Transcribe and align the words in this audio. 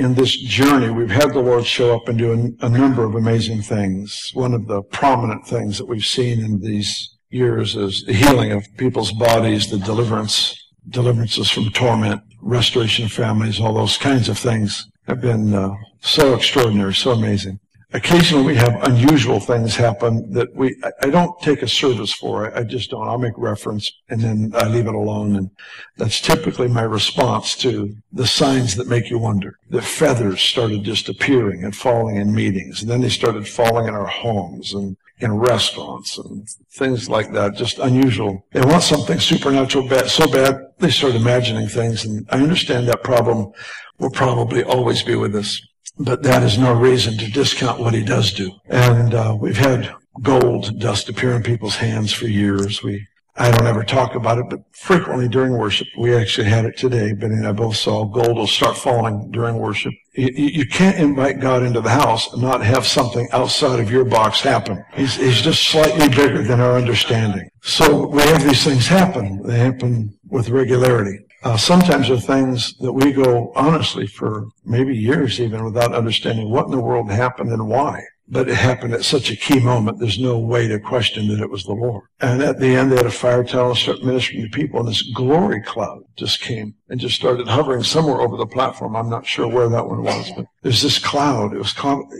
in 0.00 0.14
this 0.14 0.34
journey, 0.34 0.88
we've 0.88 1.10
had 1.10 1.34
the 1.34 1.40
Lord 1.40 1.66
show 1.66 1.94
up 1.94 2.08
and 2.08 2.18
do 2.18 2.32
a, 2.32 2.66
a 2.66 2.70
number 2.70 3.04
of 3.04 3.14
amazing 3.14 3.60
things. 3.60 4.30
One 4.32 4.54
of 4.54 4.66
the 4.66 4.82
prominent 4.82 5.46
things 5.46 5.76
that 5.76 5.84
we've 5.84 6.06
seen 6.06 6.42
in 6.42 6.60
these 6.60 7.18
years 7.28 7.76
is 7.76 8.02
the 8.04 8.14
healing 8.14 8.50
of 8.50 8.66
people's 8.78 9.12
bodies, 9.12 9.70
the 9.70 9.78
deliverance, 9.78 10.56
deliverances 10.88 11.50
from 11.50 11.70
torment, 11.72 12.22
restoration 12.40 13.04
of 13.04 13.12
families, 13.12 13.60
all 13.60 13.74
those 13.74 13.98
kinds 13.98 14.30
of 14.30 14.38
things 14.38 14.86
have 15.06 15.20
been 15.20 15.52
uh, 15.52 15.74
so 16.00 16.34
extraordinary, 16.34 16.94
so 16.94 17.10
amazing. 17.10 17.60
Occasionally 17.92 18.44
we 18.44 18.54
have 18.54 18.82
unusual 18.84 19.40
things 19.40 19.74
happen 19.74 20.32
that 20.32 20.54
we, 20.54 20.80
I, 21.02 21.10
don't 21.10 21.40
take 21.40 21.62
a 21.62 21.68
service 21.68 22.12
for. 22.12 22.56
I, 22.56 22.62
just 22.62 22.90
don't. 22.90 23.08
I'll 23.08 23.18
make 23.18 23.36
reference 23.36 23.90
and 24.08 24.20
then 24.20 24.52
I 24.54 24.68
leave 24.68 24.86
it 24.86 24.94
alone. 24.94 25.34
And 25.36 25.50
that's 25.96 26.20
typically 26.20 26.68
my 26.68 26.82
response 26.82 27.56
to 27.56 27.96
the 28.12 28.26
signs 28.26 28.76
that 28.76 28.86
make 28.86 29.10
you 29.10 29.18
wonder. 29.18 29.58
The 29.70 29.82
feathers 29.82 30.40
started 30.40 30.84
just 30.84 31.08
appearing 31.08 31.64
and 31.64 31.74
falling 31.74 32.16
in 32.16 32.32
meetings. 32.32 32.80
And 32.80 32.90
then 32.90 33.00
they 33.00 33.08
started 33.08 33.48
falling 33.48 33.88
in 33.88 33.94
our 33.94 34.06
homes 34.06 34.72
and 34.72 34.96
in 35.20 35.36
restaurants 35.36 36.16
and 36.18 36.48
things 36.70 37.08
like 37.08 37.32
that, 37.32 37.54
just 37.54 37.78
unusual. 37.78 38.46
They 38.52 38.62
want 38.62 38.82
something 38.82 39.18
supernatural 39.18 39.88
bad, 39.88 40.08
so 40.08 40.30
bad, 40.30 40.72
they 40.78 40.90
start 40.90 41.14
imagining 41.14 41.68
things. 41.68 42.04
And 42.04 42.26
I 42.30 42.40
understand 42.40 42.88
that 42.88 43.02
problem 43.02 43.52
will 43.98 44.10
probably 44.10 44.62
always 44.64 45.02
be 45.02 45.14
with 45.14 45.36
us, 45.36 45.60
but 45.98 46.22
that 46.22 46.42
is 46.42 46.58
no 46.58 46.72
reason 46.72 47.16
to 47.18 47.30
discount 47.30 47.80
what 47.80 47.94
he 47.94 48.04
does 48.04 48.32
do. 48.32 48.50
And 48.66 49.14
uh, 49.14 49.36
we've 49.38 49.56
had 49.56 49.94
gold 50.22 50.78
dust 50.78 51.08
appear 51.08 51.32
in 51.32 51.42
people's 51.42 51.76
hands 51.76 52.12
for 52.12 52.26
years. 52.26 52.82
We 52.82 53.06
I 53.36 53.50
don't 53.50 53.66
ever 53.66 53.84
talk 53.84 54.16
about 54.16 54.38
it, 54.38 54.50
but 54.50 54.60
frequently 54.72 55.26
during 55.26 55.56
worship, 55.56 55.88
we 55.96 56.14
actually 56.14 56.48
had 56.48 56.66
it 56.66 56.76
today. 56.76 57.14
Beni 57.14 57.36
and 57.36 57.46
I 57.46 57.52
both 57.52 57.76
saw 57.76 58.04
gold 58.04 58.36
will 58.36 58.46
start 58.46 58.76
falling 58.76 59.30
during 59.30 59.56
worship. 59.56 59.94
You, 60.12 60.28
you, 60.34 60.66
can't 60.66 60.98
invite 60.98 61.40
God 61.40 61.62
into 61.62 61.80
the 61.80 61.88
house 61.88 62.30
and 62.32 62.42
not 62.42 62.62
have 62.62 62.86
something 62.86 63.28
outside 63.32 63.80
of 63.80 63.90
your 63.90 64.04
box 64.04 64.40
happen. 64.40 64.84
He's, 64.94 65.14
he's 65.14 65.40
just 65.40 65.68
slightly 65.68 66.08
bigger 66.08 66.42
than 66.42 66.60
our 66.60 66.76
understanding. 66.76 67.48
So 67.62 68.08
we 68.08 68.20
have 68.22 68.44
these 68.44 68.64
things 68.64 68.86
happen. 68.86 69.40
They 69.42 69.58
happen 69.58 70.18
with 70.28 70.50
regularity. 70.50 71.20
Uh, 71.42 71.56
sometimes 71.56 72.08
they're 72.08 72.18
things 72.18 72.76
that 72.78 72.92
we 72.92 73.12
go 73.12 73.50
honestly 73.56 74.06
for 74.06 74.48
maybe 74.64 74.94
years 74.94 75.40
even 75.40 75.64
without 75.64 75.94
understanding 75.94 76.50
what 76.50 76.66
in 76.66 76.70
the 76.70 76.80
world 76.80 77.10
happened 77.10 77.50
and 77.50 77.66
why 77.66 78.04
but 78.30 78.48
it 78.48 78.54
happened 78.54 78.94
at 78.94 79.04
such 79.04 79.30
a 79.30 79.36
key 79.36 79.58
moment. 79.58 79.98
There's 79.98 80.18
no 80.18 80.38
way 80.38 80.68
to 80.68 80.78
question 80.78 81.28
that 81.28 81.40
it 81.40 81.50
was 81.50 81.64
the 81.64 81.72
Lord. 81.72 82.04
And 82.20 82.42
at 82.42 82.60
the 82.60 82.76
end, 82.76 82.92
they 82.92 82.96
had 82.96 83.06
a 83.06 83.10
fire 83.10 83.42
towel 83.42 83.70
and 83.70 83.78
start 83.78 84.04
ministering 84.04 84.44
to 84.44 84.48
people, 84.48 84.78
and 84.80 84.88
this 84.88 85.02
glory 85.02 85.60
cloud 85.62 86.04
just 86.16 86.40
came 86.40 86.74
and 86.88 87.00
just 87.00 87.16
started 87.16 87.48
hovering 87.48 87.82
somewhere 87.82 88.20
over 88.20 88.36
the 88.36 88.46
platform. 88.46 88.94
I'm 88.94 89.10
not 89.10 89.26
sure 89.26 89.48
where 89.48 89.68
that 89.68 89.86
one 89.86 90.04
was, 90.04 90.30
but 90.36 90.46
there's 90.62 90.82
this 90.82 90.98
cloud. 90.98 91.52
It 91.54 91.58
was 91.58 91.74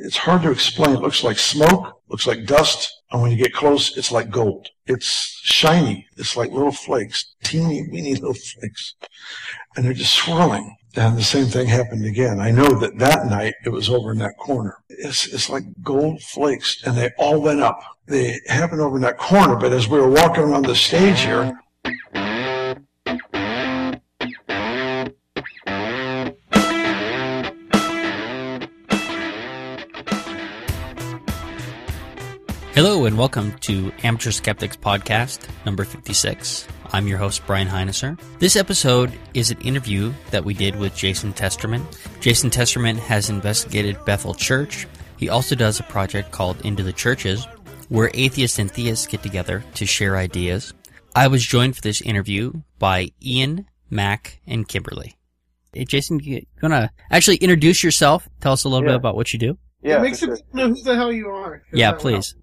it's 0.05 0.17
hard 0.17 0.43
to 0.43 0.51
explain. 0.51 0.97
It 0.97 1.03
looks 1.03 1.23
like 1.23 1.39
smoke, 1.39 2.01
looks 2.09 2.27
like 2.27 2.47
dust, 2.47 2.91
and 3.13 3.23
when 3.23 3.31
you 3.31 3.37
get 3.37 3.55
close, 3.55 3.97
it's 3.97 4.13
like 4.13 4.31
gold. 4.31 4.69
It's 4.87 5.41
shiny. 5.43 6.07
It's 6.17 6.37
like 6.37 6.51
little 6.51 6.73
flakes, 6.73 7.35
teeny 7.45 7.87
weeny 7.91 8.15
little 8.15 8.35
flakes, 8.35 8.95
and 9.77 9.85
they're 9.85 9.93
just 9.93 10.15
swirling. 10.15 10.77
And 10.97 11.17
the 11.17 11.23
same 11.23 11.47
thing 11.47 11.69
happened 11.69 12.05
again. 12.05 12.41
I 12.41 12.51
know 12.51 12.69
that 12.81 12.99
that 12.99 13.27
night 13.27 13.55
it 13.65 13.71
was 13.71 13.89
over 13.89 14.11
in 14.11 14.19
that 14.19 14.37
corner. 14.39 14.79
It's, 14.89 15.27
it's 15.33 15.49
like 15.49 15.65
gold 15.83 16.21
flakes 16.21 16.83
and 16.85 16.97
they 16.97 17.11
all 17.17 17.41
went 17.41 17.61
up. 17.61 17.81
They 18.07 18.41
happened 18.49 18.81
over 18.81 18.97
in 18.97 19.03
that 19.03 19.19
corner, 19.19 19.55
but 19.55 19.73
as 19.73 19.87
we 19.87 20.01
were 20.01 20.11
walking 20.11 20.43
around 20.43 20.65
the 20.65 20.75
stage 20.75 21.21
here, 21.21 21.61
Hello 32.83 33.05
and 33.05 33.19
welcome 33.19 33.53
to 33.59 33.93
Amateur 34.05 34.31
Skeptics 34.31 34.75
Podcast 34.75 35.47
number 35.67 35.85
56. 35.85 36.67
I'm 36.95 37.07
your 37.07 37.19
host, 37.19 37.43
Brian 37.47 37.69
Heinesser. 37.69 38.19
This 38.39 38.57
episode 38.57 39.13
is 39.35 39.51
an 39.51 39.61
interview 39.61 40.15
that 40.31 40.47
we 40.47 40.55
did 40.55 40.77
with 40.77 40.97
Jason 40.97 41.35
Testerman. 41.35 41.85
Jason 42.23 42.49
Testerman 42.49 42.97
has 42.97 43.29
investigated 43.29 44.03
Bethel 44.07 44.33
Church. 44.33 44.87
He 45.19 45.29
also 45.29 45.55
does 45.55 45.79
a 45.79 45.83
project 45.83 46.33
called 46.33 46.65
Into 46.65 46.83
the 46.83 46.95
Churches, 46.95 47.47
where 47.91 48.11
atheists 48.15 48.59
and 48.59 48.71
theists 48.71 49.07
get 49.07 49.23
together 49.23 49.63
to 49.75 49.85
share 49.85 50.17
ideas. 50.17 50.73
I 51.15 51.29
was 51.29 51.45
joined 51.45 51.77
for 51.77 51.83
this 51.83 52.01
interview 52.01 52.63
by 52.79 53.11
Ian, 53.23 53.67
Mac, 53.91 54.41
and 54.47 54.67
Kimberly. 54.67 55.19
Hey, 55.75 55.85
Jason, 55.85 56.19
you 56.21 56.47
want 56.63 56.73
to 56.73 56.91
actually 57.11 57.37
introduce 57.37 57.85
yourself? 57.85 58.27
Tell 58.41 58.55
us 58.55 58.65
a 58.65 58.71
little 58.71 58.89
yeah. 58.89 58.95
bit 58.95 59.01
about 59.01 59.17
what 59.17 59.35
you 59.35 59.39
do. 59.39 59.59
Yeah, 59.83 59.99
it 59.99 60.03
makes 60.03 60.19
sure. 60.19 60.35
it 60.35 60.43
know 60.53 60.69
who 60.69 60.83
the 60.83 60.95
hell 60.95 61.13
you 61.13 61.29
are. 61.29 61.63
Yeah, 61.73 61.93
please. 61.93 62.35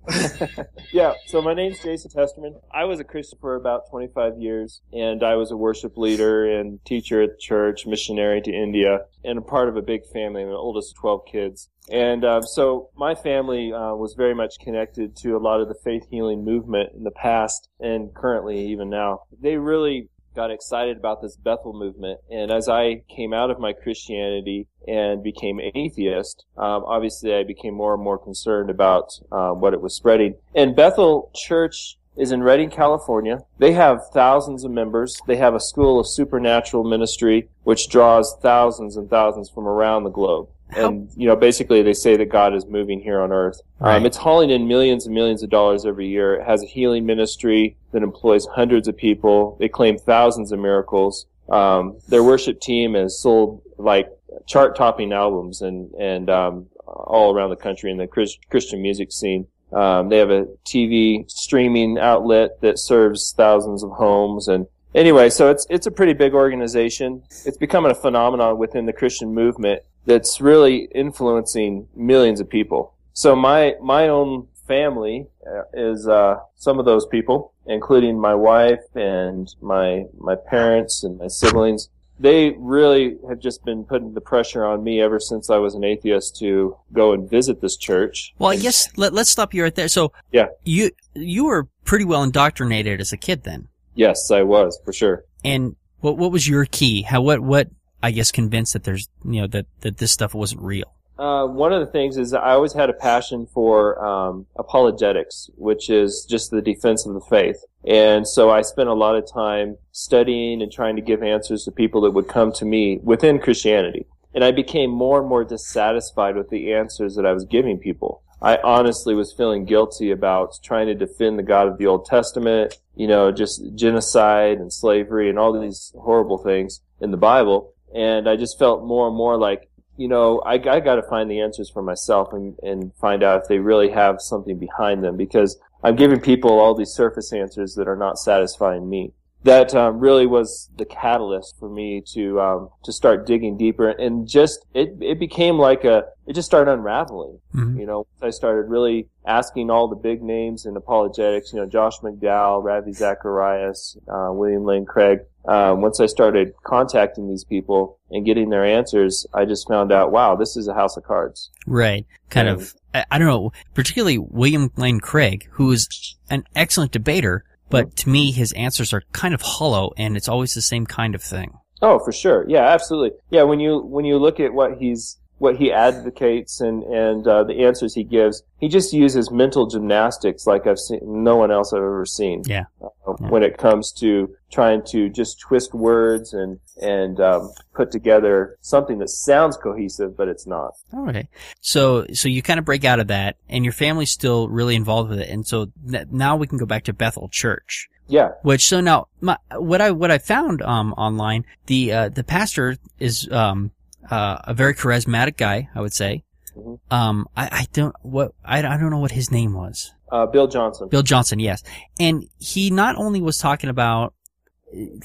yeah, 0.91 1.13
so 1.27 1.41
my 1.41 1.53
name's 1.53 1.79
Jason 1.79 2.09
Testerman. 2.09 2.59
I 2.73 2.85
was 2.85 2.99
a 2.99 3.03
Christian 3.03 3.37
for 3.39 3.55
about 3.55 3.89
25 3.91 4.39
years, 4.39 4.81
and 4.91 5.23
I 5.23 5.35
was 5.35 5.51
a 5.51 5.57
worship 5.57 5.97
leader 5.97 6.45
and 6.45 6.83
teacher 6.83 7.21
at 7.21 7.31
the 7.31 7.37
church, 7.37 7.85
missionary 7.85 8.41
to 8.41 8.51
India, 8.51 9.01
and 9.23 9.37
a 9.37 9.41
part 9.41 9.69
of 9.69 9.77
a 9.77 9.81
big 9.83 10.05
family. 10.07 10.41
I'm 10.41 10.49
the 10.49 10.55
oldest 10.55 10.93
of 10.93 11.01
12 11.01 11.21
kids. 11.31 11.69
And 11.89 12.25
uh, 12.25 12.41
so 12.41 12.89
my 12.97 13.15
family 13.15 13.71
uh, 13.71 13.93
was 13.93 14.13
very 14.15 14.35
much 14.35 14.59
connected 14.59 15.15
to 15.17 15.37
a 15.37 15.39
lot 15.39 15.61
of 15.61 15.67
the 15.67 15.75
faith 15.75 16.07
healing 16.09 16.43
movement 16.43 16.93
in 16.95 17.03
the 17.03 17.11
past 17.11 17.69
and 17.79 18.13
currently 18.13 18.67
even 18.67 18.89
now. 18.89 19.21
They 19.39 19.57
really 19.57 20.09
got 20.37 20.51
excited 20.51 20.97
about 20.97 21.19
this 21.19 21.35
Bethel 21.35 21.73
movement. 21.73 22.19
And 22.29 22.51
as 22.51 22.69
I 22.69 23.01
came 23.09 23.33
out 23.33 23.49
of 23.49 23.59
my 23.59 23.73
Christianity 23.73 24.67
and 24.87 25.23
became 25.23 25.59
atheist, 25.59 26.45
um, 26.55 26.83
obviously 26.85 27.33
I 27.33 27.43
became 27.43 27.73
more 27.73 27.95
and 27.95 28.03
more 28.03 28.19
concerned 28.19 28.69
about 28.69 29.09
um, 29.31 29.59
what 29.59 29.73
it 29.73 29.81
was 29.81 29.95
spreading. 29.95 30.35
And 30.53 30.75
Bethel 30.75 31.31
Church 31.35 31.97
is 32.15 32.31
in 32.31 32.43
Redding, 32.43 32.69
California. 32.69 33.39
They 33.57 33.73
have 33.73 33.99
thousands 34.13 34.63
of 34.63 34.69
members. 34.69 35.19
They 35.25 35.37
have 35.37 35.55
a 35.55 35.59
school 35.59 35.99
of 35.99 36.07
supernatural 36.07 36.83
ministry, 36.83 37.49
which 37.63 37.89
draws 37.89 38.37
thousands 38.39 38.95
and 38.95 39.09
thousands 39.09 39.49
from 39.49 39.67
around 39.67 40.03
the 40.03 40.11
globe. 40.11 40.49
And, 40.75 41.09
you 41.16 41.28
know, 41.28 41.35
basically 41.35 41.81
they 41.81 41.94
say 41.94 42.17
that 42.17 42.29
God 42.29 42.53
is 42.53 42.66
moving 42.66 43.00
here 43.00 43.22
on 43.22 43.31
earth. 43.31 43.61
Um, 43.79 43.88
right. 43.88 43.95
Um, 43.97 44.05
it's 44.05 44.17
hauling 44.17 44.50
in 44.50 44.67
millions 44.67 45.05
and 45.05 45.16
millions 45.16 45.44
of 45.44 45.50
dollars 45.50 45.85
every 45.85 46.07
year. 46.07 46.35
It 46.35 46.45
has 46.45 46.61
a 46.63 46.66
healing 46.66 47.05
ministry 47.05 47.78
that 47.91 48.03
employs 48.03 48.45
hundreds 48.47 48.88
of 48.88 48.97
people. 48.97 49.57
They 49.59 49.69
claim 49.69 49.97
thousands 49.97 50.51
of 50.51 50.59
miracles. 50.59 51.25
Um, 51.50 51.97
their 52.09 52.23
worship 52.23 52.59
team 52.59 52.95
has 52.95 53.19
sold 53.19 53.61
like 53.78 54.09
chart 54.45 54.75
topping 54.75 55.13
albums 55.13 55.61
and, 55.61 55.91
and, 55.94 56.29
um, 56.29 56.67
all 56.85 57.34
around 57.34 57.49
the 57.49 57.55
country 57.55 57.91
in 57.91 57.97
the 57.97 58.07
Christian 58.07 58.81
music 58.81 59.11
scene. 59.11 59.47
Um, 59.73 60.09
they 60.09 60.17
have 60.17 60.29
a 60.29 60.47
TV 60.66 61.29
streaming 61.29 61.97
outlet 61.97 62.61
that 62.61 62.79
serves 62.79 63.34
thousands 63.35 63.84
of 63.84 63.91
homes 63.91 64.47
and 64.47 64.67
anyway, 64.95 65.29
so 65.29 65.49
it's 65.49 65.66
it's 65.69 65.88
a 65.88 65.91
pretty 65.91 66.13
big 66.13 66.34
organization. 66.34 67.23
It's 67.45 67.57
becoming 67.57 67.91
a 67.91 67.95
phenomenon 67.95 68.57
within 68.57 68.85
the 68.85 68.94
Christian 68.94 69.34
movement 69.34 69.84
that's 70.07 70.41
really 70.41 70.88
influencing 70.95 71.88
millions 71.95 72.40
of 72.40 72.50
people. 72.50 72.95
So 73.13 73.35
my 73.35 73.75
my 73.81 74.07
own 74.07 74.47
family 74.68 75.28
uh, 75.45 75.63
is 75.73 76.07
uh, 76.07 76.40
some 76.56 76.79
of 76.79 76.85
those 76.85 77.06
people, 77.06 77.53
including 77.66 78.19
my 78.19 78.34
wife 78.34 78.84
and 78.96 79.53
my 79.62 80.06
my 80.17 80.35
parents 80.35 81.03
and 81.03 81.19
my 81.19 81.28
siblings. 81.28 81.90
They 82.19 82.56
really 82.57 83.17
have 83.29 83.40
just 83.40 83.63
been 83.63 83.84
putting 83.84 84.16
the 84.16 84.22
pressure 84.22 84.66
on 84.66 84.84
me 84.84 85.01
ever 85.01 85.19
since 85.19 85.51
I 85.51 85.57
was 85.57 85.75
an 85.75 85.84
atheist 85.84 86.35
to 86.38 86.75
go 86.91 87.13
and 87.13 87.29
visit 87.29 87.62
this 87.62 87.78
church. 87.78 88.34
Well, 88.40 88.50
I 88.50 88.56
guess 88.56 88.90
let, 88.97 89.13
let's 89.13 89.29
stop 89.29 89.53
you 89.53 89.62
right 89.62 89.75
there. 89.75 89.88
So, 89.88 90.13
yeah, 90.31 90.47
you 90.63 90.90
you 91.13 91.46
were 91.46 91.67
pretty 91.85 92.06
well 92.06 92.23
indoctrinated 92.23 93.01
as 93.01 93.13
a 93.13 93.17
kid, 93.17 93.44
then. 93.44 93.67
Yes, 93.94 94.31
I 94.31 94.44
was 94.44 94.79
for 94.84 94.94
sure. 94.94 95.25
And 95.44 95.75
what 96.00 96.17
what 96.17 96.31
was 96.31 96.47
your 96.47 96.66
key? 96.66 97.03
How 97.03 97.22
what 97.22 97.40
what 97.41 97.69
I 98.02 98.12
guess 98.12 98.31
convinced 98.31 98.74
that 98.74 98.84
there's 98.84 99.09
you 99.25 99.41
know 99.41 99.47
that 99.47 99.66
that 99.81 99.97
this 99.97 100.12
stuff 100.12 100.34
wasn't 100.34 100.62
real. 100.62 100.94
Uh, 101.17 101.47
one 101.47 101.73
of 101.73 101.79
the 101.79 101.91
things 101.91 102.16
is 102.17 102.34
I 102.34 102.52
always 102.52 102.73
had 102.73 102.90
a 102.90 102.94
passion 102.94 103.47
for 103.47 104.03
um, 104.05 104.46
apologetics, 104.55 105.49
which 105.55 105.90
is 105.90 106.26
just 106.29 106.52
the 106.52 106.61
defense 106.61 107.08
of 107.08 107.16
the 107.16 107.22
faith. 107.22 107.64
And 107.85 108.28
so 108.28 108.52
I 108.52 108.61
spent 108.61 108.90
a 108.90 108.94
lot 108.94 109.16
of 109.16 109.32
time 109.32 109.78
studying 109.91 110.61
and 110.61 110.72
trying 110.72 110.96
to 110.96 111.02
give 111.02 111.23
answers 111.23 111.64
to 111.66 111.72
people 111.72 112.02
that 112.02 112.11
would 112.11 112.28
come 112.28 112.52
to 112.53 112.66
me 112.66 112.99
within 113.02 113.40
Christianity. 113.40 114.05
And 114.35 114.43
I 114.43 114.52
became 114.52 114.91
more 114.91 115.20
and 115.20 115.28
more 115.28 115.43
dissatisfied 115.43 116.35
with 116.35 116.50
the 116.50 116.73
answers 116.73 117.16
that 117.16 117.26
I 117.26 117.34
was 117.34 117.46
giving 117.46 117.79
people. 117.79 118.22
I 118.40 118.59
honestly 118.64 119.16
was 119.16 119.34
feeling 119.34 119.66
guilty 119.66 120.11
about 120.11 120.59
trying 120.64 120.85
to 120.88 120.93
defend 120.93 121.40
the 121.40 121.43
God 121.43 121.67
of 121.67 121.79
the 121.79 121.88
Old 121.88 122.05
Testament, 122.05 122.78
you 122.96 123.08
know, 123.08 123.32
just 123.32 123.64
genocide 123.73 124.59
and 124.59 124.72
slavery 124.72 125.29
and 125.29 125.40
all 125.40 125.59
these 125.59 125.91
horrible 126.00 126.38
things 126.38 126.82
in 127.02 127.09
the 127.09 127.17
Bible. 127.17 127.73
And 127.97 128.29
I 128.29 128.35
just 128.35 128.59
felt 128.59 128.85
more 128.85 129.08
and 129.08 129.17
more 129.17 129.38
like, 129.38 129.70
you 129.97 130.08
know, 130.08 130.40
I, 130.46 130.53
I 130.53 130.79
got 130.79 130.96
to 130.96 131.03
find 131.03 131.32
the 131.32 131.41
answers 131.41 131.72
for 131.72 131.82
myself 131.82 132.32
and, 132.32 132.55
and 132.61 132.94
find 133.02 133.23
out 133.23 133.41
if 133.41 133.47
they 133.47 133.58
really 133.58 133.90
have 133.90 134.22
something 134.22 134.59
behind 134.59 135.03
them 135.03 135.17
because 135.17 135.58
I'm 135.84 135.96
giving 135.96 136.20
people 136.20 136.52
all 136.59 136.76
these 136.76 136.91
surface 136.91 137.34
answers 137.34 137.73
that 137.73 137.88
are 137.88 137.96
not 137.96 138.20
satisfying 138.20 138.88
me. 138.88 139.14
That 139.43 139.73
um, 139.75 139.99
really 139.99 140.25
was 140.25 140.69
the 140.78 140.85
catalyst 140.85 141.55
for 141.59 141.69
me 141.69 142.01
to 142.13 142.39
um, 142.41 142.69
to 142.84 142.91
start 142.91 143.25
digging 143.28 143.57
deeper 143.57 143.89
and 143.89 144.28
just 144.28 144.66
it 144.73 144.95
it 145.01 145.19
became 145.19 145.57
like 145.57 145.84
a 145.85 146.03
it 146.25 146.34
just 146.34 146.47
started 146.47 146.72
unraveling 146.72 147.39
Mhm. 147.55 147.79
you 147.79 147.85
know 147.85 148.05
I 148.22 148.31
started 148.31 148.69
really 148.69 149.07
asking 149.25 149.69
all 149.69 149.87
the 149.87 149.95
big 149.95 150.22
names 150.22 150.66
in 150.66 150.75
apologetics 150.75 151.53
you 151.53 151.59
know 151.59 151.66
Josh 151.66 151.99
McDowell 151.99 152.63
Ravi 152.63 152.91
Zacharias 152.93 153.97
uh, 154.07 154.29
William 154.31 154.66
Lane 154.66 154.85
Craig 154.85 155.19
uh, 155.47 155.73
once 155.78 155.99
I 155.99 156.07
started 156.07 156.53
contacting 156.63 157.29
these 157.29 157.43
people 157.43 157.99
and 158.11 158.25
getting 158.25 158.49
their 158.49 158.66
answers 158.66 159.25
I 159.33 159.45
just 159.45 159.67
found 159.67 159.91
out 159.91 160.11
wow 160.11 160.35
this 160.35 160.57
is 160.57 160.67
a 160.67 160.73
house 160.73 160.97
of 160.97 161.03
cards 161.03 161.51
Right. 161.66 162.05
Kind 162.29 162.47
Yeah. 162.47 162.53
of, 162.55 162.73
I, 162.93 163.05
I 163.11 163.17
don't 163.19 163.28
know, 163.28 163.51
particularly 163.73 164.17
William 164.17 164.72
Lane 164.78 164.99
Craig, 164.99 165.47
who 165.51 165.72
is 165.72 166.16
an 166.29 166.43
excellent 166.55 166.91
debater, 166.91 167.43
but 167.69 167.87
mm-hmm. 167.87 167.96
to 167.96 168.09
me, 168.09 168.31
his 168.31 168.52
answers 168.53 168.93
are 168.93 169.03
kind 169.11 169.34
of 169.34 169.41
hollow 169.41 169.91
and 169.97 170.17
it's 170.17 170.29
always 170.29 170.53
the 170.53 170.61
same 170.61 170.85
kind 170.85 171.16
of 171.16 171.22
thing. 171.22 171.53
Oh, 171.81 171.99
for 171.99 172.11
sure. 172.11 172.46
Yeah, 172.47 172.66
absolutely. 172.66 173.17
Yeah, 173.29 173.43
when 173.43 173.59
you 173.59 173.79
when 173.79 174.05
you 174.05 174.17
look 174.17 174.40
at 174.40 174.53
what 174.53 174.78
he's 174.79 175.19
what 175.39 175.57
he 175.57 175.72
advocates 175.72 176.61
and 176.61 176.84
and 176.84 177.28
uh, 177.28 177.43
the 177.43 177.63
answers 177.63 177.93
he 177.93 178.03
gives, 178.03 178.43
he 178.59 178.67
just 178.67 178.93
uses 178.93 179.29
mental 179.31 179.67
gymnastics 179.67 180.47
like 180.47 180.66
I've 180.67 180.79
seen 180.79 180.99
no 181.03 181.35
one 181.35 181.51
else 181.51 181.73
I've 181.73 181.78
ever 181.81 182.05
seen. 182.05 182.43
Yeah. 182.45 182.66
Uh, 182.81 182.89
Yeah. 183.22 183.29
When 183.29 183.41
it 183.41 183.57
comes 183.57 183.93
to 183.99 184.35
trying 184.51 184.84
to 184.87 185.09
just 185.09 185.39
twist 185.39 185.73
words 185.73 186.34
and 186.34 186.59
and 186.81 187.19
um, 187.19 187.51
put 187.73 187.89
together 187.91 188.57
something 188.61 188.99
that 188.99 189.09
sounds 189.09 189.57
cohesive, 189.57 190.17
but 190.17 190.28
it's 190.28 190.45
not. 190.45 190.73
Okay. 190.93 191.28
So, 191.61 192.05
so 192.13 192.28
you 192.28 192.41
kind 192.41 192.59
of 192.59 192.66
break 192.66 192.83
out 192.85 192.99
of 192.99 193.07
that 193.07 193.37
and 193.49 193.63
your 193.63 193.73
family's 193.73 194.11
still 194.11 194.47
really 194.49 194.75
involved 194.75 195.09
with 195.09 195.19
it. 195.22 195.29
And 195.29 195.47
so 195.47 195.72
th- 195.90 196.07
now 196.11 196.35
we 196.35 196.47
can 196.47 196.57
go 196.57 196.66
back 196.66 196.83
to 196.83 196.93
Bethel 196.93 197.29
Church. 197.29 197.90
Yeah. 198.07 198.31
Which 198.41 198.66
so 198.66 198.81
now 198.81 199.07
my 199.22 199.37
what 199.55 199.81
I 199.81 199.91
what 199.91 200.11
I 200.11 200.17
found 200.17 200.61
um 200.61 200.93
online 200.93 201.45
the 201.66 201.91
uh 201.91 202.09
the 202.09 202.23
pastor 202.23 202.78
is 202.99 203.29
um 203.31 203.72
uh 204.11 204.37
a 204.45 204.53
very 204.53 204.73
charismatic 204.73 205.37
guy 205.37 205.69
I 205.75 205.81
would 205.81 205.93
say 205.93 206.23
Mhm. 206.55 206.79
um 206.91 207.27
I 207.35 207.45
I 207.51 207.67
don't 207.73 207.95
what 208.01 208.33
I, 208.43 208.59
I 208.59 208.77
don't 208.77 208.89
know 208.89 208.99
what 208.99 209.11
his 209.11 209.29
name 209.31 209.53
was 209.53 209.93
Uh, 210.11 210.25
Bill 210.25 210.47
Johnson. 210.47 210.87
Bill 210.89 211.03
Johnson 211.03 211.39
yes 211.39 211.61
and 211.99 212.25
he 212.39 212.69
not 212.71 212.95
only 212.95 213.21
was 213.21 213.37
talking 213.37 213.69
about 213.69 214.13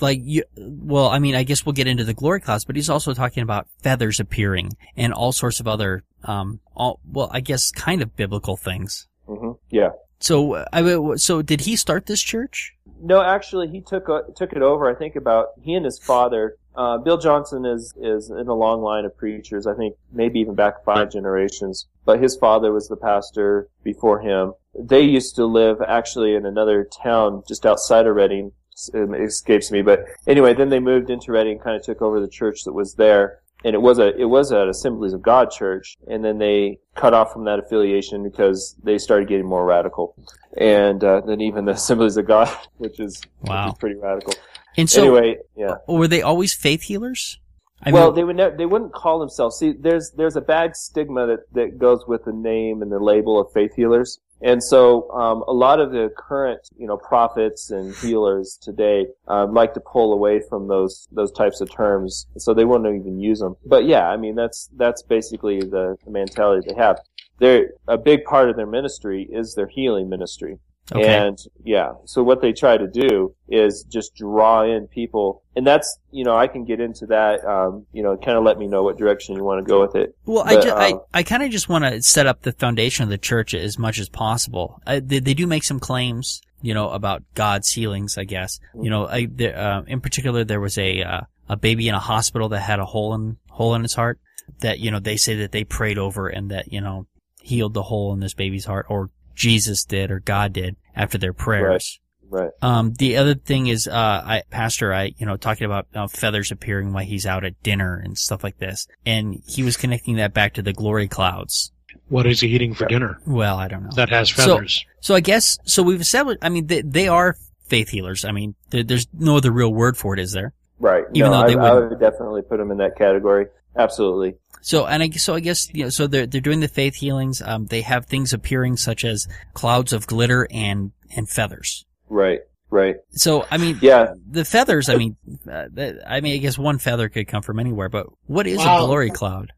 like 0.01 0.19
you 0.23 0.43
well 0.57 1.09
I 1.09 1.19
mean 1.19 1.35
I 1.35 1.45
guess 1.45 1.65
we'll 1.65 1.73
get 1.75 1.87
into 1.87 2.05
the 2.05 2.15
glory 2.15 2.41
clouds 2.41 2.65
but 2.65 2.75
he's 2.77 2.91
also 2.91 3.15
talking 3.15 3.43
about 3.43 3.67
feathers 3.83 4.19
appearing 4.19 4.71
and 4.97 5.13
all 5.13 5.33
sorts 5.33 5.61
of 5.61 5.69
other 5.69 6.03
um 6.25 6.61
all 6.75 7.01
well 7.11 7.29
I 7.33 7.41
guess 7.41 7.71
kind 7.71 8.03
of 8.03 8.17
biblical 8.17 8.57
things 8.57 9.07
hmm 9.27 9.53
Yeah. 9.71 9.91
so 10.21 10.55
uh, 10.55 10.65
I 10.73 11.17
so 11.17 11.43
did 11.43 11.61
he 11.63 11.77
start 11.77 12.07
this 12.07 12.23
church 12.23 12.75
No, 13.05 13.21
actually, 13.21 13.69
he 13.69 13.81
took 13.81 14.09
uh, 14.09 14.23
took 14.37 14.53
it 14.53 14.63
over. 14.63 14.89
I 14.89 14.95
think 14.95 15.17
about 15.17 15.47
he 15.61 15.75
and 15.75 15.85
his 15.85 15.99
father. 15.99 16.55
Uh, 16.75 16.99
Bill 16.99 17.19
Johnson 17.19 17.65
is 17.67 17.95
is 18.01 18.31
in 18.31 18.49
a 18.49 18.55
long 18.55 18.83
line 18.83 19.05
of 19.05 19.17
preachers. 19.17 19.67
I 19.67 19.75
think 19.75 19.97
maybe 20.11 20.41
even 20.41 20.55
back 20.55 20.85
five 20.85 21.11
generations. 21.11 21.87
But 22.05 22.23
his 22.23 22.37
father 22.37 22.73
was 22.73 22.89
the 22.89 22.97
pastor 22.97 23.69
before 23.85 24.21
him. 24.21 24.55
They 24.75 25.03
used 25.03 25.37
to 25.37 25.45
live 25.45 25.83
actually 25.87 26.35
in 26.35 26.47
another 26.47 26.89
town 27.03 27.43
just 27.47 27.67
outside 27.67 28.07
of 28.07 28.17
Redding. 28.17 28.53
It 28.95 29.21
escapes 29.21 29.71
me, 29.71 29.83
but 29.83 30.07
anyway, 30.27 30.55
then 30.55 30.71
they 30.71 30.81
moved 30.81 31.11
into 31.11 31.31
Redding, 31.31 31.53
and 31.53 31.63
kind 31.63 31.77
of 31.77 31.85
took 31.85 32.01
over 32.01 32.21
the 32.21 32.27
church 32.29 32.65
that 32.65 32.73
was 32.73 32.95
there, 32.95 33.42
and 33.65 33.75
it 33.75 33.83
was 33.83 33.99
a 33.99 34.17
it 34.19 34.25
was 34.27 34.51
an 34.51 34.69
Assemblies 34.69 35.13
of 35.13 35.23
God 35.23 35.51
church, 35.51 35.97
and 36.09 36.25
then 36.25 36.39
they 36.39 36.79
cut 36.95 37.15
off 37.15 37.33
from 37.33 37.45
that 37.45 37.59
affiliation 37.59 38.23
because 38.23 38.77
they 38.83 38.99
started 38.99 39.29
getting 39.29 39.47
more 39.47 39.65
radical, 39.65 40.15
and 40.57 41.03
uh, 41.03 41.21
then 41.21 41.41
even 41.41 41.65
the 41.65 41.73
Assemblies 41.81 42.17
of 42.17 42.27
God, 42.27 42.55
which 42.79 43.01
is 43.01 43.21
which 43.41 43.51
Wow. 43.51 43.69
is 43.69 43.75
pretty 43.79 43.97
radical. 43.97 44.35
and 44.77 44.89
so 44.89 45.03
anyway, 45.03 45.39
yeah. 45.57 45.77
were 45.89 46.09
they 46.09 46.23
always 46.23 46.55
faith 46.55 46.83
healers 46.83 47.39
I 47.85 47.91
well, 47.91 48.13
mean, 48.13 48.15
they 48.15 48.25
would 48.25 48.59
they 48.59 48.67
wouldn't 48.67 48.93
call 48.93 49.19
themselves. 49.19 49.59
See, 49.59 49.73
there's 49.73 50.13
there's 50.17 50.37
a 50.37 50.41
bad 50.41 50.77
stigma 50.77 51.27
that 51.27 51.53
that 51.53 51.79
goes 51.79 52.07
with 52.07 52.25
the 52.25 52.33
name 52.33 52.81
and 52.81 52.93
the 52.93 53.01
label 53.01 53.41
of 53.41 53.53
faith 53.53 53.75
healers, 53.75 54.21
and 54.43 54.63
so 54.63 55.11
um, 55.13 55.45
a 55.47 55.53
lot 55.53 55.81
of 55.81 55.93
the 55.93 56.13
current 56.17 56.61
you 56.77 56.87
know 56.87 56.97
prophets 56.97 57.71
and 57.71 57.95
healers 57.97 58.59
today 58.61 59.07
um, 59.29 59.55
like 59.55 59.75
to 59.75 59.81
pull 59.81 60.13
away 60.13 60.41
from 60.49 60.69
those 60.69 61.09
those 61.13 61.33
types 61.33 61.61
of 61.61 61.71
terms, 61.71 62.27
so 62.37 62.53
they 62.53 62.65
won't 62.65 62.87
even 62.87 63.21
use 63.21 63.41
them. 63.41 63.57
But 63.65 63.87
yeah, 63.87 64.09
I 64.09 64.17
mean 64.17 64.35
that's 64.35 64.69
that's 64.77 65.03
basically 65.03 65.61
the, 65.61 65.97
the 66.05 66.11
mentality 66.11 66.69
they 66.69 66.77
have. 66.77 67.01
They're 67.39 67.71
a 67.89 67.99
big 67.99 68.25
part 68.25 68.51
of 68.51 68.57
their 68.57 68.67
ministry 68.67 69.29
is 69.31 69.55
their 69.55 69.67
healing 69.67 70.09
ministry. 70.09 70.59
Okay. 70.91 71.07
And 71.07 71.39
yeah, 71.65 71.93
so 72.05 72.23
what 72.23 72.41
they 72.41 72.53
try 72.53 72.77
to 72.77 72.89
do 72.89 73.35
is 73.49 73.85
just 73.85 74.15
draw 74.15 74.63
in 74.63 74.89
people, 74.89 75.43
and 75.55 75.67
that's 75.67 75.99
you 76.11 76.25
know 76.25 76.37
I 76.37 76.49
can 76.49 76.65
get 76.65 76.81
into 76.81 77.07
that. 77.07 77.45
Um, 77.45 77.87
you 77.93 78.03
know, 78.03 78.17
kind 78.17 78.37
of 78.37 78.45
let 78.45 78.59
me 78.59 78.67
know 78.67 78.83
what 78.83 78.99
direction 78.99 79.37
you 79.37 79.45
want 79.45 79.65
to 79.65 79.69
go 79.69 79.81
with 79.81 79.95
it. 79.95 80.17
Well, 80.25 80.45
I, 80.47 80.55
But, 80.57 80.69
I, 80.69 80.91
um, 80.93 81.01
I 81.15 81.23
kind 81.23 81.43
of 81.43 81.51
just 81.51 81.69
want 81.69 81.85
to 81.85 82.03
set 82.03 82.27
up 82.27 82.43
the 82.43 82.53
foundation 82.53 83.05
of 83.05 83.11
the 83.11 83.19
church 83.19 83.55
as 83.55 83.79
much 83.79 83.99
as 83.99 84.09
possible. 84.09 84.81
I, 84.87 85.01
they, 85.01 85.21
they 85.21 85.35
do 85.35 85.47
make 85.47 85.65
some 85.65 85.79
claims, 85.81 86.41
you 86.61 86.75
know, 86.75 86.91
about 86.91 87.23
God's 87.35 87.71
healings, 87.71 88.19
I 88.19 88.25
guess. 88.25 88.59
You 88.75 88.91
know, 88.91 89.07
I, 89.07 89.29
there, 89.31 89.57
uh, 89.57 89.83
in 89.83 90.01
particular, 90.01 90.45
there 90.45 90.61
was 90.61 90.79
a, 90.79 91.03
uh, 91.03 91.21
a 91.49 91.57
baby 91.57 91.89
in 91.89 91.95
a 91.95 92.01
hospital 92.01 92.49
that 92.51 92.61
had 92.61 92.81
a 92.81 92.85
hole 92.85 93.15
in, 93.15 93.37
hole 93.51 93.75
in 93.75 93.85
its 93.85 93.95
heart 93.95 94.19
that, 94.61 94.79
you 94.79 94.91
know, 94.91 94.99
they 94.99 95.17
say 95.17 95.37
that 95.37 95.53
they 95.53 95.65
prayed 95.65 95.99
over 95.99 96.29
and 96.29 96.51
that, 96.51 96.73
you 96.73 96.81
know, 96.81 97.07
healed 97.43 97.75
the 97.75 97.83
hole 97.83 98.13
in 98.13 98.21
this 98.21 98.35
baby's 98.35 98.65
heart 98.65 98.87
or 98.89 99.11
Jesus 99.35 99.85
did 99.85 100.11
or 100.11 100.21
God 100.21 100.53
did 100.53 100.77
after 100.95 101.19
their 101.19 101.33
prayers. 101.33 101.99
Right. 102.29 102.51
Um, 102.63 102.95
the 102.95 103.19
other 103.19 103.35
thing 103.35 103.67
is, 103.67 103.87
uh, 103.87 103.93
I, 103.93 104.43
Pastor, 104.49 104.95
I, 104.95 105.13
you 105.19 105.27
know, 105.27 105.37
talking 105.37 105.67
about 105.67 105.87
uh, 105.95 106.07
feathers 106.07 106.51
appearing 106.51 106.95
while 106.95 107.05
he's 107.05 107.27
out 107.27 107.45
at 107.45 107.63
dinner 107.63 108.01
and 108.03 108.17
stuff 108.17 108.43
like 108.43 108.57
this. 108.57 108.87
And 109.05 109.43
he 109.47 109.63
was 109.63 109.77
connecting 109.77 110.17
that 110.17 110.33
back 110.33 110.55
to 110.55 110.63
the 110.63 110.73
glory 110.73 111.09
clouds. 111.09 111.73
What 112.09 112.27
is 112.27 112.41
he 112.41 112.49
eating 112.49 112.75
for 112.75 112.87
dinner 112.87 113.19
Well, 113.27 113.57
I 113.59 113.69
don't 113.69 113.83
know. 113.85 113.91
that 113.97 114.09
has 114.09 114.31
feathers? 114.31 114.85
So 115.01 115.15
I 115.15 115.21
guess, 115.21 115.59
so 115.65 115.83
we've 115.83 116.01
established, 116.01 116.39
I 116.41 116.49
mean, 116.49 116.67
they, 116.67 116.81
they 116.81 117.09
are 117.09 117.37
faith 117.67 117.91
healers. 117.91 118.25
I 118.25 118.33
mean, 118.33 118.55
there, 118.71 118.83
there's 118.83 119.07
no 119.13 119.37
other 119.37 119.51
real 119.51 119.73
word 119.73 119.99
for 119.99 120.15
it, 120.15 120.21
is 120.21 120.33
there? 120.33 120.55
Right. 120.79 121.05
Even 121.13 121.31
no, 121.31 121.43
though 121.43 121.49
they 121.49 121.57
I, 121.57 121.69
I 121.69 121.75
would 121.75 122.01
definitely 122.01 122.43
put 122.43 122.57
them 122.57 122.71
in 122.71 122.79
that 122.79 122.97
category. 122.97 123.47
Absolutely. 123.77 124.37
So, 124.63 124.87
and 124.87 125.03
I, 125.03 125.11
so 125.11 125.35
I 125.35 125.41
guess, 125.41 125.69
you 125.75 125.85
know, 125.85 125.91
so 125.91 126.07
they're, 126.07 126.27
they're 126.27 126.41
doing 126.41 126.61
the 126.61 126.69
faith 126.69 126.95
healings. 126.95 127.43
Um, 127.43 127.67
they 127.67 127.83
have 127.83 128.07
things 128.07 128.33
appearing 128.33 128.77
such 128.77 129.05
as 129.05 129.27
clouds 129.53 129.93
of 129.93 130.07
glitter 130.07 130.47
and, 130.51 130.93
and 131.15 131.29
feathers. 131.29 131.85
Right. 132.09 132.41
Right. 132.71 132.97
So, 133.11 133.45
I 133.51 133.59
mean, 133.59 133.79
Yeah. 133.83 134.15
the 134.27 134.47
feathers, 134.47 134.89
I 134.89 134.97
mean, 134.97 135.17
uh, 135.47 135.67
I 136.07 136.23
mean, 136.23 136.35
I 136.35 136.39
guess 136.39 136.57
one 136.57 136.79
feather 136.79 137.11
could 137.11 137.29
come 137.29 137.43
from 137.43 137.59
anywhere, 137.59 137.91
but 137.91 138.07
what 138.27 138.47
is 138.47 138.61
a 138.61 138.65
glory 138.79 139.11
cloud? 139.11 139.53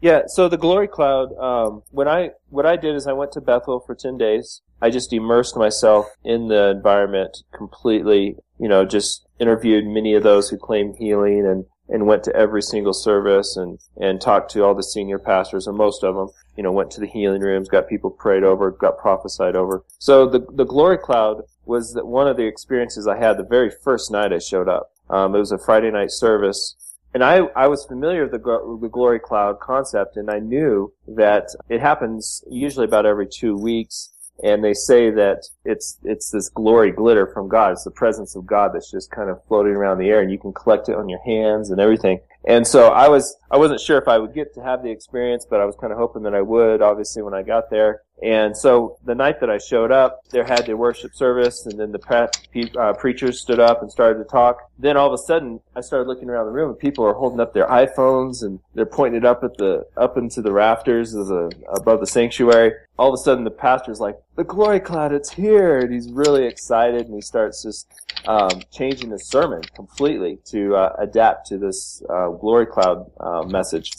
Yeah, 0.00 0.22
so 0.28 0.48
the 0.48 0.56
glory 0.56 0.86
cloud. 0.86 1.36
Um, 1.36 1.82
when 1.90 2.06
I 2.06 2.30
what 2.50 2.64
I 2.64 2.76
did 2.76 2.94
is 2.94 3.08
I 3.08 3.12
went 3.12 3.32
to 3.32 3.40
Bethel 3.40 3.80
for 3.80 3.96
ten 3.96 4.16
days. 4.16 4.62
I 4.80 4.90
just 4.90 5.12
immersed 5.12 5.56
myself 5.56 6.06
in 6.22 6.46
the 6.46 6.68
environment 6.68 7.38
completely. 7.52 8.36
You 8.60 8.68
know, 8.68 8.84
just 8.84 9.26
interviewed 9.40 9.84
many 9.86 10.14
of 10.14 10.22
those 10.22 10.48
who 10.48 10.56
claim 10.56 10.94
healing 10.94 11.44
and 11.44 11.64
and 11.88 12.06
went 12.06 12.22
to 12.24 12.36
every 12.36 12.62
single 12.62 12.92
service 12.92 13.56
and 13.56 13.78
and 13.96 14.20
talked 14.20 14.50
to 14.52 14.64
all 14.64 14.74
the 14.74 14.82
senior 14.82 15.18
pastors 15.18 15.66
or 15.66 15.72
most 15.72 16.04
of 16.04 16.14
them. 16.14 16.28
You 16.56 16.62
know, 16.62 16.72
went 16.72 16.90
to 16.92 17.00
the 17.00 17.06
healing 17.06 17.42
rooms, 17.42 17.68
got 17.68 17.88
people 17.88 18.10
prayed 18.10 18.42
over, 18.42 18.70
got 18.70 18.98
prophesied 18.98 19.56
over. 19.56 19.84
So 19.98 20.28
the 20.28 20.44
the 20.52 20.64
glory 20.64 20.98
cloud 20.98 21.42
was 21.64 21.92
that 21.94 22.06
one 22.06 22.26
of 22.26 22.36
the 22.36 22.46
experiences 22.46 23.06
I 23.06 23.18
had 23.18 23.36
the 23.36 23.44
very 23.44 23.70
first 23.70 24.10
night 24.10 24.32
I 24.32 24.38
showed 24.38 24.68
up. 24.68 24.90
Um, 25.10 25.34
it 25.34 25.38
was 25.38 25.52
a 25.52 25.58
Friday 25.58 25.90
night 25.90 26.10
service. 26.10 26.74
And 27.14 27.24
I, 27.24 27.38
I 27.56 27.68
was 27.68 27.86
familiar 27.86 28.24
with 28.24 28.32
the, 28.32 28.78
the 28.80 28.88
glory 28.88 29.18
cloud 29.18 29.60
concept, 29.60 30.16
and 30.16 30.30
I 30.30 30.40
knew 30.40 30.92
that 31.06 31.48
it 31.68 31.80
happens 31.80 32.44
usually 32.50 32.84
about 32.84 33.06
every 33.06 33.26
two 33.26 33.56
weeks. 33.56 34.10
And 34.42 34.62
they 34.62 34.74
say 34.74 35.10
that 35.10 35.42
it's 35.64 35.98
it's 36.04 36.30
this 36.30 36.48
glory 36.48 36.92
glitter 36.92 37.26
from 37.26 37.48
God. 37.48 37.72
It's 37.72 37.84
the 37.84 37.90
presence 37.90 38.36
of 38.36 38.46
God 38.46 38.72
that's 38.72 38.90
just 38.90 39.10
kind 39.10 39.30
of 39.30 39.42
floating 39.48 39.72
around 39.72 39.98
the 39.98 40.08
air, 40.08 40.20
and 40.20 40.30
you 40.30 40.38
can 40.38 40.52
collect 40.52 40.88
it 40.88 40.94
on 40.94 41.08
your 41.08 41.22
hands 41.24 41.70
and 41.70 41.80
everything. 41.80 42.20
And 42.46 42.66
so 42.66 42.88
I 42.88 43.08
was 43.08 43.36
I 43.50 43.56
wasn't 43.56 43.80
sure 43.80 43.98
if 43.98 44.06
I 44.06 44.18
would 44.18 44.34
get 44.34 44.54
to 44.54 44.62
have 44.62 44.82
the 44.82 44.90
experience, 44.90 45.46
but 45.48 45.60
I 45.60 45.64
was 45.64 45.76
kind 45.76 45.92
of 45.92 45.98
hoping 45.98 46.22
that 46.22 46.34
I 46.34 46.42
would. 46.42 46.82
Obviously, 46.82 47.22
when 47.22 47.34
I 47.34 47.42
got 47.42 47.70
there, 47.70 48.02
and 48.22 48.56
so 48.56 48.98
the 49.04 49.14
night 49.14 49.38
that 49.40 49.50
I 49.50 49.58
showed 49.58 49.92
up, 49.92 50.22
there 50.30 50.44
had 50.44 50.66
their 50.66 50.76
worship 50.76 51.14
service, 51.14 51.66
and 51.66 51.78
then 51.78 51.92
the 51.92 51.98
pre- 52.00 52.70
uh, 52.76 52.92
preachers 52.94 53.40
stood 53.40 53.60
up 53.60 53.80
and 53.80 53.90
started 53.90 54.18
to 54.18 54.24
talk. 54.24 54.70
Then 54.78 54.96
all 54.96 55.06
of 55.06 55.12
a 55.12 55.18
sudden, 55.18 55.60
I 55.76 55.80
started 55.80 56.08
looking 56.08 56.28
around 56.28 56.46
the 56.46 56.52
room, 56.52 56.70
and 56.70 56.78
people 56.78 57.04
are 57.04 57.12
holding 57.14 57.38
up 57.38 57.54
their 57.54 57.68
iPhones 57.68 58.42
and 58.42 58.58
they're 58.74 58.86
pointing 58.86 59.18
it 59.18 59.24
up 59.24 59.44
at 59.44 59.56
the 59.56 59.86
up 59.96 60.16
into 60.16 60.42
the 60.42 60.52
rafters 60.52 61.14
of 61.14 61.28
the 61.28 61.52
above 61.68 62.00
the 62.00 62.06
sanctuary. 62.06 62.72
All 62.98 63.08
of 63.08 63.14
a 63.14 63.22
sudden, 63.22 63.44
the 63.44 63.50
pastor's 63.50 64.00
like, 64.00 64.18
"The 64.36 64.44
glory 64.44 64.80
cloud, 64.80 65.12
it's 65.12 65.30
here!" 65.30 65.78
And 65.78 65.92
he's 65.92 66.10
really 66.10 66.44
excited, 66.44 67.06
and 67.06 67.14
he 67.14 67.20
starts 67.20 67.62
just 67.62 67.86
um, 68.26 68.62
changing 68.72 69.10
his 69.10 69.28
sermon 69.28 69.62
completely 69.74 70.38
to 70.46 70.74
uh, 70.74 70.96
adapt 70.98 71.46
to 71.48 71.58
this 71.58 72.02
uh, 72.10 72.30
glory 72.30 72.66
cloud 72.66 73.10
uh, 73.20 73.42
message. 73.42 73.92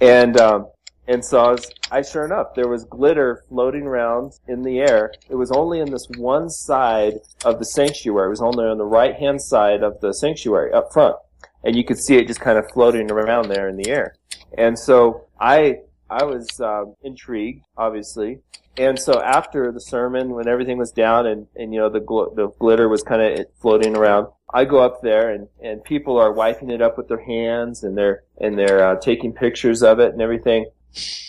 And 0.00 0.38
um, 0.38 0.66
And 1.08 1.24
so 1.24 1.56
I, 1.90 2.02
sure 2.02 2.24
enough, 2.24 2.54
there 2.54 2.68
was 2.68 2.84
glitter 2.84 3.42
floating 3.48 3.82
around 3.82 4.34
in 4.46 4.62
the 4.62 4.78
air. 4.78 5.12
It 5.28 5.34
was 5.34 5.50
only 5.50 5.80
in 5.80 5.90
this 5.90 6.06
one 6.16 6.48
side 6.48 7.14
of 7.44 7.58
the 7.58 7.64
sanctuary. 7.64 8.28
It 8.28 8.30
was 8.30 8.42
only 8.42 8.64
on 8.64 8.78
the 8.78 8.84
right 8.84 9.14
hand 9.14 9.42
side 9.42 9.82
of 9.82 10.00
the 10.00 10.12
sanctuary 10.14 10.72
up 10.72 10.92
front. 10.92 11.16
And 11.64 11.76
you 11.76 11.84
could 11.84 11.98
see 11.98 12.16
it 12.16 12.28
just 12.28 12.40
kind 12.40 12.58
of 12.58 12.70
floating 12.72 13.10
around 13.10 13.48
there 13.48 13.68
in 13.68 13.76
the 13.76 13.88
air. 13.88 14.14
And 14.56 14.78
so 14.78 15.26
I, 15.40 15.80
I 16.08 16.24
was 16.24 16.60
um, 16.60 16.94
intrigued, 17.02 17.64
obviously. 17.76 18.40
And 18.76 18.98
so 18.98 19.20
after 19.20 19.70
the 19.70 19.80
sermon, 19.80 20.30
when 20.30 20.48
everything 20.48 20.78
was 20.78 20.92
down 20.92 21.26
and, 21.26 21.46
and 21.56 21.74
you 21.74 21.80
know 21.80 21.90
the 21.90 22.00
gl- 22.00 22.34
the 22.34 22.48
glitter 22.58 22.88
was 22.88 23.02
kind 23.02 23.20
of 23.20 23.46
floating 23.60 23.94
around, 23.94 24.28
I 24.52 24.64
go 24.64 24.78
up 24.78 25.02
there 25.02 25.30
and, 25.30 25.48
and 25.62 25.84
people 25.84 26.18
are 26.18 26.32
wiping 26.32 26.70
it 26.70 26.80
up 26.80 26.96
with 26.96 27.08
their 27.08 27.22
hands 27.22 27.84
and 27.84 27.96
they're 27.98 28.24
and 28.38 28.58
they're 28.58 28.86
uh, 28.86 28.96
taking 28.98 29.34
pictures 29.34 29.82
of 29.82 30.00
it 30.00 30.12
and 30.12 30.22
everything. 30.22 30.66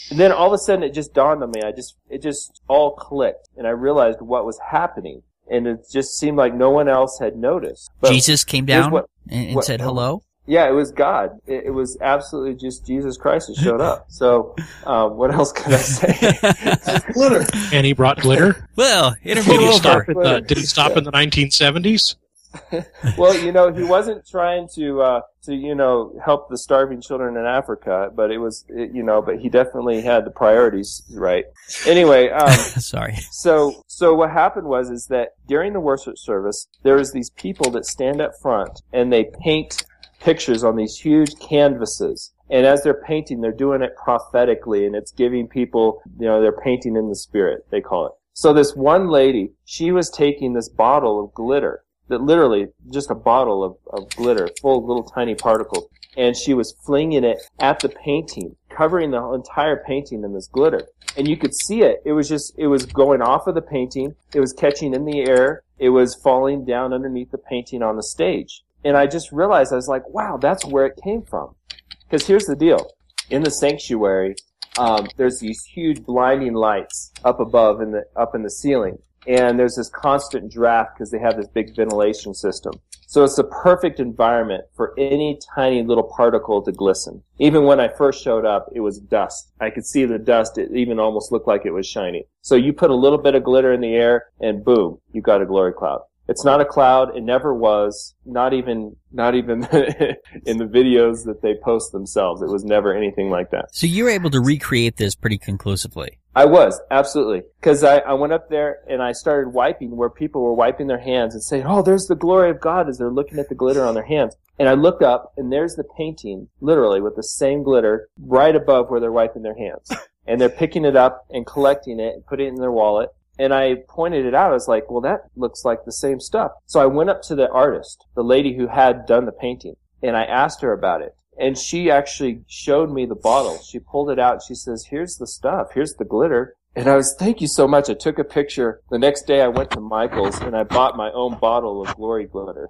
And 0.09 0.19
then 0.19 0.31
all 0.31 0.47
of 0.47 0.53
a 0.53 0.57
sudden 0.57 0.83
it 0.83 0.93
just 0.93 1.13
dawned 1.13 1.43
on 1.43 1.51
me. 1.51 1.61
I 1.63 1.71
just, 1.71 1.95
it 2.09 2.21
just 2.21 2.61
all 2.67 2.91
clicked 2.91 3.49
and 3.57 3.67
I 3.67 3.71
realized 3.71 4.21
what 4.21 4.45
was 4.45 4.59
happening. 4.59 5.23
And 5.49 5.67
it 5.67 5.85
just 5.91 6.17
seemed 6.17 6.37
like 6.37 6.53
no 6.53 6.69
one 6.69 6.87
else 6.87 7.19
had 7.19 7.35
noticed. 7.35 7.91
But 7.99 8.11
Jesus 8.11 8.43
came 8.43 8.65
down 8.65 8.91
what, 8.91 9.09
and, 9.29 9.47
and 9.47 9.55
what, 9.55 9.65
said 9.65 9.81
hello? 9.81 10.23
Yeah, 10.45 10.67
it 10.67 10.73
was 10.73 10.91
God. 10.91 11.39
It, 11.47 11.65
it, 11.65 11.69
was 11.69 11.97
absolutely 12.01 12.55
just 12.55 12.85
Jesus 12.85 13.15
Christ 13.15 13.47
that 13.47 13.55
showed 13.55 13.79
up. 13.79 14.07
So, 14.09 14.55
um, 14.85 15.15
what 15.15 15.33
else 15.33 15.53
can 15.53 15.73
I 15.73 15.77
say? 15.77 17.11
glitter. 17.13 17.45
And 17.71 17.85
he 17.85 17.93
brought 17.93 18.19
glitter? 18.19 18.67
well, 18.75 19.15
interview 19.23 19.53
did 19.53 19.61
he 19.61 19.67
over. 19.67 19.77
Stop 19.77 20.05
the, 20.07 20.41
did 20.45 20.57
he 20.57 20.65
stop 20.65 20.97
in 20.97 21.05
the 21.05 21.11
1970s? 21.13 22.15
well, 23.17 23.37
you 23.37 23.51
know, 23.51 23.73
he 23.73 23.83
wasn't 23.83 24.27
trying 24.27 24.67
to 24.75 25.01
uh, 25.01 25.21
to 25.43 25.55
you 25.55 25.75
know 25.75 26.13
help 26.23 26.49
the 26.49 26.57
starving 26.57 27.01
children 27.01 27.37
in 27.37 27.45
Africa, 27.45 28.09
but 28.13 28.31
it 28.31 28.37
was 28.37 28.65
it, 28.69 28.91
you 28.93 29.03
know, 29.03 29.21
but 29.21 29.39
he 29.39 29.49
definitely 29.49 30.01
had 30.01 30.25
the 30.25 30.31
priorities 30.31 31.03
right. 31.13 31.45
Anyway, 31.85 32.29
um, 32.29 32.51
sorry. 32.79 33.15
So 33.31 33.83
so 33.87 34.13
what 34.13 34.31
happened 34.31 34.67
was 34.67 34.89
is 34.89 35.07
that 35.07 35.29
during 35.47 35.73
the 35.73 35.79
worship 35.79 36.17
service, 36.17 36.67
there 36.83 36.99
is 36.99 37.11
these 37.11 37.29
people 37.31 37.71
that 37.71 37.85
stand 37.85 38.21
up 38.21 38.31
front 38.41 38.81
and 38.91 39.11
they 39.11 39.25
paint 39.41 39.83
pictures 40.19 40.63
on 40.63 40.75
these 40.75 40.97
huge 40.97 41.37
canvases. 41.39 42.31
And 42.49 42.65
as 42.65 42.83
they're 42.83 43.01
painting, 43.01 43.41
they're 43.41 43.51
doing 43.51 43.81
it 43.81 43.95
prophetically, 43.95 44.85
and 44.85 44.95
it's 44.95 45.11
giving 45.11 45.47
people, 45.47 46.01
you 46.19 46.27
know, 46.27 46.41
they're 46.41 46.51
painting 46.51 46.95
in 46.95 47.09
the 47.09 47.15
spirit, 47.15 47.65
they 47.71 47.81
call 47.81 48.07
it. 48.07 48.11
So 48.33 48.53
this 48.53 48.75
one 48.75 49.09
lady, 49.09 49.53
she 49.65 49.91
was 49.91 50.09
taking 50.09 50.53
this 50.53 50.69
bottle 50.69 51.23
of 51.23 51.33
glitter 51.33 51.83
that 52.13 52.21
literally 52.21 52.67
just 52.91 53.09
a 53.09 53.15
bottle 53.15 53.63
of, 53.63 53.75
of 53.87 54.09
glitter 54.15 54.47
full 54.61 54.77
of 54.79 54.85
little 54.85 55.03
tiny 55.03 55.33
particles. 55.35 55.87
And 56.15 56.37
she 56.37 56.53
was 56.53 56.75
flinging 56.85 57.23
it 57.23 57.39
at 57.59 57.79
the 57.79 57.89
painting, 57.89 58.55
covering 58.69 59.09
the 59.09 59.33
entire 59.33 59.83
painting 59.85 60.23
in 60.23 60.31
this 60.33 60.47
glitter. 60.47 60.87
And 61.17 61.27
you 61.27 61.37
could 61.37 61.55
see 61.55 61.81
it. 61.81 62.03
It 62.05 62.13
was 62.13 62.29
just, 62.29 62.53
it 62.55 62.67
was 62.67 62.85
going 62.85 63.23
off 63.23 63.47
of 63.47 63.55
the 63.55 63.61
painting. 63.61 64.15
It 64.33 64.39
was 64.39 64.53
catching 64.53 64.93
in 64.93 65.05
the 65.05 65.21
air. 65.27 65.63
It 65.79 65.89
was 65.89 66.13
falling 66.13 66.65
down 66.65 66.93
underneath 66.93 67.31
the 67.31 67.39
painting 67.39 67.81
on 67.81 67.95
the 67.95 68.03
stage. 68.03 68.63
And 68.83 68.95
I 68.95 69.07
just 69.07 69.31
realized, 69.31 69.73
I 69.73 69.77
was 69.77 69.87
like, 69.87 70.07
wow, 70.09 70.37
that's 70.37 70.65
where 70.65 70.85
it 70.85 70.99
came 71.03 71.23
from. 71.23 71.55
Because 72.03 72.27
here's 72.27 72.45
the 72.45 72.55
deal. 72.55 72.91
In 73.31 73.41
the 73.41 73.49
sanctuary, 73.49 74.35
um, 74.77 75.07
there's 75.17 75.39
these 75.39 75.63
huge 75.63 76.03
blinding 76.03 76.53
lights 76.53 77.11
up 77.25 77.39
above 77.39 77.81
in 77.81 77.91
the, 77.91 78.03
up 78.15 78.35
in 78.35 78.43
the 78.43 78.51
ceiling 78.51 78.99
and 79.27 79.57
there's 79.57 79.75
this 79.75 79.89
constant 79.89 80.51
draft 80.51 80.95
because 80.95 81.11
they 81.11 81.19
have 81.19 81.37
this 81.37 81.47
big 81.47 81.75
ventilation 81.75 82.33
system. 82.33 82.73
So 83.07 83.23
it's 83.23 83.35
the 83.35 83.43
perfect 83.43 83.99
environment 83.99 84.63
for 84.75 84.93
any 84.97 85.39
tiny 85.55 85.83
little 85.83 86.03
particle 86.03 86.63
to 86.63 86.71
glisten. 86.71 87.21
Even 87.37 87.63
when 87.63 87.79
I 87.79 87.87
first 87.87 88.23
showed 88.23 88.43
up, 88.43 88.69
it 88.73 88.79
was 88.79 88.97
dust. 88.97 89.51
I 89.59 89.69
could 89.69 89.85
see 89.85 90.05
the 90.05 90.17
dust. 90.17 90.57
It 90.57 90.71
even 90.73 90.99
almost 90.99 91.31
looked 91.31 91.47
like 91.47 91.65
it 91.65 91.71
was 91.71 91.85
shiny. 91.85 92.25
So 92.41 92.55
you 92.55 92.73
put 92.73 92.89
a 92.89 92.95
little 92.95 93.19
bit 93.19 93.35
of 93.35 93.43
glitter 93.43 93.71
in 93.71 93.81
the 93.81 93.93
air 93.93 94.25
and 94.39 94.65
boom, 94.65 94.99
you 95.11 95.21
got 95.21 95.43
a 95.43 95.45
glory 95.45 95.73
cloud. 95.73 96.01
It's 96.27 96.45
not 96.45 96.61
a 96.61 96.65
cloud. 96.65 97.15
It 97.15 97.23
never 97.23 97.53
was. 97.53 98.15
Not 98.25 98.53
even, 98.53 98.95
not 99.11 99.35
even 99.35 99.63
in 100.45 100.57
the 100.57 100.65
videos 100.65 101.25
that 101.25 101.41
they 101.41 101.55
post 101.55 101.91
themselves. 101.91 102.41
It 102.41 102.47
was 102.49 102.63
never 102.63 102.93
anything 102.93 103.29
like 103.29 103.51
that. 103.51 103.75
So 103.75 103.87
you 103.87 104.05
were 104.05 104.09
able 104.09 104.29
to 104.31 104.39
recreate 104.39 104.97
this 104.97 105.15
pretty 105.15 105.37
conclusively. 105.37 106.19
I 106.35 106.45
was, 106.45 106.81
absolutely. 106.89 107.43
Cause 107.61 107.83
I, 107.83 107.97
I 107.99 108.13
went 108.13 108.33
up 108.33 108.49
there 108.49 108.79
and 108.89 109.03
I 109.03 109.11
started 109.11 109.53
wiping 109.53 109.95
where 109.95 110.09
people 110.09 110.41
were 110.41 110.53
wiping 110.53 110.87
their 110.87 110.99
hands 110.99 111.35
and 111.35 111.43
saying, 111.43 111.65
oh, 111.67 111.83
there's 111.83 112.07
the 112.07 112.15
glory 112.15 112.49
of 112.49 112.59
God 112.59 112.89
as 112.89 112.97
they're 112.97 113.11
looking 113.11 113.37
at 113.37 113.49
the 113.49 113.55
glitter 113.55 113.85
on 113.85 113.93
their 113.93 114.05
hands. 114.05 114.35
And 114.57 114.67
I 114.67 114.73
looked 114.73 115.03
up 115.03 115.33
and 115.37 115.51
there's 115.51 115.75
the 115.75 115.83
painting, 115.83 116.47
literally 116.59 117.01
with 117.01 117.15
the 117.15 117.23
same 117.23 117.61
glitter 117.61 118.09
right 118.19 118.55
above 118.55 118.89
where 118.89 118.99
they're 118.99 119.11
wiping 119.11 119.43
their 119.43 119.57
hands. 119.57 119.91
And 120.25 120.39
they're 120.39 120.47
picking 120.47 120.85
it 120.85 120.95
up 120.95 121.25
and 121.31 121.45
collecting 121.45 121.99
it 121.99 122.13
and 122.13 122.25
putting 122.25 122.45
it 122.45 122.49
in 122.51 122.55
their 122.55 122.71
wallet. 122.71 123.09
And 123.39 123.53
I 123.53 123.77
pointed 123.89 124.25
it 124.25 124.35
out. 124.35 124.51
I 124.51 124.53
was 124.53 124.67
like, 124.67 124.89
well, 124.89 125.01
that 125.01 125.21
looks 125.35 125.65
like 125.65 125.85
the 125.85 125.91
same 125.91 126.19
stuff. 126.19 126.51
So 126.65 126.79
I 126.79 126.85
went 126.85 127.09
up 127.09 127.21
to 127.23 127.35
the 127.35 127.49
artist, 127.49 128.05
the 128.15 128.23
lady 128.23 128.55
who 128.55 128.67
had 128.67 129.05
done 129.05 129.25
the 129.25 129.31
painting, 129.31 129.75
and 130.01 130.15
I 130.15 130.23
asked 130.23 130.61
her 130.61 130.73
about 130.73 131.01
it. 131.01 131.15
And 131.39 131.57
she 131.57 131.89
actually 131.89 132.41
showed 132.47 132.91
me 132.91 133.07
the 133.07 133.15
bottle. 133.15 133.57
She 133.57 133.79
pulled 133.79 134.11
it 134.11 134.19
out. 134.19 134.43
She 134.47 134.53
says, 134.53 134.85
here's 134.89 135.15
the 135.15 135.25
stuff. 135.25 135.69
Here's 135.73 135.95
the 135.95 136.05
glitter. 136.05 136.55
And 136.75 136.87
I 136.87 136.95
was, 136.95 137.15
thank 137.19 137.39
you 137.39 137.47
so 137.47 137.67
much. 137.67 137.89
I 137.89 137.93
took 137.93 138.17
a 138.17 138.23
picture. 138.23 138.81
The 138.89 138.97
next 138.97 139.27
day 139.27 139.41
I 139.41 139.47
went 139.47 139.69
to 139.71 139.79
Michael's 139.79 140.39
and 140.39 140.55
I 140.55 140.63
bought 140.63 140.97
my 140.97 141.11
own 141.11 141.37
bottle 141.37 141.83
of 141.85 141.95
Glory 141.95 142.25
Glitter. 142.25 142.69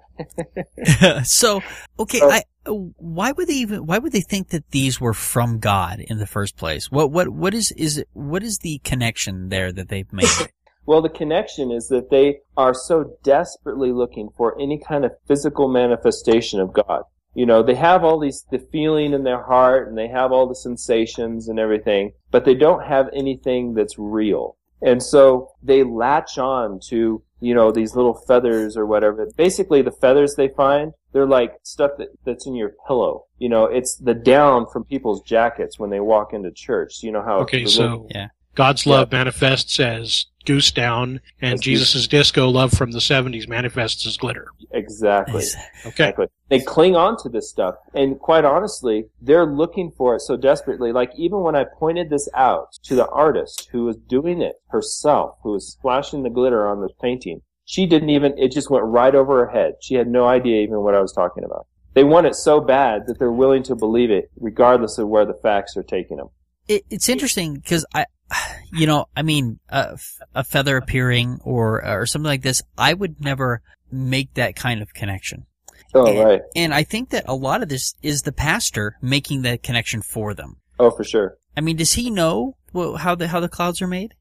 so, 1.24 1.62
okay, 1.98 2.18
so, 2.18 2.30
I, 2.30 2.42
why 2.66 3.32
would 3.32 3.48
they 3.48 3.54
even, 3.54 3.86
why 3.86 3.98
would 3.98 4.12
they 4.12 4.20
think 4.20 4.50
that 4.50 4.70
these 4.72 5.00
were 5.00 5.14
from 5.14 5.58
God 5.58 6.00
in 6.00 6.18
the 6.18 6.26
first 6.26 6.56
place? 6.56 6.90
What, 6.90 7.10
what, 7.12 7.30
what 7.30 7.54
is, 7.54 7.72
is 7.72 7.96
it, 7.96 8.08
what 8.12 8.42
is 8.42 8.58
the 8.58 8.78
connection 8.84 9.48
there 9.48 9.72
that 9.72 9.88
they've 9.88 10.12
made? 10.12 10.28
Well, 10.86 11.00
the 11.00 11.08
connection 11.08 11.70
is 11.70 11.88
that 11.88 12.10
they 12.10 12.40
are 12.58 12.74
so 12.74 13.16
desperately 13.22 13.90
looking 13.90 14.28
for 14.36 14.54
any 14.60 14.78
kind 14.78 15.06
of 15.06 15.12
physical 15.26 15.66
manifestation 15.66 16.60
of 16.60 16.74
God. 16.74 17.04
You 17.34 17.46
know, 17.46 17.62
they 17.62 17.74
have 17.74 18.04
all 18.04 18.18
these, 18.18 18.44
the 18.50 18.58
feeling 18.58 19.12
in 19.12 19.24
their 19.24 19.42
heart 19.42 19.88
and 19.88 19.98
they 19.98 20.08
have 20.08 20.32
all 20.32 20.46
the 20.46 20.54
sensations 20.54 21.48
and 21.48 21.58
everything, 21.58 22.12
but 22.30 22.44
they 22.44 22.54
don't 22.54 22.84
have 22.84 23.08
anything 23.12 23.74
that's 23.74 23.98
real. 23.98 24.56
And 24.80 25.02
so 25.02 25.48
they 25.62 25.82
latch 25.82 26.38
on 26.38 26.78
to, 26.88 27.22
you 27.40 27.54
know, 27.54 27.72
these 27.72 27.96
little 27.96 28.14
feathers 28.14 28.76
or 28.76 28.86
whatever. 28.86 29.26
Basically, 29.36 29.82
the 29.82 29.90
feathers 29.90 30.34
they 30.36 30.48
find, 30.48 30.92
they're 31.12 31.26
like 31.26 31.54
stuff 31.62 31.92
that, 31.98 32.08
that's 32.24 32.46
in 32.46 32.54
your 32.54 32.72
pillow. 32.86 33.24
You 33.38 33.48
know, 33.48 33.64
it's 33.64 33.96
the 33.96 34.14
down 34.14 34.66
from 34.72 34.84
people's 34.84 35.22
jackets 35.22 35.78
when 35.78 35.90
they 35.90 36.00
walk 36.00 36.32
into 36.32 36.50
church. 36.50 37.02
You 37.02 37.12
know 37.12 37.22
how. 37.22 37.38
Okay, 37.40 37.66
so 37.66 37.82
little, 37.82 38.08
yeah. 38.10 38.28
God's 38.54 38.86
love 38.86 39.08
yeah. 39.10 39.18
manifests 39.18 39.80
as 39.80 40.26
goose 40.44 40.70
down, 40.70 41.20
and 41.40 41.60
Jesus' 41.60 42.06
disco 42.06 42.48
love 42.48 42.72
from 42.72 42.92
the 42.92 42.98
70s 42.98 43.48
manifests 43.48 44.06
as 44.06 44.16
glitter. 44.16 44.48
Exactly. 44.72 45.44
Okay. 45.86 45.88
Exactly. 45.88 46.26
They 46.48 46.60
cling 46.60 46.96
on 46.96 47.16
to 47.22 47.28
this 47.28 47.48
stuff, 47.48 47.76
and 47.94 48.18
quite 48.18 48.44
honestly, 48.44 49.06
they're 49.20 49.46
looking 49.46 49.90
for 49.96 50.14
it 50.14 50.20
so 50.20 50.36
desperately. 50.36 50.92
Like, 50.92 51.10
even 51.16 51.40
when 51.40 51.56
I 51.56 51.64
pointed 51.64 52.10
this 52.10 52.28
out 52.34 52.72
to 52.84 52.94
the 52.94 53.08
artist 53.08 53.68
who 53.72 53.84
was 53.84 53.96
doing 53.96 54.42
it 54.42 54.56
herself, 54.68 55.36
who 55.42 55.52
was 55.52 55.72
splashing 55.72 56.22
the 56.22 56.30
glitter 56.30 56.66
on 56.66 56.80
the 56.80 56.90
painting, 57.00 57.42
she 57.64 57.86
didn't 57.86 58.10
even, 58.10 58.36
it 58.38 58.52
just 58.52 58.70
went 58.70 58.84
right 58.84 59.14
over 59.14 59.46
her 59.46 59.52
head. 59.52 59.74
She 59.80 59.94
had 59.94 60.08
no 60.08 60.26
idea 60.26 60.62
even 60.62 60.80
what 60.80 60.94
I 60.94 61.00
was 61.00 61.12
talking 61.12 61.44
about. 61.44 61.66
They 61.94 62.04
want 62.04 62.26
it 62.26 62.34
so 62.34 62.60
bad 62.60 63.06
that 63.06 63.18
they're 63.18 63.32
willing 63.32 63.62
to 63.64 63.74
believe 63.74 64.10
it, 64.10 64.30
regardless 64.36 64.98
of 64.98 65.08
where 65.08 65.24
the 65.24 65.34
facts 65.34 65.76
are 65.76 65.82
taking 65.82 66.16
them. 66.16 66.28
It, 66.66 66.84
it's 66.90 67.08
interesting 67.08 67.54
because 67.54 67.86
I, 67.94 68.06
you 68.72 68.86
know, 68.86 69.06
I 69.16 69.22
mean, 69.22 69.58
a, 69.68 69.98
a 70.34 70.44
feather 70.44 70.76
appearing 70.76 71.40
or 71.42 71.84
uh, 71.84 71.96
or 71.96 72.06
something 72.06 72.28
like 72.28 72.42
this, 72.42 72.62
I 72.76 72.94
would 72.94 73.20
never 73.20 73.62
make 73.90 74.34
that 74.34 74.56
kind 74.56 74.82
of 74.82 74.92
connection. 74.94 75.46
Oh, 75.94 76.06
and, 76.06 76.18
right. 76.18 76.42
And 76.56 76.74
I 76.74 76.82
think 76.82 77.10
that 77.10 77.24
a 77.28 77.34
lot 77.34 77.62
of 77.62 77.68
this 77.68 77.94
is 78.02 78.22
the 78.22 78.32
pastor 78.32 78.96
making 79.00 79.42
that 79.42 79.62
connection 79.62 80.02
for 80.02 80.34
them. 80.34 80.56
Oh, 80.78 80.90
for 80.90 81.04
sure. 81.04 81.38
I 81.56 81.60
mean, 81.60 81.76
does 81.76 81.92
he 81.92 82.10
know 82.10 82.56
how 82.98 83.14
the 83.14 83.28
how 83.28 83.40
the 83.40 83.48
clouds 83.48 83.80
are 83.80 83.86
made? 83.86 84.14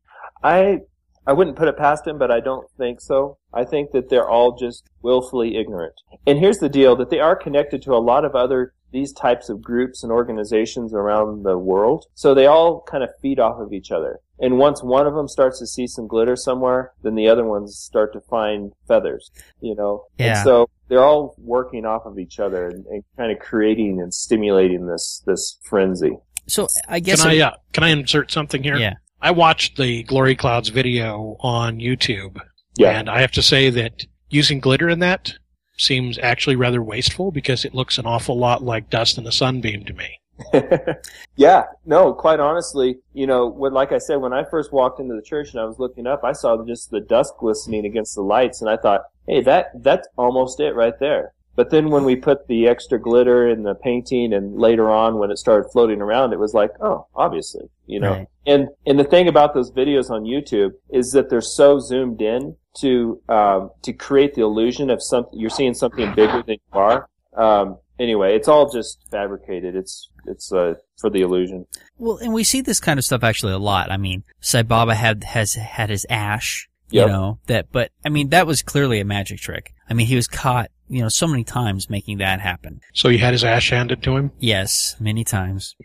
I 0.43 0.81
I 1.25 1.33
wouldn't 1.33 1.55
put 1.55 1.67
it 1.67 1.77
past 1.77 2.05
him, 2.05 2.17
but 2.17 2.31
I 2.31 2.39
don't 2.39 2.67
think 2.77 3.01
so. 3.01 3.37
I 3.53 3.63
think 3.63 3.91
that 3.91 4.09
they're 4.09 4.29
all 4.29 4.55
just 4.57 4.83
willfully 5.01 5.55
ignorant. 5.55 5.95
And 6.27 6.37
here's 6.37 6.59
the 6.59 6.69
deal: 6.69 6.95
that 6.97 7.09
they 7.09 7.19
are 7.19 7.35
connected 7.35 7.81
to 7.83 7.93
a 7.93 7.97
lot 7.97 8.25
of 8.25 8.35
other 8.35 8.73
these 8.93 9.11
types 9.11 9.49
of 9.49 9.61
groups 9.61 10.03
and 10.03 10.11
organizations 10.11 10.93
around 10.93 11.43
the 11.43 11.57
world. 11.57 12.05
So 12.13 12.33
they 12.33 12.45
all 12.45 12.81
kind 12.89 13.03
of 13.03 13.09
feed 13.21 13.39
off 13.39 13.59
of 13.59 13.73
each 13.73 13.91
other. 13.91 14.19
And 14.39 14.57
once 14.57 14.81
one 14.81 15.07
of 15.07 15.15
them 15.15 15.27
starts 15.27 15.59
to 15.59 15.67
see 15.67 15.87
some 15.87 16.07
glitter 16.07 16.35
somewhere, 16.35 16.93
then 17.01 17.15
the 17.15 17.27
other 17.27 17.43
ones 17.43 17.77
start 17.77 18.13
to 18.13 18.21
find 18.21 18.71
feathers, 18.87 19.31
you 19.61 19.75
know? 19.75 20.05
Yeah. 20.17 20.37
And 20.37 20.43
so 20.43 20.69
they're 20.87 21.03
all 21.03 21.35
working 21.37 21.85
off 21.85 22.05
of 22.05 22.19
each 22.19 22.39
other 22.39 22.67
and, 22.67 22.85
and 22.85 23.03
kind 23.17 23.31
of 23.31 23.39
creating 23.39 23.99
and 24.01 24.13
stimulating 24.13 24.87
this, 24.87 25.23
this 25.25 25.59
frenzy. 25.63 26.17
So 26.47 26.67
I 26.87 26.99
guess. 26.99 27.21
Can 27.21 27.31
I, 27.31 27.39
uh, 27.39 27.55
can 27.71 27.83
I 27.83 27.89
insert 27.89 28.31
something 28.31 28.63
here? 28.63 28.77
Yeah. 28.77 28.95
I 29.21 29.31
watched 29.31 29.77
the 29.77 30.03
Glory 30.03 30.35
Clouds 30.35 30.69
video 30.69 31.37
on 31.39 31.79
YouTube. 31.79 32.37
Yeah. 32.77 32.99
And 32.99 33.09
I 33.09 33.21
have 33.21 33.31
to 33.33 33.41
say 33.41 33.69
that 33.69 34.05
using 34.29 34.59
glitter 34.59 34.89
in 34.89 34.99
that 34.99 35.33
seems 35.77 36.17
actually 36.19 36.55
rather 36.55 36.81
wasteful 36.81 37.31
because 37.31 37.65
it 37.65 37.73
looks 37.73 37.97
an 37.97 38.05
awful 38.05 38.37
lot 38.37 38.63
like 38.63 38.89
dust 38.89 39.17
in 39.17 39.27
a 39.27 39.31
sunbeam 39.31 39.83
to 39.85 39.93
me. 39.93 40.19
yeah, 41.35 41.63
no, 41.85 42.13
quite 42.13 42.39
honestly, 42.39 42.97
you 43.13 43.27
know, 43.27 43.47
like 43.47 43.91
I 43.91 43.97
said, 43.97 44.17
when 44.17 44.33
I 44.33 44.43
first 44.43 44.73
walked 44.73 44.99
into 44.99 45.15
the 45.15 45.21
church 45.21 45.51
and 45.51 45.59
I 45.59 45.65
was 45.65 45.79
looking 45.79 46.07
up, 46.07 46.23
I 46.23 46.31
saw 46.31 46.63
just 46.65 46.91
the 46.91 46.99
dust 46.99 47.33
glistening 47.37 47.85
against 47.85 48.15
the 48.15 48.21
lights, 48.21 48.61
and 48.61 48.69
I 48.69 48.77
thought, 48.77 49.01
hey, 49.27 49.41
that 49.43 49.71
that's 49.83 50.07
almost 50.17 50.59
it 50.59 50.73
right 50.73 50.97
there. 50.99 51.33
But 51.55 51.69
then 51.69 51.89
when 51.89 52.03
we 52.03 52.15
put 52.15 52.47
the 52.47 52.67
extra 52.67 52.99
glitter 52.99 53.47
in 53.47 53.63
the 53.63 53.75
painting, 53.75 54.33
and 54.33 54.57
later 54.57 54.89
on 54.89 55.19
when 55.19 55.29
it 55.29 55.37
started 55.37 55.69
floating 55.71 56.01
around, 56.01 56.33
it 56.33 56.39
was 56.39 56.53
like, 56.53 56.71
oh, 56.81 57.07
obviously, 57.15 57.69
you 57.85 57.99
know. 57.99 58.11
Right. 58.11 58.27
And 58.45 58.69
and 58.85 58.99
the 58.99 59.03
thing 59.03 59.27
about 59.27 59.53
those 59.53 59.71
videos 59.71 60.09
on 60.09 60.23
YouTube 60.23 60.71
is 60.89 61.11
that 61.11 61.29
they're 61.29 61.41
so 61.41 61.79
zoomed 61.79 62.21
in 62.21 62.55
to 62.77 63.21
um, 63.29 63.69
to 63.83 63.93
create 63.93 64.33
the 64.33 64.41
illusion 64.41 64.89
of 64.89 65.01
something 65.01 65.39
you're 65.39 65.49
seeing 65.49 65.73
something 65.73 66.13
bigger 66.15 66.43
than 66.45 66.55
you 66.55 66.79
are. 66.79 67.07
Um, 67.37 67.77
anyway, 67.99 68.35
it's 68.35 68.47
all 68.47 68.69
just 68.69 68.99
fabricated. 69.11 69.75
It's 69.75 70.09
it's 70.25 70.51
uh, 70.51 70.75
for 70.99 71.09
the 71.09 71.21
illusion. 71.21 71.67
Well, 71.97 72.17
and 72.17 72.33
we 72.33 72.43
see 72.43 72.61
this 72.61 72.79
kind 72.79 72.97
of 72.97 73.05
stuff 73.05 73.23
actually 73.23 73.53
a 73.53 73.59
lot. 73.59 73.91
I 73.91 73.97
mean, 73.97 74.23
Sai 74.39 74.63
Baba 74.63 74.95
had 74.95 75.23
has 75.23 75.53
had 75.53 75.89
his 75.89 76.05
ash, 76.09 76.69
Yep. 76.93 77.07
you 77.07 77.11
know 77.11 77.39
that, 77.47 77.71
but 77.71 77.91
I 78.05 78.09
mean 78.09 78.29
that 78.29 78.45
was 78.47 78.61
clearly 78.61 78.99
a 78.99 79.05
magic 79.05 79.39
trick. 79.39 79.73
I 79.89 79.93
mean, 79.93 80.07
he 80.07 80.15
was 80.15 80.27
caught, 80.27 80.69
you 80.87 81.01
know, 81.01 81.09
so 81.09 81.27
many 81.27 81.43
times 81.43 81.89
making 81.89 82.19
that 82.19 82.39
happen. 82.39 82.79
So 82.93 83.09
he 83.09 83.17
had 83.17 83.33
his 83.33 83.43
ash 83.43 83.69
handed 83.71 84.01
to 84.03 84.15
him. 84.15 84.31
Yes, 84.39 84.95
many 84.99 85.23
times. 85.23 85.75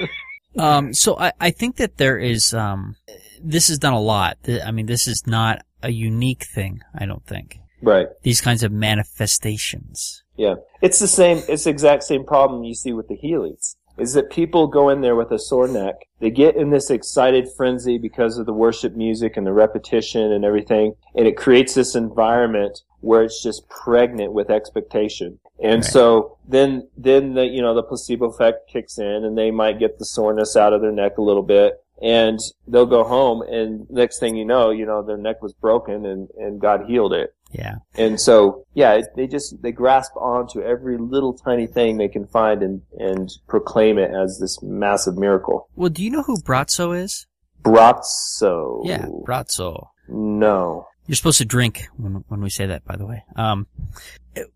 um, 0.58 0.92
so 0.92 1.18
I, 1.18 1.32
I 1.40 1.50
think 1.50 1.76
that 1.76 1.96
there 1.96 2.18
is, 2.18 2.52
um, 2.52 2.96
this 3.42 3.70
is 3.70 3.78
done 3.78 3.92
a 3.94 4.00
lot. 4.00 4.38
I 4.64 4.70
mean, 4.72 4.86
this 4.86 5.06
is 5.06 5.26
not 5.26 5.62
a 5.82 5.90
unique 5.90 6.44
thing. 6.54 6.80
I 6.94 7.06
don't 7.06 7.24
think 7.26 7.58
Right. 7.82 8.08
these 8.22 8.40
kinds 8.40 8.62
of 8.62 8.72
manifestations. 8.72 10.22
Yeah. 10.36 10.56
It's 10.82 10.98
the 10.98 11.08
same, 11.08 11.42
it's 11.48 11.64
the 11.64 11.70
exact 11.70 12.02
same 12.04 12.24
problem 12.24 12.64
you 12.64 12.74
see 12.74 12.92
with 12.92 13.08
the 13.08 13.16
Heelys. 13.16 13.76
Is 13.98 14.12
that 14.12 14.30
people 14.30 14.66
go 14.66 14.88
in 14.88 15.00
there 15.00 15.16
with 15.16 15.30
a 15.30 15.38
sore 15.38 15.68
neck. 15.68 16.06
They 16.20 16.30
get 16.30 16.56
in 16.56 16.70
this 16.70 16.90
excited 16.90 17.48
frenzy 17.56 17.98
because 17.98 18.38
of 18.38 18.46
the 18.46 18.52
worship 18.52 18.94
music 18.94 19.36
and 19.36 19.46
the 19.46 19.52
repetition 19.52 20.32
and 20.32 20.44
everything. 20.44 20.94
And 21.14 21.26
it 21.26 21.36
creates 21.36 21.74
this 21.74 21.94
environment 21.94 22.82
where 23.00 23.22
it's 23.22 23.42
just 23.42 23.68
pregnant 23.68 24.32
with 24.32 24.50
expectation. 24.50 25.38
And 25.62 25.82
Right. 25.82 25.84
so 25.84 26.36
then, 26.48 26.88
then 26.96 27.34
the, 27.34 27.46
you 27.46 27.62
know, 27.62 27.74
the 27.74 27.82
placebo 27.82 28.26
effect 28.26 28.68
kicks 28.68 28.98
in 28.98 29.24
and 29.24 29.36
they 29.38 29.50
might 29.50 29.78
get 29.78 29.98
the 29.98 30.04
soreness 30.04 30.56
out 30.56 30.72
of 30.72 30.80
their 30.82 30.92
neck 30.92 31.18
a 31.18 31.22
little 31.22 31.42
bit. 31.42 31.82
And 32.02 32.38
they'll 32.68 32.84
go 32.84 33.04
home 33.04 33.42
and 33.42 33.88
next 33.88 34.18
thing 34.18 34.36
you 34.36 34.44
know, 34.44 34.70
you 34.70 34.84
know, 34.84 35.02
their 35.02 35.16
neck 35.16 35.40
was 35.42 35.54
broken 35.54 36.04
and, 36.04 36.28
and 36.38 36.60
God 36.60 36.84
healed 36.86 37.14
it. 37.14 37.34
Yeah. 37.52 37.76
And 37.94 38.20
so, 38.20 38.64
yeah, 38.74 39.00
they 39.14 39.26
just 39.26 39.62
they 39.62 39.72
grasp 39.72 40.14
onto 40.16 40.60
every 40.60 40.98
little 40.98 41.32
tiny 41.32 41.66
thing 41.66 41.96
they 41.96 42.08
can 42.08 42.26
find 42.26 42.62
and 42.62 42.82
and 42.98 43.30
proclaim 43.48 43.98
it 43.98 44.10
as 44.10 44.38
this 44.40 44.62
massive 44.62 45.16
miracle. 45.16 45.68
Well, 45.76 45.90
do 45.90 46.02
you 46.02 46.10
know 46.10 46.22
who 46.22 46.38
Braco 46.38 46.96
is? 46.98 47.26
Braco. 47.62 48.82
Yeah, 48.84 49.06
Braco. 49.26 49.88
No. 50.08 50.86
You're 51.06 51.16
supposed 51.16 51.38
to 51.38 51.44
drink 51.44 51.86
when 51.96 52.24
when 52.28 52.40
we 52.40 52.50
say 52.50 52.66
that, 52.66 52.84
by 52.84 52.96
the 52.96 53.06
way. 53.06 53.24
Um, 53.36 53.66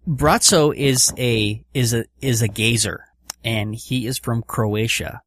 Braco 0.09 0.75
is 0.75 1.13
a 1.17 1.65
is 1.73 1.95
a 1.95 2.05
is 2.21 2.43
a 2.43 2.49
gazer, 2.49 3.05
and 3.45 3.75
he 3.75 4.07
is 4.07 4.19
from 4.19 4.43
Croatia, 4.43 5.23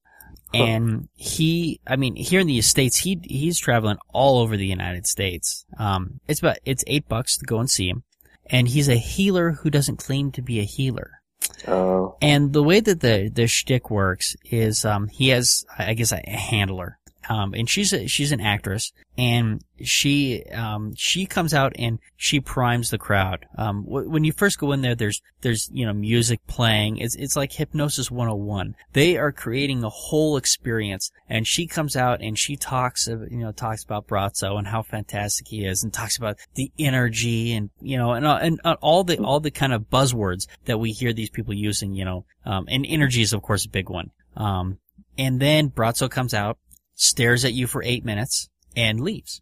and 0.53 1.09
he, 1.15 1.79
I 1.87 1.95
mean, 1.95 2.15
here 2.15 2.39
in 2.39 2.47
the 2.47 2.61
states, 2.61 2.97
he 2.97 3.19
he's 3.23 3.59
traveling 3.59 3.97
all 4.13 4.39
over 4.39 4.55
the 4.57 4.67
United 4.67 5.07
States. 5.07 5.65
Um, 5.77 6.19
it's 6.27 6.39
about 6.39 6.57
it's 6.65 6.83
eight 6.87 7.07
bucks 7.07 7.37
to 7.37 7.45
go 7.45 7.59
and 7.59 7.69
see 7.69 7.89
him, 7.89 8.03
and 8.45 8.67
he's 8.67 8.89
a 8.89 8.95
healer 8.95 9.51
who 9.51 9.69
doesn't 9.69 9.97
claim 9.97 10.31
to 10.33 10.41
be 10.41 10.59
a 10.59 10.63
healer. 10.63 11.21
Uh, 11.67 12.09
And 12.21 12.53
the 12.53 12.63
way 12.63 12.79
that 12.79 13.01
the 13.01 13.29
the 13.33 13.47
shtick 13.47 13.89
works 13.89 14.35
is, 14.45 14.85
um, 14.85 15.07
he 15.07 15.29
has, 15.29 15.65
I 15.77 15.93
guess, 15.93 16.11
a 16.11 16.21
handler, 16.29 16.99
um, 17.29 17.53
and 17.53 17.69
she's 17.69 17.93
a, 17.93 18.07
she's 18.07 18.31
an 18.31 18.41
actress, 18.41 18.91
and 19.17 19.63
she 19.81 20.43
um, 20.51 20.93
she 20.95 21.25
comes 21.25 21.53
out 21.53 21.73
and 21.77 21.99
she 22.17 22.39
primes 22.39 22.89
the 22.89 22.97
crowd. 22.97 23.45
Um, 23.57 23.83
wh- 23.83 24.09
when 24.09 24.23
you 24.23 24.31
first 24.31 24.59
go 24.59 24.71
in 24.71 24.81
there, 24.81 24.95
there's 24.95 25.21
there's 25.41 25.69
you 25.71 25.85
know 25.85 25.93
music 25.93 26.45
playing. 26.47 26.97
It's 26.97 27.15
it's 27.15 27.35
like 27.35 27.53
hypnosis 27.53 28.11
101. 28.11 28.75
They 28.93 29.17
are 29.17 29.31
creating 29.31 29.83
a 29.83 29.89
whole 29.89 30.37
experience, 30.37 31.11
and 31.29 31.47
she 31.47 31.67
comes 31.67 31.95
out 31.95 32.21
and 32.21 32.37
she 32.37 32.55
talks 32.55 33.07
of 33.07 33.31
you 33.31 33.39
know 33.39 33.51
talks 33.51 33.83
about 33.83 34.07
Braco 34.07 34.57
and 34.57 34.67
how 34.67 34.81
fantastic 34.81 35.47
he 35.47 35.65
is, 35.65 35.83
and 35.83 35.93
talks 35.93 36.17
about 36.17 36.37
the 36.55 36.71
energy 36.77 37.53
and 37.53 37.69
you 37.81 37.97
know 37.97 38.13
and 38.13 38.25
uh, 38.25 38.39
and 38.41 38.59
uh, 38.63 38.75
all 38.81 39.03
the 39.03 39.17
all 39.19 39.39
the 39.39 39.51
kind 39.51 39.73
of 39.73 39.89
buzzwords 39.89 40.47
that 40.65 40.79
we 40.79 40.91
hear 40.91 41.13
these 41.13 41.29
people 41.29 41.53
using. 41.53 41.93
You 41.93 42.05
know, 42.05 42.25
um, 42.45 42.65
and 42.69 42.85
energy 42.87 43.21
is 43.21 43.33
of 43.33 43.41
course 43.41 43.65
a 43.65 43.69
big 43.69 43.89
one. 43.89 44.11
Um, 44.35 44.79
and 45.17 45.39
then 45.39 45.69
Braco 45.69 46.09
comes 46.09 46.33
out, 46.33 46.57
stares 46.95 47.45
at 47.45 47.53
you 47.53 47.67
for 47.67 47.83
eight 47.83 48.05
minutes, 48.05 48.49
and 48.75 48.99
leaves. 48.99 49.41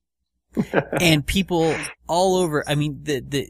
and 1.00 1.26
people 1.26 1.76
all 2.08 2.36
over, 2.36 2.64
I 2.68 2.76
mean, 2.76 3.00
the, 3.04 3.22
the, 3.22 3.50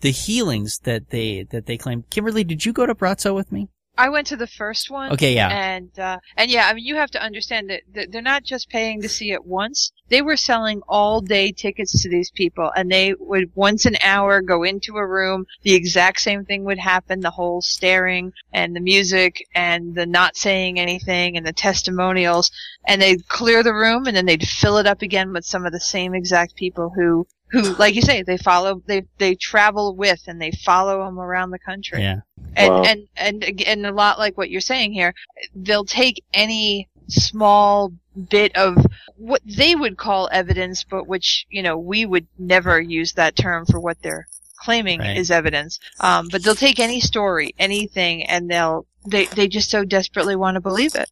the 0.00 0.10
healings 0.10 0.78
that 0.84 1.10
they, 1.10 1.44
that 1.50 1.66
they 1.66 1.76
claim. 1.76 2.04
Kimberly, 2.10 2.44
did 2.44 2.64
you 2.64 2.72
go 2.72 2.86
to 2.86 2.94
Braco 2.94 3.34
with 3.34 3.52
me? 3.52 3.68
I 3.96 4.08
went 4.08 4.26
to 4.28 4.36
the 4.36 4.46
first 4.46 4.90
one. 4.90 5.12
Okay, 5.12 5.34
yeah. 5.34 5.48
And 5.48 5.96
uh, 5.98 6.18
and 6.36 6.50
yeah, 6.50 6.66
I 6.68 6.74
mean, 6.74 6.84
you 6.84 6.96
have 6.96 7.10
to 7.12 7.22
understand 7.22 7.70
that, 7.70 7.82
that 7.94 8.10
they're 8.10 8.22
not 8.22 8.42
just 8.42 8.68
paying 8.68 9.00
to 9.02 9.08
see 9.08 9.30
it 9.30 9.44
once. 9.44 9.92
They 10.08 10.20
were 10.20 10.36
selling 10.36 10.82
all 10.88 11.20
day 11.20 11.52
tickets 11.52 12.02
to 12.02 12.08
these 12.08 12.30
people, 12.30 12.72
and 12.74 12.90
they 12.90 13.14
would 13.18 13.54
once 13.54 13.86
an 13.86 13.96
hour 14.02 14.42
go 14.42 14.64
into 14.64 14.96
a 14.96 15.06
room. 15.06 15.46
The 15.62 15.74
exact 15.74 16.20
same 16.20 16.44
thing 16.44 16.64
would 16.64 16.78
happen. 16.78 17.20
The 17.20 17.30
whole 17.30 17.62
staring 17.62 18.32
and 18.52 18.74
the 18.74 18.80
music 18.80 19.46
and 19.54 19.94
the 19.94 20.06
not 20.06 20.36
saying 20.36 20.78
anything 20.78 21.36
and 21.36 21.46
the 21.46 21.52
testimonials, 21.52 22.50
and 22.84 23.00
they'd 23.00 23.28
clear 23.28 23.62
the 23.62 23.74
room 23.74 24.06
and 24.06 24.16
then 24.16 24.26
they'd 24.26 24.46
fill 24.46 24.78
it 24.78 24.86
up 24.86 25.02
again 25.02 25.32
with 25.32 25.44
some 25.44 25.64
of 25.64 25.72
the 25.72 25.80
same 25.80 26.14
exact 26.14 26.56
people 26.56 26.90
who. 26.94 27.26
Who, 27.50 27.74
like 27.74 27.94
you 27.94 28.02
say, 28.02 28.22
they 28.22 28.36
follow, 28.38 28.82
they 28.86 29.04
they 29.18 29.34
travel 29.34 29.94
with, 29.94 30.22
and 30.26 30.40
they 30.40 30.50
follow 30.50 31.04
them 31.04 31.18
around 31.20 31.50
the 31.50 31.58
country 31.58 32.00
Yeah. 32.02 32.20
and 32.56 32.70
Wow. 32.70 32.82
and 32.84 33.08
and 33.16 33.62
and 33.66 33.86
a 33.86 33.92
lot 33.92 34.18
like 34.18 34.36
what 34.36 34.50
you're 34.50 34.60
saying 34.60 34.92
here 34.92 35.14
they'll 35.54 35.84
take 35.84 36.22
any 36.32 36.88
small 37.08 37.92
bit 38.30 38.56
of 38.56 38.84
what 39.16 39.42
they 39.44 39.74
would 39.74 39.96
call 39.96 40.28
evidence 40.32 40.84
but 40.84 41.06
which 41.06 41.46
you 41.50 41.62
know 41.62 41.76
we 41.76 42.06
would 42.06 42.26
never 42.38 42.80
use 42.80 43.12
that 43.12 43.36
term 43.36 43.66
for 43.66 43.78
what 43.80 44.00
they're 44.02 44.26
claiming 44.56 45.00
Right. 45.00 45.16
is 45.16 45.30
evidence 45.30 45.78
um, 46.00 46.28
but 46.30 46.42
they'll 46.42 46.54
take 46.54 46.80
any 46.80 47.00
story 47.00 47.54
anything 47.58 48.24
and 48.24 48.50
they'll 48.50 48.86
they 49.06 49.26
they 49.26 49.48
just 49.48 49.70
so 49.70 49.84
desperately 49.84 50.34
want 50.36 50.54
to 50.54 50.60
believe 50.60 50.94
it 50.94 51.10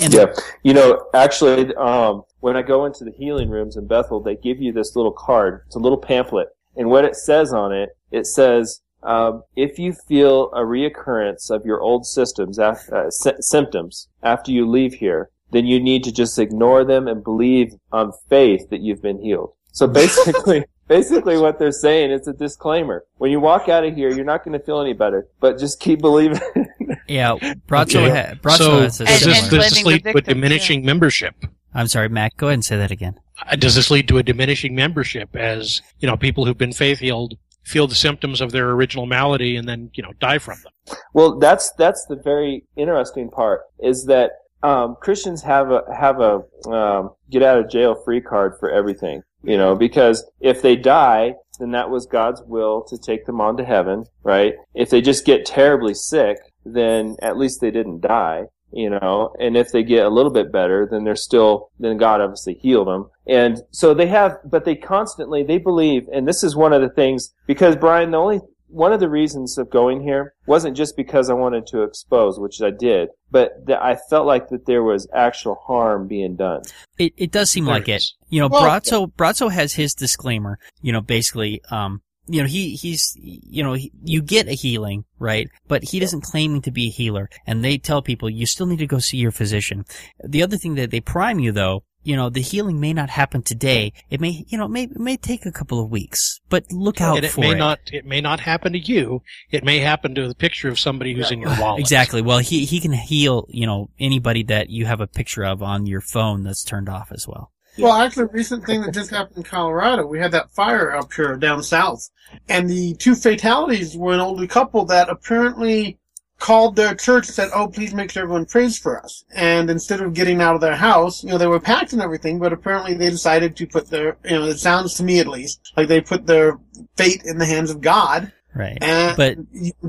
And 0.00 0.12
yeah. 0.12 0.34
You 0.62 0.74
know, 0.74 1.06
actually, 1.14 1.74
um, 1.76 2.22
when 2.40 2.56
I 2.56 2.62
go 2.62 2.84
into 2.84 3.04
the 3.04 3.12
healing 3.12 3.48
rooms 3.48 3.76
in 3.76 3.86
Bethel, 3.86 4.20
they 4.20 4.36
give 4.36 4.60
you 4.60 4.72
this 4.72 4.96
little 4.96 5.12
card. 5.12 5.62
It's 5.66 5.76
a 5.76 5.80
little 5.80 5.98
pamphlet, 5.98 6.48
and 6.76 6.90
what 6.90 7.04
it 7.04 7.16
says 7.16 7.52
on 7.52 7.72
it, 7.72 7.90
it 8.10 8.26
says. 8.26 8.80
Um, 9.02 9.42
if 9.54 9.78
you 9.78 9.92
feel 9.92 10.50
a 10.52 10.60
reoccurrence 10.60 11.50
of 11.50 11.66
your 11.66 11.78
old 11.78 12.06
systems, 12.06 12.58
af- 12.58 12.88
uh, 12.90 13.10
sy- 13.10 13.34
symptoms 13.38 14.08
after 14.22 14.50
you 14.50 14.66
leave 14.66 14.94
here, 14.94 15.28
then 15.50 15.66
you 15.66 15.78
need 15.78 16.04
to 16.04 16.12
just 16.12 16.38
ignore 16.38 16.84
them 16.84 17.06
and 17.06 17.22
believe 17.22 17.74
on 17.92 18.12
faith 18.28 18.70
that 18.70 18.80
you've 18.80 19.02
been 19.02 19.20
healed. 19.20 19.52
So 19.72 19.86
basically, 19.86 20.64
basically 20.88 21.38
what 21.38 21.58
they're 21.58 21.72
saying 21.72 22.10
is 22.10 22.26
a 22.26 22.32
disclaimer. 22.32 23.04
When 23.18 23.30
you 23.30 23.40
walk 23.40 23.68
out 23.68 23.84
of 23.84 23.94
here, 23.94 24.10
you're 24.10 24.24
not 24.24 24.44
going 24.44 24.58
to 24.58 24.64
feel 24.64 24.80
any 24.80 24.92
better, 24.92 25.28
but 25.40 25.58
just 25.58 25.80
keep 25.80 26.00
believing. 26.00 26.40
yeah, 27.08 27.34
Braco, 27.68 27.96
Okay. 27.96 28.08
ha- 28.10 28.34
Braco 28.42 28.56
so 28.56 28.80
has 28.80 29.00
a 29.00 29.04
And- 29.04 29.20
does 29.20 29.24
this, 29.24 29.48
does 29.48 29.70
this 29.70 29.84
lead 29.84 30.02
to 30.04 30.10
a 30.10 30.12
victims, 30.14 30.34
diminishing 30.34 30.84
membership? 30.84 31.34
I'm 31.74 31.88
sorry, 31.88 32.08
Mac, 32.08 32.36
go 32.36 32.46
ahead 32.46 32.54
and 32.54 32.64
say 32.64 32.76
that 32.76 32.90
again. 32.92 33.14
Uh, 33.50 33.56
Does 33.56 33.74
this 33.74 33.90
lead 33.90 34.06
to 34.08 34.18
a 34.18 34.22
diminishing 34.22 34.76
membership 34.76 35.34
as, 35.34 35.82
you 35.98 36.08
know, 36.08 36.16
people 36.16 36.44
who've 36.44 36.56
been 36.56 36.72
faith 36.72 37.00
healed 37.00 37.34
feel 37.64 37.88
the 37.88 37.96
symptoms 37.96 38.40
of 38.40 38.52
their 38.52 38.70
original 38.70 39.06
malady 39.06 39.56
and 39.56 39.68
then, 39.68 39.90
you 39.94 40.02
know, 40.02 40.12
die 40.20 40.38
from 40.38 40.58
them? 40.62 40.96
Well, 41.14 41.38
that's 41.40 41.72
that's 41.72 42.06
the 42.08 42.14
very 42.14 42.64
interesting 42.76 43.28
part 43.30 43.62
is 43.82 44.04
that 44.04 44.32
um, 44.62 44.96
Christians 45.00 45.42
have 45.42 45.70
a 45.72 45.82
have 45.92 46.20
a 46.20 46.42
um, 46.70 47.10
get 47.30 47.42
out 47.42 47.58
of 47.58 47.68
jail 47.68 47.96
free 48.04 48.20
card 48.20 48.54
for 48.60 48.70
everything, 48.70 49.22
you 49.42 49.56
know, 49.56 49.74
because 49.74 50.24
if 50.40 50.62
they 50.62 50.76
die, 50.76 51.34
then 51.58 51.72
that 51.72 51.90
was 51.90 52.06
God's 52.06 52.42
will 52.46 52.84
to 52.88 52.96
take 52.98 53.26
them 53.26 53.40
on 53.40 53.56
to 53.56 53.64
heaven, 53.64 54.04
right? 54.22 54.54
If 54.74 54.90
they 54.90 55.00
just 55.00 55.24
get 55.24 55.44
terribly 55.44 55.94
sick, 55.94 56.36
then 56.64 57.16
at 57.22 57.36
least 57.36 57.60
they 57.60 57.70
didn't 57.70 58.00
die, 58.00 58.44
you 58.72 58.90
know, 58.90 59.34
and 59.38 59.56
if 59.56 59.70
they 59.72 59.82
get 59.82 60.04
a 60.06 60.10
little 60.10 60.32
bit 60.32 60.50
better, 60.52 60.86
then 60.90 61.04
they're 61.04 61.14
still, 61.16 61.70
then 61.78 61.96
God 61.96 62.20
obviously 62.20 62.54
healed 62.54 62.88
them. 62.88 63.10
And 63.26 63.62
so 63.70 63.94
they 63.94 64.06
have, 64.08 64.38
but 64.44 64.64
they 64.64 64.74
constantly, 64.74 65.42
they 65.42 65.58
believe, 65.58 66.08
and 66.12 66.26
this 66.26 66.42
is 66.42 66.56
one 66.56 66.72
of 66.72 66.82
the 66.82 66.88
things, 66.88 67.32
because 67.46 67.76
Brian, 67.76 68.10
the 68.10 68.18
only, 68.18 68.40
one 68.68 68.92
of 68.92 68.98
the 68.98 69.08
reasons 69.08 69.56
of 69.56 69.70
going 69.70 70.02
here 70.02 70.34
wasn't 70.46 70.76
just 70.76 70.96
because 70.96 71.30
I 71.30 71.34
wanted 71.34 71.64
to 71.68 71.82
expose, 71.82 72.40
which 72.40 72.60
I 72.60 72.70
did, 72.70 73.10
but 73.30 73.64
that 73.66 73.80
I 73.80 73.96
felt 74.10 74.26
like 74.26 74.48
that 74.48 74.66
there 74.66 74.82
was 74.82 75.06
actual 75.14 75.54
harm 75.54 76.08
being 76.08 76.34
done. 76.34 76.62
It, 76.98 77.12
it 77.16 77.30
does 77.30 77.50
seem 77.52 77.66
There 77.66 77.74
like 77.74 77.88
it 77.88 77.92
it. 77.92 77.96
is. 77.96 78.14
You 78.30 78.40
know, 78.40 78.48
Well- 78.48 78.64
Braco, 78.64 79.12
Braco 79.12 79.52
has 79.52 79.74
his 79.74 79.94
disclaimer, 79.94 80.58
you 80.82 80.90
know, 80.92 81.00
basically, 81.00 81.62
um, 81.70 82.02
you 82.26 82.40
know, 82.42 82.48
he, 82.48 82.74
he's, 82.74 83.16
you 83.16 83.62
know, 83.62 83.74
he, 83.74 83.92
you 84.02 84.22
get 84.22 84.48
a 84.48 84.52
healing, 84.52 85.04
right? 85.18 85.48
But 85.68 85.84
he 85.84 86.00
doesn't 86.00 86.22
claim 86.22 86.60
to 86.62 86.70
be 86.70 86.88
a 86.88 86.90
healer. 86.90 87.28
And 87.46 87.64
they 87.64 87.78
tell 87.78 88.02
people 88.02 88.30
you 88.30 88.46
still 88.46 88.66
need 88.66 88.78
to 88.78 88.86
go 88.86 88.98
see 88.98 89.18
your 89.18 89.30
physician. 89.32 89.84
The 90.22 90.42
other 90.42 90.56
thing 90.56 90.74
that 90.76 90.90
they 90.90 91.00
prime 91.00 91.38
you 91.38 91.52
though, 91.52 91.84
you 92.02 92.16
know, 92.16 92.28
the 92.28 92.42
healing 92.42 92.80
may 92.80 92.92
not 92.92 93.08
happen 93.08 93.42
today. 93.42 93.94
It 94.10 94.20
may, 94.20 94.44
you 94.48 94.58
know, 94.58 94.68
may, 94.68 94.84
it 94.84 94.98
may 94.98 95.16
take 95.16 95.46
a 95.46 95.52
couple 95.52 95.82
of 95.82 95.90
weeks, 95.90 96.38
but 96.50 96.70
look 96.70 97.00
out 97.00 97.16
And 97.16 97.24
it 97.24 97.30
for 97.30 97.40
may 97.40 97.52
it. 97.52 97.56
not 97.56 97.78
it 97.92 98.04
may 98.04 98.20
not 98.20 98.40
happen 98.40 98.74
to 98.74 98.78
you. 98.78 99.22
It 99.50 99.64
may 99.64 99.78
happen 99.78 100.14
to 100.14 100.28
the 100.28 100.34
picture 100.34 100.68
of 100.68 100.78
somebody 100.78 101.14
who's 101.14 101.30
in 101.30 101.40
your 101.40 101.58
wallet. 101.58 101.80
Exactly. 101.80 102.20
Well, 102.20 102.38
he, 102.38 102.66
he 102.66 102.78
can 102.78 102.92
heal, 102.92 103.46
you 103.48 103.66
know, 103.66 103.88
anybody 103.98 104.42
that 104.44 104.68
you 104.68 104.84
have 104.84 105.00
a 105.00 105.06
picture 105.06 105.44
of 105.44 105.62
on 105.62 105.86
your 105.86 106.02
phone 106.02 106.44
that's 106.44 106.62
turned 106.62 106.90
off 106.90 107.10
as 107.10 107.26
well. 107.26 107.50
Well, 107.78 107.92
actually, 107.92 108.24
a 108.24 108.28
recent 108.28 108.64
thing 108.66 108.82
that 108.82 108.92
just 108.94 109.10
happened 109.10 109.38
in 109.38 109.42
Colorado, 109.42 110.06
we 110.06 110.18
had 110.18 110.32
that 110.32 110.50
fire 110.50 110.92
up 110.94 111.12
here 111.12 111.36
down 111.36 111.62
south, 111.62 112.08
and 112.48 112.68
the 112.68 112.94
two 112.94 113.14
fatalities 113.14 113.96
were 113.96 114.12
an 114.14 114.20
older 114.20 114.46
couple 114.46 114.84
that 114.86 115.08
apparently 115.08 115.98
called 116.38 116.76
their 116.76 116.94
church 116.94 117.26
and 117.26 117.34
said, 117.34 117.50
"Oh, 117.54 117.68
please 117.68 117.94
make 117.94 118.10
sure 118.10 118.22
everyone 118.24 118.44
prays 118.46 118.76
for 118.78 119.02
us." 119.02 119.24
And 119.34 119.70
instead 119.70 120.00
of 120.00 120.14
getting 120.14 120.40
out 120.42 120.54
of 120.54 120.60
their 120.60 120.76
house, 120.76 121.22
you 121.24 121.30
know, 121.30 121.38
they 121.38 121.46
were 121.46 121.60
packed 121.60 121.92
and 121.92 122.02
everything, 122.02 122.38
but 122.38 122.52
apparently 122.52 122.94
they 122.94 123.08
decided 123.10 123.56
to 123.56 123.66
put 123.66 123.88
their, 123.88 124.16
you 124.24 124.32
know, 124.38 124.44
it 124.46 124.58
sounds 124.58 124.94
to 124.94 125.04
me 125.04 125.20
at 125.20 125.26
least 125.28 125.72
like 125.76 125.88
they 125.88 126.00
put 126.00 126.26
their 126.26 126.58
fate 126.96 127.22
in 127.24 127.38
the 127.38 127.46
hands 127.46 127.70
of 127.70 127.80
God 127.80 128.32
Right. 128.54 128.78
and 128.82 129.16
But, 129.16 129.38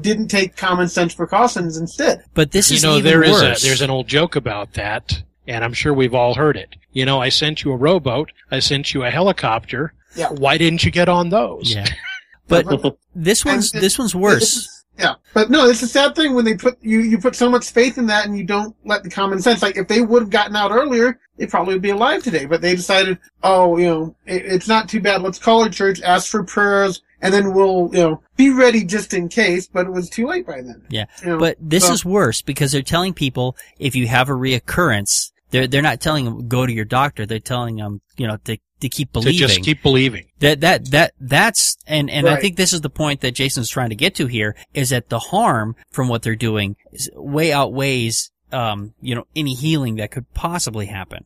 didn't 0.01 0.29
take 0.29 0.55
common 0.55 0.87
sense 0.87 1.13
precautions 1.13 1.77
instead. 1.77 2.23
but 2.33 2.51
this 2.51 2.71
you 2.71 2.77
is 2.77 2.83
know 2.83 2.97
even 2.97 3.03
there 3.11 3.23
is 3.23 3.31
worse. 3.41 3.63
a 3.63 3.67
there's 3.67 3.81
an 3.81 3.89
old 3.89 4.07
joke 4.07 4.35
about 4.35 4.73
that, 4.73 5.23
and 5.47 5.63
I'm 5.63 5.73
sure 5.73 5.93
we've 5.93 6.13
all 6.15 6.33
heard 6.35 6.57
it. 6.57 6.75
You 6.91 7.05
know, 7.05 7.19
I 7.21 7.29
sent 7.29 7.63
you 7.63 7.71
a 7.71 7.75
rowboat, 7.75 8.31
I 8.51 8.59
sent 8.59 8.93
you 8.93 9.03
a 9.03 9.09
helicopter. 9.11 9.93
Yeah. 10.15 10.29
Why 10.29 10.57
didn't 10.57 10.83
you 10.85 10.91
get 10.91 11.09
on 11.09 11.29
those? 11.29 11.73
yeah. 11.73 11.87
But 12.47 12.67
this 13.15 13.43
one's, 13.43 13.73
And- 13.73 13.81
this 13.81 13.97
one's 13.97 14.11
This 14.13 14.21
worse. 14.21 14.55
is- 14.57 14.85
Yeah, 14.99 15.15
but 15.33 15.49
no, 15.49 15.65
it's 15.65 15.81
a 15.81 15.87
sad 15.87 16.15
thing 16.15 16.35
when 16.35 16.45
they 16.45 16.55
put 16.55 16.77
you 16.81 16.99
you 16.99 17.17
put 17.17 17.35
so 17.35 17.49
much 17.49 17.71
faith 17.71 17.97
in 17.97 18.05
that 18.05 18.27
and 18.27 18.37
you 18.37 18.43
don't 18.45 18.75
let 18.85 19.03
the 19.03 19.09
common 19.09 19.41
sense. 19.41 19.61
Like 19.63 19.77
if 19.77 19.87
they 19.87 20.01
would 20.01 20.21
have 20.21 20.29
gotten 20.29 20.55
out 20.55 20.71
earlier, 20.71 21.19
they 21.37 21.47
probably 21.47 21.73
would 21.73 21.81
be 21.81 21.89
alive 21.89 22.21
today. 22.23 22.45
But 22.45 22.61
they 22.61 22.75
decided, 22.75 23.17
oh, 23.43 23.77
you 23.77 23.87
know, 23.87 24.15
it, 24.27 24.45
it's 24.45 24.67
not 24.67 24.87
too 24.87 25.01
bad. 25.01 25.21
Let's 25.23 25.39
call 25.39 25.63
our 25.63 25.69
church, 25.69 26.01
ask 26.03 26.29
for 26.31 26.43
prayers, 26.45 27.01
and 27.21 27.33
then 27.33 27.53
we'll 27.53 27.89
you 27.93 27.99
know 27.99 28.21
be 28.37 28.51
ready 28.51 28.83
just 28.85 29.13
in 29.15 29.27
case. 29.27 29.67
But 29.67 29.87
it 29.87 29.91
was 29.91 30.07
too 30.09 30.27
late 30.27 30.45
by 30.45 30.61
then. 30.61 30.81
Yeah. 30.89 31.05
You 31.23 31.29
know, 31.31 31.37
But 31.39 31.57
this 31.59 31.87
so- 31.87 31.93
is 31.93 32.05
worse 32.05 32.41
because 32.43 32.71
they're 32.71 32.81
telling 32.83 33.13
people 33.15 33.57
if 33.79 33.95
you 33.95 34.07
have 34.07 34.29
a 34.29 34.33
reoccurrence, 34.33 35.31
they're 35.51 35.67
they're 35.67 35.81
not 35.81 36.01
telling 36.01 36.25
them 36.25 36.47
go 36.47 36.65
to 36.65 36.73
your 36.73 36.85
doctor. 36.85 37.25
They're 37.25 37.39
telling 37.39 37.75
them 37.75 38.01
you 38.17 38.27
know 38.27 38.37
to 38.45 38.57
to 38.81 38.89
keep 38.89 39.13
believing. 39.13 39.33
To 39.33 39.37
believing. 39.37 39.55
just 39.55 39.65
keep 39.65 39.83
believing. 39.83 40.25
that 40.39 40.61
that 40.61 40.91
that 40.91 41.13
that's 41.19 41.77
and 41.87 42.09
and 42.09 42.27
I 42.27 42.37
think 42.37 42.57
this 42.57 42.73
is 42.73 42.81
the 42.81 42.89
point 42.89 43.21
that 43.21 43.31
Jason's 43.31 43.69
trying 43.69 43.89
to 43.89 43.95
get 43.95 44.15
to 44.15 44.27
here 44.27 44.55
is 44.73 44.89
that 44.89 45.09
the 45.09 45.19
harm 45.19 45.75
from 45.91 46.07
what 46.07 46.23
they're 46.23 46.35
doing 46.35 46.75
is 46.91 47.09
way 47.13 47.51
outweighs 47.51 48.31
um 48.51 48.93
you 49.01 49.15
know 49.15 49.25
any 49.35 49.53
healing 49.53 49.95
that 49.95 50.11
could 50.11 50.31
possibly 50.33 50.87
happen. 50.87 51.25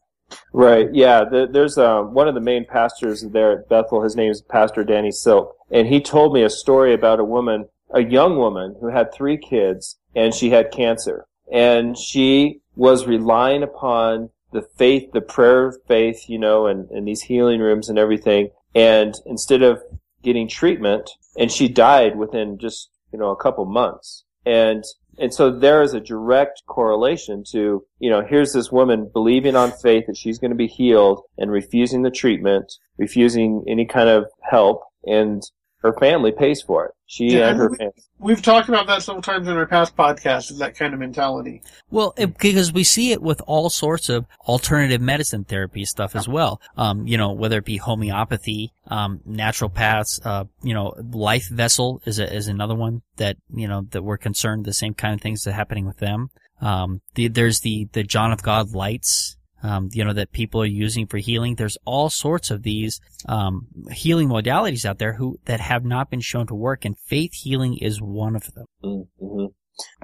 Right. 0.53 0.93
Yeah. 0.93 1.23
The, 1.25 1.47
there's 1.51 1.77
uh, 1.77 2.01
one 2.01 2.27
of 2.27 2.35
the 2.35 2.41
main 2.41 2.65
pastors 2.65 3.21
there 3.21 3.51
at 3.51 3.69
Bethel. 3.69 4.03
His 4.03 4.15
name 4.15 4.31
is 4.31 4.41
Pastor 4.41 4.83
Danny 4.83 5.11
Silk, 5.11 5.55
and 5.71 5.87
he 5.87 6.01
told 6.01 6.33
me 6.33 6.43
a 6.43 6.49
story 6.49 6.93
about 6.93 7.19
a 7.19 7.23
woman, 7.23 7.67
a 7.89 8.03
young 8.03 8.37
woman 8.37 8.75
who 8.79 8.89
had 8.89 9.13
three 9.13 9.37
kids, 9.37 9.97
and 10.15 10.33
she 10.33 10.51
had 10.51 10.71
cancer, 10.71 11.25
and 11.51 11.97
she 11.97 12.61
was 12.79 13.05
relying 13.05 13.61
upon 13.61 14.29
the 14.53 14.61
faith, 14.77 15.11
the 15.11 15.19
prayer 15.19 15.67
of 15.67 15.75
faith, 15.85 16.29
you 16.29 16.39
know, 16.39 16.65
and, 16.65 16.89
and 16.91 17.05
these 17.05 17.23
healing 17.23 17.59
rooms 17.59 17.89
and 17.89 17.99
everything. 17.99 18.49
And 18.73 19.13
instead 19.25 19.61
of 19.61 19.81
getting 20.23 20.47
treatment, 20.47 21.09
and 21.37 21.51
she 21.51 21.67
died 21.67 22.17
within 22.17 22.57
just 22.57 22.89
you 23.11 23.19
know 23.19 23.31
a 23.31 23.35
couple 23.35 23.65
months. 23.65 24.23
And 24.45 24.83
and 25.17 25.33
so 25.33 25.51
there 25.51 25.81
is 25.81 25.93
a 25.93 25.99
direct 25.99 26.63
correlation 26.67 27.43
to, 27.51 27.85
you 27.99 28.09
know, 28.09 28.23
here's 28.25 28.53
this 28.53 28.71
woman 28.71 29.09
believing 29.11 29.57
on 29.57 29.73
faith 29.73 30.05
that 30.07 30.15
she's 30.15 30.39
going 30.39 30.51
to 30.51 30.55
be 30.55 30.67
healed 30.67 31.23
and 31.37 31.51
refusing 31.51 32.03
the 32.03 32.11
treatment, 32.11 32.71
refusing 32.97 33.65
any 33.67 33.85
kind 33.85 34.07
of 34.07 34.27
help, 34.49 34.83
and 35.03 35.43
her 35.79 35.93
family 35.93 36.31
pays 36.31 36.61
for 36.61 36.85
it. 36.85 36.91
She 37.05 37.37
Yeah, 37.37 37.49
and 37.49 37.57
her 37.57 37.67
and 37.67 37.77
family. 37.77 37.93
we've 38.19 38.41
talked 38.41 38.69
about 38.69 38.85
that 38.87 39.01
several 39.01 39.21
times 39.21 39.47
in 39.47 39.57
our 39.57 39.65
past 39.65 39.95
podcasts. 39.95 40.51
Is 40.51 40.59
that 40.59 40.75
kind 40.75 40.93
of 40.93 40.99
mentality? 40.99 41.61
Well, 41.89 42.13
it, 42.17 42.37
because 42.37 42.71
we 42.71 42.83
see 42.83 43.11
it 43.11 43.21
with 43.21 43.41
all 43.47 43.69
sorts 43.69 44.09
of 44.09 44.25
alternative 44.47 45.01
medicine 45.01 45.43
therapy 45.45 45.85
stuff 45.85 46.15
as 46.15 46.27
well. 46.27 46.61
Um, 46.77 47.07
you 47.07 47.17
know, 47.17 47.31
whether 47.31 47.57
it 47.57 47.65
be 47.65 47.77
homeopathy, 47.77 48.73
um, 48.87 49.21
naturopaths, 49.27 50.23
uh, 50.25 50.45
you 50.61 50.73
know, 50.73 50.93
life 51.11 51.47
vessel 51.49 52.01
is 52.05 52.19
a, 52.19 52.31
is 52.31 52.47
another 52.47 52.75
one 52.75 53.01
that, 53.15 53.37
you 53.53 53.67
know, 53.67 53.87
that 53.91 54.03
we're 54.03 54.17
concerned 54.17 54.65
the 54.65 54.73
same 54.73 54.93
kind 54.93 55.13
of 55.15 55.21
things 55.21 55.43
that 55.43 55.51
are 55.51 55.53
happening 55.53 55.85
with 55.85 55.97
them. 55.97 56.29
Um, 56.61 57.01
the, 57.15 57.29
there's 57.29 57.61
the, 57.61 57.87
the 57.93 58.03
John 58.03 58.33
of 58.33 58.43
God 58.43 58.73
lights, 58.75 59.37
um, 59.63 59.89
you 59.93 60.03
know, 60.03 60.13
that 60.13 60.31
people 60.31 60.61
are 60.61 60.65
using 60.65 61.07
for 61.07 61.17
healing. 61.17 61.55
There's 61.55 61.77
all 61.85 62.09
sorts 62.09 62.51
of 62.51 62.63
these, 62.63 62.99
um, 63.27 63.67
healing 63.91 64.29
modalities 64.29 64.85
out 64.85 64.99
there 64.99 65.13
who, 65.13 65.39
that 65.45 65.59
have 65.59 65.83
not 65.83 66.09
been 66.09 66.21
shown 66.21 66.47
to 66.47 66.55
work 66.55 66.85
and 66.85 66.97
faith 66.97 67.33
healing 67.33 67.77
is 67.77 68.01
one 68.01 68.35
of 68.35 68.53
them. 68.53 68.65
Mm-hmm. 68.83 69.45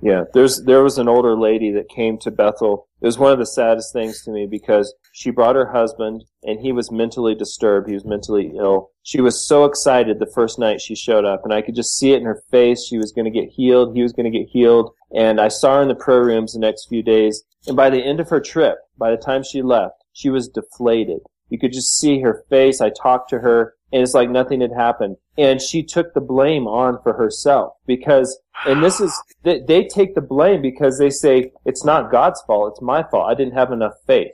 Yeah, 0.01 0.23
there's 0.34 0.63
there 0.63 0.84
was 0.84 0.97
an 0.97 1.08
older 1.08 1.36
lady 1.38 1.71
that 1.71 1.89
came 1.89 2.17
to 2.19 2.32
Bethel. 2.32 2.88
It 3.01 3.06
was 3.06 3.17
one 3.17 3.32
of 3.32 3.39
the 3.39 3.45
saddest 3.45 3.91
things 3.93 4.23
to 4.23 4.32
me 4.32 4.47
because 4.49 4.93
she 5.13 5.32
brought 5.32 5.56
her 5.56 5.71
husband 5.71 6.23
and 6.43 6.60
he 6.60 6.71
was 6.71 6.91
mentally 6.91 7.36
disturbed. 7.36 7.88
He 7.88 7.93
was 7.93 8.06
mentally 8.06 8.54
ill. 8.58 8.91
She 9.04 9.21
was 9.21 9.47
so 9.47 9.65
excited 9.65 10.19
the 10.19 10.32
first 10.34 10.60
night 10.60 10.82
she 10.82 10.95
showed 10.95 11.25
up 11.25 11.41
and 11.43 11.54
I 11.54 11.62
could 11.62 11.75
just 11.75 11.97
see 11.97 12.12
it 12.12 12.19
in 12.19 12.25
her 12.25 12.41
face. 12.51 12.86
She 12.86 12.97
was 12.97 13.12
going 13.12 13.25
to 13.25 13.39
get 13.39 13.49
healed. 13.49 13.95
He 13.95 14.04
was 14.04 14.13
going 14.13 14.32
to 14.32 14.38
get 14.38 14.49
healed. 14.49 14.91
And 15.13 15.39
I 15.39 15.49
saw 15.49 15.78
her 15.78 15.82
in 15.82 15.88
the 15.88 15.95
prayer 15.95 16.23
rooms 16.23 16.54
the 16.54 16.60
next 16.60 16.88
few 16.88 17.04
days. 17.04 17.43
And 17.67 17.75
by 17.75 17.89
the 17.89 18.04
end 18.04 18.19
of 18.19 18.30
her 18.30 18.41
trip, 18.41 18.78
by 18.97 19.12
the 19.12 19.17
time 19.17 19.43
she 19.43 19.62
left, 19.62 20.04
she 20.13 20.30
was 20.30 20.47
deflated. 20.47 21.19
You 21.49 21.60
could 21.60 21.73
just 21.73 21.99
see 21.99 22.21
her 22.21 22.43
face. 22.49 22.82
I 22.82 22.89
talked 22.89 23.30
to 23.30 23.39
her 23.39 23.74
and 23.91 24.02
it's 24.02 24.13
like 24.13 24.30
nothing 24.30 24.62
had 24.62 24.71
happened. 24.74 25.17
And 25.38 25.62
she 25.62 25.84
took 25.84 26.13
the 26.13 26.21
blame 26.21 26.67
on 26.67 27.02
for 27.04 27.13
herself 27.13 27.74
because, 27.86 28.39
and 28.65 28.84
this 28.84 29.00
is, 29.00 29.13
they, 29.43 29.62
they 29.67 29.86
take 29.86 30.15
the 30.15 30.21
blame 30.21 30.62
because 30.62 30.98
they 30.98 31.10
say, 31.10 31.52
it's 31.65 31.84
not 31.86 32.12
God's 32.12 32.41
fault, 32.48 32.74
it's 32.74 32.82
my 32.82 33.04
fault. 33.04 33.30
I 33.30 33.36
didn't 33.36 33.54
have 33.54 33.71
enough 33.71 33.93
faith. 34.08 34.32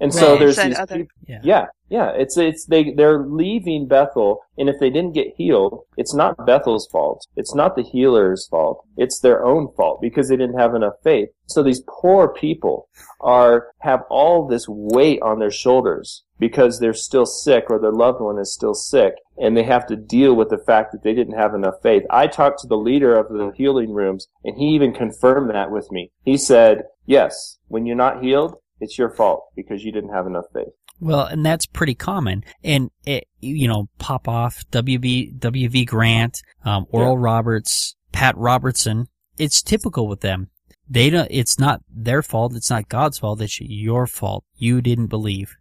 And 0.00 0.12
so 0.12 0.36
there's 0.36 0.56
these 0.56 0.76
other- 0.76 0.96
people, 0.96 1.16
Yeah. 1.28 1.38
yeah, 1.44 1.66
yeah, 1.88 2.10
it's, 2.10 2.36
it's, 2.36 2.66
they, 2.66 2.92
they're 2.92 3.20
leaving 3.24 3.86
Bethel 3.86 4.40
and 4.58 4.68
if 4.68 4.80
they 4.80 4.90
didn't 4.90 5.14
get 5.14 5.34
healed, 5.36 5.84
it's 5.96 6.12
not 6.12 6.44
Bethel's 6.44 6.88
fault. 6.90 7.24
It's 7.36 7.54
not 7.54 7.76
the 7.76 7.84
healer's 7.84 8.48
fault. 8.48 8.84
It's 8.96 9.20
their 9.20 9.44
own 9.44 9.68
fault 9.76 10.00
because 10.00 10.28
they 10.28 10.36
didn't 10.36 10.58
have 10.58 10.74
enough 10.74 10.94
faith. 11.04 11.28
So 11.46 11.62
these 11.62 11.82
poor 11.88 12.28
people 12.28 12.88
are, 13.20 13.68
have 13.78 14.02
all 14.10 14.48
this 14.48 14.66
weight 14.68 15.22
on 15.22 15.38
their 15.38 15.52
shoulders 15.52 16.24
because 16.42 16.80
they're 16.80 16.92
still 16.92 17.24
sick 17.24 17.66
or 17.70 17.78
their 17.78 17.92
loved 17.92 18.20
one 18.20 18.36
is 18.36 18.52
still 18.52 18.74
sick 18.74 19.14
and 19.38 19.56
they 19.56 19.62
have 19.62 19.86
to 19.86 19.94
deal 19.94 20.34
with 20.34 20.48
the 20.48 20.58
fact 20.58 20.90
that 20.90 21.04
they 21.04 21.14
didn't 21.14 21.38
have 21.38 21.54
enough 21.54 21.76
faith. 21.84 22.02
I 22.10 22.26
talked 22.26 22.58
to 22.62 22.66
the 22.66 22.76
leader 22.76 23.16
of 23.16 23.28
the 23.28 23.52
healing 23.54 23.92
rooms 23.92 24.26
and 24.42 24.56
he 24.58 24.74
even 24.74 24.92
confirmed 24.92 25.50
that 25.50 25.70
with 25.70 25.92
me. 25.92 26.10
He 26.24 26.36
said, 26.36 26.82
yes, 27.06 27.58
when 27.68 27.86
you're 27.86 27.94
not 27.94 28.24
healed, 28.24 28.56
it's 28.80 28.98
your 28.98 29.10
fault 29.10 29.44
because 29.54 29.84
you 29.84 29.92
didn't 29.92 30.12
have 30.12 30.26
enough 30.26 30.46
faith. 30.52 30.72
Well, 30.98 31.26
and 31.26 31.46
that's 31.46 31.64
pretty 31.64 31.94
common. 31.94 32.42
And 32.64 32.90
it, 33.06 33.28
you 33.38 33.68
know, 33.68 33.88
Popoff, 34.00 34.64
WB, 34.72 35.38
WV 35.38 35.86
Grant, 35.86 36.42
um, 36.64 36.86
Oral 36.90 37.18
Roberts, 37.18 37.94
Pat 38.10 38.36
Robertson. 38.36 39.06
It's 39.38 39.62
typical 39.62 40.08
with 40.08 40.22
them. 40.22 40.48
They 40.90 41.08
don't. 41.08 41.28
It's 41.30 41.60
not 41.60 41.82
their 41.88 42.20
fault. 42.20 42.56
It's 42.56 42.70
not 42.70 42.88
God's 42.88 43.18
fault. 43.18 43.40
It's 43.40 43.60
your 43.60 44.08
fault. 44.08 44.44
You 44.56 44.80
didn't 44.80 45.06
believe. 45.06 45.54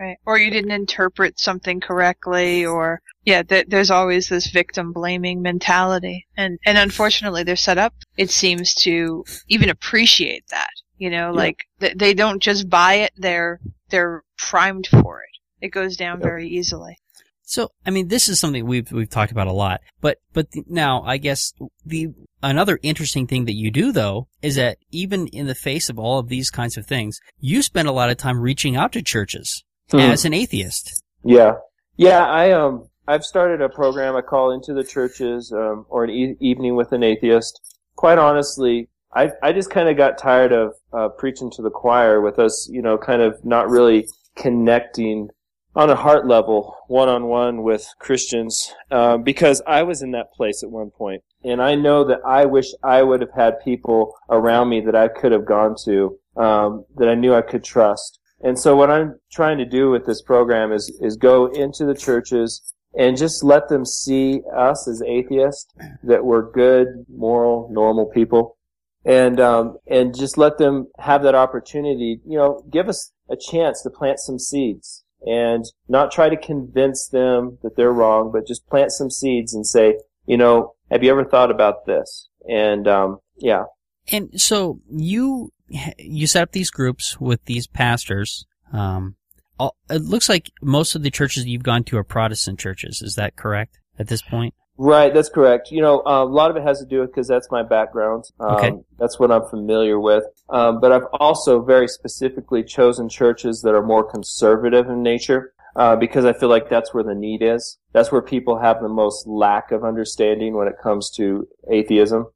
Right. 0.00 0.16
Or 0.26 0.38
you 0.38 0.50
didn't 0.50 0.70
interpret 0.70 1.40
something 1.40 1.80
correctly 1.80 2.64
or 2.64 3.00
yeah, 3.24 3.42
th- 3.42 3.66
there's 3.68 3.90
always 3.90 4.28
this 4.28 4.48
victim 4.50 4.92
blaming 4.92 5.42
mentality. 5.42 6.26
And 6.36 6.58
and 6.64 6.78
unfortunately 6.78 7.42
they're 7.42 7.56
set 7.56 7.78
up 7.78 7.94
it 8.16 8.30
seems 8.30 8.74
to 8.84 9.24
even 9.48 9.68
appreciate 9.70 10.44
that. 10.50 10.70
You 10.98 11.10
know, 11.10 11.32
Yeah. 11.32 11.40
like 11.44 11.56
th- 11.80 11.96
they 11.96 12.14
don't 12.14 12.40
just 12.42 12.68
buy 12.70 12.94
it, 12.94 13.12
they're 13.16 13.60
they're 13.90 14.22
primed 14.36 14.86
for 14.86 15.22
it. 15.22 15.64
It 15.66 15.68
goes 15.70 15.96
down 15.96 16.18
Yep. 16.18 16.22
very 16.22 16.48
easily. 16.48 16.96
So, 17.42 17.70
I 17.86 17.90
mean, 17.90 18.08
this 18.08 18.28
is 18.28 18.38
something 18.38 18.66
we've 18.66 18.92
we've 18.92 19.08
talked 19.10 19.32
about 19.32 19.46
a 19.46 19.52
lot. 19.52 19.80
But 20.00 20.18
but 20.32 20.50
the, 20.52 20.62
now, 20.68 21.02
I 21.02 21.16
guess 21.16 21.52
the 21.84 22.08
another 22.42 22.78
interesting 22.82 23.26
thing 23.26 23.46
that 23.46 23.56
you 23.56 23.70
do 23.72 23.90
though 23.90 24.28
is 24.42 24.54
that 24.56 24.78
even 24.92 25.26
in 25.28 25.46
the 25.46 25.54
face 25.54 25.88
of 25.88 25.98
all 25.98 26.18
of 26.20 26.28
these 26.28 26.50
kinds 26.50 26.76
of 26.76 26.86
things, 26.86 27.18
you 27.40 27.62
spend 27.62 27.88
a 27.88 27.92
lot 27.92 28.10
of 28.10 28.16
time 28.18 28.38
reaching 28.38 28.76
out 28.76 28.92
to 28.92 29.02
churches 29.02 29.64
as 29.94 30.24
an 30.24 30.34
atheist. 30.34 31.02
Yeah, 31.24 31.54
yeah. 31.96 32.24
I 32.26 32.52
um, 32.52 32.88
I've 33.06 33.24
started 33.24 33.60
a 33.60 33.68
program 33.68 34.16
I 34.16 34.20
call 34.20 34.50
Into 34.50 34.74
the 34.74 34.84
Churches, 34.84 35.52
um, 35.52 35.86
or 35.88 36.04
an 36.04 36.10
e- 36.10 36.36
evening 36.40 36.76
with 36.76 36.92
an 36.92 37.02
atheist. 37.02 37.60
Quite 37.96 38.18
honestly, 38.18 38.88
I 39.14 39.30
I 39.42 39.52
just 39.52 39.70
kind 39.70 39.88
of 39.88 39.96
got 39.96 40.18
tired 40.18 40.52
of 40.52 40.74
uh, 40.92 41.08
preaching 41.08 41.50
to 41.52 41.62
the 41.62 41.70
choir 41.70 42.20
with 42.20 42.38
us, 42.38 42.68
you 42.70 42.82
know, 42.82 42.98
kind 42.98 43.22
of 43.22 43.44
not 43.44 43.68
really 43.68 44.06
connecting 44.36 45.28
on 45.74 45.90
a 45.90 45.96
heart 45.96 46.26
level, 46.26 46.76
one 46.88 47.08
on 47.08 47.26
one 47.26 47.62
with 47.62 47.86
Christians, 48.00 48.74
um, 48.90 49.22
because 49.22 49.62
I 49.66 49.84
was 49.84 50.02
in 50.02 50.10
that 50.12 50.32
place 50.32 50.62
at 50.62 50.70
one 50.70 50.90
point, 50.90 51.22
and 51.44 51.62
I 51.62 51.76
know 51.76 52.04
that 52.04 52.20
I 52.26 52.46
wish 52.46 52.66
I 52.82 53.02
would 53.02 53.20
have 53.20 53.32
had 53.34 53.60
people 53.62 54.14
around 54.28 54.70
me 54.70 54.80
that 54.82 54.96
I 54.96 55.08
could 55.08 55.30
have 55.30 55.46
gone 55.46 55.76
to, 55.84 56.18
um, 56.36 56.84
that 56.96 57.08
I 57.08 57.14
knew 57.14 57.32
I 57.32 57.42
could 57.42 57.62
trust. 57.62 58.18
And 58.40 58.58
so 58.58 58.76
what 58.76 58.90
I'm 58.90 59.18
trying 59.32 59.58
to 59.58 59.64
do 59.64 59.90
with 59.90 60.06
this 60.06 60.22
program 60.22 60.72
is 60.72 60.90
is 61.00 61.16
go 61.16 61.46
into 61.46 61.84
the 61.84 61.94
churches 61.94 62.74
and 62.96 63.16
just 63.16 63.44
let 63.44 63.68
them 63.68 63.84
see 63.84 64.40
us 64.54 64.88
as 64.88 65.02
atheists 65.02 65.72
that 66.02 66.24
we're 66.24 66.50
good, 66.50 67.04
moral, 67.08 67.68
normal 67.70 68.06
people, 68.06 68.56
and 69.04 69.40
um, 69.40 69.78
and 69.86 70.16
just 70.16 70.38
let 70.38 70.58
them 70.58 70.88
have 70.98 71.22
that 71.22 71.34
opportunity. 71.34 72.20
You 72.24 72.38
know, 72.38 72.64
give 72.70 72.88
us 72.88 73.12
a 73.28 73.36
chance 73.36 73.82
to 73.82 73.90
plant 73.90 74.20
some 74.20 74.38
seeds 74.38 75.04
and 75.26 75.64
not 75.88 76.12
try 76.12 76.28
to 76.28 76.36
convince 76.36 77.08
them 77.08 77.58
that 77.62 77.76
they're 77.76 77.92
wrong, 77.92 78.30
but 78.32 78.46
just 78.46 78.68
plant 78.68 78.92
some 78.92 79.10
seeds 79.10 79.52
and 79.52 79.66
say, 79.66 79.98
you 80.26 80.36
know, 80.36 80.74
have 80.90 81.02
you 81.02 81.10
ever 81.10 81.24
thought 81.24 81.50
about 81.50 81.86
this? 81.86 82.28
And 82.48 82.86
um, 82.86 83.18
yeah. 83.36 83.64
And 84.10 84.40
so 84.40 84.80
you 84.90 85.52
you 85.68 86.26
set 86.26 86.42
up 86.42 86.52
these 86.52 86.70
groups 86.70 87.20
with 87.20 87.44
these 87.44 87.66
pastors. 87.66 88.46
Um, 88.72 89.16
all, 89.58 89.76
it 89.90 90.02
looks 90.02 90.28
like 90.28 90.50
most 90.62 90.94
of 90.94 91.02
the 91.02 91.10
churches 91.10 91.46
you've 91.46 91.62
gone 91.62 91.84
to 91.84 91.98
are 91.98 92.04
Protestant 92.04 92.58
churches. 92.58 93.02
Is 93.02 93.14
that 93.16 93.36
correct 93.36 93.78
at 93.98 94.08
this 94.08 94.22
point? 94.22 94.54
Right, 94.80 95.12
that's 95.12 95.28
correct. 95.28 95.72
You 95.72 95.80
know, 95.80 96.02
uh, 96.06 96.22
a 96.22 96.24
lot 96.24 96.52
of 96.52 96.56
it 96.56 96.62
has 96.62 96.78
to 96.78 96.86
do 96.86 97.00
with 97.00 97.10
because 97.10 97.26
that's 97.26 97.50
my 97.50 97.64
background. 97.64 98.24
Um, 98.38 98.54
Okay. 98.54 98.72
That's 98.96 99.18
what 99.18 99.32
I'm 99.32 99.44
familiar 99.48 99.98
with. 99.98 100.24
Um, 100.48 100.80
but 100.80 100.92
I've 100.92 101.06
also 101.14 101.60
very 101.62 101.88
specifically 101.88 102.62
chosen 102.62 103.08
churches 103.08 103.62
that 103.62 103.74
are 103.74 103.82
more 103.82 104.08
conservative 104.08 104.88
in 104.88 105.02
nature 105.02 105.52
uh, 105.74 105.96
because 105.96 106.24
I 106.24 106.32
feel 106.32 106.48
like 106.48 106.68
that's 106.68 106.94
where 106.94 107.02
the 107.02 107.14
need 107.14 107.42
is. 107.42 107.78
That's 107.92 108.12
where 108.12 108.22
people 108.22 108.58
have 108.58 108.80
the 108.80 108.88
most 108.88 109.26
lack 109.26 109.72
of 109.72 109.84
understanding 109.84 110.54
when 110.54 110.68
it 110.68 110.74
comes 110.80 111.10
to 111.16 111.48
atheism. 111.68 112.26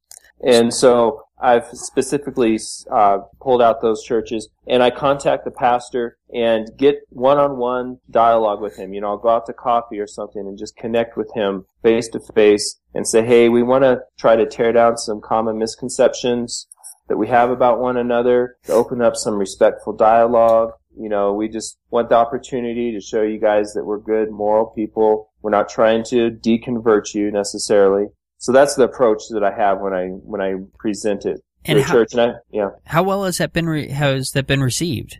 And 0.42 0.74
so 0.74 1.22
I've 1.40 1.66
specifically 1.72 2.58
uh, 2.90 3.18
pulled 3.40 3.62
out 3.62 3.80
those 3.80 4.04
churches, 4.04 4.48
and 4.66 4.82
I 4.82 4.90
contact 4.90 5.44
the 5.44 5.50
pastor 5.50 6.16
and 6.32 6.70
get 6.76 7.00
one-on-one 7.10 7.98
dialogue 8.10 8.60
with 8.60 8.76
him. 8.76 8.94
You 8.94 9.00
know, 9.00 9.08
I'll 9.08 9.18
go 9.18 9.30
out 9.30 9.46
to 9.46 9.52
coffee 9.52 9.98
or 9.98 10.06
something 10.06 10.46
and 10.46 10.56
just 10.56 10.76
connect 10.76 11.16
with 11.16 11.32
him 11.34 11.66
face 11.82 12.08
to 12.10 12.20
face 12.20 12.80
and 12.94 13.06
say, 13.06 13.24
"Hey, 13.24 13.48
we 13.48 13.62
want 13.62 13.82
to 13.82 14.02
try 14.18 14.36
to 14.36 14.46
tear 14.46 14.72
down 14.72 14.96
some 14.96 15.20
common 15.20 15.58
misconceptions 15.58 16.68
that 17.08 17.16
we 17.16 17.26
have 17.28 17.50
about 17.50 17.80
one 17.80 17.96
another, 17.96 18.56
to 18.64 18.72
open 18.72 19.02
up 19.02 19.16
some 19.16 19.34
respectful 19.34 19.92
dialogue." 19.92 20.72
You 20.96 21.08
know, 21.08 21.32
we 21.32 21.48
just 21.48 21.78
want 21.90 22.08
the 22.08 22.16
opportunity 22.16 22.92
to 22.92 23.00
show 23.00 23.22
you 23.22 23.38
guys 23.38 23.72
that 23.72 23.84
we're 23.84 23.98
good, 23.98 24.30
moral 24.30 24.66
people. 24.66 25.30
We're 25.40 25.50
not 25.50 25.68
trying 25.68 26.04
to 26.04 26.30
deconvert 26.30 27.14
you 27.14 27.32
necessarily. 27.32 28.08
So 28.42 28.50
that's 28.50 28.74
the 28.74 28.82
approach 28.82 29.22
that 29.30 29.44
I 29.44 29.52
have 29.52 29.78
when 29.78 29.92
I 29.92 30.06
when 30.08 30.40
I 30.40 30.54
present 30.76 31.24
it 31.24 31.36
to 31.36 31.70
And 31.70 31.78
the 31.78 31.84
how, 31.84 31.92
church. 31.92 32.12
And 32.12 32.20
I, 32.20 32.34
yeah, 32.50 32.70
how 32.84 33.04
well 33.04 33.22
has 33.24 33.38
that 33.38 33.52
been 33.52 33.68
re- 33.68 33.88
has 33.88 34.32
that 34.32 34.48
been 34.48 34.62
received? 34.62 35.18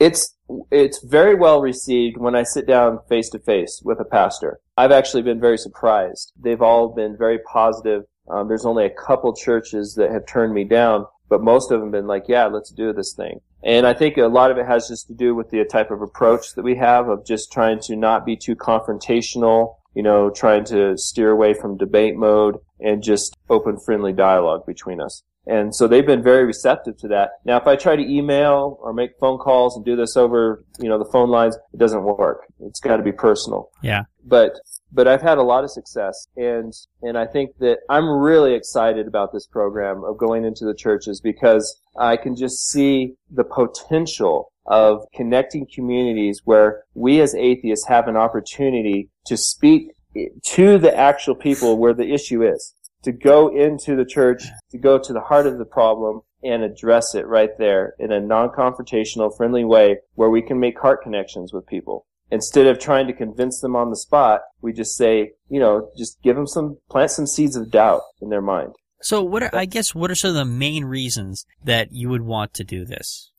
it's 0.00 0.34
it's 0.70 1.04
very 1.04 1.34
well 1.34 1.60
received 1.60 2.16
when 2.16 2.34
I 2.34 2.44
sit 2.44 2.66
down 2.66 3.00
face 3.10 3.28
to 3.30 3.38
face 3.38 3.82
with 3.84 4.00
a 4.00 4.06
pastor. 4.06 4.58
I've 4.78 4.90
actually 4.90 5.22
been 5.22 5.38
very 5.38 5.58
surprised. 5.58 6.32
They've 6.40 6.62
all 6.62 6.88
been 6.88 7.14
very 7.16 7.40
positive. 7.40 8.04
Um, 8.30 8.48
there's 8.48 8.64
only 8.64 8.86
a 8.86 8.90
couple 9.06 9.36
churches 9.36 9.94
that 9.96 10.10
have 10.10 10.26
turned 10.26 10.54
me 10.54 10.64
down, 10.64 11.04
but 11.28 11.42
most 11.42 11.70
of 11.70 11.80
them 11.80 11.90
been 11.90 12.06
like, 12.06 12.24
"Yeah, 12.26 12.46
let's 12.46 12.70
do 12.70 12.94
this 12.94 13.12
thing." 13.12 13.40
And 13.62 13.86
I 13.86 13.92
think 13.92 14.16
a 14.16 14.26
lot 14.26 14.50
of 14.50 14.56
it 14.56 14.66
has 14.66 14.88
just 14.88 15.08
to 15.08 15.14
do 15.14 15.34
with 15.34 15.50
the 15.50 15.62
type 15.64 15.90
of 15.90 16.00
approach 16.00 16.54
that 16.54 16.62
we 16.62 16.76
have 16.76 17.08
of 17.08 17.26
just 17.26 17.52
trying 17.52 17.80
to 17.80 17.96
not 17.96 18.24
be 18.24 18.34
too 18.34 18.56
confrontational, 18.56 19.76
you 19.94 20.02
know, 20.02 20.30
trying 20.30 20.64
to 20.64 20.96
steer 20.96 21.30
away 21.30 21.54
from 21.54 21.76
debate 21.76 22.16
mode 22.16 22.56
and 22.80 23.02
just 23.02 23.36
open 23.48 23.78
friendly 23.78 24.12
dialogue 24.12 24.66
between 24.66 25.00
us. 25.00 25.22
And 25.46 25.74
so 25.74 25.88
they've 25.88 26.06
been 26.06 26.22
very 26.22 26.44
receptive 26.44 26.96
to 26.98 27.08
that. 27.08 27.30
Now, 27.44 27.56
if 27.56 27.66
I 27.66 27.74
try 27.74 27.96
to 27.96 28.02
email 28.02 28.78
or 28.80 28.92
make 28.92 29.18
phone 29.18 29.38
calls 29.38 29.74
and 29.76 29.84
do 29.84 29.96
this 29.96 30.16
over, 30.16 30.64
you 30.78 30.88
know, 30.88 30.98
the 30.98 31.10
phone 31.10 31.30
lines, 31.30 31.58
it 31.72 31.78
doesn't 31.78 32.04
work. 32.04 32.46
It's 32.60 32.78
got 32.78 32.98
to 32.98 33.02
be 33.02 33.10
personal. 33.10 33.70
Yeah. 33.82 34.04
But, 34.24 34.52
but 34.92 35.08
I've 35.08 35.22
had 35.22 35.38
a 35.38 35.42
lot 35.42 35.64
of 35.64 35.70
success 35.70 36.28
and, 36.36 36.72
and 37.02 37.18
I 37.18 37.26
think 37.26 37.58
that 37.58 37.78
I'm 37.90 38.08
really 38.08 38.54
excited 38.54 39.08
about 39.08 39.32
this 39.32 39.48
program 39.48 40.04
of 40.04 40.16
going 40.16 40.44
into 40.44 40.64
the 40.64 40.74
churches 40.74 41.20
because 41.20 41.80
I 41.98 42.16
can 42.16 42.36
just 42.36 42.68
see 42.68 43.14
the 43.28 43.42
potential 43.42 44.51
of 44.66 45.04
connecting 45.14 45.66
communities 45.72 46.42
where 46.44 46.84
we 46.94 47.20
as 47.20 47.34
atheists 47.34 47.86
have 47.88 48.08
an 48.08 48.16
opportunity 48.16 49.10
to 49.26 49.36
speak 49.36 49.92
to 50.44 50.78
the 50.78 50.96
actual 50.96 51.34
people 51.34 51.78
where 51.78 51.94
the 51.94 52.12
issue 52.12 52.42
is 52.42 52.74
to 53.02 53.12
go 53.12 53.48
into 53.48 53.96
the 53.96 54.04
church, 54.04 54.44
to 54.70 54.78
go 54.78 54.98
to 54.98 55.12
the 55.12 55.20
heart 55.20 55.46
of 55.46 55.58
the 55.58 55.64
problem 55.64 56.20
and 56.42 56.62
address 56.62 57.14
it 57.14 57.26
right 57.26 57.50
there 57.58 57.94
in 57.98 58.12
a 58.12 58.20
non-confrontational, 58.20 59.36
friendly 59.36 59.64
way 59.64 59.98
where 60.14 60.30
we 60.30 60.42
can 60.42 60.58
make 60.58 60.78
heart 60.78 61.02
connections 61.02 61.52
with 61.52 61.66
people. 61.66 62.06
Instead 62.30 62.66
of 62.66 62.78
trying 62.78 63.06
to 63.06 63.12
convince 63.12 63.60
them 63.60 63.76
on 63.76 63.90
the 63.90 63.96
spot, 63.96 64.40
we 64.60 64.72
just 64.72 64.96
say, 64.96 65.32
you 65.48 65.60
know, 65.60 65.90
just 65.96 66.20
give 66.22 66.34
them 66.34 66.46
some, 66.46 66.78
plant 66.90 67.10
some 67.10 67.26
seeds 67.26 67.56
of 67.56 67.70
doubt 67.70 68.00
in 68.20 68.30
their 68.30 68.40
mind. 68.40 68.72
So 69.02 69.22
what 69.22 69.42
are, 69.42 69.50
I 69.52 69.66
guess 69.66 69.94
what 69.94 70.10
are 70.10 70.14
some 70.14 70.30
of 70.30 70.36
the 70.36 70.44
main 70.44 70.84
reasons 70.84 71.44
that 71.62 71.92
you 71.92 72.08
would 72.08 72.22
want 72.22 72.54
to 72.54 72.64
do 72.64 72.84
this? 72.84 73.32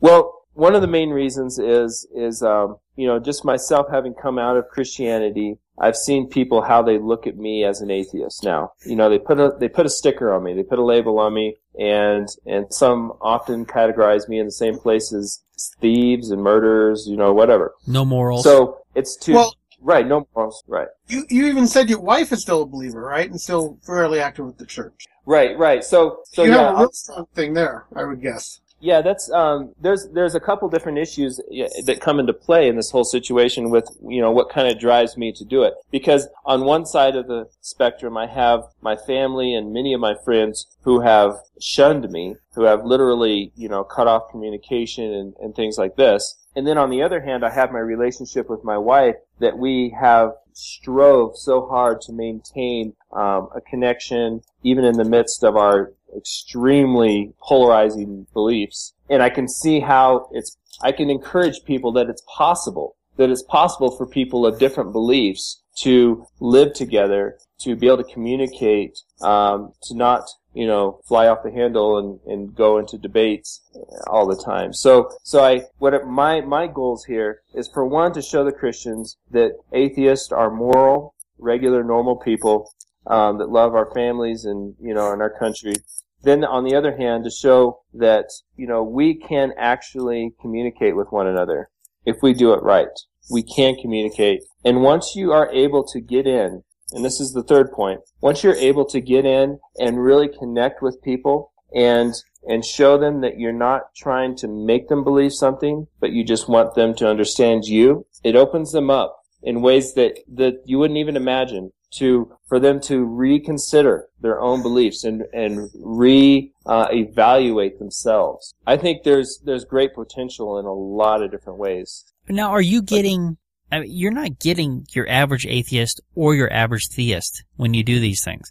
Well, 0.00 0.41
one 0.54 0.74
of 0.74 0.80
the 0.82 0.86
main 0.88 1.10
reasons 1.10 1.58
is, 1.58 2.06
is, 2.14 2.42
um, 2.42 2.76
you 2.96 3.06
know, 3.06 3.18
just 3.18 3.44
myself 3.44 3.86
having 3.90 4.14
come 4.14 4.38
out 4.38 4.56
of 4.56 4.68
Christianity, 4.68 5.58
I've 5.78 5.96
seen 5.96 6.28
people 6.28 6.60
how 6.62 6.82
they 6.82 6.98
look 6.98 7.26
at 7.26 7.36
me 7.36 7.64
as 7.64 7.80
an 7.80 7.90
atheist 7.90 8.44
now. 8.44 8.72
You 8.84 8.94
know, 8.96 9.08
they 9.08 9.18
put 9.18 9.40
a 9.40 9.56
they 9.58 9.68
put 9.68 9.86
a 9.86 9.88
sticker 9.90 10.32
on 10.32 10.44
me, 10.44 10.52
they 10.52 10.62
put 10.62 10.78
a 10.78 10.84
label 10.84 11.18
on 11.18 11.32
me, 11.32 11.56
and 11.78 12.28
and 12.46 12.72
some 12.72 13.12
often 13.20 13.64
categorize 13.64 14.28
me 14.28 14.38
in 14.38 14.44
the 14.46 14.52
same 14.52 14.78
place 14.78 15.12
as 15.12 15.42
thieves 15.80 16.30
and 16.30 16.42
murderers, 16.42 17.06
you 17.08 17.16
know, 17.16 17.32
whatever. 17.32 17.74
No 17.86 18.04
morals. 18.04 18.44
So 18.44 18.78
it's 18.94 19.16
too 19.16 19.34
Well- 19.34 19.54
right, 19.80 20.06
no 20.06 20.28
morals, 20.34 20.62
right, 20.68 20.88
You 21.08 21.24
you 21.30 21.46
even 21.46 21.66
said 21.66 21.88
your 21.88 22.00
wife 22.00 22.30
is 22.32 22.42
still 22.42 22.62
a 22.62 22.66
believer, 22.66 23.00
right? 23.00 23.28
And 23.30 23.40
still 23.40 23.78
fairly 23.86 24.20
active 24.20 24.44
with 24.44 24.58
the 24.58 24.66
church. 24.66 25.06
right, 25.24 25.56
right. 25.58 25.82
So 25.82 26.18
so 26.24 26.42
you 26.44 26.52
yeah, 26.52 26.58
have 26.68 26.74
a 26.74 26.78
real 26.80 26.92
strong 26.92 27.26
thing 27.34 27.54
there, 27.54 27.86
I 27.96 28.04
would 28.04 28.20
guess. 28.20 28.60
Yeah, 28.82 29.00
that's 29.00 29.30
um, 29.30 29.74
there's 29.80 30.08
there's 30.08 30.34
a 30.34 30.40
couple 30.40 30.68
different 30.68 30.98
issues 30.98 31.40
that 31.86 32.00
come 32.00 32.18
into 32.18 32.32
play 32.32 32.66
in 32.66 32.74
this 32.74 32.90
whole 32.90 33.04
situation 33.04 33.70
with 33.70 33.86
you 34.04 34.20
know 34.20 34.32
what 34.32 34.50
kind 34.50 34.66
of 34.66 34.80
drives 34.80 35.16
me 35.16 35.30
to 35.34 35.44
do 35.44 35.62
it. 35.62 35.74
Because 35.92 36.26
on 36.44 36.64
one 36.64 36.84
side 36.84 37.14
of 37.14 37.28
the 37.28 37.48
spectrum 37.60 38.16
I 38.16 38.26
have 38.26 38.64
my 38.80 38.96
family 38.96 39.54
and 39.54 39.72
many 39.72 39.94
of 39.94 40.00
my 40.00 40.16
friends 40.24 40.66
who 40.80 41.00
have 41.00 41.36
shunned 41.60 42.10
me, 42.10 42.34
who 42.56 42.64
have 42.64 42.84
literally 42.84 43.52
you 43.54 43.68
know 43.68 43.84
cut 43.84 44.08
off 44.08 44.32
communication 44.32 45.12
and, 45.12 45.34
and 45.40 45.54
things 45.54 45.78
like 45.78 45.94
this, 45.94 46.36
and 46.56 46.66
then 46.66 46.76
on 46.76 46.90
the 46.90 47.02
other 47.02 47.20
hand 47.20 47.44
I 47.44 47.50
have 47.50 47.70
my 47.70 47.78
relationship 47.78 48.50
with 48.50 48.64
my 48.64 48.78
wife 48.78 49.14
that 49.38 49.58
we 49.58 49.94
have 50.00 50.32
strove 50.54 51.36
so 51.36 51.66
hard 51.66 52.00
to 52.00 52.12
maintain 52.12 52.94
um, 53.12 53.48
a 53.54 53.60
connection 53.60 54.40
even 54.64 54.84
in 54.84 54.96
the 54.96 55.04
midst 55.04 55.44
of 55.44 55.56
our 55.56 55.92
extremely 56.16 57.32
polarizing 57.42 58.26
beliefs. 58.32 58.94
And 59.08 59.22
I 59.22 59.30
can 59.30 59.48
see 59.48 59.80
how 59.80 60.28
it's, 60.32 60.56
I 60.82 60.92
can 60.92 61.10
encourage 61.10 61.64
people 61.64 61.92
that 61.92 62.08
it's 62.08 62.22
possible, 62.36 62.96
that 63.16 63.30
it's 63.30 63.42
possible 63.42 63.96
for 63.96 64.06
people 64.06 64.46
of 64.46 64.58
different 64.58 64.92
beliefs 64.92 65.62
to 65.80 66.26
live 66.40 66.74
together, 66.74 67.38
to 67.60 67.76
be 67.76 67.86
able 67.86 67.98
to 67.98 68.12
communicate, 68.12 68.98
um, 69.22 69.72
to 69.82 69.96
not, 69.96 70.28
you 70.54 70.66
know, 70.66 71.00
fly 71.06 71.28
off 71.28 71.42
the 71.42 71.50
handle 71.50 71.98
and, 71.98 72.20
and 72.26 72.54
go 72.54 72.78
into 72.78 72.98
debates 72.98 73.62
all 74.06 74.26
the 74.26 74.42
time. 74.42 74.72
So, 74.72 75.10
so 75.22 75.42
I, 75.42 75.62
what 75.78 75.94
it, 75.94 76.06
my, 76.06 76.42
my 76.42 76.66
goals 76.66 77.04
here 77.04 77.40
is 77.54 77.68
for 77.72 77.86
one 77.86 78.12
to 78.12 78.22
show 78.22 78.44
the 78.44 78.52
Christians 78.52 79.16
that 79.30 79.52
atheists 79.72 80.30
are 80.32 80.50
moral, 80.50 81.14
regular, 81.38 81.82
normal 81.82 82.16
people, 82.16 82.70
um, 83.06 83.38
that 83.38 83.48
love 83.48 83.74
our 83.74 83.90
families 83.94 84.44
and, 84.44 84.74
you 84.80 84.94
know, 84.94 85.12
and 85.12 85.22
our 85.22 85.30
country. 85.30 85.74
Then 86.22 86.44
on 86.44 86.64
the 86.64 86.74
other 86.74 86.96
hand, 86.96 87.24
to 87.24 87.30
show 87.30 87.80
that, 87.94 88.26
you 88.56 88.66
know, 88.66 88.82
we 88.82 89.14
can 89.14 89.52
actually 89.58 90.34
communicate 90.40 90.96
with 90.96 91.08
one 91.10 91.26
another 91.26 91.68
if 92.04 92.16
we 92.22 92.32
do 92.32 92.52
it 92.52 92.62
right. 92.62 92.88
We 93.30 93.42
can 93.42 93.76
communicate. 93.80 94.42
And 94.64 94.82
once 94.82 95.14
you 95.14 95.32
are 95.32 95.50
able 95.52 95.84
to 95.88 96.00
get 96.00 96.26
in, 96.26 96.62
and 96.92 97.04
this 97.04 97.20
is 97.20 97.32
the 97.32 97.42
third 97.42 97.72
point, 97.72 98.00
once 98.20 98.44
you're 98.44 98.54
able 98.54 98.84
to 98.86 99.00
get 99.00 99.24
in 99.24 99.58
and 99.78 100.02
really 100.02 100.28
connect 100.28 100.82
with 100.82 101.02
people 101.02 101.52
and 101.74 102.14
and 102.44 102.64
show 102.64 102.98
them 102.98 103.20
that 103.20 103.38
you're 103.38 103.52
not 103.52 103.94
trying 103.96 104.34
to 104.36 104.48
make 104.48 104.88
them 104.88 105.04
believe 105.04 105.32
something, 105.32 105.86
but 106.00 106.10
you 106.10 106.24
just 106.24 106.48
want 106.48 106.74
them 106.74 106.92
to 106.92 107.08
understand 107.08 107.64
you, 107.64 108.04
it 108.24 108.34
opens 108.34 108.72
them 108.72 108.90
up 108.90 109.16
in 109.42 109.62
ways 109.62 109.94
that, 109.94 110.18
that 110.26 110.54
you 110.64 110.78
wouldn't 110.78 110.98
even 110.98 111.16
imagine 111.16 111.70
to 111.92 112.32
for 112.48 112.58
them 112.58 112.80
to 112.80 113.04
reconsider 113.04 114.08
their 114.20 114.40
own 114.40 114.62
beliefs 114.62 115.04
and 115.04 115.22
and 115.32 115.70
re 115.74 116.52
uh, 116.66 116.88
evaluate 116.90 117.78
themselves. 117.78 118.54
I 118.66 118.76
think 118.76 119.04
there's 119.04 119.40
there's 119.44 119.64
great 119.64 119.94
potential 119.94 120.58
in 120.58 120.66
a 120.66 120.72
lot 120.72 121.22
of 121.22 121.30
different 121.30 121.58
ways. 121.58 122.04
now, 122.28 122.50
are 122.50 122.60
you 122.60 122.82
getting 122.82 123.36
I 123.70 123.80
mean, 123.80 123.90
you're 123.90 124.12
not 124.12 124.38
getting 124.38 124.86
your 124.92 125.08
average 125.08 125.46
atheist 125.46 126.00
or 126.14 126.34
your 126.34 126.52
average 126.52 126.88
theist 126.88 127.42
when 127.56 127.72
you 127.72 127.82
do 127.82 128.00
these 128.00 128.22
things. 128.22 128.50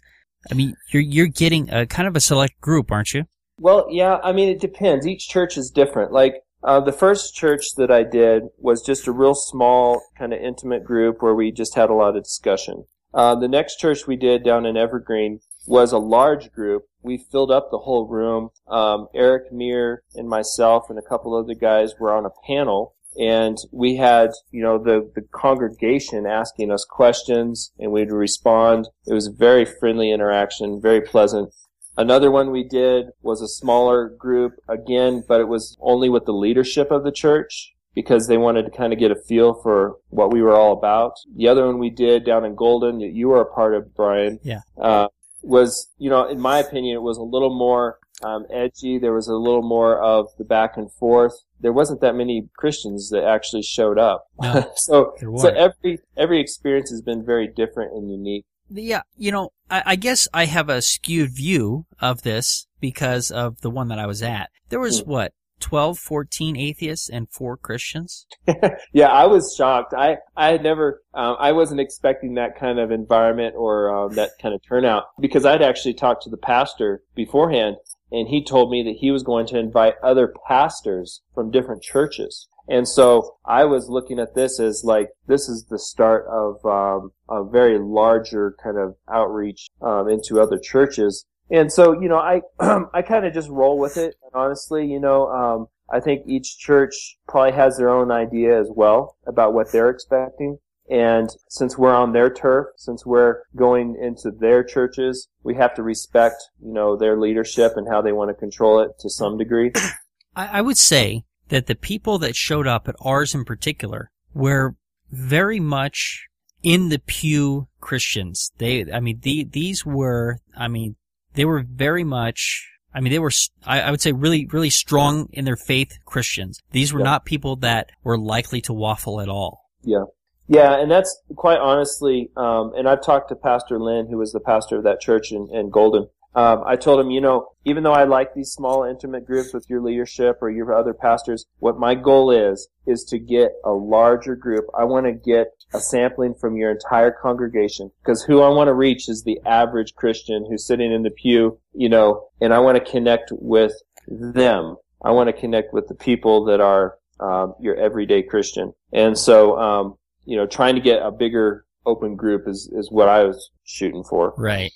I 0.50 0.54
mean, 0.54 0.74
you're 0.90 1.02
you're 1.02 1.28
getting 1.28 1.70
a 1.70 1.86
kind 1.86 2.08
of 2.08 2.16
a 2.16 2.20
select 2.20 2.60
group, 2.60 2.90
aren't 2.90 3.14
you? 3.14 3.24
Well, 3.58 3.86
yeah, 3.90 4.18
I 4.24 4.32
mean, 4.32 4.48
it 4.48 4.60
depends. 4.60 5.06
Each 5.06 5.28
church 5.28 5.56
is 5.56 5.70
different. 5.70 6.10
Like, 6.10 6.42
uh, 6.64 6.80
the 6.80 6.92
first 6.92 7.34
church 7.34 7.74
that 7.76 7.92
I 7.92 8.02
did 8.02 8.44
was 8.58 8.82
just 8.82 9.06
a 9.06 9.12
real 9.12 9.34
small, 9.36 10.02
kind 10.18 10.32
of 10.32 10.40
intimate 10.40 10.84
group 10.84 11.22
where 11.22 11.34
we 11.34 11.52
just 11.52 11.76
had 11.76 11.90
a 11.90 11.94
lot 11.94 12.16
of 12.16 12.24
discussion. 12.24 12.84
Uh, 13.14 13.34
the 13.34 13.48
next 13.48 13.76
church 13.76 14.06
we 14.06 14.16
did 14.16 14.44
down 14.44 14.64
in 14.64 14.76
Evergreen 14.76 15.40
was 15.66 15.92
a 15.92 15.98
large 15.98 16.52
group. 16.52 16.84
We 17.02 17.18
filled 17.18 17.50
up 17.50 17.70
the 17.70 17.78
whole 17.78 18.06
room. 18.06 18.50
Um, 18.68 19.08
Eric 19.14 19.52
Meir 19.52 20.02
and 20.14 20.28
myself 20.28 20.88
and 20.88 20.98
a 20.98 21.02
couple 21.02 21.34
other 21.34 21.54
guys 21.54 21.94
were 21.98 22.12
on 22.12 22.26
a 22.26 22.46
panel 22.46 22.94
and 23.18 23.58
we 23.70 23.96
had, 23.96 24.30
you 24.50 24.62
know, 24.62 24.78
the, 24.78 25.10
the 25.14 25.22
congregation 25.32 26.26
asking 26.26 26.70
us 26.70 26.86
questions 26.88 27.72
and 27.78 27.92
we'd 27.92 28.10
respond. 28.10 28.88
It 29.06 29.12
was 29.12 29.26
a 29.26 29.32
very 29.32 29.64
friendly 29.64 30.10
interaction, 30.10 30.80
very 30.80 31.00
pleasant. 31.00 31.52
Another 31.96 32.30
one 32.30 32.50
we 32.50 32.64
did 32.64 33.08
was 33.20 33.42
a 33.42 33.48
smaller 33.48 34.08
group 34.08 34.54
again, 34.66 35.24
but 35.28 35.40
it 35.40 35.48
was 35.48 35.76
only 35.80 36.08
with 36.08 36.24
the 36.24 36.32
leadership 36.32 36.90
of 36.90 37.04
the 37.04 37.12
church 37.12 37.71
because 37.94 38.26
they 38.26 38.38
wanted 38.38 38.64
to 38.64 38.70
kind 38.70 38.92
of 38.92 38.98
get 38.98 39.10
a 39.10 39.16
feel 39.16 39.54
for 39.54 39.96
what 40.08 40.32
we 40.32 40.42
were 40.42 40.54
all 40.54 40.72
about. 40.72 41.14
The 41.36 41.48
other 41.48 41.66
one 41.66 41.78
we 41.78 41.90
did 41.90 42.24
down 42.24 42.44
in 42.44 42.54
Golden 42.54 42.98
that 42.98 43.12
you 43.12 43.28
were 43.28 43.40
a 43.40 43.52
part 43.52 43.74
of, 43.74 43.94
Brian. 43.94 44.38
Yeah. 44.42 44.60
Uh, 44.80 45.08
was, 45.42 45.90
you 45.98 46.08
know, 46.08 46.28
in 46.28 46.40
my 46.40 46.58
opinion, 46.58 46.96
it 46.96 47.02
was 47.02 47.18
a 47.18 47.22
little 47.22 47.56
more 47.56 47.98
um, 48.22 48.46
edgy. 48.52 48.98
There 48.98 49.12
was 49.12 49.28
a 49.28 49.34
little 49.34 49.62
more 49.62 49.98
of 49.98 50.28
the 50.38 50.44
back 50.44 50.76
and 50.76 50.90
forth. 50.92 51.34
There 51.60 51.72
wasn't 51.72 52.00
that 52.00 52.14
many 52.14 52.48
Christians 52.56 53.10
that 53.10 53.24
actually 53.24 53.62
showed 53.62 53.98
up. 53.98 54.26
No, 54.40 54.70
so, 54.76 55.14
there 55.20 55.30
so 55.36 55.48
every 55.48 55.98
every 56.16 56.40
experience 56.40 56.90
has 56.90 57.02
been 57.02 57.24
very 57.24 57.46
different 57.48 57.92
and 57.94 58.10
unique. 58.10 58.44
Yeah, 58.70 59.02
you 59.16 59.32
know, 59.32 59.50
I, 59.70 59.82
I 59.86 59.96
guess 59.96 60.28
I 60.32 60.46
have 60.46 60.68
a 60.68 60.80
skewed 60.80 61.30
view 61.34 61.86
of 62.00 62.22
this 62.22 62.66
because 62.80 63.30
of 63.30 63.60
the 63.60 63.70
one 63.70 63.88
that 63.88 63.98
I 63.98 64.06
was 64.06 64.22
at. 64.22 64.50
There 64.70 64.80
was 64.80 65.00
Hmm. 65.00 65.10
what, 65.10 65.32
12, 65.62 65.98
14 65.98 66.56
atheists 66.56 67.08
and 67.08 67.30
four 67.30 67.56
Christians? 67.56 68.26
yeah, 68.92 69.08
I 69.08 69.26
was 69.26 69.54
shocked. 69.56 69.94
I 69.94 70.18
I 70.36 70.48
had 70.48 70.62
never, 70.62 71.02
um, 71.14 71.36
I 71.38 71.52
wasn't 71.52 71.80
expecting 71.80 72.34
that 72.34 72.58
kind 72.58 72.78
of 72.78 72.90
environment 72.90 73.54
or 73.56 73.94
um, 73.94 74.14
that 74.16 74.32
kind 74.40 74.54
of 74.54 74.60
turnout 74.68 75.04
because 75.20 75.46
I'd 75.46 75.62
actually 75.62 75.94
talked 75.94 76.24
to 76.24 76.30
the 76.30 76.36
pastor 76.36 77.02
beforehand, 77.14 77.76
and 78.10 78.28
he 78.28 78.44
told 78.44 78.70
me 78.70 78.82
that 78.82 78.96
he 78.98 79.10
was 79.10 79.22
going 79.22 79.46
to 79.46 79.58
invite 79.58 79.94
other 80.02 80.34
pastors 80.46 81.22
from 81.34 81.50
different 81.50 81.82
churches. 81.82 82.48
And 82.68 82.88
so 82.88 83.36
I 83.44 83.64
was 83.64 83.88
looking 83.88 84.18
at 84.18 84.34
this 84.34 84.60
as 84.60 84.82
like 84.84 85.10
this 85.26 85.48
is 85.48 85.66
the 85.68 85.78
start 85.78 86.26
of 86.30 86.64
um, 86.64 87.12
a 87.28 87.44
very 87.44 87.78
larger 87.78 88.56
kind 88.62 88.78
of 88.78 88.96
outreach 89.12 89.68
um, 89.80 90.08
into 90.08 90.40
other 90.40 90.58
churches. 90.58 91.26
And 91.50 91.72
so 91.72 92.00
you 92.00 92.08
know 92.08 92.18
I 92.18 92.42
I 92.94 93.02
kind 93.02 93.26
of 93.26 93.32
just 93.32 93.48
roll 93.48 93.78
with 93.78 93.96
it. 93.96 94.14
Honestly, 94.34 94.86
you 94.86 95.00
know 95.00 95.28
um, 95.28 95.68
I 95.92 96.00
think 96.00 96.22
each 96.26 96.58
church 96.58 97.18
probably 97.28 97.52
has 97.52 97.76
their 97.76 97.90
own 97.90 98.10
idea 98.10 98.58
as 98.58 98.68
well 98.74 99.16
about 99.26 99.52
what 99.52 99.70
they're 99.72 99.90
expecting. 99.90 100.58
And 100.90 101.30
since 101.48 101.78
we're 101.78 101.94
on 101.94 102.12
their 102.12 102.28
turf, 102.28 102.66
since 102.76 103.06
we're 103.06 103.42
going 103.54 103.96
into 104.00 104.30
their 104.30 104.64
churches, 104.64 105.28
we 105.42 105.54
have 105.54 105.74
to 105.74 105.82
respect, 105.82 106.42
you 106.60 106.72
know, 106.72 106.96
their 106.96 107.18
leadership 107.18 107.74
and 107.76 107.88
how 107.88 108.02
they 108.02 108.12
want 108.12 108.30
to 108.30 108.34
control 108.34 108.80
it 108.80 108.98
to 109.00 109.08
some 109.08 109.38
degree. 109.38 109.72
I, 110.36 110.58
I 110.58 110.60
would 110.60 110.78
say 110.78 111.24
that 111.48 111.66
the 111.66 111.74
people 111.74 112.18
that 112.18 112.36
showed 112.36 112.66
up 112.66 112.88
at 112.88 112.96
ours 113.00 113.34
in 113.34 113.44
particular 113.44 114.10
were 114.34 114.74
very 115.10 115.60
much 115.60 116.26
in 116.62 116.88
the 116.88 116.98
pew 116.98 117.68
Christians. 117.80 118.50
They, 118.58 118.90
I 118.90 119.00
mean, 119.00 119.20
the, 119.22 119.44
these 119.44 119.84
were, 119.86 120.38
I 120.56 120.68
mean, 120.68 120.96
they 121.34 121.44
were 121.44 121.64
very 121.66 122.04
much, 122.04 122.68
I 122.94 123.00
mean, 123.00 123.12
they 123.12 123.18
were, 123.18 123.32
I, 123.64 123.90
would 123.90 124.00
say 124.00 124.12
really, 124.12 124.46
really 124.52 124.70
strong 124.70 125.28
in 125.32 125.44
their 125.44 125.56
faith 125.56 125.98
Christians. 126.04 126.60
These 126.72 126.92
were 126.92 127.00
Yeah. 127.00 127.04
not 127.04 127.24
people 127.24 127.56
that 127.56 127.90
were 128.04 128.18
likely 128.18 128.60
to 128.62 128.72
waffle 128.72 129.20
at 129.20 129.28
all. 129.28 129.70
Yeah. 129.82 130.04
Yeah, 130.48 130.78
and 130.78 130.90
that's 130.90 131.18
quite 131.36 131.60
honestly, 131.60 132.30
um, 132.36 132.72
and 132.76 132.88
I've 132.88 133.02
talked 133.02 133.28
to 133.30 133.36
Pastor 133.36 133.78
Lynn, 133.78 134.08
who 134.08 134.18
was 134.18 134.32
the 134.32 134.40
pastor 134.40 134.76
of 134.76 134.84
that 134.84 135.00
church 135.00 135.32
in, 135.32 135.48
in 135.52 135.70
Golden. 135.70 136.08
Um, 136.34 136.62
I 136.66 136.76
told 136.76 136.98
him, 137.00 137.10
you 137.10 137.20
know, 137.20 137.48
even 137.64 137.82
though 137.82 137.92
I 137.92 138.04
like 138.04 138.34
these 138.34 138.50
small, 138.50 138.84
intimate 138.84 139.26
groups 139.26 139.52
with 139.52 139.68
your 139.68 139.82
leadership 139.82 140.38
or 140.40 140.50
your 140.50 140.74
other 140.74 140.94
pastors, 140.94 141.44
what 141.58 141.78
my 141.78 141.94
goal 141.94 142.30
is, 142.30 142.68
is 142.86 143.04
to 143.04 143.18
get 143.18 143.52
a 143.64 143.70
larger 143.70 144.34
group. 144.34 144.64
I 144.76 144.84
want 144.84 145.06
to 145.06 145.12
get 145.12 145.48
a 145.74 145.80
sampling 145.80 146.34
from 146.34 146.56
your 146.56 146.70
entire 146.70 147.10
congregation 147.10 147.90
because 148.02 148.22
who 148.22 148.40
I 148.40 148.48
want 148.48 148.68
to 148.68 148.74
reach 148.74 149.08
is 149.08 149.22
the 149.22 149.40
average 149.44 149.94
Christian 149.94 150.46
who's 150.48 150.66
sitting 150.66 150.92
in 150.92 151.02
the 151.02 151.10
pew, 151.10 151.58
you 151.74 151.88
know, 151.88 152.28
and 152.40 152.52
I 152.54 152.60
want 152.60 152.82
to 152.82 152.90
connect 152.90 153.30
with 153.32 153.74
them. 154.08 154.76
I 155.04 155.10
want 155.10 155.28
to 155.28 155.38
connect 155.38 155.72
with 155.74 155.88
the 155.88 155.94
people 155.94 156.46
that 156.46 156.60
are 156.60 156.96
um, 157.20 157.54
your 157.60 157.76
everyday 157.76 158.22
Christian. 158.22 158.72
And 158.92 159.18
so, 159.18 159.58
um, 159.58 159.98
you 160.24 160.36
know, 160.36 160.46
trying 160.46 160.76
to 160.76 160.80
get 160.80 161.02
a 161.02 161.10
bigger 161.10 161.64
open 161.86 162.16
group 162.16 162.46
is, 162.46 162.70
is 162.72 162.90
what 162.90 163.08
I 163.08 163.24
was 163.24 163.50
shooting 163.64 164.04
for. 164.04 164.34
Right. 164.36 164.72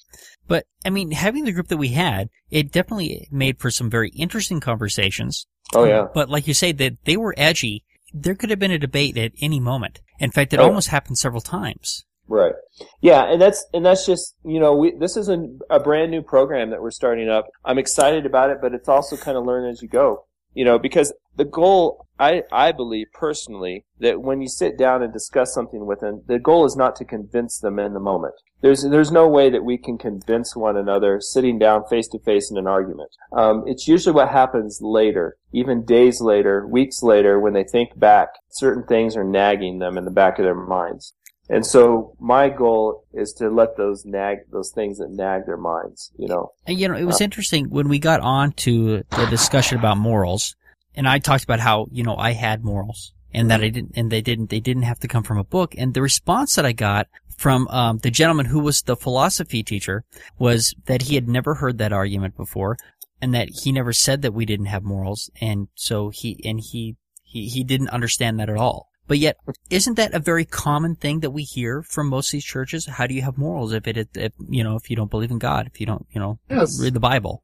But, 0.48 0.64
I 0.84 0.90
mean, 0.90 1.10
having 1.10 1.44
the 1.44 1.52
group 1.52 1.68
that 1.68 1.76
we 1.76 1.88
had, 1.88 2.28
it 2.50 2.70
definitely 2.72 3.28
made 3.30 3.58
for 3.58 3.70
some 3.70 3.90
very 3.90 4.10
interesting 4.10 4.60
conversations. 4.60 5.46
Oh 5.74 5.84
yeah. 5.84 6.06
But 6.14 6.28
like 6.30 6.46
you 6.46 6.54
say, 6.54 6.72
that 6.72 6.94
they 7.04 7.16
were 7.16 7.34
edgy. 7.36 7.84
There 8.14 8.36
could 8.36 8.50
have 8.50 8.58
been 8.60 8.70
a 8.70 8.78
debate 8.78 9.18
at 9.18 9.32
any 9.40 9.58
moment. 9.58 10.00
In 10.20 10.30
fact, 10.30 10.52
it 10.52 10.60
Oh. 10.60 10.64
almost 10.64 10.88
happened 10.88 11.18
several 11.18 11.40
times. 11.40 12.04
Right. 12.28 12.54
Yeah, 13.00 13.24
and 13.24 13.40
that's 13.40 13.64
and 13.72 13.84
that's 13.86 14.04
just 14.06 14.34
you 14.44 14.58
know 14.58 14.74
we 14.74 14.92
this 14.98 15.16
is 15.16 15.28
a, 15.28 15.46
a 15.70 15.78
brand 15.78 16.10
new 16.10 16.22
program 16.22 16.70
that 16.70 16.82
we're 16.82 16.90
starting 16.90 17.28
up. 17.28 17.46
I'm 17.64 17.78
excited 17.78 18.26
about 18.26 18.50
it, 18.50 18.58
but 18.60 18.74
it's 18.74 18.88
also 18.88 19.16
kind 19.16 19.36
of 19.36 19.44
learn 19.44 19.68
as 19.70 19.80
you 19.80 19.88
go. 19.88 20.24
You 20.56 20.64
know, 20.64 20.78
because 20.78 21.12
the 21.36 21.44
goal 21.44 22.06
I 22.18 22.44
I 22.50 22.72
believe 22.72 23.08
personally 23.12 23.84
that 24.00 24.22
when 24.22 24.40
you 24.40 24.48
sit 24.48 24.78
down 24.78 25.02
and 25.02 25.12
discuss 25.12 25.52
something 25.52 25.84
with 25.84 26.00
them, 26.00 26.22
the 26.26 26.38
goal 26.38 26.64
is 26.64 26.74
not 26.74 26.96
to 26.96 27.04
convince 27.04 27.58
them 27.58 27.78
in 27.78 27.92
the 27.92 28.00
moment. 28.00 28.36
There's 28.62 28.82
there's 28.82 29.12
no 29.12 29.28
way 29.28 29.50
that 29.50 29.64
we 29.64 29.76
can 29.76 29.98
convince 29.98 30.56
one 30.56 30.78
another 30.78 31.20
sitting 31.20 31.58
down 31.58 31.84
face 31.90 32.08
to 32.08 32.18
face 32.20 32.50
in 32.50 32.56
an 32.56 32.66
argument. 32.66 33.10
Um, 33.32 33.64
it's 33.66 33.86
usually 33.86 34.14
what 34.14 34.30
happens 34.30 34.78
later, 34.80 35.36
even 35.52 35.84
days 35.84 36.22
later, 36.22 36.66
weeks 36.66 37.02
later, 37.02 37.38
when 37.38 37.52
they 37.52 37.64
think 37.64 37.98
back. 37.98 38.30
Certain 38.48 38.84
things 38.84 39.14
are 39.14 39.24
nagging 39.24 39.78
them 39.78 39.98
in 39.98 40.06
the 40.06 40.10
back 40.10 40.38
of 40.38 40.46
their 40.46 40.54
minds. 40.54 41.12
And 41.48 41.64
so 41.64 42.16
my 42.18 42.48
goal 42.48 43.04
is 43.12 43.32
to 43.34 43.48
let 43.48 43.76
those 43.76 44.04
nag, 44.04 44.38
those 44.50 44.72
things 44.72 44.98
that 44.98 45.10
nag 45.10 45.46
their 45.46 45.56
minds, 45.56 46.10
you 46.18 46.26
know. 46.26 46.52
And, 46.66 46.78
you 46.78 46.88
know, 46.88 46.96
it 46.96 47.04
was 47.04 47.20
interesting 47.20 47.70
when 47.70 47.88
we 47.88 47.98
got 47.98 48.20
on 48.20 48.52
to 48.52 49.04
the 49.10 49.26
discussion 49.30 49.78
about 49.78 49.96
morals, 49.96 50.56
and 50.94 51.08
I 51.08 51.18
talked 51.18 51.44
about 51.44 51.60
how, 51.60 51.86
you 51.92 52.02
know, 52.02 52.16
I 52.16 52.32
had 52.32 52.64
morals, 52.64 53.12
and 53.32 53.50
that 53.50 53.60
I 53.60 53.68
didn't, 53.68 53.92
and 53.96 54.10
they 54.10 54.22
didn't, 54.22 54.50
they 54.50 54.60
didn't 54.60 54.84
have 54.84 54.98
to 55.00 55.08
come 55.08 55.22
from 55.22 55.38
a 55.38 55.44
book. 55.44 55.74
And 55.78 55.94
the 55.94 56.02
response 56.02 56.56
that 56.56 56.66
I 56.66 56.72
got 56.72 57.06
from, 57.36 57.68
um, 57.68 57.98
the 57.98 58.10
gentleman 58.10 58.46
who 58.46 58.60
was 58.60 58.82
the 58.82 58.96
philosophy 58.96 59.62
teacher 59.62 60.04
was 60.38 60.74
that 60.86 61.02
he 61.02 61.14
had 61.14 61.28
never 61.28 61.54
heard 61.54 61.78
that 61.78 61.92
argument 61.92 62.36
before, 62.36 62.76
and 63.20 63.34
that 63.34 63.48
he 63.62 63.72
never 63.72 63.92
said 63.92 64.22
that 64.22 64.34
we 64.34 64.46
didn't 64.46 64.66
have 64.66 64.82
morals, 64.82 65.30
and 65.40 65.68
so 65.74 66.08
he, 66.08 66.40
and 66.44 66.60
he, 66.60 66.96
he, 67.22 67.48
he 67.48 67.62
didn't 67.62 67.90
understand 67.90 68.40
that 68.40 68.50
at 68.50 68.56
all. 68.56 68.88
But 69.08 69.18
yet, 69.18 69.36
isn't 69.70 69.94
that 69.94 70.14
a 70.14 70.18
very 70.18 70.44
common 70.44 70.96
thing 70.96 71.20
that 71.20 71.30
we 71.30 71.42
hear 71.42 71.82
from 71.82 72.08
most 72.08 72.28
of 72.28 72.32
these 72.32 72.44
churches? 72.44 72.86
How 72.86 73.06
do 73.06 73.14
you 73.14 73.22
have 73.22 73.38
morals 73.38 73.72
if 73.72 73.86
it, 73.86 74.08
if, 74.14 74.32
you 74.48 74.64
know, 74.64 74.76
if 74.76 74.90
you 74.90 74.96
don't 74.96 75.10
believe 75.10 75.30
in 75.30 75.38
God, 75.38 75.66
if 75.66 75.80
you 75.80 75.86
don't, 75.86 76.06
you 76.10 76.20
know, 76.20 76.38
Yes. 76.50 76.80
read 76.80 76.94
the 76.94 77.00
Bible? 77.00 77.42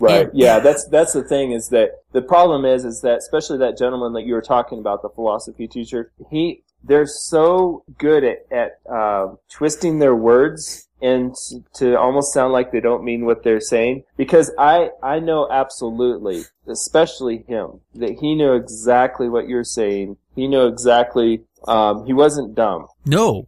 Right. 0.00 0.28
Yeah. 0.32 0.58
That's, 0.58 0.86
that's 0.88 1.12
the 1.12 1.22
thing 1.22 1.52
is 1.52 1.68
that 1.68 1.90
the 2.12 2.22
problem 2.22 2.64
is, 2.64 2.84
is 2.84 3.00
that 3.02 3.18
especially 3.18 3.58
that 3.58 3.78
gentleman 3.78 4.12
that 4.14 4.26
you 4.26 4.34
were 4.34 4.42
talking 4.42 4.80
about, 4.80 5.02
the 5.02 5.08
philosophy 5.08 5.68
teacher, 5.68 6.10
he, 6.30 6.62
they're 6.82 7.06
so 7.06 7.84
good 7.96 8.24
at, 8.24 8.46
at, 8.50 8.80
um 8.90 9.38
twisting 9.48 10.00
their 10.00 10.14
words 10.16 10.83
and 11.04 11.36
to 11.74 11.98
almost 11.98 12.32
sound 12.32 12.54
like 12.54 12.72
they 12.72 12.80
don't 12.80 13.04
mean 13.04 13.26
what 13.26 13.44
they're 13.44 13.60
saying. 13.60 14.04
Because 14.16 14.50
I, 14.58 14.88
I 15.02 15.18
know 15.18 15.46
absolutely, 15.50 16.44
especially 16.66 17.44
him, 17.46 17.80
that 17.94 18.18
he 18.20 18.34
knew 18.34 18.54
exactly 18.54 19.28
what 19.28 19.46
you're 19.46 19.64
saying. 19.64 20.16
He 20.34 20.48
knew 20.48 20.66
exactly, 20.66 21.44
um, 21.68 22.06
he 22.06 22.14
wasn't 22.14 22.54
dumb. 22.54 22.88
No. 23.06 23.46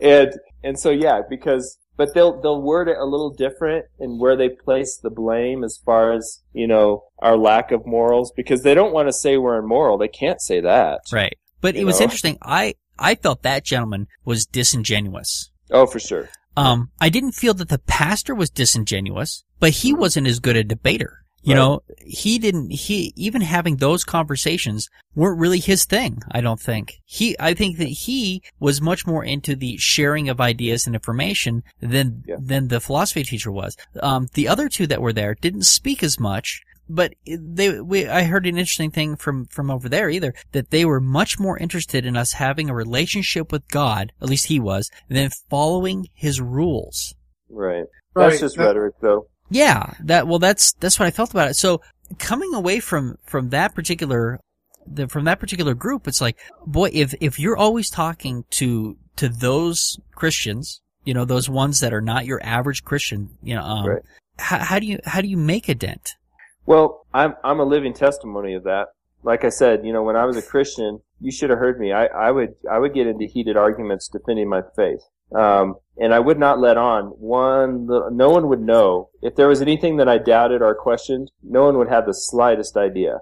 and 0.00 0.32
and 0.62 0.78
so 0.78 0.90
yeah, 0.90 1.22
because 1.28 1.76
but 1.96 2.14
they'll 2.14 2.40
they'll 2.40 2.62
word 2.62 2.86
it 2.86 2.96
a 2.96 3.04
little 3.04 3.30
different 3.30 3.86
in 3.98 4.20
where 4.20 4.36
they 4.36 4.48
place 4.48 4.96
the 4.96 5.10
blame 5.10 5.64
as 5.64 5.76
far 5.84 6.12
as 6.12 6.42
you 6.52 6.68
know 6.68 7.02
our 7.18 7.36
lack 7.36 7.72
of 7.72 7.84
morals 7.84 8.30
because 8.30 8.62
they 8.62 8.74
don't 8.74 8.92
want 8.92 9.08
to 9.08 9.12
say 9.12 9.38
we're 9.38 9.58
immoral. 9.58 9.98
They 9.98 10.06
can't 10.06 10.40
say 10.40 10.60
that. 10.60 11.00
Right. 11.12 11.36
But 11.60 11.74
it 11.74 11.80
You 11.80 11.86
was 11.86 12.00
interesting. 12.00 12.38
I, 12.42 12.74
I 12.96 13.16
felt 13.16 13.42
that 13.42 13.64
gentleman 13.64 14.06
was 14.24 14.46
disingenuous. 14.46 15.50
Oh, 15.70 15.86
for 15.86 15.98
sure. 16.00 16.28
Um, 16.56 16.90
I 17.00 17.08
didn't 17.10 17.32
feel 17.32 17.54
that 17.54 17.68
the 17.68 17.78
pastor 17.80 18.34
was 18.34 18.50
disingenuous, 18.50 19.44
but 19.60 19.70
he 19.70 19.92
Mm-hmm. 19.92 20.00
wasn't 20.00 20.26
as 20.26 20.40
good 20.40 20.56
a 20.56 20.64
debater. 20.64 21.22
You 21.42 21.54
Right. 21.54 21.60
know, 21.60 21.82
he 22.04 22.38
didn't, 22.40 22.70
he, 22.70 23.12
even 23.14 23.40
having 23.42 23.76
those 23.76 24.02
conversations 24.02 24.88
weren't 25.14 25.38
really 25.38 25.60
his 25.60 25.84
thing, 25.84 26.22
I 26.32 26.40
don't 26.40 26.58
think. 26.60 26.94
He, 27.04 27.36
I 27.38 27.54
think 27.54 27.78
that 27.78 27.84
he 27.84 28.42
was 28.58 28.80
much 28.80 29.06
more 29.06 29.22
into 29.22 29.54
the 29.54 29.76
sharing 29.76 30.28
of 30.28 30.40
ideas 30.40 30.86
and 30.86 30.96
information 30.96 31.62
than, 31.80 32.24
Yeah. 32.26 32.36
than 32.40 32.66
the 32.68 32.80
philosophy 32.80 33.22
teacher 33.22 33.52
was. 33.52 33.76
Um, 34.02 34.26
the 34.34 34.48
other 34.48 34.68
two 34.68 34.88
that 34.88 35.00
were 35.02 35.12
there 35.12 35.36
didn't 35.36 35.66
speak 35.66 36.02
as 36.02 36.18
much, 36.18 36.62
but 36.88 37.14
they, 37.26 37.80
we, 37.80 38.06
I 38.06 38.22
heard 38.24 38.46
an 38.46 38.58
interesting 38.58 38.90
thing 38.90 39.16
from, 39.16 39.46
from 39.46 39.70
over 39.70 39.88
there 39.88 40.08
either, 40.08 40.34
that 40.52 40.70
they 40.70 40.84
were 40.84 41.00
much 41.00 41.38
more 41.38 41.58
interested 41.58 42.06
in 42.06 42.16
us 42.16 42.32
having 42.32 42.70
a 42.70 42.74
relationship 42.74 43.50
with 43.52 43.68
God, 43.68 44.12
at 44.20 44.28
least 44.28 44.46
he 44.46 44.60
was, 44.60 44.90
than 45.08 45.30
following 45.50 46.08
his 46.14 46.40
rules. 46.40 47.14
Right. 47.48 47.84
Right. 48.14 48.30
That's 48.30 48.40
just 48.40 48.56
That- 48.56 48.66
rhetoric, 48.66 48.94
though. 49.00 49.28
Yeah, 49.48 49.94
that 50.00 50.26
well, 50.26 50.40
that's 50.40 50.72
that's 50.72 50.98
what 50.98 51.06
I 51.06 51.12
felt 51.12 51.30
about 51.30 51.48
it. 51.50 51.54
So 51.54 51.80
coming 52.18 52.52
away 52.52 52.80
from 52.80 53.16
from 53.24 53.50
that 53.50 53.76
particular 53.76 54.40
the, 54.86 55.06
from 55.06 55.24
that 55.26 55.38
particular 55.38 55.74
group, 55.74 56.08
it's 56.08 56.20
like, 56.20 56.36
boy, 56.66 56.90
if 56.92 57.14
if 57.20 57.38
you're 57.38 57.56
always 57.56 57.88
talking 57.88 58.44
to 58.50 58.96
to 59.16 59.28
those 59.28 60.00
Christians, 60.16 60.80
you 61.04 61.14
know, 61.14 61.24
those 61.24 61.48
ones 61.48 61.78
that 61.78 61.94
are 61.94 62.00
not 62.00 62.26
your 62.26 62.40
average 62.42 62.82
Christian, 62.84 63.30
you 63.40 63.54
know, 63.54 63.62
um, 63.62 63.86
Right. 63.86 64.02
how, 64.38 64.58
how 64.58 64.78
do 64.80 64.86
you 64.86 64.98
how 65.04 65.20
do 65.20 65.28
you 65.28 65.36
make 65.36 65.68
a 65.68 65.74
dent? 65.76 66.10
Well, 66.66 67.06
I'm 67.14 67.34
I'm 67.42 67.60
a 67.60 67.64
living 67.64 67.94
testimony 67.94 68.54
of 68.54 68.64
that. 68.64 68.88
Like 69.22 69.44
I 69.44 69.48
said, 69.48 69.84
you 69.84 69.92
know, 69.92 70.02
when 70.02 70.16
I 70.16 70.24
was 70.24 70.36
a 70.36 70.42
Christian, 70.42 71.00
you 71.20 71.32
should 71.32 71.50
have 71.50 71.58
heard 71.58 71.80
me. 71.80 71.92
I, 71.92 72.06
I 72.06 72.30
would 72.30 72.54
I 72.70 72.78
would 72.78 72.92
get 72.92 73.06
into 73.06 73.26
heated 73.26 73.56
arguments 73.56 74.08
defending 74.08 74.48
my 74.48 74.62
faith, 74.74 75.02
um, 75.34 75.76
and 75.96 76.12
I 76.12 76.18
would 76.18 76.38
not 76.38 76.60
let 76.60 76.76
on 76.76 77.06
one. 77.06 77.86
No 77.86 78.30
one 78.30 78.48
would 78.48 78.60
know 78.60 79.10
if 79.22 79.36
there 79.36 79.48
was 79.48 79.62
anything 79.62 79.96
that 79.96 80.08
I 80.08 80.18
doubted 80.18 80.60
or 80.60 80.74
questioned. 80.74 81.30
No 81.42 81.64
one 81.64 81.78
would 81.78 81.88
have 81.88 82.06
the 82.06 82.14
slightest 82.14 82.76
idea. 82.76 83.20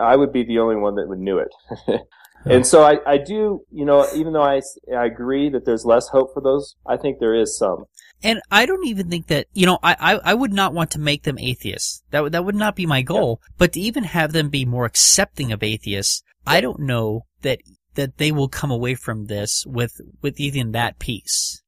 I 0.00 0.16
would 0.16 0.32
be 0.32 0.42
the 0.42 0.58
only 0.58 0.76
one 0.76 0.94
that 0.96 1.08
would 1.08 1.18
knew 1.18 1.38
it. 1.38 2.00
and 2.46 2.66
so 2.66 2.82
I, 2.82 2.98
I 3.06 3.18
do, 3.18 3.60
you 3.70 3.84
know, 3.84 4.06
even 4.14 4.32
though 4.32 4.42
I, 4.42 4.62
I 4.96 5.04
agree 5.04 5.50
that 5.50 5.66
there's 5.66 5.84
less 5.84 6.08
hope 6.08 6.32
for 6.32 6.40
those, 6.40 6.76
I 6.86 6.96
think 6.96 7.18
there 7.18 7.34
is 7.34 7.58
some. 7.58 7.84
And 8.22 8.40
I 8.50 8.66
don't 8.66 8.86
even 8.86 9.10
think 9.10 9.26
that 9.28 9.46
you 9.52 9.66
know 9.66 9.78
I, 9.82 9.96
I 9.98 10.14
I 10.30 10.34
would 10.34 10.52
not 10.52 10.72
want 10.72 10.92
to 10.92 10.98
make 10.98 11.22
them 11.24 11.38
atheists. 11.38 12.02
That 12.10 12.22
would 12.22 12.32
that 12.32 12.44
would 12.44 12.54
not 12.54 12.76
be 12.76 12.86
my 12.86 13.02
goal. 13.02 13.40
But 13.58 13.72
to 13.72 13.80
even 13.80 14.04
have 14.04 14.32
them 14.32 14.48
be 14.48 14.64
more 14.64 14.84
accepting 14.84 15.52
of 15.52 15.62
atheists, 15.62 16.22
I 16.46 16.60
don't 16.60 16.80
know 16.80 17.26
that 17.42 17.60
that 17.94 18.18
they 18.18 18.32
will 18.32 18.48
come 18.48 18.70
away 18.70 18.94
from 18.94 19.26
this 19.26 19.64
with 19.66 20.00
with 20.22 20.40
even 20.40 20.72
that 20.72 20.98
piece. 20.98 21.62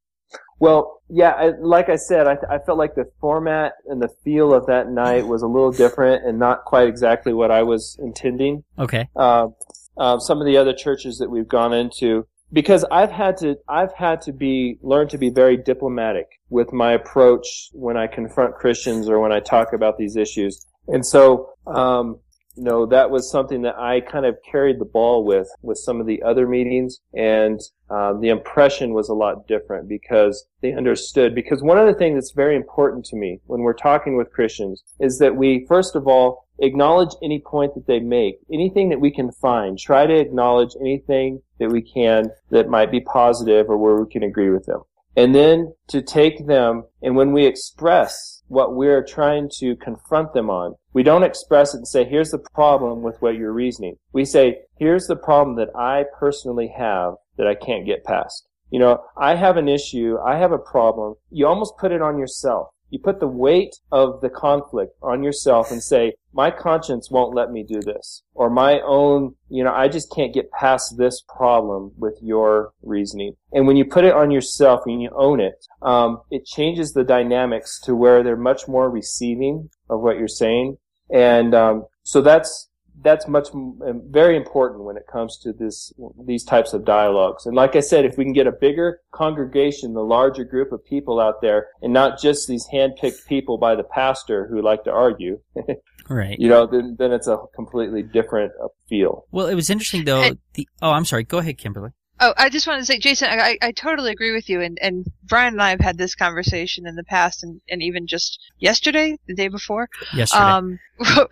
Well, 0.60 1.02
yeah, 1.08 1.30
I, 1.30 1.52
like 1.60 1.88
I 1.88 1.96
said, 1.96 2.26
I, 2.26 2.36
I 2.50 2.58
felt 2.58 2.78
like 2.78 2.94
the 2.94 3.10
format 3.20 3.74
and 3.86 4.02
the 4.02 4.08
feel 4.24 4.52
of 4.52 4.66
that 4.66 4.88
night 4.88 5.26
was 5.26 5.42
a 5.42 5.46
little 5.46 5.70
different 5.70 6.26
and 6.26 6.38
not 6.38 6.64
quite 6.64 6.88
exactly 6.88 7.32
what 7.32 7.50
I 7.50 7.62
was 7.62 7.96
intending. 8.00 8.64
Okay. 8.76 9.08
Uh, 9.14 9.48
uh, 9.96 10.18
some 10.18 10.40
of 10.40 10.46
the 10.46 10.56
other 10.56 10.72
churches 10.72 11.18
that 11.18 11.30
we've 11.30 11.48
gone 11.48 11.72
into, 11.72 12.26
because 12.52 12.84
I've 12.90 13.10
had 13.10 13.36
to, 13.38 13.56
I've 13.68 13.92
had 13.94 14.20
to 14.22 14.32
be 14.32 14.78
learn 14.82 15.08
to 15.08 15.18
be 15.18 15.30
very 15.30 15.56
diplomatic 15.56 16.26
with 16.48 16.72
my 16.72 16.92
approach 16.92 17.70
when 17.72 17.96
I 17.96 18.06
confront 18.06 18.54
Christians 18.54 19.08
or 19.08 19.20
when 19.20 19.32
I 19.32 19.40
talk 19.40 19.72
about 19.72 19.98
these 19.98 20.16
issues, 20.16 20.66
and 20.86 21.04
so. 21.04 21.50
Um, 21.66 22.20
you 22.58 22.64
know, 22.64 22.86
that 22.86 23.10
was 23.10 23.30
something 23.30 23.62
that 23.62 23.76
I 23.78 24.00
kind 24.00 24.26
of 24.26 24.36
carried 24.50 24.80
the 24.80 24.84
ball 24.84 25.24
with, 25.24 25.46
with 25.62 25.78
some 25.78 26.00
of 26.00 26.08
the 26.08 26.20
other 26.24 26.48
meetings. 26.48 26.98
And, 27.14 27.60
um, 27.88 28.20
the 28.20 28.30
impression 28.30 28.94
was 28.94 29.08
a 29.08 29.14
lot 29.14 29.46
different 29.46 29.88
because 29.88 30.44
they 30.60 30.72
understood. 30.72 31.36
Because 31.36 31.62
one 31.62 31.78
of 31.78 31.86
the 31.86 31.94
things 31.94 32.16
that's 32.16 32.32
very 32.32 32.56
important 32.56 33.04
to 33.06 33.16
me 33.16 33.40
when 33.46 33.60
we're 33.60 33.74
talking 33.74 34.16
with 34.16 34.32
Christians 34.32 34.82
is 34.98 35.18
that 35.18 35.36
we, 35.36 35.66
first 35.68 35.94
of 35.94 36.08
all, 36.08 36.47
acknowledge 36.58 37.14
any 37.22 37.40
point 37.40 37.74
that 37.74 37.86
they 37.86 38.00
make, 38.00 38.38
anything 38.52 38.88
that 38.88 39.00
we 39.00 39.10
can 39.10 39.30
find. 39.30 39.78
Try 39.78 40.06
to 40.06 40.14
acknowledge 40.14 40.74
anything 40.80 41.42
that 41.58 41.70
we 41.70 41.82
can 41.82 42.30
that 42.50 42.68
might 42.68 42.90
be 42.90 43.00
positive 43.00 43.68
or 43.68 43.76
where 43.76 43.96
we 43.96 44.10
can 44.10 44.22
agree 44.22 44.50
with 44.50 44.66
them. 44.66 44.82
And 45.16 45.34
then 45.34 45.74
to 45.88 46.00
take 46.00 46.46
them, 46.46 46.84
and 47.02 47.16
when 47.16 47.32
we 47.32 47.44
express 47.44 48.42
what 48.46 48.76
we're 48.76 49.04
trying 49.04 49.50
to 49.58 49.74
confront 49.76 50.32
them 50.32 50.48
on, 50.48 50.76
we 50.92 51.02
don't 51.02 51.24
express 51.24 51.74
it 51.74 51.78
and 51.78 51.88
say, 51.88 52.04
here's 52.04 52.30
the 52.30 52.38
problem 52.38 53.02
with 53.02 53.20
what 53.20 53.34
you're 53.34 53.52
reasoning. 53.52 53.96
We 54.12 54.24
say, 54.24 54.60
here's 54.78 55.06
the 55.06 55.16
problem 55.16 55.56
that 55.56 55.74
I 55.76 56.04
personally 56.18 56.72
have 56.76 57.14
that 57.36 57.46
I 57.46 57.54
can't 57.54 57.86
get 57.86 58.04
past. 58.04 58.46
You 58.70 58.78
know, 58.78 59.02
I 59.16 59.34
have 59.34 59.56
an 59.56 59.68
issue, 59.68 60.18
I 60.24 60.36
have 60.36 60.52
a 60.52 60.58
problem. 60.58 61.14
You 61.30 61.46
almost 61.46 61.78
put 61.78 61.92
it 61.92 62.02
on 62.02 62.18
yourself. 62.18 62.68
You 62.90 62.98
put 62.98 63.20
the 63.20 63.28
weight 63.28 63.76
of 63.92 64.20
the 64.20 64.30
conflict 64.30 64.96
on 65.02 65.22
yourself 65.22 65.70
and 65.70 65.82
say, 65.82 66.14
my 66.32 66.50
conscience 66.50 67.10
won't 67.10 67.34
let 67.34 67.50
me 67.50 67.62
do 67.62 67.80
this. 67.80 68.22
Or 68.34 68.48
my 68.48 68.80
own, 68.80 69.34
you 69.48 69.64
know, 69.64 69.72
I 69.72 69.88
just 69.88 70.12
can't 70.14 70.32
get 70.32 70.50
past 70.52 70.96
this 70.96 71.22
problem 71.28 71.92
with 71.98 72.18
your 72.22 72.72
reasoning. 72.82 73.34
And 73.52 73.66
when 73.66 73.76
you 73.76 73.84
put 73.84 74.04
it 74.04 74.14
on 74.14 74.30
yourself 74.30 74.80
and 74.86 75.02
you 75.02 75.10
own 75.16 75.40
it, 75.40 75.66
um, 75.82 76.20
it 76.30 76.46
changes 76.46 76.92
the 76.92 77.04
dynamics 77.04 77.80
to 77.84 77.94
where 77.94 78.22
they're 78.22 78.36
much 78.36 78.68
more 78.68 78.90
receiving 78.90 79.70
of 79.90 80.00
what 80.00 80.18
you're 80.18 80.28
saying. 80.28 80.78
And, 81.10 81.54
um, 81.54 81.86
so 82.02 82.20
that's, 82.20 82.68
that's 83.02 83.28
much 83.28 83.48
um, 83.54 84.02
very 84.10 84.36
important 84.36 84.84
when 84.84 84.96
it 84.96 85.06
comes 85.10 85.38
to 85.38 85.52
this 85.52 85.92
these 86.24 86.44
types 86.44 86.72
of 86.72 86.84
dialogues. 86.84 87.46
And 87.46 87.54
like 87.54 87.76
I 87.76 87.80
said, 87.80 88.04
if 88.04 88.16
we 88.16 88.24
can 88.24 88.32
get 88.32 88.46
a 88.46 88.52
bigger 88.52 89.00
congregation, 89.12 89.94
the 89.94 90.02
larger 90.02 90.44
group 90.44 90.72
of 90.72 90.84
people 90.84 91.20
out 91.20 91.40
there, 91.40 91.68
and 91.82 91.92
not 91.92 92.20
just 92.20 92.48
these 92.48 92.66
hand-picked 92.66 93.26
people 93.26 93.58
by 93.58 93.74
the 93.74 93.84
pastor 93.84 94.46
who 94.48 94.62
like 94.62 94.84
to 94.84 94.90
argue, 94.90 95.40
Right. 96.08 96.38
you 96.38 96.48
know, 96.48 96.66
then 96.66 96.96
then 96.98 97.12
it's 97.12 97.26
a 97.26 97.38
completely 97.54 98.02
different 98.02 98.52
uh, 98.62 98.68
feel. 98.88 99.26
Well, 99.30 99.46
it 99.46 99.54
was 99.54 99.70
interesting 99.70 100.04
though. 100.04 100.30
The 100.54 100.68
oh, 100.82 100.90
I'm 100.90 101.04
sorry. 101.04 101.24
Go 101.24 101.38
ahead, 101.38 101.58
Kimberly. 101.58 101.90
Oh, 102.20 102.34
I 102.36 102.48
just 102.48 102.66
wanted 102.66 102.80
to 102.80 102.86
say, 102.86 102.98
Jason, 102.98 103.28
I, 103.30 103.58
I 103.62 103.72
totally 103.72 104.10
agree 104.10 104.32
with 104.32 104.48
you. 104.48 104.60
And, 104.60 104.78
and 104.82 105.06
Brian 105.22 105.54
and 105.54 105.62
I 105.62 105.70
have 105.70 105.80
had 105.80 105.98
this 105.98 106.14
conversation 106.14 106.86
in 106.86 106.96
the 106.96 107.04
past 107.04 107.44
and, 107.44 107.60
and 107.70 107.82
even 107.82 108.06
just 108.06 108.40
yesterday, 108.58 109.18
the 109.26 109.34
day 109.34 109.48
before. 109.48 109.88
Yesterday. 110.12 110.42
Um, 110.42 110.78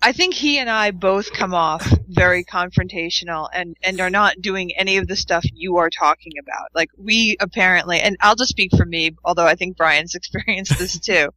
I 0.00 0.12
think 0.12 0.34
he 0.34 0.58
and 0.58 0.70
I 0.70 0.92
both 0.92 1.32
come 1.32 1.54
off 1.54 1.92
very 2.06 2.44
confrontational 2.44 3.48
and, 3.52 3.76
and 3.82 4.00
are 4.00 4.10
not 4.10 4.40
doing 4.40 4.70
any 4.76 4.96
of 4.98 5.08
the 5.08 5.16
stuff 5.16 5.44
you 5.52 5.78
are 5.78 5.90
talking 5.90 6.32
about. 6.40 6.68
Like 6.72 6.90
we 6.96 7.36
apparently, 7.40 8.00
and 8.00 8.16
I'll 8.20 8.36
just 8.36 8.50
speak 8.50 8.70
for 8.76 8.86
me, 8.86 9.16
although 9.24 9.46
I 9.46 9.56
think 9.56 9.76
Brian's 9.76 10.14
experienced 10.14 10.78
this 10.78 11.00
too. 11.00 11.30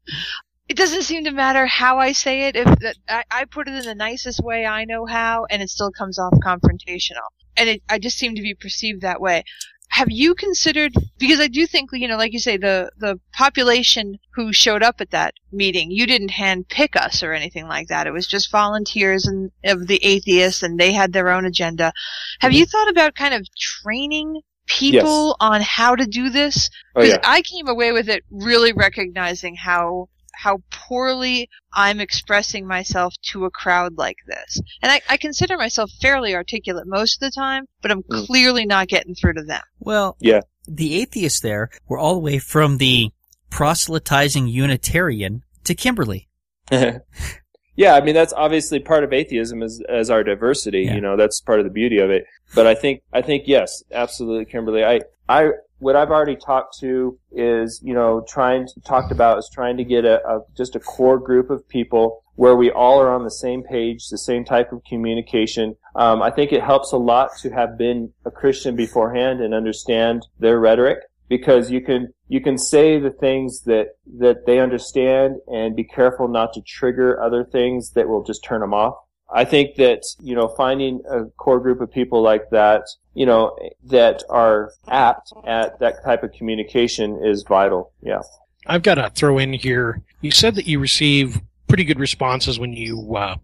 It 0.70 0.78
doesn't 0.78 1.04
seem 1.04 1.24
to 1.24 1.32
matter 1.32 1.66
how 1.66 1.98
I 1.98 2.12
say 2.12 2.44
it. 2.44 2.56
If 2.56 2.80
that, 2.80 2.96
I, 3.10 3.24
I 3.32 3.46
put 3.46 3.68
it 3.68 3.74
in 3.74 3.84
the 3.84 3.96
nicest 3.96 4.42
way 4.42 4.66
I 4.66 4.86
know 4.86 5.06
how, 5.06 5.46
and 5.50 5.62
it 5.62 5.70
still 5.70 5.92
comes 5.92 6.20
off 6.20 6.34
confrontational. 6.34 7.28
And 7.58 7.70
it, 7.70 7.82
I 7.90 8.00
just 8.00 8.18
seem 8.18 8.36
to 8.36 8.42
be 8.42 8.54
perceived 8.54 9.02
that 9.02 9.22
way. 9.22 9.44
Have 9.90 10.10
you 10.10 10.36
considered 10.36 10.94
because 11.18 11.42
I 11.42 11.48
do 11.48 11.68
think 11.68 11.90
you 11.92 12.08
know 12.08 12.16
like 12.16 12.32
you 12.32 12.40
say 12.40 12.56
the 12.56 12.92
the 12.98 13.20
population 13.34 14.20
who 14.34 14.54
showed 14.54 14.82
up 14.82 15.02
at 15.02 15.12
that 15.12 15.34
meeting 15.52 15.92
you 15.92 16.08
didn't 16.08 16.30
hand 16.30 16.70
pick 16.70 16.96
us 16.96 17.22
or 17.22 17.34
anything 17.34 17.68
like 17.68 17.90
that. 17.90 18.08
It 18.08 18.12
was 18.12 18.26
just 18.26 18.52
volunteers 18.52 19.28
and 19.28 19.52
of 19.66 19.88
the 19.88 20.04
atheists 20.04 20.64
and 20.64 20.80
they 20.80 20.94
had 20.94 21.12
their 21.12 21.28
own 21.28 21.46
agenda. 21.46 21.92
Have 22.40 22.54
you 22.54 22.66
mm-hmm. 22.66 22.70
thought 22.70 22.90
about 22.90 23.16
kind 23.16 23.34
of 23.34 23.46
training 23.54 24.42
people 24.66 25.36
on 25.42 25.60
how 25.62 25.96
to 25.96 26.06
do 26.06 26.30
this? 26.30 26.70
Oh 26.96 27.02
because 27.02 27.20
yeah, 27.22 27.30
I 27.30 27.42
came 27.42 27.68
away 27.68 27.92
with 27.92 28.08
it 28.08 28.24
really 28.32 28.72
recognizing 28.72 29.56
how 29.56 30.08
how 30.34 30.60
poorly 30.72 31.50
I'm 31.74 32.00
expressing 32.00 32.68
myself 32.68 33.14
to 33.32 33.46
a 33.46 33.52
crowd 33.52 33.98
like 33.98 34.18
this. 34.28 34.60
And 34.82 34.92
I, 34.92 35.02
I 35.10 35.18
consider 35.18 35.58
myself 35.58 35.90
fairly 36.02 36.36
articulate 36.36 36.86
most 36.88 37.22
of 37.22 37.32
the 37.32 37.40
time, 37.40 37.66
but 37.82 37.92
I'm 37.92 38.04
Mm. 38.04 38.26
clearly 38.26 38.66
not 38.66 38.88
getting 38.88 39.16
through 39.16 39.34
to 39.36 39.44
them. 39.44 39.62
well, 39.80 40.18
Yeah. 40.20 40.42
The 40.68 41.02
atheists 41.02 41.40
there 41.40 41.70
were 41.88 41.98
all 41.98 42.14
the 42.14 42.20
way 42.20 42.38
from 42.38 42.78
the 42.78 43.10
proselytizing 43.50 44.48
Unitarian 44.48 45.42
to 45.66 45.74
Kimberly. 45.76 46.30
yeah. 46.72 47.96
I 47.96 48.02
mean, 48.02 48.16
that's 48.16 48.34
obviously 48.34 48.80
part 48.80 49.04
of 49.04 49.12
atheism 49.14 49.62
is 49.64 49.84
as 49.90 50.10
our 50.10 50.24
diversity. 50.24 50.82
Yeah. 50.84 50.96
You 50.96 51.02
know, 51.02 51.18
that's 51.18 51.42
part 51.42 51.60
of 51.60 51.66
the 51.66 51.72
beauty 51.72 51.98
of 52.00 52.10
it. 52.10 52.26
But 52.56 52.68
I 52.68 52.76
think 52.76 53.02
I 53.14 53.22
think 53.22 53.44
yes, 53.48 53.84
absolutely, 53.92 54.46
Kimberly. 54.46 54.84
I 54.84 55.02
I 55.28 55.50
what 55.82 55.96
I've 55.96 56.12
already 56.12 56.36
talked 56.36 56.78
to 56.80 57.18
is 57.32 57.82
you 57.84 57.94
know 57.94 58.24
trying 58.28 58.68
to 58.68 58.82
talked 58.82 59.12
about 59.12 59.40
is 59.40 59.50
trying 59.52 59.78
to 59.78 59.84
get 59.84 60.06
a, 60.06 60.26
a 60.28 60.42
just 60.56 60.76
a 60.76 60.80
core 60.80 61.18
group 61.18 61.50
of 61.50 61.68
people 61.68 62.24
where 62.36 62.56
we 62.56 62.72
all 62.72 63.00
are 63.02 63.14
on 63.14 63.24
the 63.24 63.32
same 63.32 63.64
page, 63.64 64.08
the 64.10 64.18
same 64.18 64.46
type 64.46 64.72
of 64.72 64.84
communication. 64.88 65.76
Um, 65.96 66.22
I 66.22 66.32
think 66.32 66.54
it 66.54 66.64
helps 66.64 66.92
a 66.92 66.98
lot 66.98 67.32
to 67.42 67.50
have 67.50 67.78
been 67.78 68.14
a 68.26 68.32
Christian 68.32 68.76
beforehand 68.76 69.42
and 69.42 69.54
understand 69.54 70.26
their 70.40 70.60
rhetoric 70.60 71.00
because 71.28 71.72
you 71.72 71.82
can 71.82 72.14
you 72.28 72.42
can 72.42 72.58
say 72.58 73.00
the 73.00 73.10
things 73.10 73.64
that 73.64 73.88
that 74.20 74.46
they 74.46 74.60
understand 74.60 75.38
and 75.48 75.76
be 75.76 75.84
careful 75.84 76.28
not 76.28 76.54
to 76.54 76.62
trigger 76.62 77.22
other 77.22 77.44
things 77.44 77.92
that 77.92 78.08
will 78.08 78.24
just 78.24 78.44
turn 78.44 78.62
them 78.62 78.74
off. 78.74 78.96
I 79.34 79.46
think 79.46 79.76
that 79.76 80.04
you 80.22 80.36
know 80.36 80.50
finding 80.50 81.02
a 81.10 81.26
core 81.38 81.60
group 81.60 81.80
of 81.82 81.92
people 81.92 82.22
like 82.22 82.50
that, 82.52 82.84
you 83.14 83.26
know, 83.26 83.58
that 83.86 84.24
are 84.30 84.72
apt 84.88 85.32
at 85.46 85.80
that 85.80 86.04
type 86.04 86.24
of 86.24 86.34
communication 86.34 87.20
is 87.24 87.44
vital. 87.44 87.92
Yeah. 88.02 88.22
I've 88.68 88.84
got 88.84 88.96
to 88.96 89.10
throw 89.10 89.38
in 89.38 89.54
here. 89.54 90.02
You 90.22 90.32
said 90.32 90.56
that 90.56 90.68
you 90.68 90.80
receive 90.80 91.40
pretty 91.68 91.84
good 91.84 92.00
responses 92.00 92.60
when 92.60 92.74
you 92.74 93.16
uh, 93.16 93.36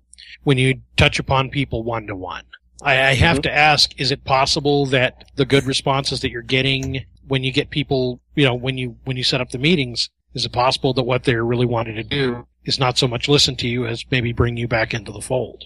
when 0.44 0.58
you 0.58 0.82
touch 0.98 1.20
upon 1.20 1.50
people 1.50 1.84
one 1.84 2.08
to 2.08 2.16
one. 2.16 2.44
I, 2.84 2.92
I 3.08 3.14
have 3.16 3.38
Mhm. 3.40 3.44
to 3.44 3.52
ask: 3.58 4.00
Is 4.00 4.12
it 4.12 4.24
possible 4.26 4.86
that 4.88 5.32
the 5.36 5.46
good 5.46 5.64
responses 5.66 6.20
that 6.22 6.32
you're 6.32 6.42
getting 6.44 7.06
when 7.28 7.44
you 7.44 7.52
get 7.52 7.70
people, 7.70 8.20
you 8.36 8.46
know, 8.46 8.54
when 8.54 8.78
you 8.78 8.98
when 9.06 9.18
you 9.18 9.24
set 9.24 9.42
up 9.42 9.50
the 9.52 9.58
meetings, 9.58 10.10
is 10.34 10.46
it 10.46 10.52
possible 10.52 10.94
that 10.94 11.04
what 11.04 11.24
they're 11.24 11.44
really 11.46 11.66
wanting 11.66 11.96
to 11.96 12.04
do 12.04 12.46
is 12.66 12.78
not 12.80 12.98
so 12.98 13.08
much 13.08 13.28
listen 13.28 13.56
to 13.56 13.68
you 13.68 13.88
as 13.88 14.06
maybe 14.12 14.34
bring 14.34 14.58
you 14.58 14.68
back 14.68 14.94
into 14.94 15.12
the 15.12 15.22
fold? 15.22 15.64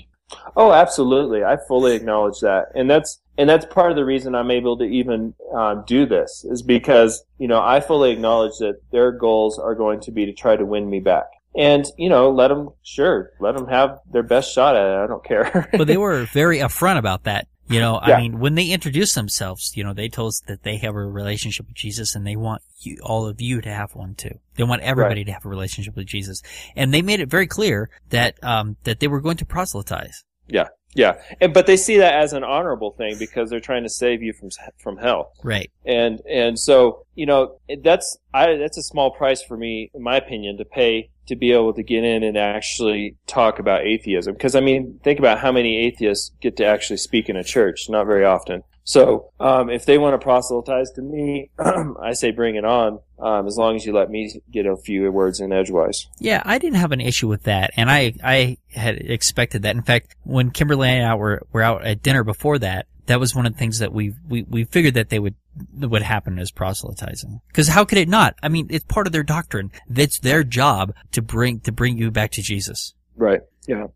Oh, 0.55 0.71
absolutely. 0.71 1.43
I 1.43 1.57
fully 1.67 1.95
acknowledge 1.95 2.39
that, 2.41 2.67
and 2.75 2.89
that's 2.89 3.19
and 3.37 3.49
that's 3.49 3.65
part 3.65 3.91
of 3.91 3.97
the 3.97 4.05
reason 4.05 4.35
I'm 4.35 4.51
able 4.51 4.77
to 4.77 4.83
even 4.83 5.33
um, 5.53 5.83
do 5.87 6.05
this 6.05 6.45
is 6.49 6.61
because 6.61 7.23
you 7.37 7.47
know 7.47 7.61
I 7.61 7.79
fully 7.79 8.11
acknowledge 8.11 8.57
that 8.59 8.81
their 8.91 9.11
goals 9.11 9.57
are 9.57 9.75
going 9.75 9.99
to 10.01 10.11
be 10.11 10.25
to 10.25 10.33
try 10.33 10.55
to 10.55 10.65
win 10.65 10.89
me 10.89 10.99
back, 10.99 11.25
and 11.55 11.85
you 11.97 12.09
know 12.09 12.31
let 12.31 12.49
them 12.49 12.69
sure 12.83 13.31
let 13.39 13.55
them 13.55 13.67
have 13.67 13.99
their 14.11 14.23
best 14.23 14.53
shot 14.53 14.75
at 14.75 14.85
it. 14.85 15.03
I 15.03 15.07
don't 15.07 15.23
care. 15.23 15.69
but 15.77 15.87
they 15.87 15.97
were 16.05 16.25
very 16.25 16.59
upfront 16.59 16.97
about 16.97 17.23
that. 17.23 17.47
You 17.71 17.79
know, 17.79 17.99
Yeah. 18.05 18.15
I 18.15 18.21
mean, 18.21 18.39
when 18.39 18.55
they 18.55 18.67
introduce 18.67 19.13
themselves, 19.13 19.71
you 19.75 19.83
know, 19.83 19.93
they 19.93 20.09
told 20.09 20.29
us 20.29 20.41
that 20.47 20.63
they 20.63 20.77
have 20.77 20.95
a 20.95 21.05
relationship 21.05 21.67
with 21.67 21.75
Jesus 21.75 22.15
and 22.15 22.25
they 22.25 22.35
want 22.35 22.61
you, 22.79 22.97
all 23.03 23.27
of 23.27 23.39
you 23.41 23.61
to 23.61 23.69
have 23.71 23.95
one 23.95 24.15
too. 24.15 24.39
They 24.55 24.63
want 24.63 24.81
everybody 24.81 25.23
to 25.23 25.31
have 25.31 25.45
a 25.45 25.49
relationship 25.49 25.95
with 25.95 26.07
Jesus. 26.07 26.41
And 26.75 26.93
they 26.93 27.01
made 27.01 27.19
it 27.19 27.29
very 27.29 27.47
clear 27.47 27.89
that, 28.09 28.43
um, 28.43 28.77
that 28.83 28.99
they 28.99 29.07
were 29.07 29.21
going 29.21 29.37
to 29.37 29.45
proselytize. 29.45 30.23
yeah, 30.47 30.67
Yeah, 30.93 31.21
and, 31.39 31.53
but 31.53 31.67
they 31.67 31.77
see 31.77 31.97
that 31.99 32.15
as 32.15 32.33
an 32.33 32.43
honorable 32.43 32.91
thing 32.91 33.17
because 33.17 33.49
they're 33.49 33.61
trying 33.61 33.83
to 33.83 33.89
save 33.89 34.21
you 34.21 34.33
from 34.33 34.49
from 34.77 34.97
hell. 34.97 35.31
Right. 35.41 35.71
and 35.85 36.19
and 36.29 36.59
so 36.59 37.05
you 37.15 37.25
know 37.25 37.59
that's 37.81 38.17
I 38.33 38.57
that's 38.57 38.77
a 38.77 38.83
small 38.83 39.11
price 39.11 39.41
for 39.41 39.55
me, 39.55 39.89
in 39.93 40.03
my 40.03 40.17
opinion, 40.17 40.57
to 40.57 40.65
pay 40.65 41.10
to 41.27 41.35
be 41.35 41.51
able 41.51 41.73
to 41.73 41.83
get 41.83 42.03
in 42.03 42.23
and 42.23 42.37
actually 42.37 43.15
talk 43.27 43.59
about 43.59 43.85
atheism. 43.85 44.33
Because 44.33 44.55
I 44.55 44.59
mean, 44.59 44.99
think 45.03 45.19
about 45.19 45.39
how 45.39 45.51
many 45.51 45.77
atheists 45.77 46.31
get 46.41 46.57
to 46.57 46.65
actually 46.65 46.97
speak 46.97 47.29
in 47.29 47.35
a 47.35 47.43
church. 47.43 47.87
Not 47.89 48.05
very 48.05 48.25
often. 48.25 48.63
So 48.83 49.31
um, 49.39 49.69
if 49.69 49.85
they 49.85 49.97
want 49.97 50.13
to 50.13 50.23
proselytize 50.23 50.91
to 50.91 51.01
me, 51.01 51.49
I 51.59 52.13
say 52.13 52.31
bring 52.31 52.55
it 52.55 52.65
on. 52.65 52.99
Um, 53.19 53.45
as 53.45 53.55
long 53.55 53.75
as 53.75 53.85
you 53.85 53.93
let 53.93 54.09
me 54.09 54.41
get 54.51 54.65
a 54.65 54.75
few 54.75 55.11
words 55.11 55.39
in 55.39 55.53
edgewise. 55.53 56.07
Yeah, 56.17 56.41
I 56.43 56.57
didn't 56.57 56.79
have 56.79 56.91
an 56.91 57.01
issue 57.01 57.27
with 57.27 57.43
that, 57.43 57.69
and 57.77 57.89
I 57.91 58.13
I 58.23 58.57
had 58.71 58.97
expected 58.97 59.61
that. 59.61 59.75
In 59.75 59.83
fact, 59.83 60.15
when 60.23 60.49
Kimberly 60.49 60.89
and 60.89 61.05
I 61.05 61.13
were 61.13 61.43
were 61.51 61.61
out 61.61 61.85
at 61.85 62.01
dinner 62.01 62.23
before 62.23 62.57
that, 62.59 62.87
that 63.05 63.19
was 63.19 63.35
one 63.35 63.45
of 63.45 63.53
the 63.53 63.59
things 63.59 63.79
that 63.79 63.93
we 63.93 64.13
we 64.27 64.43
we 64.43 64.63
figured 64.63 64.95
that 64.95 65.09
they 65.09 65.19
would 65.19 65.35
that 65.75 65.89
would 65.89 66.01
happen 66.01 66.39
as 66.39 66.49
proselytizing. 66.49 67.41
Because 67.47 67.67
how 67.67 67.85
could 67.85 67.97
it 67.97 68.09
not? 68.09 68.35
I 68.41 68.49
mean, 68.49 68.67
it's 68.69 68.85
part 68.85 69.05
of 69.05 69.13
their 69.13 69.23
doctrine. 69.23 69.71
It's 69.93 70.19
their 70.19 70.43
job 70.43 70.93
to 71.11 71.21
bring 71.21 71.59
to 71.61 71.71
bring 71.71 71.97
you 71.97 72.09
back 72.09 72.31
to 72.31 72.41
Jesus. 72.41 72.93
Right. 73.15 73.41
Yeah. 73.67 73.87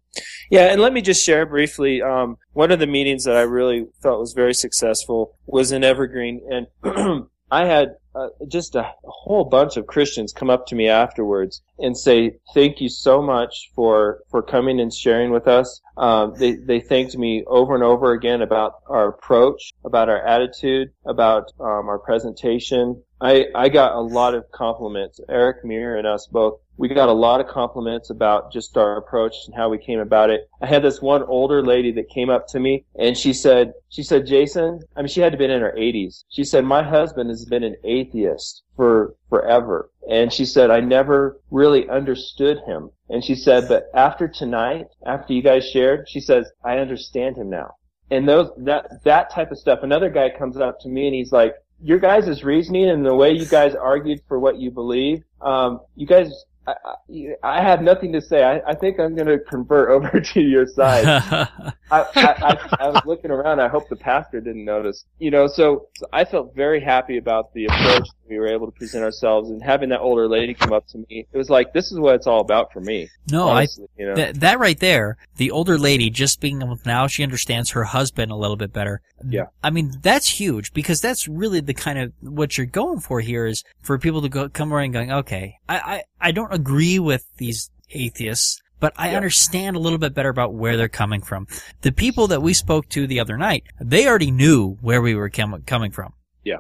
Yeah. 0.50 0.72
And 0.72 0.82
let 0.82 0.94
me 0.94 1.02
just 1.02 1.26
share 1.26 1.46
briefly. 1.46 2.02
Um, 2.02 2.38
one 2.54 2.72
of 2.72 2.80
the 2.80 2.88
meetings 2.88 3.24
that 3.26 3.36
I 3.36 3.42
really 3.42 3.88
felt 4.02 4.20
was 4.20 4.34
very 4.34 4.54
successful 4.54 5.38
was 5.46 5.72
in 5.72 5.84
Evergreen, 5.84 6.42
and 6.84 7.28
I 7.52 7.66
had 7.66 7.96
uh, 8.16 8.30
just 8.48 8.76
a, 8.76 8.92
whole 9.04 9.44
bunch 9.44 9.76
of 9.76 9.88
Christians 9.88 10.32
come 10.32 10.50
up 10.50 10.68
to 10.68 10.76
me 10.76 10.88
afterwards 10.88 11.62
and 11.80 11.98
say, 11.98 12.38
"Thank 12.54 12.80
you 12.80 12.90
so 12.90 13.22
much 13.22 13.72
for 13.76 14.22
for 14.30 14.42
coming 14.42 14.80
and 14.80 14.94
sharing 14.94 15.32
with 15.32 15.48
us." 15.48 15.82
Um, 15.98 16.34
they 16.38 16.54
they 16.54 16.80
thanked 16.80 17.18
me 17.18 17.44
over 17.48 17.76
and 17.76 17.84
over 17.84 18.14
again 18.14 18.42
about 18.42 18.76
our 18.88 19.10
approach, 19.10 19.74
about 19.84 20.10
our 20.10 20.26
attitude, 20.26 20.90
about 21.06 21.52
um, 21.60 21.90
our 21.90 22.00
presentation. 22.00 23.04
I 23.22 23.46
I 23.56 23.70
got 23.70 23.96
a 23.96 24.02
lot 24.02 24.36
of 24.36 24.50
compliments. 24.52 25.20
Eric 25.30 25.64
Muir 25.64 25.98
and 25.98 26.08
us 26.08 26.28
both 26.28 26.60
we 26.78 26.90
got 26.90 27.10
a 27.10 27.14
lot 27.14 27.40
of 27.40 27.48
compliments 27.48 28.10
about 28.10 28.52
just 28.52 28.78
our 28.78 28.98
approach 28.98 29.34
and 29.46 29.56
how 29.56 29.70
we 29.70 29.78
came 29.78 30.00
about 30.00 30.30
it. 30.30 30.50
I 30.62 30.66
had 30.66 30.84
this 30.84 31.02
one 31.02 31.24
older 31.24 31.64
lady 31.64 31.92
that 31.94 32.10
came 32.10 32.30
up 32.30 32.48
to 32.50 32.60
me 32.60 32.86
and 32.96 33.18
she 33.18 33.34
said, 33.34 33.74
she 33.90 34.04
said, 34.04 34.28
Jason, 34.28 34.82
I 34.96 35.02
mean, 35.02 35.08
she 35.08 35.22
had 35.22 35.32
to 35.32 35.38
been 35.38 35.52
in 35.52 35.62
her 35.62 35.74
80s. 35.78 36.26
She 36.30 36.44
said, 36.44 36.66
my 36.66 36.84
husband 36.84 37.30
has 37.30 37.46
been 37.46 37.64
an 37.64 37.78
atheist 37.84 38.64
for 38.76 39.16
forever. 39.30 39.90
And 40.10 40.32
she 40.32 40.46
said, 40.46 40.70
I 40.70 40.82
never 40.82 41.40
really 41.50 41.88
understood 41.90 42.60
him. 42.66 42.92
And 43.10 43.24
she 43.24 43.36
said, 43.36 43.68
but 43.68 43.88
after 43.94 44.28
tonight, 44.28 44.88
after 45.06 45.34
you 45.34 45.42
guys 45.42 45.70
shared, 45.70 46.10
she 46.10 46.20
says, 46.20 46.52
I 46.64 46.78
understand 46.78 47.38
him 47.38 47.50
now. 47.50 47.76
And 48.12 48.28
those, 48.28 48.52
that, 48.58 49.04
that 49.04 49.32
type 49.32 49.52
of 49.52 49.58
stuff. 49.58 49.80
Another 49.82 50.10
guy 50.10 50.30
comes 50.30 50.58
up 50.58 50.80
to 50.82 50.90
me 50.90 51.08
and 51.08 51.16
he's 51.16 51.32
like, 51.32 51.56
your 51.82 52.00
guys' 52.00 52.44
reasoning 52.44 52.90
and 52.90 53.06
the 53.06 53.14
way 53.14 53.32
you 53.32 53.46
guys 53.46 53.76
argued 53.76 54.22
for 54.28 54.40
what 54.40 54.58
you 54.58 54.72
believe, 54.72 55.24
um, 55.42 55.82
you 55.96 56.08
guys, 56.08 56.32
I, 56.68 56.74
I, 56.74 57.36
I 57.44 57.62
have 57.62 57.82
nothing 57.82 58.12
to 58.14 58.22
say. 58.22 58.44
I, 58.44 58.62
I 58.68 58.76
think 58.76 59.00
I'm 59.00 59.16
going 59.16 59.28
to 59.28 59.40
convert 59.40 59.90
over 59.96 60.20
to 60.20 60.42
your 60.42 60.68
side. 60.68 61.06
I, 61.92 62.06
I, 62.16 62.78
I, 62.80 62.90
was 62.90 63.02
looking 63.06 63.32
around. 63.32 63.60
I 63.60 63.68
hope 63.68 63.90
the 63.90 63.96
pastor 63.96 64.42
didn't 64.42 64.66
notice. 64.66 65.06
You 65.20 65.32
know, 65.32 65.48
so, 65.48 65.88
so 65.96 66.08
I 66.12 66.26
felt 66.26 66.56
very 66.56 66.82
happy 66.82 67.18
about 67.18 67.54
the 67.54 67.66
approach 67.66 68.08
we 68.28 68.40
were 68.40 68.48
able 68.48 68.66
to 68.66 68.72
present 68.72 69.04
ourselves 69.04 69.50
and 69.50 69.62
having 69.62 69.90
that 69.90 70.00
older 70.00 70.28
lady 70.28 70.54
come 70.54 70.74
up 70.74 70.88
to 70.88 70.98
me. 70.98 71.28
It 71.32 71.38
was 71.38 71.50
like, 71.50 71.74
this 71.74 71.92
is 71.92 72.00
what 72.00 72.16
it's 72.16 72.28
all 72.28 72.42
about 72.42 72.74
for 72.74 72.82
me. 72.82 73.10
no, 73.30 73.50
I 73.50 73.68
you 73.98 74.06
know. 74.06 74.16
that 74.16 74.40
that 74.40 74.60
right 74.60 74.80
there, 74.80 75.18
the 75.38 75.52
older 75.52 75.78
lady 75.78 76.10
just 76.10 76.40
being 76.40 76.62
now 76.86 77.08
she 77.08 77.24
understands 77.24 77.72
her 77.72 77.84
husband 77.84 78.32
a 78.32 78.36
little 78.36 78.56
bit 78.56 78.74
better. 78.74 79.02
Yeah. 79.28 79.46
I 79.64 79.70
mean, 79.70 79.94
that's 80.02 80.28
huge 80.28 80.74
because 80.74 81.02
that's 81.02 81.28
really 81.28 81.60
the 81.60 81.74
kind 81.74 82.00
of 82.00 82.14
what 82.22 82.58
you're 82.58 82.66
going 82.66 83.00
for 83.00 83.20
here 83.20 83.46
is 83.46 83.64
for 83.82 83.98
people 83.98 84.22
to 84.22 84.30
go 84.30 84.50
come 84.50 84.74
around 84.74 84.92
going, 84.92 85.12
okay, 85.12 85.56
I 85.70 85.76
I, 85.78 86.04
I 86.26 86.32
don't 86.32 86.52
agree 86.52 86.98
with 86.98 87.24
these 87.38 87.70
atheists. 87.92 88.60
But 88.80 88.94
I 88.98 89.12
Yeah. 89.12 89.18
understand 89.18 89.76
a 89.76 89.80
little 89.80 90.00
bit 90.00 90.14
better 90.14 90.30
about 90.30 90.54
where 90.54 90.76
they're 90.76 90.90
coming 90.90 91.22
from. 91.22 91.48
The 91.82 91.92
people 91.94 92.28
that 92.28 92.42
we 92.42 92.54
spoke 92.54 92.90
to 92.90 93.08
the 93.08 93.20
other 93.20 93.38
night, 93.38 93.64
they 93.80 94.08
already 94.08 94.32
knew 94.32 94.78
where 94.82 95.02
we 95.02 95.16
were 95.16 95.30
com- 95.30 95.64
coming 95.66 95.92
from. 95.92 96.14
Yeah, 96.44 96.58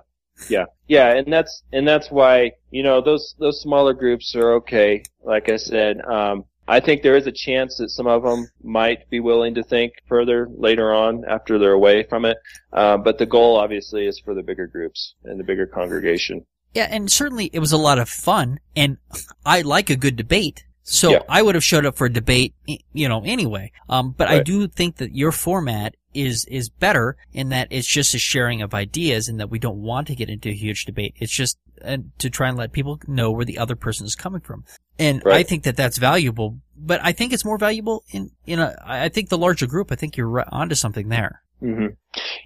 yeah, 0.49 0.65
Yeah, 0.87 1.13
and 1.17 1.31
that's 1.33 1.63
and 1.73 1.85
that's 1.87 2.09
why 2.11 2.51
you 2.71 2.83
know 2.83 3.01
those 3.01 3.35
those 3.39 3.59
smaller 3.61 3.93
groups 3.93 4.33
are 4.35 4.53
okay. 4.53 5.03
Like 5.23 5.49
I 5.49 5.57
said, 5.57 5.99
um, 6.05 6.45
I 6.67 6.79
think 6.79 7.01
there 7.01 7.17
is 7.17 7.27
a 7.27 7.31
chance 7.31 7.77
that 7.77 7.89
some 7.89 8.07
of 8.07 8.23
them 8.23 8.47
might 8.63 9.09
be 9.09 9.19
willing 9.19 9.53
to 9.55 9.63
think 9.63 9.93
further 10.07 10.47
later 10.57 10.93
on 10.93 11.23
after 11.27 11.59
they're 11.59 11.73
away 11.83 12.03
from 12.03 12.23
it. 12.25 12.37
Uh, 12.71 12.97
but 12.97 13.17
the 13.17 13.25
goal 13.25 13.57
obviously 13.57 14.07
is 14.07 14.19
for 14.19 14.33
the 14.33 14.41
bigger 14.43 14.67
groups 14.67 15.15
and 15.25 15.39
the 15.39 15.43
bigger 15.43 15.67
congregation. 15.67 16.45
Yeah, 16.75 16.87
and 16.91 17.11
certainly 17.11 17.49
it 17.53 17.59
was 17.59 17.71
a 17.71 17.77
lot 17.77 17.97
of 17.97 18.09
fun, 18.09 18.59
and 18.75 18.97
I 19.45 19.61
like 19.61 19.89
a 19.89 19.95
good 19.95 20.15
debate. 20.17 20.65
So 20.83 21.13
Yeah. 21.13 21.19
I 21.27 21.41
would 21.41 21.55
have 21.55 21.63
showed 21.63 21.85
up 21.85 21.97
for 21.97 22.05
a 22.05 22.13
debate, 22.13 22.53
you 22.93 23.09
know, 23.09 23.23
anyway. 23.25 23.71
Um, 23.89 24.11
but 24.15 24.27
I 24.27 24.43
do 24.43 24.67
think 24.67 24.97
that 24.97 25.15
your 25.15 25.31
format 25.31 25.95
is 26.13 26.45
is 26.45 26.69
better 26.69 27.17
in 27.33 27.49
that 27.49 27.67
it's 27.71 27.87
just 27.87 28.13
a 28.13 28.19
sharing 28.19 28.61
of 28.61 28.73
ideas, 28.73 29.27
and 29.27 29.39
that 29.39 29.49
we 29.49 29.57
don't 29.57 29.81
want 29.81 30.07
to 30.07 30.15
get 30.15 30.29
into 30.29 30.49
a 30.49 30.53
huge 30.53 30.85
debate. 30.85 31.15
It's 31.17 31.31
just 31.33 31.57
uh, 31.83 31.97
to 32.19 32.29
try 32.29 32.49
and 32.49 32.57
let 32.57 32.71
people 32.71 32.99
know 33.07 33.31
where 33.31 33.45
the 33.45 33.57
other 33.57 33.75
person 33.75 34.05
is 34.05 34.15
coming 34.15 34.41
from, 34.41 34.63
and 34.99 35.23
I 35.25 35.43
think 35.43 35.63
that 35.63 35.75
that's 35.75 35.97
valuable. 35.97 36.59
But 36.77 36.99
I 37.03 37.13
think 37.13 37.33
it's 37.33 37.45
more 37.45 37.57
valuable 37.57 38.03
in 38.11 38.31
in 38.45 38.59
a. 38.59 38.75
I 38.85 39.05
I 39.05 39.09
think 39.09 39.29
the 39.29 39.37
larger 39.37 39.65
group. 39.67 39.91
I 39.91 39.95
think 39.95 40.17
you're 40.17 40.45
onto 40.53 40.75
something 40.75 41.09
there. 41.09 41.41
Hmm 41.59 41.87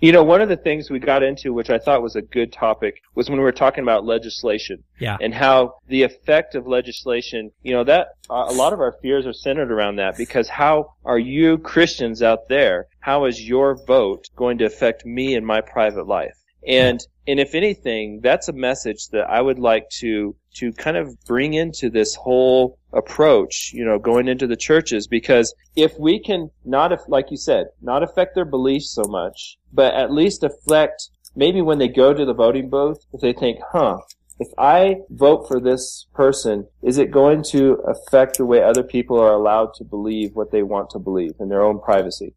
You 0.02 0.12
know, 0.12 0.24
one 0.24 0.42
of 0.42 0.50
the 0.50 0.58
things 0.58 0.90
we 0.90 1.00
got 1.00 1.24
into, 1.24 1.54
which 1.54 1.70
I 1.70 1.78
thought 1.78 2.02
was 2.02 2.16
a 2.16 2.22
good 2.22 2.54
topic, 2.54 3.02
was 3.16 3.30
when 3.30 3.40
we 3.40 3.44
were 3.44 3.52
talking 3.52 3.84
about 3.84 4.06
legislation. 4.06 4.84
Yeah. 5.00 5.18
And 5.22 5.34
how 5.34 5.76
the 5.88 6.04
effect 6.04 6.56
of 6.56 6.68
legislation, 6.68 7.52
you 7.64 7.74
know, 7.74 7.84
that 7.84 8.08
a 8.30 8.54
lot 8.54 8.74
of 8.74 8.80
our 8.80 8.96
fears 9.02 9.26
are 9.26 9.34
centered 9.34 9.72
around 9.72 9.98
that 9.98 10.18
because 10.18 10.50
how 10.50 10.94
are 11.06 11.20
you 11.20 11.58
Christians 11.58 12.22
out 12.22 12.48
there? 12.50 12.88
How 13.00 13.26
is 13.26 13.42
your 13.42 13.76
vote 13.86 14.26
going 14.36 14.58
to 14.60 14.66
affect 14.66 15.06
me 15.06 15.36
in 15.36 15.46
my 15.46 15.62
private 15.62 16.08
life? 16.08 16.36
And 16.68 17.00
and 17.28 17.40
if 17.40 17.54
anything, 17.54 18.22
that's 18.22 18.50
a 18.50 18.54
message 18.54 19.10
that 19.12 19.30
I 19.30 19.42
would 19.42 19.60
like 19.60 19.88
to 20.00 20.36
to 20.56 20.74
kind 20.74 20.98
of 20.98 21.16
bring 21.26 21.54
into 21.54 21.90
this 21.90 22.16
whole 22.16 22.79
approach, 22.94 23.72
you 23.74 23.86
know, 23.86 24.00
going 24.00 24.28
into 24.28 24.48
the 24.48 24.56
churches 24.56 25.08
because 25.08 25.54
if 25.76 25.98
we 26.00 26.20
can 26.20 26.50
not 26.66 26.92
like 27.10 27.32
you 27.32 27.38
said, 27.38 27.68
not 27.82 28.04
affect 28.04 28.36
their 28.36 28.46
beliefs 28.46 28.90
so 28.90 29.04
much, 29.04 29.58
but 29.72 29.94
at 29.94 30.12
least 30.12 30.44
affect 30.44 31.10
maybe 31.36 31.62
when 31.62 31.78
they 31.78 31.88
go 31.88 32.14
to 32.14 32.26
the 32.26 32.34
voting 32.34 32.70
booth, 32.70 33.06
if 33.14 33.22
they 33.22 33.34
think, 33.34 33.60
huh, 33.72 33.98
if 34.40 34.48
I 34.58 34.98
vote 35.10 35.48
for 35.48 35.60
this 35.60 36.08
person, 36.14 36.68
is 36.82 36.98
it 36.98 37.12
going 37.12 37.44
to 37.52 37.74
affect 37.86 38.38
the 38.38 38.46
way 38.46 38.64
other 38.64 38.84
people 38.84 39.20
are 39.20 39.34
allowed 39.34 39.74
to 39.76 39.84
believe 39.84 40.36
what 40.36 40.52
they 40.52 40.64
want 40.64 40.90
to 40.92 41.00
believe 41.00 41.34
in 41.40 41.50
their 41.50 41.64
own 41.64 41.80
privacy? 41.80 42.34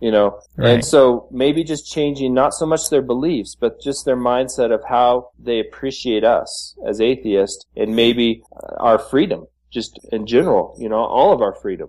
You 0.00 0.10
know, 0.12 0.40
Right. 0.56 0.74
and 0.74 0.84
so 0.84 1.28
maybe 1.30 1.62
just 1.62 1.92
changing 1.92 2.32
not 2.32 2.54
so 2.54 2.64
much 2.64 2.88
their 2.88 3.02
beliefs, 3.02 3.54
but 3.54 3.80
just 3.82 4.06
their 4.06 4.16
mindset 4.16 4.72
of 4.72 4.82
how 4.88 5.30
they 5.38 5.60
appreciate 5.60 6.24
us 6.24 6.74
as 6.86 7.00
atheists 7.02 7.66
and 7.76 7.94
maybe 7.94 8.42
our 8.78 8.98
freedom, 8.98 9.46
just 9.70 9.98
in 10.12 10.26
general, 10.26 10.76
you 10.78 10.88
know, 10.88 10.98
all 11.04 11.32
of 11.32 11.40
our 11.40 11.54
freedom. 11.54 11.88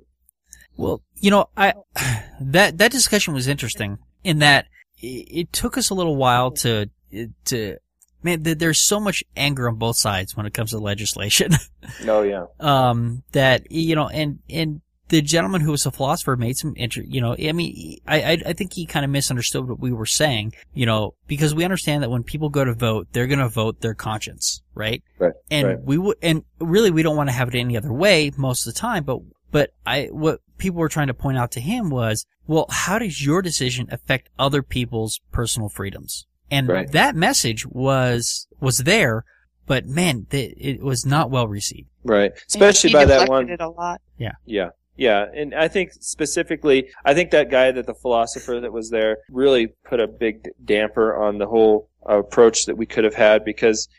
Well, 0.77 1.01
you 1.15 1.31
know, 1.31 1.49
I 1.55 1.73
that 2.41 2.77
that 2.77 2.91
discussion 2.91 3.33
was 3.33 3.47
interesting 3.47 3.99
in 4.23 4.39
that 4.39 4.67
it, 4.97 5.27
it 5.31 5.53
took 5.53 5.77
us 5.77 5.89
a 5.89 5.93
little 5.93 6.15
while 6.15 6.51
to 6.51 6.89
to 7.45 7.77
man, 8.23 8.43
there's 8.43 8.79
so 8.79 8.99
much 8.99 9.23
anger 9.35 9.67
on 9.67 9.75
both 9.75 9.97
sides 9.97 10.35
when 10.35 10.45
it 10.45 10.53
comes 10.53 10.71
to 10.71 10.79
legislation. 10.79 11.51
Oh 12.07 12.21
yeah. 12.21 12.45
um, 12.59 13.23
that 13.31 13.71
you 13.71 13.95
know, 13.95 14.07
and 14.07 14.39
and 14.49 14.81
the 15.11 15.21
gentleman 15.21 15.59
who 15.59 15.71
was 15.71 15.85
a 15.85 15.91
philosopher 15.91 16.37
made 16.37 16.55
some 16.55 16.73
inter, 16.77 17.01
you 17.01 17.19
know, 17.19 17.35
I 17.37 17.51
mean, 17.51 17.99
I, 18.07 18.21
I, 18.21 18.37
I 18.47 18.53
think 18.53 18.73
he 18.73 18.85
kind 18.85 19.03
of 19.03 19.11
misunderstood 19.11 19.67
what 19.67 19.77
we 19.77 19.91
were 19.91 20.05
saying, 20.05 20.53
you 20.73 20.85
know, 20.85 21.15
because 21.27 21.53
we 21.53 21.65
understand 21.65 22.01
that 22.01 22.09
when 22.09 22.23
people 22.23 22.47
go 22.47 22.63
to 22.63 22.73
vote, 22.73 23.09
they're 23.11 23.27
going 23.27 23.39
to 23.39 23.49
vote 23.49 23.81
their 23.81 23.93
conscience, 23.93 24.61
right? 24.73 25.03
Right. 25.19 25.33
And 25.51 25.67
right. 25.67 25.81
we 25.83 25.97
would, 25.97 26.15
and 26.21 26.45
really 26.59 26.91
we 26.91 27.03
don't 27.03 27.17
want 27.17 27.27
to 27.27 27.35
have 27.35 27.49
it 27.49 27.55
any 27.55 27.75
other 27.75 27.91
way 27.91 28.31
most 28.37 28.65
of 28.65 28.73
the 28.73 28.79
time, 28.79 29.03
but, 29.03 29.19
but 29.51 29.71
I, 29.85 30.05
what 30.11 30.39
people 30.57 30.79
were 30.79 30.87
trying 30.87 31.07
to 31.07 31.13
point 31.13 31.37
out 31.37 31.51
to 31.51 31.59
him 31.59 31.89
was, 31.89 32.25
well, 32.47 32.67
how 32.69 32.97
does 32.97 33.23
your 33.23 33.41
decision 33.41 33.89
affect 33.91 34.29
other 34.39 34.63
people's 34.63 35.19
personal 35.33 35.67
freedoms? 35.67 36.25
And 36.49 36.69
Right. 36.69 36.91
that 36.93 37.17
message 37.17 37.67
was, 37.67 38.47
was 38.61 38.77
there, 38.79 39.25
but 39.65 39.85
man, 39.85 40.27
th- 40.29 40.53
it 40.57 40.81
was 40.81 41.05
not 41.05 41.29
well 41.29 41.49
received. 41.49 41.89
Right. 42.05 42.31
Especially 42.47 42.91
he 42.91 42.95
by 42.95 43.05
that 43.05 43.27
one. 43.27 43.49
it 43.49 43.59
a 43.59 43.69
lot. 43.69 43.99
Yeah. 44.17 44.35
Yeah. 44.45 44.69
Yeah, 45.01 45.25
and 45.33 45.55
I 45.55 45.67
think 45.67 45.93
specifically, 45.99 46.91
I 47.03 47.15
think 47.15 47.31
that 47.31 47.49
guy 47.49 47.71
that 47.71 47.87
the 47.87 47.95
philosopher 47.95 48.59
that 48.59 48.71
was 48.71 48.91
there 48.91 49.17
really 49.31 49.73
put 49.83 49.99
a 49.99 50.05
big 50.05 50.47
damper 50.63 51.15
on 51.15 51.39
the 51.39 51.47
whole 51.47 51.89
approach 52.05 52.67
that 52.67 52.77
we 52.77 52.85
could 52.85 53.03
have 53.03 53.15
had 53.15 53.43
because 53.43 53.89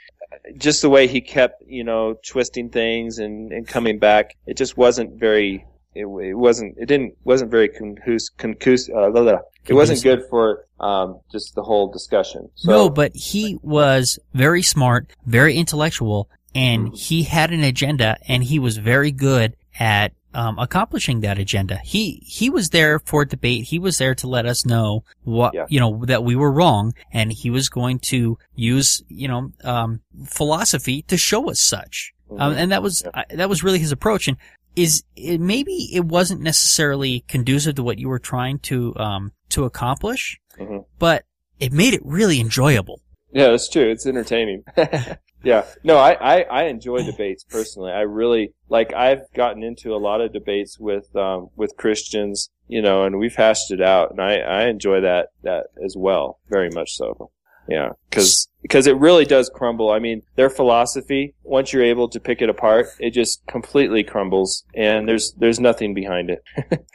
just 0.56 0.80
the 0.80 0.88
way 0.88 1.08
he 1.08 1.20
kept, 1.20 1.60
you 1.66 1.82
know, 1.82 2.14
twisting 2.24 2.70
things 2.70 3.18
and, 3.18 3.50
and 3.50 3.66
coming 3.66 3.98
back, 3.98 4.36
it 4.46 4.56
just 4.56 4.76
wasn't 4.76 5.18
very, 5.18 5.66
it, 5.96 6.06
it 6.06 6.34
wasn't, 6.34 6.78
it 6.78 6.86
didn't, 6.86 7.16
wasn't 7.24 7.50
very 7.50 7.68
concus, 7.68 8.28
concus, 8.28 8.88
uh, 8.88 9.10
blah, 9.10 9.22
blah. 9.22 9.38
it 9.66 9.74
wasn't 9.74 10.00
good 10.04 10.22
for, 10.30 10.66
um, 10.78 11.18
just 11.32 11.56
the 11.56 11.64
whole 11.64 11.90
discussion. 11.90 12.48
So, 12.54 12.70
no, 12.70 12.88
but 12.88 13.10
he 13.16 13.58
was 13.60 14.20
very 14.34 14.62
smart, 14.62 15.10
very 15.26 15.56
intellectual, 15.56 16.28
and 16.54 16.92
Mhm. 16.92 16.96
he 16.96 17.22
had 17.24 17.50
an 17.50 17.64
agenda, 17.64 18.18
and 18.28 18.44
he 18.44 18.60
was 18.60 18.76
very 18.76 19.10
good 19.10 19.56
at 19.80 20.12
um, 20.34 20.58
accomplishing 20.58 21.20
that 21.20 21.38
agenda. 21.38 21.78
He 21.84 22.22
he 22.26 22.50
was 22.50 22.70
there 22.70 22.98
for 22.98 23.24
debate. 23.24 23.64
He 23.64 23.78
was 23.78 23.98
there 23.98 24.14
to 24.16 24.26
let 24.28 24.46
us 24.46 24.64
know 24.66 25.04
what 25.24 25.54
Yeah. 25.54 25.66
you 25.68 25.80
know 25.80 26.04
that 26.06 26.24
we 26.24 26.36
were 26.36 26.50
wrong, 26.52 26.94
and 27.12 27.32
he 27.32 27.50
was 27.50 27.68
going 27.68 27.98
to 28.10 28.38
use 28.54 29.02
you 29.08 29.28
know 29.28 29.52
um, 29.64 30.00
philosophy 30.26 31.02
to 31.02 31.16
show 31.16 31.50
us 31.50 31.60
such. 31.60 32.12
Um, 32.38 32.54
Mhm. 32.54 32.56
and 32.56 32.72
that 32.72 32.82
was 32.82 33.02
I 33.14 33.24
that 33.30 33.48
was 33.48 33.62
really 33.62 33.78
his 33.78 33.92
approach. 33.92 34.26
And 34.28 34.36
is 34.74 35.04
it, 35.16 35.38
maybe 35.40 35.90
it 35.92 36.04
wasn't 36.06 36.40
necessarily 36.40 37.24
conducive 37.28 37.74
to 37.74 37.82
what 37.82 37.98
you 37.98 38.08
were 38.08 38.18
trying 38.18 38.58
to 38.60 38.94
um, 38.96 39.32
to 39.50 39.64
accomplish, 39.64 40.38
Mhm. 40.58 40.84
but 40.98 41.24
it 41.60 41.72
made 41.72 41.92
it 41.94 42.00
really 42.04 42.40
enjoyable. 42.40 43.00
Yeah, 43.32 43.48
that's 43.48 43.68
true. 43.68 43.90
It's 43.90 44.06
entertaining. 44.06 44.64
yeah. 45.42 45.64
No, 45.82 45.96
I, 45.96 46.12
I, 46.12 46.40
I 46.42 46.62
enjoy 46.64 47.02
debates 47.02 47.44
personally. 47.44 47.90
I 47.90 48.02
really 48.02 48.52
like 48.68 48.92
I've 48.92 49.32
gotten 49.34 49.62
into 49.62 49.94
a 49.94 49.96
lot 49.96 50.20
of 50.20 50.32
debates 50.32 50.78
with 50.78 51.14
um 51.16 51.48
with 51.56 51.76
Christians, 51.76 52.50
you 52.68 52.82
know, 52.82 53.04
and 53.04 53.18
we've 53.18 53.34
hashed 53.34 53.70
it 53.70 53.80
out 53.80 54.10
and 54.10 54.20
I, 54.20 54.36
I 54.36 54.68
enjoy 54.68 55.00
that 55.00 55.28
that 55.42 55.68
as 55.84 55.96
well. 55.96 56.40
Very 56.50 56.70
much 56.70 56.92
so. 56.92 57.30
Yeah. 57.68 57.90
Cause, 58.10 58.48
because 58.60 58.86
it 58.86 58.96
really 58.96 59.24
does 59.24 59.48
crumble. 59.48 59.90
I 59.90 59.98
mean, 59.98 60.22
their 60.36 60.50
philosophy, 60.50 61.34
once 61.42 61.72
you're 61.72 61.84
able 61.84 62.08
to 62.08 62.20
pick 62.20 62.42
it 62.42 62.48
apart, 62.48 62.86
it 62.98 63.10
just 63.10 63.46
completely 63.46 64.02
crumbles 64.02 64.64
and 64.74 65.08
there's, 65.08 65.32
there's 65.34 65.60
nothing 65.60 65.94
behind 65.94 66.30
it. 66.30 66.42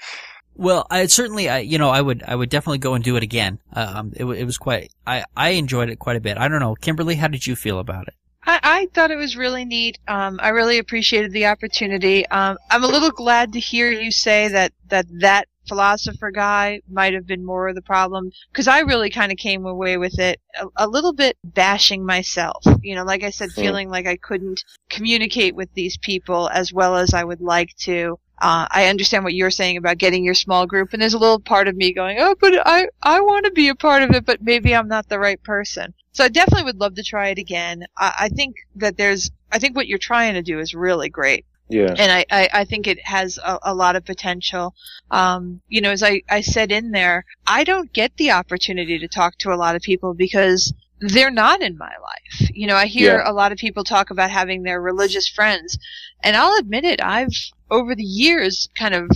Well, 0.58 0.88
I 0.89 1.05
certainly, 1.05 1.49
I, 1.49 1.60
you 1.60 1.78
know, 1.78 1.89
I 1.89 2.01
would, 2.01 2.24
I 2.28 2.36
would 2.36 2.49
definitely 2.49 2.80
go 2.80 2.95
and 2.95 3.03
do 3.03 3.16
it 3.16 3.24
again. 3.24 3.60
Um, 3.74 4.12
it, 4.16 4.26
it 4.26 4.43
was 4.45 4.58
quite, 4.58 4.91
I, 5.05 5.24
I 5.36 5.49
enjoyed 5.49 5.89
it 5.89 5.99
quite 5.99 6.16
a 6.16 6.20
bit. 6.20 6.38
I 6.38 6.47
don't 6.47 6.60
know, 6.60 6.76
Kimberly, 6.76 7.16
how 7.16 7.28
did 7.28 7.45
you 7.45 7.55
feel 7.55 7.80
about 7.80 8.08
it? 8.08 8.16
I, 8.45 8.60
I 8.64 8.88
thought 8.93 9.12
it 9.12 9.18
was 9.18 9.38
really 9.38 9.66
neat. 9.66 9.99
Um, 10.08 10.39
I 10.41 10.49
really 10.49 10.78
appreciated 10.80 11.32
the 11.32 11.45
opportunity. 11.47 12.26
Um, 12.28 12.58
I'm 12.72 12.84
a 12.84 12.88
little 12.88 13.12
glad 13.12 13.53
to 13.53 13.60
hear 13.60 13.91
you 13.91 14.12
say 14.12 14.47
that 14.47 14.72
that 14.88 15.05
that 15.20 15.47
philosopher 15.68 16.32
guy 16.32 16.80
might 16.89 17.14
have 17.14 17.28
been 17.28 17.45
more 17.45 17.68
of 17.68 17.76
the 17.76 17.82
problem 17.82 18.32
because 18.49 18.70
I 18.70 18.80
really 18.80 19.10
kind 19.10 19.34
of 19.34 19.38
came 19.38 19.66
away 19.66 19.97
with 19.97 20.18
it 20.18 20.39
a, 20.58 20.66
a 20.78 20.88
little 20.88 21.12
bit 21.14 21.38
bashing 21.43 22.05
myself. 22.05 22.64
You 22.82 22.95
know, 22.95 23.03
like 23.03 23.22
I 23.24 23.32
said, 23.32 23.49
Hmm. 23.53 23.62
feeling 23.62 23.89
like 23.89 24.08
I 24.08 24.16
couldn't 24.16 24.64
communicate 24.89 25.53
with 25.53 25.74
these 25.74 25.97
people 25.97 26.49
as 26.53 26.72
well 26.72 26.95
as 26.95 27.14
I 27.14 27.26
would 27.26 27.41
like 27.41 27.76
to. 27.82 28.18
Uh, 28.40 28.68
I 28.70 28.88
understand 28.88 29.24
what 29.24 29.34
you're 29.34 29.50
saying 29.52 29.78
about 29.78 29.98
getting 29.98 30.24
your 30.24 30.34
small 30.36 30.66
group, 30.68 30.94
and 30.94 31.02
there's 31.02 31.14
a 31.16 31.20
little 31.20 31.40
part 31.40 31.68
of 31.68 31.76
me 31.76 31.94
going, 31.94 32.18
"Oh, 32.20 32.36
but 32.40 32.54
I 32.66 32.88
I 33.02 33.22
want 33.22 33.46
to 33.46 33.52
be 33.52 33.68
a 33.70 33.76
part 33.76 34.04
of 34.04 34.12
it, 34.12 34.26
but 34.26 34.42
maybe 34.42 34.76
I'm 34.76 34.88
not 34.88 35.10
the 35.10 35.20
right 35.20 35.42
person." 35.44 35.94
So 36.12 36.24
I 36.24 36.30
definitely 36.30 36.64
would 36.64 36.80
love 36.80 36.96
to 36.96 37.04
try 37.04 37.30
it 37.30 37.38
again. 37.38 37.86
I, 37.98 38.14
I 38.22 38.30
think 38.30 38.56
that 38.78 38.98
there's, 38.98 39.30
I 39.52 39.60
think 39.60 39.76
what 39.76 39.88
you're 39.88 40.00
trying 40.00 40.34
to 40.34 40.42
do 40.42 40.60
is 40.60 40.74
really 40.74 41.10
great. 41.10 41.46
Yeah. 41.70 41.94
And 41.96 42.12
I, 42.12 42.26
I, 42.32 42.50
I 42.54 42.66
think 42.66 42.88
it 42.88 42.98
has 43.06 43.38
a, 43.38 43.60
a 43.62 43.76
lot 43.76 43.96
of 43.96 44.04
potential. 44.06 44.74
Um, 45.12 45.62
you 45.68 45.80
know, 45.82 45.92
as 45.92 46.02
I, 46.02 46.24
I 46.30 46.42
said 46.42 46.72
in 46.72 46.90
there, 46.92 47.24
I 47.46 47.64
don't 47.64 47.94
get 47.94 48.18
the 48.18 48.32
opportunity 48.32 48.98
to 48.98 49.08
talk 49.08 49.38
to 49.40 49.54
a 49.54 49.56
lot 49.56 49.76
of 49.76 49.84
people 49.84 50.16
because 50.16 50.74
they're 51.00 51.30
not 51.30 51.62
in 51.62 51.78
my 51.78 51.94
life. 52.02 52.50
You 52.52 52.66
know, 52.66 52.76
I 52.76 52.88
hear 52.88 53.18
Yeah. 53.18 53.30
a 53.30 53.34
lot 53.34 53.52
of 53.52 53.60
people 53.60 53.84
talk 53.84 54.10
about 54.10 54.32
having 54.32 54.64
their 54.64 54.82
religious 54.82 55.28
friends, 55.28 55.78
and 56.24 56.36
I'll 56.36 56.57
admit 56.57 56.84
it, 56.84 57.01
I've, 57.01 57.34
over 57.70 57.95
the 57.95 58.03
years, 58.03 58.70
kind 58.76 58.93
of 58.93 59.09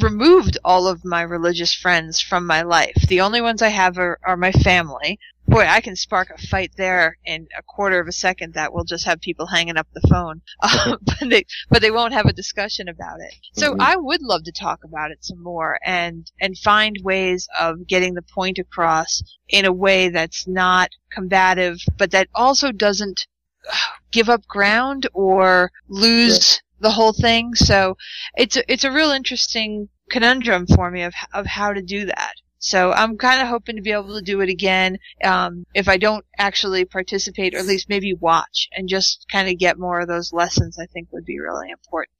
removed 0.00 0.58
all 0.64 0.88
of 0.88 1.04
my 1.04 1.22
religious 1.22 1.74
friends 1.74 2.20
from 2.20 2.46
my 2.46 2.62
life. 2.62 2.94
The 3.08 3.20
only 3.22 3.40
ones 3.40 3.62
I 3.62 3.68
have 3.68 3.98
are, 3.98 4.18
are 4.24 4.36
my 4.36 4.52
family. 4.52 5.18
Boy, 5.48 5.64
I 5.66 5.80
can 5.80 5.94
spark 5.96 6.30
a 6.30 6.38
fight 6.48 6.72
there 6.76 7.16
in 7.24 7.46
a 7.56 7.62
quarter 7.62 8.00
of 8.00 8.08
a 8.08 8.12
second 8.12 8.54
that 8.54 8.74
will 8.74 8.84
just 8.84 9.06
have 9.06 9.20
people 9.20 9.46
hanging 9.46 9.76
up 9.76 9.86
the 9.94 10.06
phone. 10.08 10.42
Uh, 10.60 10.96
but 11.02 11.30
they, 11.30 11.44
but 11.70 11.80
they 11.80 11.90
won't 11.90 12.12
have 12.12 12.26
a 12.26 12.32
discussion 12.32 12.88
about 12.88 13.20
it. 13.20 13.32
So 13.54 13.72
Mhm. 13.74 13.80
I 13.80 13.96
would 13.96 14.22
love 14.22 14.42
to 14.44 14.52
talk 14.52 14.80
about 14.84 15.12
it 15.12 15.24
some 15.24 15.42
more 15.42 15.78
and, 15.84 16.30
and 16.40 16.58
find 16.58 16.96
ways 17.02 17.48
of 17.58 17.86
getting 17.86 18.14
the 18.14 18.22
point 18.22 18.58
across 18.58 19.22
in 19.48 19.64
a 19.64 19.72
way 19.72 20.08
that's 20.08 20.46
not 20.48 20.90
combative, 21.12 21.78
but 21.96 22.10
that 22.10 22.28
also 22.34 22.72
doesn't 22.72 23.26
give 24.10 24.28
up 24.28 24.46
ground 24.46 25.08
or 25.12 25.70
lose 25.88 26.60
the 26.80 26.90
whole 26.90 27.12
thing. 27.12 27.54
So 27.54 27.96
it's 28.36 28.56
a, 28.56 28.72
it's 28.72 28.84
a 28.84 28.92
real 28.92 29.10
interesting 29.10 29.88
conundrum 30.10 30.66
for 30.66 30.90
me 30.90 31.02
of 31.02 31.14
of 31.32 31.46
how 31.46 31.72
to 31.72 31.82
do 31.82 32.06
that. 32.06 32.34
So 32.58 32.92
I'm 32.92 33.16
kind 33.16 33.40
of 33.40 33.48
hoping 33.48 33.76
to 33.76 33.82
be 33.82 33.92
able 33.92 34.14
to 34.14 34.22
do 34.22 34.40
it 34.40 34.48
again. 34.48 34.98
Um, 35.22 35.66
if 35.74 35.88
I 35.88 35.98
don't 35.98 36.24
actually 36.38 36.84
participate, 36.84 37.54
or 37.54 37.58
at 37.58 37.66
least 37.66 37.88
maybe 37.88 38.14
watch 38.14 38.68
and 38.72 38.88
just 38.88 39.26
kind 39.30 39.48
of 39.48 39.58
get 39.58 39.78
more 39.78 40.00
of 40.00 40.08
those 40.08 40.32
lessons, 40.32 40.78
I 40.78 40.86
think 40.86 41.08
would 41.12 41.24
be 41.24 41.38
really 41.38 41.70
important. 41.70 42.10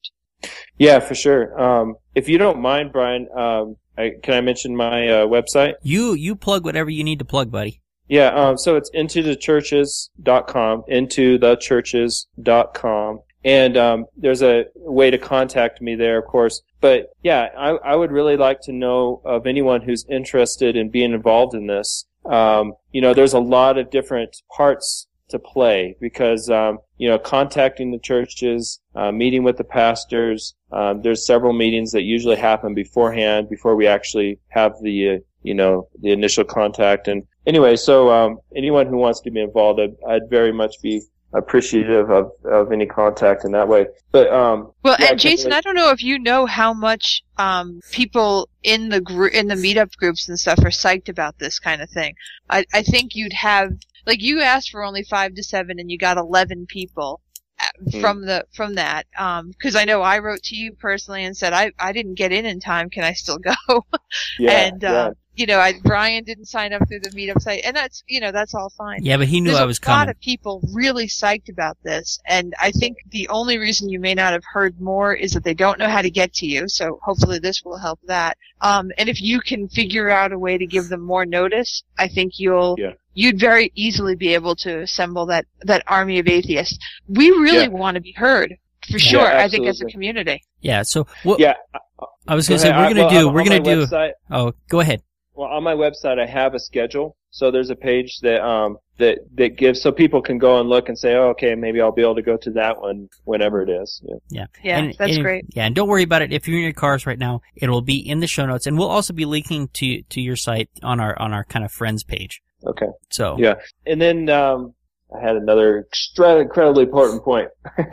Yeah, 0.78 1.00
for 1.00 1.14
sure. 1.14 1.58
Um, 1.60 1.96
if 2.14 2.28
you 2.28 2.38
don't 2.38 2.60
mind, 2.60 2.92
Brian, 2.92 3.28
um, 3.36 3.76
I, 3.96 4.12
can 4.22 4.34
I 4.34 4.40
mention 4.40 4.76
my 4.76 5.08
uh, 5.08 5.26
website? 5.26 5.74
You, 5.82 6.12
you 6.12 6.36
plug 6.36 6.64
whatever 6.64 6.90
you 6.90 7.02
need 7.02 7.18
to 7.18 7.24
plug, 7.24 7.50
buddy. 7.50 7.80
Yeah, 8.08 8.28
um, 8.28 8.56
so 8.56 8.76
it's 8.76 8.90
into 8.90 9.22
the 9.22 9.36
churches.com, 9.36 10.84
into 10.88 11.38
the 11.38 11.56
churches.com. 11.56 13.20
And, 13.44 13.76
um, 13.76 14.06
there's 14.16 14.42
a 14.42 14.66
way 14.74 15.10
to 15.10 15.18
contact 15.18 15.80
me 15.80 15.94
there, 15.94 16.18
of 16.18 16.26
course. 16.26 16.62
But 16.80 17.10
yeah, 17.22 17.48
I, 17.56 17.70
I 17.70 17.94
would 17.94 18.10
really 18.10 18.36
like 18.36 18.60
to 18.62 18.72
know 18.72 19.22
of 19.24 19.46
anyone 19.46 19.82
who's 19.82 20.04
interested 20.08 20.76
in 20.76 20.90
being 20.90 21.12
involved 21.12 21.54
in 21.54 21.66
this. 21.66 22.06
Um, 22.24 22.74
you 22.90 23.00
know, 23.00 23.14
there's 23.14 23.34
a 23.34 23.38
lot 23.38 23.78
of 23.78 23.90
different 23.90 24.42
parts 24.56 25.06
to 25.28 25.38
play 25.38 25.96
because, 26.00 26.48
um, 26.50 26.78
you 26.98 27.08
know, 27.08 27.18
contacting 27.18 27.90
the 27.90 27.98
churches, 27.98 28.80
uh, 28.94 29.10
meeting 29.10 29.42
with 29.42 29.56
the 29.56 29.64
pastors, 29.64 30.54
um, 30.72 31.02
there's 31.02 31.26
several 31.26 31.52
meetings 31.52 31.92
that 31.92 32.02
usually 32.02 32.36
happen 32.36 32.74
beforehand 32.74 33.48
before 33.48 33.74
we 33.76 33.86
actually 33.86 34.38
have 34.48 34.74
the, 34.82 35.10
uh, 35.10 35.18
you 35.42 35.54
know, 35.54 35.88
the 36.00 36.12
initial 36.12 36.44
contact. 36.44 37.08
And 37.08 37.22
anyway, 37.46 37.76
so 37.76 38.10
um, 38.10 38.38
anyone 38.54 38.86
who 38.86 38.96
wants 38.96 39.20
to 39.20 39.30
be 39.30 39.40
involved, 39.40 39.80
I'd, 39.80 39.96
I'd 40.08 40.28
very 40.30 40.52
much 40.52 40.80
be 40.82 41.02
appreciative 41.32 42.10
of, 42.10 42.30
of 42.44 42.72
any 42.72 42.86
contact 42.86 43.44
in 43.44 43.52
that 43.52 43.68
way. 43.68 43.86
But 44.10 44.32
um, 44.32 44.72
Well, 44.82 44.96
Yeah, 44.98 45.10
and 45.10 45.20
Jason. 45.20 45.52
I 45.52 45.60
don't 45.60 45.74
know 45.74 45.90
if 45.90 46.02
you 46.02 46.18
know 46.18 46.46
how 46.46 46.72
much 46.72 47.22
um, 47.36 47.80
people 47.92 48.48
in 48.62 48.88
the 48.88 49.00
gr- 49.00 49.26
in 49.26 49.48
the 49.48 49.54
meetup 49.54 49.94
groups 49.96 50.28
and 50.28 50.38
stuff 50.38 50.58
are 50.60 50.70
psyched 50.70 51.08
about 51.08 51.38
this 51.38 51.58
kind 51.58 51.82
of 51.82 51.90
thing. 51.90 52.14
I, 52.48 52.64
I 52.72 52.82
think 52.82 53.14
you'd 53.14 53.34
have 53.34 53.72
like 54.06 54.22
you 54.22 54.40
asked 54.40 54.70
for 54.70 54.82
only 54.82 55.02
five 55.02 55.34
to 55.34 55.42
seven, 55.42 55.78
and 55.78 55.90
you 55.90 55.98
got 55.98 56.16
eleven 56.16 56.66
people 56.66 57.20
uh, 57.60 57.64
Hmm. 57.90 58.00
from 58.00 58.20
the 58.24 58.46
from 58.54 58.74
that. 58.76 59.06
Because 59.50 59.76
I 59.76 59.84
know 59.84 60.00
I 60.02 60.20
wrote 60.20 60.42
to 60.44 60.56
you 60.56 60.72
personally 60.72 61.24
and 61.24 61.36
said 61.36 61.52
I 61.52 61.72
I 61.78 61.92
didn't 61.92 62.14
get 62.14 62.32
in 62.32 62.46
in 62.46 62.60
time. 62.60 62.88
Can 62.88 63.04
I 63.04 63.12
still 63.12 63.38
go? 63.38 63.54
yeah, 64.38 64.50
and 64.52 64.84
uh, 64.84 65.10
you 65.36 65.46
know, 65.46 65.58
I, 65.60 65.74
Brian 65.84 66.24
didn't 66.24 66.46
sign 66.46 66.72
up 66.72 66.88
through 66.88 67.00
the 67.00 67.10
meetup 67.10 67.40
site, 67.40 67.62
and 67.64 67.76
that's, 67.76 68.02
you 68.08 68.20
know, 68.20 68.32
that's 68.32 68.54
all 68.54 68.70
fine. 68.70 69.04
Yeah, 69.04 69.18
but 69.18 69.28
he 69.28 69.40
knew 69.40 69.50
There's 69.50 69.60
I 69.60 69.64
a 69.64 69.66
was 69.66 69.78
coming. 69.78 69.96
A 69.96 70.00
lot 70.00 70.08
of 70.08 70.20
people 70.20 70.62
really 70.72 71.06
psyched 71.06 71.48
about 71.50 71.76
this, 71.84 72.18
and 72.26 72.54
I 72.60 72.70
think 72.72 72.96
the 73.10 73.28
only 73.28 73.58
reason 73.58 73.88
you 73.90 74.00
may 74.00 74.14
not 74.14 74.32
have 74.32 74.42
heard 74.52 74.80
more 74.80 75.14
is 75.14 75.32
that 75.32 75.44
they 75.44 75.54
don't 75.54 75.78
know 75.78 75.88
how 75.88 76.02
to 76.02 76.10
get 76.10 76.32
to 76.34 76.46
you. 76.46 76.68
So 76.68 76.98
hopefully 77.02 77.38
this 77.38 77.62
will 77.64 77.78
help 77.78 78.00
that. 78.06 78.36
Um, 78.60 78.90
and 78.98 79.08
if 79.08 79.20
you 79.20 79.40
can 79.40 79.68
figure 79.68 80.08
out 80.08 80.32
a 80.32 80.38
way 80.38 80.56
to 80.58 80.66
give 80.66 80.88
them 80.88 81.02
more 81.02 81.26
notice, 81.26 81.82
I 81.98 82.08
think 82.08 82.38
you'll 82.38 82.76
Yeah. 82.78 82.92
you'd 83.14 83.38
very 83.38 83.70
easily 83.74 84.16
be 84.16 84.34
able 84.34 84.56
to 84.56 84.80
assemble 84.80 85.26
that 85.26 85.44
that 85.62 85.82
army 85.86 86.18
of 86.18 86.28
atheists. 86.28 86.78
We 87.08 87.30
really 87.30 87.64
Yeah. 87.64 87.68
want 87.68 87.96
to 87.96 88.00
be 88.00 88.12
heard 88.12 88.56
for 88.90 88.98
Yeah, 88.98 89.10
sure. 89.10 89.26
I 89.36 89.48
think 89.48 89.66
as 89.66 89.80
a 89.82 89.84
community. 89.86 90.42
Yeah. 90.60 90.82
So 90.82 91.06
what 91.24 91.40
Yeah. 91.40 91.54
I 92.28 92.34
was 92.34 92.48
going 92.48 92.58
to 92.58 92.62
say 92.62 92.70
ahead. 92.70 92.80
we're 92.80 92.94
going 92.94 92.96
to 92.96 93.14
well, 93.14 93.22
do 93.22 93.28
on- 93.28 93.34
we're 93.34 93.44
going 93.44 93.62
to 93.62 93.74
do. 93.74 93.86
website- 93.86 94.12
Oh, 94.30 94.52
go 94.68 94.80
ahead. 94.80 95.02
Well, 95.36 95.48
on 95.48 95.62
my 95.62 95.74
website, 95.74 96.18
I 96.18 96.26
have 96.26 96.54
a 96.54 96.58
schedule. 96.58 97.16
So 97.30 97.50
there's 97.50 97.68
a 97.70 97.76
page 97.76 98.20
that 98.22 98.42
um 98.42 98.78
that 98.98 99.18
that 99.34 99.56
gives 99.56 99.82
so 99.82 99.92
people 99.92 100.22
can 100.22 100.38
go 100.38 100.58
and 100.58 100.68
look 100.70 100.88
and 100.88 100.98
say, 100.98 101.14
oh, 101.14 101.28
okay, 101.30 101.54
maybe 101.54 101.80
I'll 101.82 101.92
be 101.92 102.00
able 102.02 102.14
to 102.14 102.22
go 102.22 102.38
to 102.38 102.50
that 102.52 102.80
one 102.80 103.08
whenever 103.24 103.60
it 103.62 103.68
is. 103.68 104.00
Yeah. 104.30 104.46
Yeah, 104.62 104.78
And- 104.78 104.94
that's 104.98 105.12
and- 105.16 105.22
great. 105.22 105.44
Yeah, 105.54 105.66
and 105.66 105.74
don't 105.74 105.88
worry 105.88 106.02
about 106.04 106.22
it. 106.22 106.32
If 106.32 106.48
you're 106.48 106.56
in 106.56 106.64
your 106.64 106.72
cars 106.72 107.06
right 107.06 107.18
now, 107.18 107.42
it'll 107.54 107.82
be 107.82 107.96
in 107.98 108.20
the 108.20 108.26
show 108.26 108.46
notes, 108.46 108.66
and 108.66 108.78
we'll 108.78 108.88
also 108.88 109.12
be 109.12 109.26
linking 109.26 109.68
to 109.74 110.02
to 110.02 110.20
your 110.22 110.36
site 110.36 110.70
on 110.82 110.98
our 111.00 111.18
on 111.20 111.34
our 111.34 111.44
kind 111.44 111.64
of 111.64 111.70
friends 111.70 112.02
page. 112.02 112.40
Okay. 112.66 112.86
So 113.10 113.36
Yeah. 113.38 113.56
And 113.84 114.00
then 114.00 114.30
um 114.30 114.72
I 115.14 115.20
had 115.24 115.36
another 115.36 115.84
extra 115.86 116.36
incredibly 116.40 116.82
important 116.84 117.22
point. 117.22 117.48
point, 117.64 117.92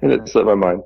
and 0.00 0.12
it 0.12 0.28
slipped 0.28 0.46
my 0.46 0.54
mind. 0.54 0.82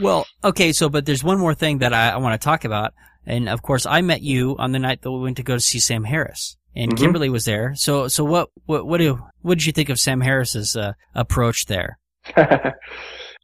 Well, 0.00 0.26
okay, 0.42 0.72
so 0.72 0.88
but 0.88 1.06
there's 1.06 1.22
one 1.22 1.38
more 1.38 1.54
thing 1.54 1.78
that 1.78 1.92
I, 1.92 2.10
I 2.10 2.16
want 2.16 2.40
to 2.40 2.44
talk 2.44 2.64
about, 2.64 2.92
and 3.26 3.48
of 3.48 3.62
course 3.62 3.86
I 3.86 4.00
met 4.00 4.22
you 4.22 4.56
on 4.58 4.72
the 4.72 4.78
night 4.78 5.02
that 5.02 5.10
we 5.12 5.20
went 5.20 5.36
to 5.38 5.42
go 5.42 5.54
to 5.54 5.60
see 5.60 5.78
Sam 5.78 6.04
Harris, 6.04 6.56
and 6.74 6.92
Mhm. 6.92 6.98
Kimberly 6.98 7.28
was 7.28 7.44
there. 7.44 7.74
So 7.74 8.08
so 8.08 8.24
what 8.24 8.48
what 8.66 8.86
what 8.86 8.98
do 8.98 9.18
what 9.42 9.58
did 9.58 9.66
you 9.66 9.72
think 9.72 9.88
of 9.88 9.98
Sam 10.00 10.20
Harris's 10.20 10.76
uh, 10.76 10.92
approach 11.14 11.66
there? 11.66 11.98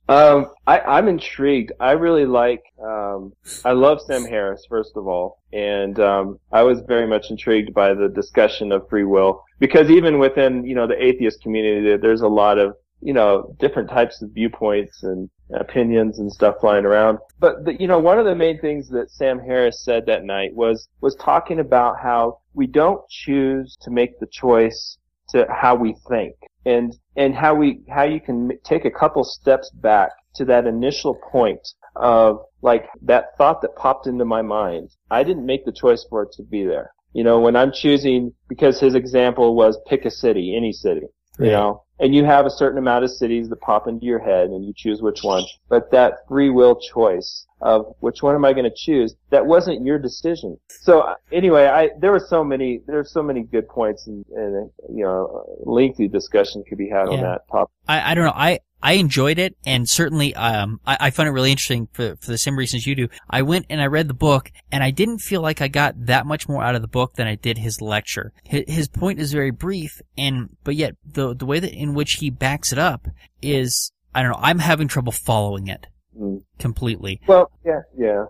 um, 0.08 0.46
I, 0.66 0.80
I'm 0.80 1.08
intrigued. 1.08 1.72
I 1.80 1.92
really 1.92 2.24
like. 2.26 2.62
Um, 2.82 3.32
I 3.64 3.72
love 3.72 4.00
Sam 4.00 4.24
Harris 4.24 4.64
first 4.68 4.92
of 4.96 5.06
all, 5.06 5.38
and 5.52 5.98
um, 6.00 6.38
I 6.52 6.62
was 6.62 6.80
very 6.86 7.06
much 7.06 7.30
intrigued 7.30 7.74
by 7.74 7.92
the 7.94 8.08
discussion 8.08 8.72
of 8.72 8.88
free 8.88 9.04
will 9.04 9.42
because 9.58 9.90
even 9.90 10.18
within 10.18 10.64
you 10.64 10.74
know 10.74 10.86
the 10.86 11.02
atheist 11.02 11.42
community, 11.42 11.96
there's 11.96 12.22
a 12.22 12.28
lot 12.28 12.58
of 12.58 12.74
you 13.02 13.12
know 13.12 13.54
different 13.60 13.90
types 13.90 14.22
of 14.22 14.30
viewpoints 14.30 15.02
and 15.02 15.28
opinions 15.54 16.18
and 16.18 16.32
stuff 16.32 16.56
flying 16.60 16.84
around. 16.84 17.18
But 17.38 17.64
the, 17.64 17.80
you 17.80 17.86
know, 17.86 17.98
one 17.98 18.18
of 18.18 18.24
the 18.24 18.34
main 18.34 18.60
things 18.60 18.88
that 18.90 19.10
Sam 19.10 19.38
Harris 19.38 19.84
said 19.84 20.06
that 20.06 20.24
night 20.24 20.54
was 20.54 20.88
was 21.00 21.14
talking 21.16 21.60
about 21.60 21.98
how 22.02 22.40
we 22.54 22.66
don't 22.66 23.00
choose 23.08 23.76
to 23.82 23.90
make 23.90 24.18
the 24.20 24.26
choice 24.30 24.98
to 25.30 25.46
how 25.50 25.74
we 25.74 25.94
think 26.08 26.34
and 26.64 26.94
and 27.16 27.34
how 27.34 27.54
we 27.54 27.80
how 27.88 28.04
you 28.04 28.20
can 28.20 28.50
take 28.64 28.84
a 28.84 28.90
couple 28.90 29.24
steps 29.24 29.70
back 29.70 30.10
to 30.34 30.44
that 30.44 30.66
initial 30.66 31.18
point 31.30 31.66
of 31.96 32.40
like 32.62 32.86
that 33.02 33.36
thought 33.36 33.62
that 33.62 33.76
popped 33.76 34.06
into 34.06 34.24
my 34.24 34.42
mind. 34.42 34.90
I 35.10 35.22
didn't 35.24 35.46
make 35.46 35.64
the 35.64 35.72
choice 35.72 36.04
for 36.08 36.22
it 36.22 36.32
to 36.32 36.42
be 36.42 36.64
there. 36.64 36.92
You 37.12 37.24
know, 37.24 37.40
when 37.40 37.56
I'm 37.56 37.72
choosing 37.72 38.32
because 38.48 38.80
his 38.80 38.94
example 38.94 39.56
was 39.56 39.78
pick 39.86 40.04
a 40.04 40.10
city, 40.10 40.54
any 40.56 40.72
city, 40.72 41.06
you 41.38 41.46
know, 41.50 41.84
and 42.00 42.14
you 42.14 42.24
have 42.24 42.46
a 42.46 42.50
certain 42.50 42.78
amount 42.78 43.04
of 43.04 43.10
cities 43.10 43.48
that 43.48 43.60
pop 43.60 43.88
into 43.88 44.06
your 44.06 44.18
head 44.18 44.50
and 44.50 44.64
you 44.64 44.72
choose 44.74 45.02
which 45.02 45.22
one. 45.22 45.44
But 45.68 45.90
that 45.90 46.26
free 46.28 46.50
will 46.50 46.76
choice 46.76 47.46
of 47.60 47.94
which 48.00 48.22
one 48.22 48.34
am 48.34 48.44
I 48.44 48.52
going 48.52 48.64
to 48.64 48.74
choose, 48.74 49.14
that 49.30 49.46
wasn't 49.46 49.84
your 49.84 49.98
decision. 49.98 50.58
So 50.68 51.14
anyway, 51.32 51.66
I, 51.66 51.90
there 51.98 52.12
were 52.12 52.20
so 52.20 52.44
many, 52.44 52.82
there 52.86 52.96
were 52.96 53.04
so 53.04 53.22
many 53.22 53.42
good 53.42 53.68
points 53.68 54.06
and, 54.06 54.24
and 54.30 54.70
you 54.88 55.04
know, 55.04 55.44
lengthy 55.64 56.08
discussion 56.08 56.64
could 56.68 56.78
be 56.78 56.88
had 56.88 57.08
on 57.08 57.20
that 57.22 57.48
topic. 57.50 57.70
I, 57.88 58.12
I 58.12 58.14
don't 58.14 58.24
know. 58.24 58.32
I, 58.34 58.60
I 58.80 58.92
enjoyed 58.92 59.40
it 59.40 59.56
and 59.66 59.88
certainly, 59.88 60.36
um, 60.36 60.80
I, 60.86 60.96
I 61.00 61.10
found 61.10 61.28
it 61.28 61.32
really 61.32 61.50
interesting 61.50 61.88
for, 61.92 62.14
for 62.16 62.30
the 62.30 62.38
same 62.38 62.56
reasons 62.56 62.86
you 62.86 62.94
do. 62.94 63.08
I 63.28 63.42
went 63.42 63.66
and 63.70 63.80
I 63.80 63.86
read 63.86 64.06
the 64.06 64.14
book 64.14 64.52
and 64.70 64.84
I 64.84 64.92
didn't 64.92 65.18
feel 65.18 65.40
like 65.40 65.60
I 65.60 65.66
got 65.66 66.06
that 66.06 66.26
much 66.26 66.48
more 66.48 66.62
out 66.62 66.76
of 66.76 66.82
the 66.82 66.88
book 66.88 67.14
than 67.14 67.26
I 67.26 67.34
did 67.34 67.58
his 67.58 67.80
lecture. 67.80 68.32
His, 68.44 68.64
his 68.68 68.88
point 68.88 69.18
is 69.18 69.32
very 69.32 69.50
brief 69.50 70.00
and, 70.16 70.50
but 70.62 70.76
yet 70.76 70.94
the, 71.04 71.34
the 71.34 71.46
way 71.46 71.58
that 71.58 71.72
in 71.72 71.94
which 71.94 72.14
he 72.14 72.30
backs 72.30 72.72
it 72.72 72.78
up 72.78 73.08
is, 73.42 73.90
I 74.14 74.22
don't 74.22 74.30
know, 74.30 74.38
I'm 74.40 74.60
having 74.60 74.86
trouble 74.86 75.12
following 75.12 75.66
it 75.66 75.88
Mm. 76.18 76.42
completely. 76.58 77.20
Well, 77.26 77.50
yeah, 77.64 77.80
yeah. 77.96 78.24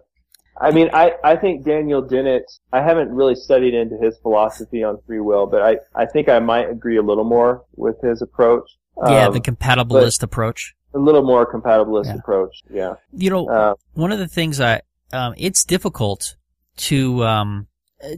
I 0.60 0.72
mean, 0.72 0.90
I, 0.92 1.12
I 1.22 1.36
think 1.36 1.64
Daniel 1.64 2.02
Dennett, 2.02 2.42
I 2.72 2.82
haven't 2.82 3.10
really 3.10 3.36
studied 3.36 3.74
into 3.74 3.96
his 3.96 4.18
philosophy 4.18 4.82
on 4.82 4.98
free 5.06 5.20
will, 5.20 5.46
but 5.46 5.62
I, 5.62 5.78
I 5.94 6.04
think 6.06 6.28
I 6.28 6.40
might 6.40 6.68
agree 6.68 6.96
a 6.96 7.02
little 7.02 7.24
more 7.24 7.64
with 7.76 8.00
his 8.02 8.20
approach. 8.22 8.68
yeah, 9.06 9.26
Um, 9.28 9.32
the 9.34 9.40
compatibilist 9.40 10.22
approach. 10.24 10.74
a 10.94 10.98
little 10.98 11.22
more 11.22 11.46
compatibilist 11.50 12.06
Yeah. 12.06 12.14
approach. 12.16 12.62
Yeah. 12.70 12.94
You 13.12 13.30
know, 13.30 13.48
Uh, 13.48 13.74
one 13.94 14.10
of 14.10 14.18
the 14.18 14.26
things 14.28 14.60
I 14.60 14.82
um, 15.12 15.34
it's 15.38 15.64
difficult 15.64 16.36
to 16.88 17.24
um, 17.24 17.68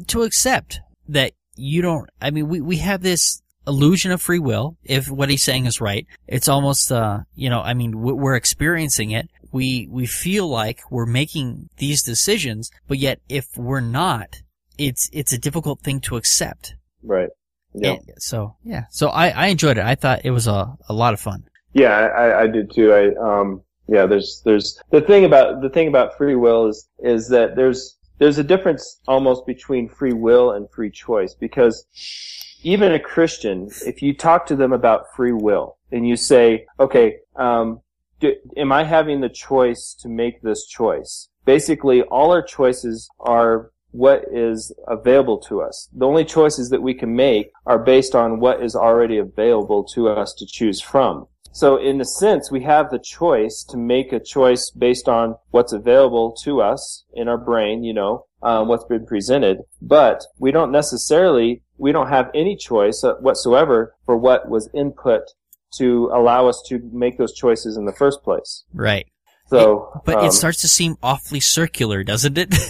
to 0.09 0.23
accept 0.23 0.81
that 1.09 1.33
you 1.57 1.83
don't. 1.83 2.09
I 2.23 2.31
mean, 2.31 2.49
we 2.49 2.61
we 2.61 2.77
have 2.79 3.03
this 3.03 3.43
illusion 3.67 4.13
of 4.13 4.23
free 4.23 4.39
will. 4.39 4.77
If 4.85 5.11
what 5.11 5.29
he's 5.29 5.43
saying 5.43 5.67
is 5.67 5.81
right, 5.81 6.07
it's 6.27 6.49
almost 6.49 6.91
uh, 6.91 7.21
you 7.35 7.51
know, 7.51 7.61
I 7.61 7.75
mean, 7.75 8.01
we're 8.01 8.35
experiencing 8.35 9.11
it. 9.11 9.29
We 9.53 9.89
we 9.91 10.07
feel 10.07 10.49
like 10.49 10.81
we're 10.91 11.07
making 11.07 11.69
these 11.79 12.03
decisions, 12.03 12.71
but 12.89 12.99
yet 12.99 13.21
if 13.29 13.47
we're 13.57 13.81
not, 13.81 14.43
it's 14.79 15.09
it's 15.13 15.33
a 15.33 15.39
difficult 15.39 15.81
thing 15.81 16.01
to 16.01 16.17
accept. 16.17 16.75
right. 17.03 17.29
Yeah. 17.73 17.91
And 17.91 18.01
so 18.19 18.57
yeah, 18.65 18.85
so 18.91 19.09
I 19.09 19.29
I 19.29 19.47
enjoyed 19.47 19.79
it. 19.79 19.85
I 19.85 19.95
thought 19.95 20.23
it 20.25 20.33
was 20.33 20.47
a 20.47 20.77
a 20.89 20.93
lot 20.93 21.15
of 21.15 21.21
fun. 21.21 21.45
Yeah, 21.73 21.91
I, 21.91 22.43
I 22.43 22.47
did 22.49 22.73
too. 22.73 22.93
I 22.93 23.15
um 23.15 23.63
yeah, 23.87 24.07
there's 24.07 24.43
there's 24.45 24.81
the 24.91 25.01
thing 25.01 25.25
about 25.25 25.63
the 25.63 25.71
thing 25.71 25.89
about 25.89 26.17
free 26.17 26.35
will 26.35 26.67
is 26.69 26.89
is 26.99 27.29
that 27.29 27.57
there's 27.57 27.97
there's 28.19 28.39
a 28.39 28.45
difference 28.45 29.01
almost 29.09 29.47
between 29.47 29.89
free 29.89 30.13
will 30.13 30.53
and 30.53 30.71
free 30.71 30.91
choice 30.91 31.35
because 31.35 31.87
even 32.63 32.93
a 32.93 33.01
Christian, 33.01 33.71
if 33.87 34.03
you 34.03 34.15
talk 34.15 34.47
to 34.47 34.57
them 34.57 34.73
about 34.73 35.07
free 35.17 35.33
will 35.33 35.79
and 35.91 36.07
you 36.07 36.17
say, 36.17 36.67
okay, 36.79 37.17
um, 37.37 37.81
do, 38.21 38.35
am 38.57 38.71
I 38.73 38.85
having 38.85 39.21
the 39.21 39.29
choice 39.29 39.95
to 40.01 40.09
make 40.09 40.43
this 40.43 40.67
choice? 40.67 41.29
Basically, 41.45 42.03
all 42.03 42.31
our 42.31 42.43
choices 42.43 43.09
are 43.19 43.71
what 43.93 44.25
is 44.33 44.73
available 44.87 45.39
to 45.39 45.61
us. 45.63 45.89
The 45.93 46.07
only 46.07 46.25
choices 46.25 46.71
that 46.71 46.83
we 46.83 46.95
can 46.95 47.15
make 47.17 47.51
are 47.67 47.79
based 47.79 48.15
on 48.15 48.39
what 48.39 48.63
is 48.63 48.77
already 48.77 49.19
available 49.19 49.85
to 49.95 50.09
us 50.09 50.33
to 50.35 50.47
choose 50.47 50.81
from. 50.81 51.27
So 51.53 51.77
in 51.77 52.01
a 52.01 52.05
sense, 52.05 52.53
we 52.53 52.63
have 52.63 52.91
the 52.91 53.01
choice 53.01 53.65
to 53.71 53.77
make 53.77 54.13
a 54.13 54.21
choice 54.21 54.71
based 54.71 55.09
on 55.09 55.35
what's 55.51 55.73
available 55.73 56.33
to 56.45 56.61
us 56.61 57.05
in 57.13 57.27
our 57.27 57.39
brain, 57.39 57.83
you 57.83 57.93
know, 57.93 58.27
um, 58.43 58.69
what's 58.69 58.85
been 58.85 59.05
presented, 59.05 59.59
but 59.83 60.25
we 60.39 60.53
don't 60.53 60.71
necessarily, 60.71 61.63
we 61.77 61.91
don't 61.91 62.09
have 62.09 62.31
any 62.35 62.57
choice 62.57 63.05
whatsoever 63.21 63.97
for 64.07 64.17
what 64.17 64.49
was 64.49 64.71
input 64.73 65.23
to 65.73 66.11
allow 66.13 66.49
us 66.49 66.63
to 66.69 66.81
make 66.93 67.19
those 67.19 67.33
choices 67.33 67.77
in 67.77 67.85
the 67.85 67.93
first 67.93 68.23
place. 68.23 68.65
Right. 68.73 69.07
So, 69.47 70.01
But 70.05 70.19
um, 70.19 70.27
it 70.27 70.33
starts 70.33 70.61
to 70.61 70.69
seem 70.69 70.97
awfully 71.03 71.41
circular, 71.41 72.05
doesn't 72.05 72.39
it? 72.39 72.55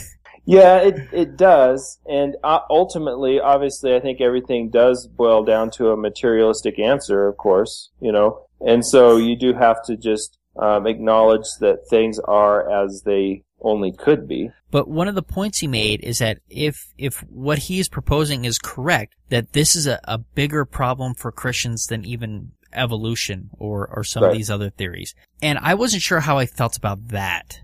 Yeah, 0.47 0.79
it 0.79 1.09
it 1.13 1.37
does, 1.37 2.01
and 2.09 2.35
uh, 2.43 2.61
ultimately, 2.71 3.39
obviously, 3.39 3.95
I 3.95 4.01
think 4.01 4.21
everything 4.21 4.71
does 4.71 5.07
boil 5.07 5.45
down 5.45 5.71
to 5.73 5.91
a 5.91 5.97
materialistic 5.97 6.79
answer, 6.79 7.29
of 7.29 7.37
course, 7.37 7.91
you 8.01 8.11
know, 8.11 8.47
and 8.61 8.85
so 8.85 9.17
you 9.17 9.37
do 9.37 9.53
have 9.53 9.85
to 9.85 9.97
just 9.97 10.39
um, 10.57 10.87
acknowledge 10.87 11.47
that 11.61 11.87
things 11.89 12.19
are 12.19 12.69
as 12.69 13.03
they 13.03 13.45
only 13.61 13.93
could 13.93 14.27
be. 14.27 14.51
But 14.71 14.89
one 14.89 15.09
of 15.09 15.15
the 15.15 15.23
points 15.23 15.59
he 15.59 15.67
made 15.67 16.03
is 16.03 16.19
that 16.19 16.39
if 16.49 16.93
if 16.97 17.21
what 17.29 17.59
he 17.59 17.79
is 17.79 17.89
proposing 17.89 18.45
is 18.45 18.59
correct, 18.59 19.15
that 19.29 19.53
this 19.53 19.77
is 19.77 19.87
a, 19.87 20.01
a 20.05 20.19
bigger 20.19 20.65
problem 20.65 21.15
for 21.15 21.31
Christians 21.31 21.87
than 21.87 22.05
even 22.05 22.53
evolution 22.73 23.51
or, 23.59 23.89
or 23.89 24.05
some 24.05 24.23
of 24.23 24.33
these 24.33 24.51
other 24.51 24.71
theories. 24.71 25.15
And 25.43 25.59
I 25.59 25.75
wasn't 25.75 26.03
sure 26.03 26.21
how 26.21 26.39
I 26.39 26.47
felt 26.47 26.77
about 26.77 27.09
that. 27.09 27.61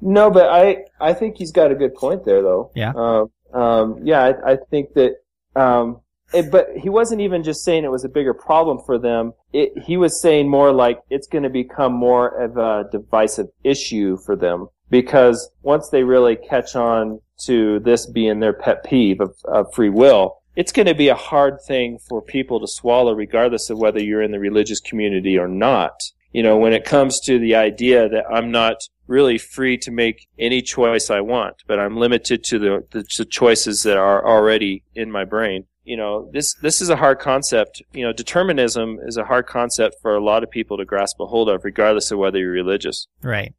No, 0.00 0.30
but 0.30 0.48
I 0.48 0.84
I 1.00 1.12
think 1.12 1.36
he's 1.38 1.52
got 1.52 1.72
a 1.72 1.74
good 1.74 1.94
point 1.94 2.24
there, 2.24 2.42
though. 2.42 2.70
Yeah. 2.74 2.92
Um, 2.94 3.30
um, 3.52 4.00
yeah, 4.04 4.20
I, 4.22 4.52
I 4.52 4.56
think 4.70 4.94
that. 4.94 5.16
Um, 5.56 6.00
it, 6.32 6.52
but 6.52 6.68
he 6.76 6.90
wasn't 6.90 7.22
even 7.22 7.42
just 7.42 7.64
saying 7.64 7.84
it 7.84 7.90
was 7.90 8.04
a 8.04 8.08
bigger 8.08 8.34
problem 8.34 8.78
for 8.84 8.98
them. 8.98 9.32
It, 9.52 9.72
he 9.86 9.96
was 9.96 10.20
saying 10.20 10.48
more 10.48 10.72
like 10.72 11.00
it's 11.08 11.26
going 11.26 11.44
to 11.44 11.50
become 11.50 11.94
more 11.94 12.28
of 12.28 12.58
a 12.58 12.88
divisive 12.92 13.46
issue 13.64 14.18
for 14.18 14.36
them 14.36 14.68
because 14.90 15.50
once 15.62 15.88
they 15.88 16.02
really 16.02 16.36
catch 16.36 16.76
on 16.76 17.20
to 17.46 17.80
this 17.80 18.06
being 18.06 18.40
their 18.40 18.52
pet 18.52 18.84
peeve 18.84 19.20
of, 19.20 19.34
of 19.44 19.72
free 19.72 19.88
will, 19.88 20.37
it's 20.58 20.72
going 20.72 20.86
to 20.86 20.94
be 20.94 21.06
a 21.06 21.14
hard 21.14 21.60
thing 21.64 22.00
for 22.08 22.20
people 22.20 22.58
to 22.58 22.66
swallow, 22.66 23.12
regardless 23.12 23.70
of 23.70 23.78
whether 23.78 24.02
you're 24.02 24.22
in 24.22 24.32
the 24.32 24.40
religious 24.40 24.80
community 24.80 25.38
or 25.38 25.46
not. 25.46 25.92
You 26.32 26.42
know, 26.42 26.56
when 26.56 26.72
it 26.72 26.84
comes 26.84 27.20
to 27.20 27.38
the 27.38 27.54
idea 27.54 28.08
that 28.08 28.24
I'm 28.28 28.50
not 28.50 28.78
really 29.06 29.38
free 29.38 29.78
to 29.78 29.92
make 29.92 30.26
any 30.36 30.60
choice 30.60 31.10
I 31.10 31.20
want, 31.20 31.62
but 31.68 31.78
I'm 31.78 31.96
limited 31.96 32.42
to 32.42 32.58
the, 32.58 32.84
the, 32.90 33.24
choices 33.24 33.84
that 33.84 33.96
are 33.96 34.26
already 34.26 34.82
in 34.96 35.12
my 35.12 35.24
brain. 35.24 35.66
You 35.84 35.96
know, 35.96 36.28
this 36.32 36.54
this 36.54 36.80
is 36.80 36.90
a 36.90 36.96
hard 36.96 37.20
concept. 37.20 37.80
You 37.92 38.04
know, 38.04 38.12
determinism 38.12 38.98
is 39.06 39.16
a 39.16 39.24
hard 39.24 39.46
concept 39.46 39.94
for 40.02 40.16
a 40.16 40.22
lot 40.22 40.42
of 40.42 40.50
people 40.50 40.76
to 40.78 40.84
grasp 40.84 41.20
a 41.20 41.26
hold 41.26 41.48
of, 41.48 41.64
regardless 41.64 42.10
of 42.10 42.18
whether 42.18 42.38
you're 42.40 42.50
religious. 42.50 43.06
Right. 43.22 43.54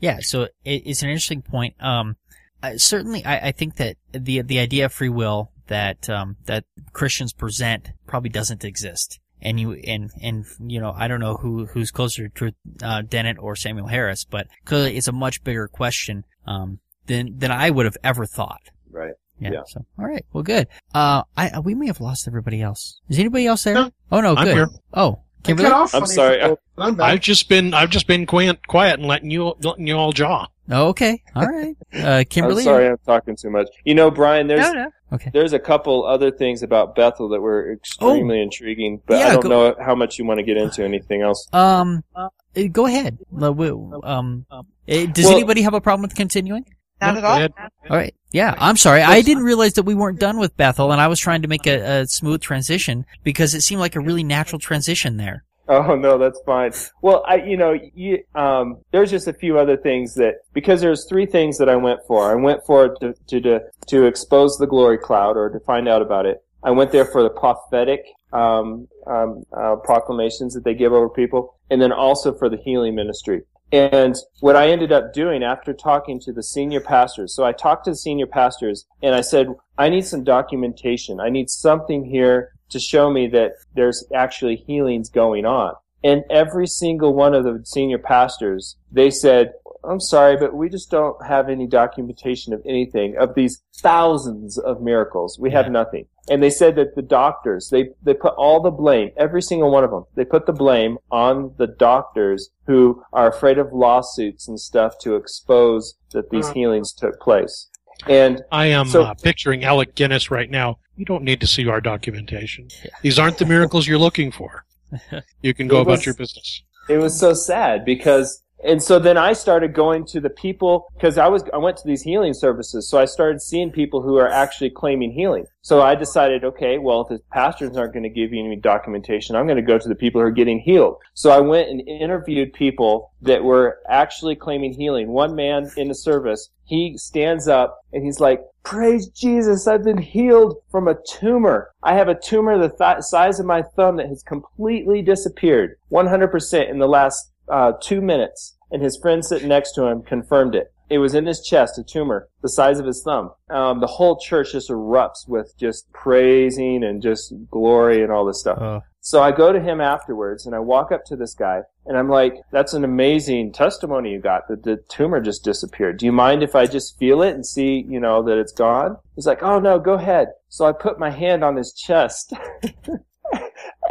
Yeah. 0.00 0.18
So 0.22 0.42
it, 0.64 0.82
it's 0.86 1.04
an 1.04 1.08
interesting 1.08 1.42
point. 1.42 1.80
Um, 1.80 2.16
I, 2.64 2.76
certainly, 2.78 3.24
I, 3.24 3.48
I 3.48 3.52
think 3.52 3.76
that 3.76 3.96
the 4.10 4.42
the 4.42 4.58
idea 4.58 4.86
of 4.86 4.92
free 4.92 5.08
will 5.08 5.52
that 5.68 6.08
um, 6.10 6.36
that 6.46 6.64
Christians 6.92 7.32
present 7.32 7.90
probably 8.06 8.30
doesn't 8.30 8.64
exist. 8.64 9.18
And 9.40 9.58
you 9.58 9.72
and 9.72 10.10
and 10.22 10.44
you 10.60 10.80
know 10.80 10.94
I 10.96 11.08
don't 11.08 11.20
know 11.20 11.34
who 11.34 11.66
who's 11.66 11.90
closer 11.90 12.28
to 12.28 12.52
uh, 12.82 13.02
Dennett 13.02 13.38
or 13.38 13.56
Samuel 13.56 13.88
Harris, 13.88 14.24
but 14.24 14.46
clearly 14.64 14.96
it's 14.96 15.08
a 15.08 15.12
much 15.12 15.42
bigger 15.42 15.66
question 15.66 16.24
um, 16.46 16.78
than 17.06 17.38
than 17.38 17.50
I 17.50 17.70
would 17.70 17.84
have 17.86 17.96
ever 18.04 18.24
thought. 18.24 18.62
Right. 18.90 19.14
Yeah. 19.40 19.50
Yeah. 19.54 19.62
So 19.66 19.84
all 19.98 20.06
right. 20.06 20.24
Well, 20.32 20.44
good. 20.44 20.68
Uh, 20.94 21.24
I 21.36 21.58
we 21.58 21.74
may 21.74 21.86
have 21.88 22.00
lost 22.00 22.28
everybody 22.28 22.62
else. 22.62 23.00
Is 23.08 23.18
anybody 23.18 23.46
else 23.46 23.64
there? 23.64 23.74
No. 23.74 23.90
Oh 24.12 24.20
no. 24.20 24.36
I'm 24.36 24.44
good. 24.44 24.54
here. 24.54 24.68
Oh, 24.94 25.22
I 25.44 25.46
Kimberly. 25.48 25.68
cut 25.68 25.76
off 25.76 25.94
I'm 25.94 26.06
sorry. 26.06 26.38
people, 26.38 26.60
I'm 26.78 26.94
back. 26.94 27.10
I've 27.10 27.20
just 27.20 27.48
been 27.48 27.74
I've 27.74 27.90
just 27.90 28.06
been 28.06 28.26
quiet, 28.26 28.64
quiet 28.68 29.00
and 29.00 29.08
letting 29.08 29.32
you 29.32 29.54
letting 29.60 29.88
you 29.88 29.96
all 29.96 30.12
jaw. 30.12 30.46
Oh, 30.70 30.88
okay. 30.88 31.22
All 31.34 31.46
right. 31.46 31.76
Uh, 31.92 32.24
Kimberly. 32.30 32.62
I'm 32.62 32.64
sorry, 32.64 32.88
I'm 32.88 32.98
talking 33.04 33.36
too 33.36 33.50
much. 33.50 33.68
You 33.84 33.94
know, 33.94 34.10
Brian, 34.10 34.46
there's 34.46 34.60
No, 34.60 34.72
no. 34.72 34.90
Okay. 35.12 35.30
there's 35.34 35.52
a 35.52 35.58
couple 35.58 36.06
other 36.06 36.30
things 36.30 36.62
about 36.62 36.94
Bethel 36.94 37.28
that 37.30 37.40
were 37.40 37.72
extremely 37.72 38.40
intriguing, 38.40 39.00
but 39.06 39.18
Yeah, 39.18 39.26
I 39.26 39.30
don't 39.32 39.42
go- 39.42 39.48
know 39.48 39.74
how 39.84 39.94
much 39.94 40.18
you 40.18 40.24
want 40.24 40.38
to 40.38 40.44
get 40.44 40.56
into 40.56 40.82
anything 40.84 41.20
else. 41.20 41.46
Um, 41.52 42.02
uh, 42.16 42.28
go 42.70 42.86
ahead. 42.86 43.18
Um, 43.38 44.46
uh, 44.50 44.62
does 44.86 45.24
Well- 45.26 45.34
anybody 45.34 45.62
have 45.62 45.74
a 45.74 45.80
problem 45.80 46.02
with 46.02 46.14
continuing? 46.14 46.64
Not 47.00 47.16
at 47.18 47.24
all. 47.24 47.36
ahead. 47.36 47.52
All 47.90 47.96
right. 47.96 48.14
Yeah, 48.30 48.54
I'm 48.56 48.76
sorry. 48.76 49.02
I 49.02 49.22
didn't 49.22 49.42
realize 49.42 49.72
that 49.74 49.82
we 49.82 49.94
weren't 49.94 50.20
done 50.20 50.38
with 50.38 50.56
Bethel, 50.56 50.92
and 50.92 51.00
I 51.00 51.08
was 51.08 51.18
trying 51.18 51.42
to 51.42 51.48
make 51.48 51.66
a, 51.66 52.02
a 52.02 52.06
smooth 52.06 52.40
transition 52.40 53.04
because 53.24 53.54
it 53.54 53.62
seemed 53.62 53.80
like 53.80 53.96
a 53.96 54.00
really 54.00 54.22
natural 54.22 54.60
transition 54.60 55.16
there. 55.16 55.42
Oh 55.68 55.94
no, 55.94 56.18
that's 56.18 56.40
fine. 56.44 56.72
Well, 57.02 57.24
I, 57.26 57.36
you 57.36 57.56
know, 57.56 57.78
you, 57.94 58.24
um, 58.34 58.78
there's 58.90 59.10
just 59.10 59.28
a 59.28 59.32
few 59.32 59.58
other 59.58 59.76
things 59.76 60.14
that 60.14 60.40
because 60.52 60.80
there's 60.80 61.06
three 61.08 61.24
things 61.24 61.56
that 61.58 61.68
I 61.68 61.76
went 61.76 62.00
for. 62.06 62.30
I 62.30 62.34
went 62.34 62.64
for 62.66 62.96
to 62.96 63.14
to 63.28 63.40
to, 63.40 63.60
to 63.86 64.06
expose 64.06 64.56
the 64.58 64.66
glory 64.66 64.98
cloud 64.98 65.36
or 65.36 65.50
to 65.50 65.60
find 65.60 65.88
out 65.88 66.02
about 66.02 66.26
it. 66.26 66.42
I 66.64 66.72
went 66.72 66.90
there 66.90 67.04
for 67.04 67.22
the 67.22 67.30
prophetic 67.30 68.04
um, 68.32 68.88
um, 69.06 69.44
uh, 69.56 69.76
proclamations 69.76 70.54
that 70.54 70.64
they 70.64 70.74
give 70.74 70.92
over 70.92 71.08
people, 71.08 71.54
and 71.70 71.80
then 71.80 71.92
also 71.92 72.34
for 72.34 72.48
the 72.48 72.56
healing 72.56 72.94
ministry. 72.94 73.42
And 73.72 74.14
what 74.40 74.54
I 74.54 74.68
ended 74.68 74.92
up 74.92 75.14
doing 75.14 75.42
after 75.42 75.72
talking 75.72 76.20
to 76.20 76.32
the 76.32 76.42
senior 76.42 76.80
pastors, 76.80 77.34
so 77.34 77.44
I 77.44 77.52
talked 77.52 77.86
to 77.86 77.92
the 77.92 77.96
senior 77.96 78.26
pastors 78.26 78.84
and 79.02 79.14
I 79.14 79.22
said, 79.22 79.46
I 79.78 79.88
need 79.88 80.04
some 80.04 80.24
documentation. 80.24 81.20
I 81.20 81.30
need 81.30 81.48
something 81.48 82.04
here 82.04 82.51
to 82.72 82.80
show 82.80 83.10
me 83.10 83.28
that 83.28 83.52
there's 83.74 84.04
actually 84.14 84.56
healings 84.56 85.08
going 85.08 85.44
on. 85.46 85.74
And 86.04 86.24
every 86.30 86.66
single 86.66 87.14
one 87.14 87.32
of 87.34 87.44
the 87.44 87.62
senior 87.64 87.98
pastors, 87.98 88.76
they 88.90 89.10
said, 89.10 89.52
I'm 89.84 90.00
sorry, 90.00 90.36
but 90.36 90.54
we 90.54 90.68
just 90.68 90.90
don't 90.90 91.16
have 91.24 91.48
any 91.48 91.66
documentation 91.66 92.52
of 92.52 92.62
anything 92.64 93.16
of 93.18 93.34
these 93.34 93.62
thousands 93.80 94.58
of 94.58 94.80
miracles. 94.80 95.38
We 95.40 95.50
have 95.52 95.66
Yeah. 95.66 95.72
nothing. 95.72 96.06
And 96.30 96.40
they 96.40 96.50
said 96.50 96.76
that 96.76 96.94
the 96.94 97.02
doctors, 97.02 97.68
they, 97.70 97.90
they 98.02 98.14
put 98.14 98.34
all 98.36 98.60
the 98.60 98.70
blame, 98.70 99.10
every 99.16 99.42
single 99.42 99.72
one 99.72 99.82
of 99.82 99.90
them, 99.90 100.04
they 100.14 100.24
put 100.24 100.46
the 100.46 100.52
blame 100.52 100.98
on 101.10 101.52
the 101.56 101.66
doctors 101.66 102.50
who 102.66 103.02
are 103.12 103.28
afraid 103.28 103.58
of 103.58 103.72
lawsuits 103.72 104.46
and 104.46 104.58
stuff 104.60 104.98
to 105.00 105.16
expose 105.16 105.94
that 106.12 106.30
these 106.30 106.48
Uh. 106.50 106.54
healings 106.54 106.92
took 106.92 107.18
place. 107.20 107.68
And 108.08 108.42
I 108.50 108.66
am 108.66 108.86
So- 108.88 109.02
uh, 109.04 109.14
picturing 109.14 109.64
Alec 109.64 109.94
Guinness 109.94 110.30
right 110.30 110.50
now. 110.50 110.78
You 110.96 111.04
don't 111.04 111.24
need 111.24 111.40
to 111.40 111.46
see 111.46 111.66
our 111.68 111.80
documentation. 111.80 112.68
These 113.02 113.18
aren't 113.18 113.38
the 113.38 113.46
miracles 113.46 113.86
you're 113.86 113.98
looking 113.98 114.30
for. 114.32 114.64
You 115.42 115.54
can 115.54 115.68
go 115.68 115.78
It 115.78 115.82
about 115.82 115.90
was- 115.92 116.06
your 116.06 116.14
business. 116.14 116.62
it 116.88 116.98
was 116.98 117.18
so 117.18 117.32
sad 117.34 117.84
because 117.84 118.41
and 118.64 118.82
so 118.82 118.98
then 118.98 119.16
I 119.16 119.32
started 119.32 119.74
going 119.74 120.06
to 120.06 120.20
the 120.20 120.30
people 120.30 120.86
because 120.94 121.18
I 121.18 121.26
was 121.26 121.42
I 121.52 121.58
went 121.58 121.76
to 121.78 121.86
these 121.86 122.02
healing 122.02 122.34
services. 122.34 122.88
So 122.88 122.98
I 122.98 123.06
started 123.06 123.42
seeing 123.42 123.70
people 123.70 124.02
who 124.02 124.16
are 124.16 124.28
actually 124.28 124.70
claiming 124.70 125.12
healing. 125.12 125.46
So 125.62 125.82
I 125.82 125.94
decided 125.94 126.44
okay 126.44 126.78
well 126.78 127.02
if 127.02 127.08
the 127.08 127.20
pastors 127.32 127.76
aren't 127.76 127.92
going 127.92 128.04
to 128.04 128.08
give 128.08 128.32
you 128.32 128.44
any 128.44 128.56
documentation 128.56 129.36
I'm 129.36 129.46
going 129.46 129.56
to 129.56 129.62
go 129.62 129.78
to 129.78 129.88
the 129.88 129.94
people 129.94 130.20
who 130.20 130.26
are 130.26 130.32
getting 130.32 130.60
healed. 130.60 130.96
So 131.14 131.30
I 131.30 131.40
went 131.40 131.70
and 131.70 131.86
interviewed 131.88 132.52
people 132.52 133.12
that 133.22 133.42
were 133.42 133.78
actually 133.88 134.36
claiming 134.36 134.72
healing. 134.72 135.08
One 135.08 135.34
man 135.34 135.70
in 135.76 135.88
the 135.88 135.94
service 135.94 136.50
he 136.64 136.96
stands 136.96 137.48
up 137.48 137.80
and 137.92 138.04
he's 138.04 138.20
like 138.20 138.40
praise 138.62 139.08
Jesus 139.08 139.66
I've 139.66 139.84
been 139.84 139.98
healed 139.98 140.56
from 140.70 140.86
a 140.86 140.96
tumor. 141.08 141.70
I 141.82 141.94
have 141.94 142.08
a 142.08 142.18
tumor 142.18 142.58
the 142.58 142.68
th- 142.68 143.02
size 143.02 143.40
of 143.40 143.46
my 143.46 143.62
thumb 143.62 143.96
that 143.96 144.08
has 144.08 144.22
completely 144.22 145.02
disappeared 145.02 145.76
100% 145.90 146.70
in 146.70 146.78
the 146.78 146.86
last 146.86 147.31
uh, 147.48 147.72
two 147.80 148.00
minutes, 148.00 148.56
and 148.70 148.82
his 148.82 148.98
friend 149.00 149.24
sitting 149.24 149.48
next 149.48 149.72
to 149.72 149.84
him 149.86 150.02
confirmed 150.02 150.54
it. 150.54 150.72
It 150.90 150.98
was 150.98 151.14
in 151.14 151.26
his 151.26 151.40
chest, 151.40 151.78
a 151.78 151.82
tumor 151.84 152.28
the 152.42 152.50
size 152.50 152.78
of 152.78 152.84
his 152.86 153.02
thumb. 153.02 153.30
Um, 153.48 153.80
the 153.80 153.86
whole 153.86 154.18
church 154.18 154.52
just 154.52 154.68
erupts 154.68 155.26
with 155.26 155.54
just 155.58 155.90
praising 155.92 156.84
and 156.84 157.00
just 157.00 157.32
glory 157.50 158.02
and 158.02 158.12
all 158.12 158.26
this 158.26 158.40
stuff. 158.40 158.58
Uh, 158.60 158.80
So 159.00 159.22
I 159.22 159.32
go 159.32 159.52
to 159.52 159.60
him 159.60 159.80
afterwards 159.80 160.44
and 160.44 160.54
I 160.54 160.58
walk 160.58 160.92
up 160.92 161.04
to 161.06 161.16
this 161.16 161.34
guy 161.34 161.62
and 161.86 161.96
I'm 161.96 162.08
like, 162.10 162.34
that's 162.50 162.74
an 162.74 162.84
amazing 162.84 163.52
testimony 163.52 164.10
you 164.12 164.20
got 164.20 164.48
that 164.48 164.64
the 164.64 164.76
tumor 164.88 165.20
just 165.20 165.44
disappeared. 165.44 165.98
Do 165.98 166.04
you 166.06 166.12
mind 166.12 166.42
if 166.42 166.54
I 166.54 166.66
just 166.66 166.98
feel 166.98 167.22
it 167.22 167.34
and 167.34 167.46
see, 167.46 167.84
you 167.88 167.98
know, 167.98 168.22
that 168.24 168.38
it's 168.38 168.52
gone? 168.52 168.96
He's 169.16 169.26
like, 169.26 169.42
oh 169.42 169.58
no, 169.60 169.78
go 169.78 169.94
ahead. 169.94 170.28
So 170.48 170.66
I 170.66 170.72
put 170.72 170.98
my 170.98 171.10
hand 171.10 171.42
on 171.42 171.56
his 171.56 171.72
chest 171.72 172.34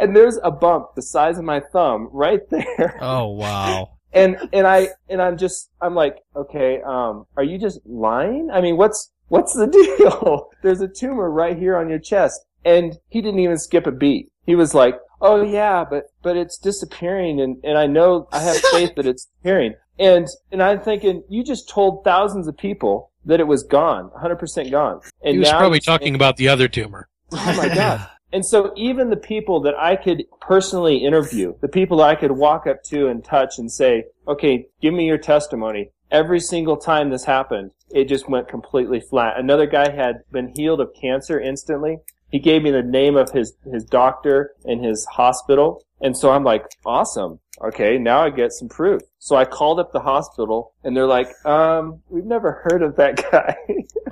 and 0.02 0.14
there's 0.16 0.38
a 0.42 0.50
bump 0.50 0.94
the 0.96 1.02
size 1.02 1.38
of 1.38 1.44
my 1.44 1.60
thumb 1.72 2.08
right 2.12 2.40
there. 2.50 2.98
oh 3.00 3.28
wow. 3.28 3.90
And, 4.14 4.36
and 4.52 4.66
I, 4.66 4.88
and 5.08 5.22
I'm 5.22 5.38
just, 5.38 5.70
I'm 5.80 5.94
like, 5.94 6.18
okay, 6.36 6.82
um, 6.86 7.24
are 7.34 7.42
you 7.42 7.56
just 7.58 7.80
lying? 7.86 8.50
I 8.52 8.60
mean, 8.60 8.76
what's, 8.76 9.10
what's 9.28 9.54
the 9.54 9.66
deal? 9.98 10.50
There's 10.62 10.82
a 10.82 10.86
tumor 10.86 11.30
right 11.30 11.56
here 11.56 11.78
on 11.78 11.88
your 11.88 11.98
chest. 11.98 12.44
And 12.62 12.98
he 13.08 13.22
didn't 13.22 13.40
even 13.40 13.56
skip 13.56 13.86
a 13.86 13.90
beat. 13.90 14.30
He 14.44 14.54
was 14.54 14.74
like, 14.74 14.96
oh 15.22 15.42
yeah, 15.42 15.86
but, 15.88 16.12
but 16.22 16.36
it's 16.36 16.58
disappearing 16.58 17.40
and, 17.40 17.56
and 17.64 17.78
I 17.78 17.86
know 17.86 18.28
I 18.30 18.40
have 18.40 18.58
faith 18.58 18.96
that 18.96 19.06
it's 19.06 19.24
disappearing. 19.24 19.76
And, 19.98 20.28
and 20.50 20.62
I'm 20.62 20.82
thinking, 20.82 21.22
you 21.30 21.42
just 21.42 21.70
told 21.70 22.04
thousands 22.04 22.46
of 22.48 22.54
people 22.58 23.10
that 23.24 23.40
it 23.40 23.46
was 23.46 23.62
gone, 23.62 24.10
100% 24.10 24.70
gone. 24.70 25.00
And 25.24 25.32
He 25.32 25.38
was 25.38 25.48
now 25.50 25.58
probably 25.58 25.80
talking 25.80 26.04
saying- 26.08 26.16
about 26.16 26.36
the 26.36 26.48
other 26.48 26.68
tumor. 26.68 27.08
Oh 27.32 27.54
my 27.56 27.74
god. 27.74 28.06
And 28.32 28.44
so 28.44 28.72
even 28.76 29.10
the 29.10 29.16
people 29.16 29.60
that 29.60 29.74
I 29.78 29.96
could 29.96 30.24
personally 30.40 31.04
interview, 31.04 31.54
the 31.60 31.68
people 31.68 31.98
that 31.98 32.08
I 32.08 32.14
could 32.14 32.32
walk 32.32 32.66
up 32.66 32.82
to 32.84 33.08
and 33.08 33.22
touch 33.22 33.58
and 33.58 33.70
say, 33.70 34.04
okay, 34.26 34.66
give 34.80 34.94
me 34.94 35.06
your 35.06 35.18
testimony. 35.18 35.90
Every 36.10 36.40
single 36.40 36.76
time 36.76 37.10
this 37.10 37.24
happened, 37.24 37.70
it 37.90 38.04
just 38.04 38.28
went 38.28 38.48
completely 38.48 39.00
flat. 39.00 39.38
Another 39.38 39.66
guy 39.66 39.90
had 39.90 40.22
been 40.30 40.52
healed 40.56 40.80
of 40.80 40.94
cancer 40.98 41.40
instantly. 41.40 41.98
He 42.30 42.38
gave 42.38 42.62
me 42.62 42.70
the 42.70 42.82
name 42.82 43.16
of 43.16 43.30
his, 43.30 43.54
his 43.70 43.84
doctor 43.84 44.54
and 44.64 44.82
his 44.82 45.04
hospital. 45.04 45.84
And 46.00 46.16
so 46.16 46.30
I'm 46.30 46.44
like, 46.44 46.64
awesome. 46.86 47.38
Okay, 47.62 47.98
now 47.98 48.24
I 48.24 48.30
get 48.30 48.52
some 48.52 48.68
proof. 48.68 49.02
So 49.18 49.36
I 49.36 49.44
called 49.44 49.78
up 49.78 49.92
the 49.92 50.00
hospital 50.00 50.72
and 50.82 50.96
they're 50.96 51.06
like, 51.06 51.28
um, 51.46 52.00
we've 52.08 52.24
never 52.24 52.62
heard 52.64 52.82
of 52.82 52.96
that 52.96 53.16
guy. 53.30 53.56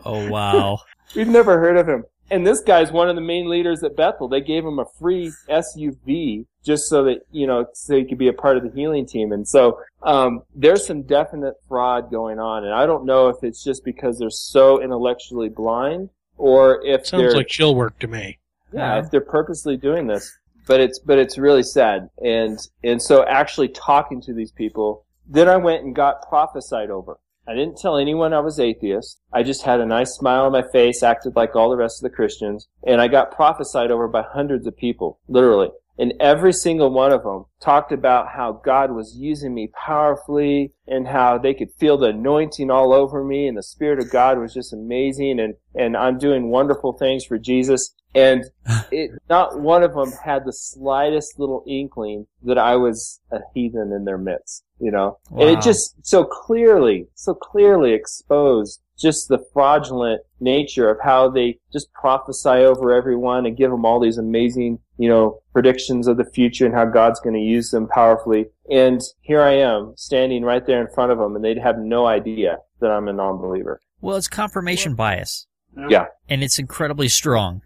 Oh 0.04 0.28
wow. 0.30 0.78
We've 1.16 1.26
never 1.26 1.58
heard 1.58 1.76
of 1.76 1.88
him. 1.88 2.04
And 2.30 2.46
this 2.46 2.60
guy's 2.60 2.92
one 2.92 3.08
of 3.08 3.16
the 3.16 3.22
main 3.22 3.48
leaders 3.48 3.82
at 3.82 3.96
Bethel. 3.96 4.28
They 4.28 4.40
gave 4.40 4.64
him 4.64 4.78
a 4.78 4.84
free 4.98 5.32
SUV 5.48 6.46
just 6.64 6.88
so 6.88 7.04
that, 7.04 7.18
you 7.32 7.46
know, 7.46 7.66
so 7.72 7.96
he 7.96 8.04
could 8.04 8.18
be 8.18 8.28
a 8.28 8.32
part 8.32 8.56
of 8.56 8.62
the 8.62 8.70
healing 8.70 9.06
team. 9.06 9.32
And 9.32 9.46
so, 9.48 9.80
um, 10.02 10.42
there's 10.54 10.86
some 10.86 11.02
definite 11.02 11.54
fraud 11.68 12.10
going 12.10 12.38
on. 12.38 12.64
And 12.64 12.72
I 12.72 12.86
don't 12.86 13.04
know 13.04 13.28
if 13.28 13.42
it's 13.42 13.64
just 13.64 13.84
because 13.84 14.18
they're 14.18 14.30
so 14.30 14.80
intellectually 14.80 15.48
blind 15.48 16.10
or 16.36 16.84
if 16.86 17.06
Sounds 17.06 17.22
they're, 17.22 17.32
like 17.34 17.48
chill 17.48 17.74
work 17.74 17.98
to 17.98 18.06
me. 18.06 18.38
yeah, 18.72 18.98
if 18.98 19.10
they're 19.10 19.20
purposely 19.20 19.76
doing 19.76 20.06
this. 20.06 20.30
But 20.66 20.80
it's, 20.80 21.00
but 21.00 21.18
it's 21.18 21.36
really 21.36 21.64
sad. 21.64 22.10
And, 22.22 22.58
and 22.84 23.02
so 23.02 23.24
actually 23.24 23.68
talking 23.68 24.20
to 24.22 24.32
these 24.32 24.52
people, 24.52 25.04
then 25.26 25.48
I 25.48 25.56
went 25.56 25.82
and 25.82 25.96
got 25.96 26.28
prophesied 26.28 26.90
over. 26.90 27.18
I 27.48 27.54
didn't 27.54 27.78
tell 27.78 27.96
anyone 27.96 28.32
I 28.32 28.40
was 28.40 28.60
atheist. 28.60 29.20
I 29.32 29.42
just 29.42 29.62
had 29.62 29.80
a 29.80 29.86
nice 29.86 30.14
smile 30.14 30.44
on 30.44 30.52
my 30.52 30.62
face, 30.62 31.02
acted 31.02 31.36
like 31.36 31.56
all 31.56 31.70
the 31.70 31.76
rest 31.76 31.98
of 31.98 32.10
the 32.10 32.14
Christians, 32.14 32.68
and 32.86 33.00
I 33.00 33.08
got 33.08 33.32
prophesied 33.32 33.90
over 33.90 34.06
by 34.08 34.22
hundreds 34.22 34.66
of 34.66 34.76
people, 34.76 35.18
literally. 35.26 35.70
And 36.00 36.14
every 36.18 36.54
single 36.54 36.90
one 36.90 37.12
of 37.12 37.24
them 37.24 37.44
talked 37.60 37.92
about 37.92 38.28
how 38.34 38.62
God 38.64 38.90
was 38.90 39.18
using 39.18 39.52
me 39.52 39.68
powerfully 39.68 40.72
and 40.86 41.06
how 41.06 41.36
they 41.36 41.52
could 41.52 41.70
feel 41.78 41.98
the 41.98 42.06
anointing 42.06 42.70
all 42.70 42.94
over 42.94 43.22
me 43.22 43.46
and 43.46 43.58
the 43.58 43.62
Spirit 43.62 43.98
of 43.98 44.10
God 44.10 44.38
was 44.38 44.54
just 44.54 44.72
amazing 44.72 45.38
and, 45.38 45.56
and 45.74 45.98
I'm 45.98 46.16
doing 46.16 46.48
wonderful 46.48 46.94
things 46.94 47.26
for 47.26 47.36
Jesus. 47.36 47.94
And 48.14 48.44
it, 48.90 49.10
not 49.28 49.60
one 49.60 49.82
of 49.82 49.92
them 49.92 50.10
had 50.24 50.46
the 50.46 50.54
slightest 50.54 51.38
little 51.38 51.64
inkling 51.68 52.26
that 52.44 52.56
I 52.56 52.76
was 52.76 53.20
a 53.30 53.40
heathen 53.52 53.92
in 53.92 54.06
their 54.06 54.16
midst, 54.16 54.64
you 54.80 54.90
know? 54.90 55.18
And 55.30 55.50
it 55.50 55.60
just 55.60 55.94
so 56.06 56.24
clearly, 56.24 57.08
so 57.14 57.34
clearly 57.34 57.92
exposed 57.92 58.80
just 59.00 59.28
the 59.28 59.44
fraudulent 59.52 60.22
nature 60.40 60.90
of 60.90 60.98
how 61.02 61.28
they 61.30 61.58
just 61.72 61.92
prophesy 61.92 62.48
over 62.48 62.92
everyone 62.92 63.46
and 63.46 63.56
give 63.56 63.70
them 63.70 63.84
all 63.84 64.00
these 64.00 64.18
amazing, 64.18 64.78
you 65.00 65.08
know, 65.08 65.38
predictions 65.54 66.06
of 66.06 66.18
the 66.18 66.24
future 66.24 66.66
and 66.66 66.74
how 66.74 66.84
God's 66.84 67.20
going 67.20 67.34
to 67.34 67.40
use 67.40 67.70
them 67.70 67.88
powerfully. 67.88 68.46
And 68.70 69.00
here 69.22 69.40
I 69.40 69.52
am 69.54 69.94
standing 69.96 70.44
right 70.44 70.64
there 70.66 70.80
in 70.80 70.92
front 70.94 71.10
of 71.10 71.16
them 71.18 71.34
and 71.34 71.42
they'd 71.42 71.56
have 71.58 71.78
no 71.78 72.06
idea 72.06 72.58
that 72.80 72.90
I'm 72.90 73.08
a 73.08 73.12
non-believer. 73.14 73.80
Well, 74.02 74.16
it's 74.18 74.28
confirmation 74.28 74.94
bias, 74.94 75.46
Yeah. 75.88 76.06
and 76.28 76.42
it's 76.42 76.58
incredibly 76.58 77.08
strong. 77.08 77.62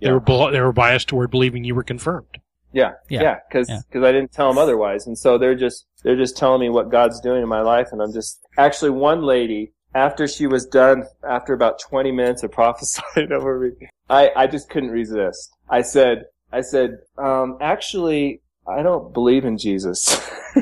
They 0.00 0.12
were 0.12 0.20
bel- 0.20 0.52
they 0.52 0.60
were 0.60 0.72
biased 0.72 1.08
toward 1.08 1.30
believing 1.32 1.64
you 1.64 1.74
were 1.74 1.82
confirmed. 1.82 2.38
Yeah, 2.72 2.92
Yeah. 3.08 3.22
yeah, 3.22 3.38
because 3.48 3.68
Yeah. 3.68 3.80
I 4.06 4.12
didn't 4.12 4.32
tell 4.32 4.48
them 4.48 4.58
otherwise, 4.58 5.06
and 5.08 5.16
so 5.18 5.38
they're 5.38 5.54
just 5.56 5.86
they're 6.04 6.16
just 6.16 6.36
telling 6.36 6.60
me 6.60 6.68
what 6.68 6.90
God's 6.90 7.20
doing 7.20 7.42
in 7.42 7.48
my 7.48 7.62
life, 7.62 7.88
and 7.90 8.00
I'm 8.02 8.12
just 8.12 8.38
actually 8.58 8.90
one 8.90 9.22
lady 9.22 9.72
after 9.94 10.28
she 10.28 10.46
was 10.46 10.66
done 10.66 11.04
after 11.28 11.52
about 11.54 11.80
20 11.80 12.12
minutes 12.12 12.42
of 12.44 12.52
prophesying 12.52 13.32
over 13.38 13.58
me, 13.60 13.88
I 14.10 14.30
I 14.36 14.46
just 14.46 14.68
couldn't 14.68 14.90
resist. 14.90 15.50
I 15.68 15.82
said 15.82 16.24
I 16.52 16.60
said 16.60 16.98
um, 17.18 17.58
actually 17.60 18.40
I 18.68 18.82
don't 18.82 19.12
believe 19.12 19.44
in 19.44 19.58
Jesus. 19.58 20.20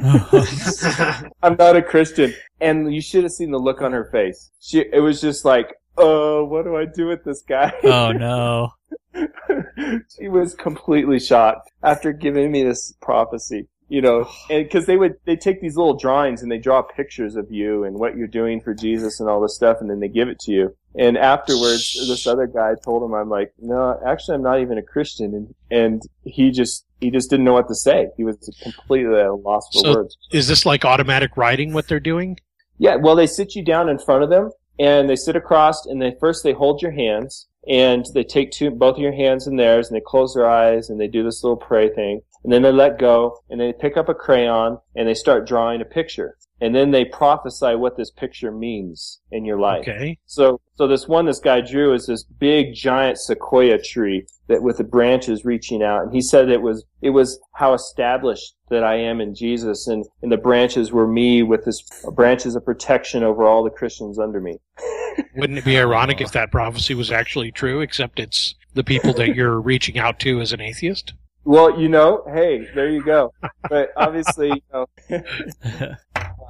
I'm 1.42 1.56
not 1.58 1.76
a 1.76 1.82
Christian, 1.82 2.34
and 2.60 2.94
you 2.94 3.00
should 3.00 3.22
have 3.22 3.32
seen 3.32 3.50
the 3.50 3.58
look 3.58 3.80
on 3.80 3.92
her 3.92 4.04
face. 4.10 4.50
She 4.60 4.84
it 4.92 5.00
was 5.00 5.20
just 5.20 5.44
like. 5.44 5.74
Oh, 5.96 6.44
what 6.46 6.64
do 6.64 6.76
I 6.76 6.86
do 6.86 7.06
with 7.06 7.22
this 7.22 7.42
guy? 7.48 7.72
oh 7.84 8.10
no. 8.10 8.72
she 10.18 10.28
was 10.28 10.54
completely 10.54 11.20
shocked 11.20 11.70
after 11.84 12.12
giving 12.12 12.50
me 12.50 12.64
this 12.64 12.94
prophecy. 13.00 13.68
You 13.88 14.02
know, 14.02 14.28
because 14.48 14.86
they 14.88 14.96
would 14.96 15.14
they 15.24 15.36
take 15.36 15.60
these 15.60 15.76
little 15.76 15.96
drawings 15.96 16.42
and 16.42 16.50
they 16.50 16.58
draw 16.58 16.82
pictures 16.82 17.36
of 17.36 17.50
you 17.50 17.84
and 17.84 17.98
what 17.98 18.16
you're 18.16 18.26
doing 18.26 18.60
for 18.60 18.74
Jesus 18.74 19.20
and 19.20 19.28
all 19.28 19.40
this 19.40 19.54
stuff, 19.54 19.78
and 19.80 19.88
then 19.88 20.00
they 20.00 20.08
give 20.08 20.28
it 20.28 20.40
to 20.40 20.52
you. 20.52 20.76
And 20.96 21.18
afterwards, 21.18 21.94
this 22.08 22.26
other 22.26 22.46
guy 22.46 22.74
told 22.84 23.02
him, 23.02 23.14
"I'm 23.14 23.28
like, 23.28 23.52
no, 23.60 23.98
actually, 24.06 24.36
I'm 24.36 24.42
not 24.42 24.60
even 24.60 24.78
a 24.78 24.82
Christian," 24.82 25.34
and 25.34 25.54
and 25.70 26.02
he 26.24 26.50
just 26.52 26.86
he 27.00 27.10
just 27.10 27.30
didn't 27.30 27.44
know 27.44 27.52
what 27.52 27.68
to 27.68 27.74
say. 27.74 28.08
He 28.16 28.22
was 28.24 28.36
completely 28.62 29.14
at 29.18 29.26
a 29.26 29.34
loss 29.34 29.68
for 29.72 29.80
So- 29.80 29.94
words. 29.94 30.16
Is 30.32 30.46
this 30.48 30.64
like 30.64 30.84
automatic 30.84 31.36
writing? 31.36 31.72
What 31.72 31.88
they're 31.88 31.98
doing? 32.00 32.38
Yeah, 32.78 32.96
well, 32.96 33.14
they 33.16 33.26
sit 33.26 33.54
you 33.54 33.64
down 33.64 33.88
in 33.88 33.98
front 33.98 34.22
of 34.22 34.30
them, 34.30 34.50
and 34.78 35.08
they 35.08 35.16
sit 35.16 35.36
across, 35.36 35.84
and 35.86 36.00
they 36.00 36.14
first 36.20 36.44
they 36.44 36.52
hold 36.52 36.80
your 36.82 36.92
hands, 36.92 37.48
and 37.68 38.04
they 38.14 38.24
take 38.24 38.52
two 38.52 38.70
both 38.70 38.96
of 38.96 39.02
your 39.02 39.12
hands 39.12 39.46
in 39.48 39.56
theirs, 39.56 39.88
and 39.88 39.96
they 39.96 40.02
close 40.04 40.34
their 40.34 40.48
eyes, 40.48 40.90
and 40.90 41.00
they 41.00 41.08
do 41.08 41.22
this 41.24 41.42
little 41.42 41.56
pray 41.56 41.88
thing, 41.92 42.20
and 42.44 42.52
then 42.52 42.62
they 42.62 42.72
let 42.72 42.98
go, 42.98 43.38
and 43.48 43.58
they 43.58 43.72
pick 43.72 43.96
up 43.96 44.08
a 44.08 44.14
crayon, 44.14 44.78
and 44.94 45.08
they 45.08 45.14
start 45.14 45.46
drawing 45.46 45.80
a 45.80 45.84
picture, 45.86 46.36
and 46.60 46.74
then 46.74 46.90
they 46.90 47.04
prophesy 47.06 47.74
what 47.74 47.96
this 47.96 48.10
picture 48.10 48.52
means 48.52 49.20
in 49.32 49.46
your 49.46 49.58
life. 49.58 49.88
Okay. 49.88 50.18
So, 50.26 50.60
so 50.74 50.86
this 50.86 51.08
one 51.08 51.24
this 51.24 51.40
guy 51.40 51.62
drew 51.62 51.94
is 51.94 52.06
this 52.06 52.22
big 52.22 52.74
giant 52.74 53.18
sequoia 53.18 53.78
tree 53.78 54.26
that 54.48 54.62
with 54.62 54.76
the 54.76 54.84
branches 54.84 55.44
reaching 55.44 55.82
out, 55.82 56.02
and 56.02 56.12
he 56.12 56.20
said 56.20 56.50
it 56.50 56.60
was 56.60 56.84
it 57.00 57.10
was 57.10 57.40
how 57.54 57.72
established 57.72 58.54
that 58.68 58.84
I 58.84 58.96
am 58.96 59.20
in 59.20 59.34
Jesus, 59.34 59.86
and 59.86 60.04
and 60.22 60.30
the 60.30 60.36
branches 60.36 60.92
were 60.92 61.08
me 61.08 61.42
with 61.42 61.64
this 61.64 61.82
branches 62.14 62.56
of 62.56 62.64
protection 62.64 63.22
over 63.22 63.44
all 63.44 63.64
the 63.64 63.70
Christians 63.70 64.18
under 64.18 64.40
me. 64.40 64.58
Wouldn't 65.36 65.58
it 65.58 65.64
be 65.64 65.78
ironic 65.78 66.20
if 66.20 66.32
that 66.32 66.50
prophecy 66.50 66.94
was 66.94 67.10
actually 67.10 67.52
true, 67.52 67.80
except 67.80 68.20
it's 68.20 68.54
the 68.74 68.84
people 68.84 69.14
that 69.14 69.34
you're 69.34 69.60
reaching 69.60 69.98
out 69.98 70.18
to 70.20 70.40
as 70.40 70.52
an 70.52 70.60
atheist? 70.60 71.14
Well, 71.44 71.78
you 71.78 71.88
know, 71.88 72.24
hey, 72.32 72.66
there 72.74 72.88
you 72.88 73.04
go. 73.04 73.32
But 73.68 73.90
obviously, 73.96 74.48
you 74.48 74.62
know, 74.72 74.86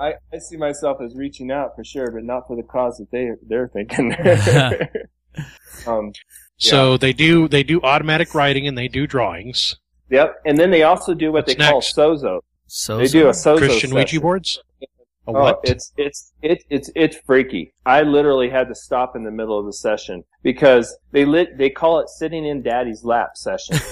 I, 0.01 0.15
I 0.33 0.39
see 0.39 0.57
myself 0.57 0.99
as 1.05 1.15
reaching 1.17 1.51
out 1.51 1.75
for 1.77 1.85
sure, 1.85 2.11
but 2.11 2.25
not 2.25 2.47
for 2.47 2.57
the 2.57 2.63
cause 2.63 2.99
that 2.99 3.11
they 3.11 3.31
they're 3.47 3.69
thinking. 3.69 4.15
um, 5.87 6.13
So 6.59 6.97
they 6.97 7.13
do 7.13 7.49
they 7.49 7.63
do 7.63 7.81
automatic 7.83 8.35
writing 8.35 8.67
and 8.69 8.77
they 8.79 8.89
do 8.89 9.07
drawings. 9.07 9.77
yep, 10.11 10.37
and 10.47 10.59
then 10.59 10.71
they 10.71 10.83
also 10.83 11.15
do 11.15 11.33
what 11.33 11.47
What's 11.47 11.55
they 11.57 11.65
call 11.65 11.79
next? 11.79 11.97
sozo. 11.97 12.41
So 12.67 12.99
They 12.99 13.09
do 13.09 13.27
a 13.29 13.31
sozo 13.33 13.59
Christian 13.59 13.95
Ouija 13.95 14.21
boards. 14.21 14.61
A 14.83 14.87
Oh, 15.27 15.33
what? 15.33 15.61
it's 15.65 15.91
it's 15.97 16.33
it's 16.43 16.65
it's 16.69 16.91
it's 16.95 17.17
freaky. 17.17 17.73
I 17.87 18.03
literally 18.03 18.51
had 18.51 18.69
to 18.69 18.75
stop 18.75 19.17
in 19.17 19.25
the 19.25 19.31
middle 19.31 19.59
of 19.59 19.65
the 19.65 19.73
session 19.73 20.23
because 20.43 20.95
they 21.13 21.25
lit 21.25 21.57
they 21.57 21.71
call 21.71 21.99
it 22.01 22.11
sitting 22.11 22.45
in 22.45 22.63
daddy's 22.63 23.05
lap 23.05 23.31
session. 23.35 23.77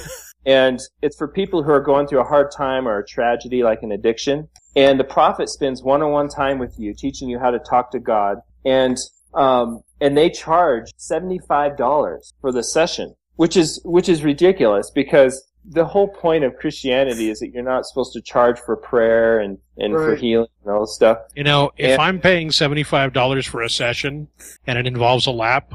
and 0.46 0.80
it's 1.02 1.16
for 1.16 1.28
people 1.28 1.62
who 1.62 1.70
are 1.70 1.80
going 1.80 2.06
through 2.06 2.20
a 2.20 2.24
hard 2.24 2.50
time 2.50 2.86
or 2.88 2.98
a 2.98 3.06
tragedy 3.06 3.62
like 3.62 3.82
an 3.82 3.92
addiction. 3.92 4.48
And 4.74 4.98
the 4.98 5.04
prophet 5.04 5.48
spends 5.48 5.82
one-on-one 5.82 6.28
time 6.28 6.58
with 6.58 6.78
you, 6.78 6.94
teaching 6.94 7.28
you 7.28 7.38
how 7.38 7.50
to 7.50 7.58
talk 7.58 7.90
to 7.92 7.98
God. 8.00 8.38
And 8.64 8.96
um 9.34 9.82
and 10.00 10.16
they 10.16 10.28
charge 10.30 10.92
seventy-five 10.96 11.76
dollars 11.76 12.32
for 12.40 12.52
the 12.52 12.62
session, 12.62 13.14
which 13.36 13.56
is 13.56 13.80
which 13.84 14.08
is 14.08 14.22
ridiculous 14.24 14.90
because 14.90 15.42
the 15.64 15.84
whole 15.84 16.08
point 16.08 16.42
of 16.42 16.56
Christianity 16.56 17.30
is 17.30 17.38
that 17.38 17.50
you're 17.54 17.62
not 17.62 17.86
supposed 17.86 18.12
to 18.14 18.20
charge 18.20 18.58
for 18.58 18.76
prayer 18.76 19.38
and, 19.38 19.58
and 19.76 19.94
for 19.94 20.16
healing 20.16 20.48
and 20.64 20.74
all 20.74 20.80
this 20.80 20.94
stuff. 20.94 21.18
You 21.36 21.44
know, 21.44 21.70
if 21.76 21.92
And- 21.92 22.02
I'm 22.02 22.20
paying 22.20 22.50
seventy 22.50 22.82
five 22.82 23.12
dollars 23.12 23.46
for 23.46 23.62
a 23.62 23.70
session 23.70 24.26
and 24.66 24.76
it 24.78 24.86
involves 24.88 25.26
a 25.26 25.30
lap, 25.30 25.72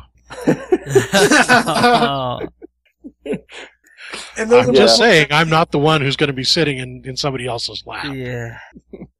Oh, 0.47 2.41
and 4.37 4.51
I'm 4.53 4.73
just 4.73 4.97
the- 4.97 5.03
saying 5.03 5.27
I'm 5.31 5.49
not 5.49 5.71
the 5.71 5.79
one 5.79 6.01
who's 6.01 6.15
going 6.15 6.27
to 6.27 6.33
be 6.33 6.43
sitting 6.43 6.77
in, 6.77 7.01
in 7.05 7.17
somebody 7.17 7.47
else's 7.47 7.83
lap. 7.85 8.13
yeah. 8.13 8.57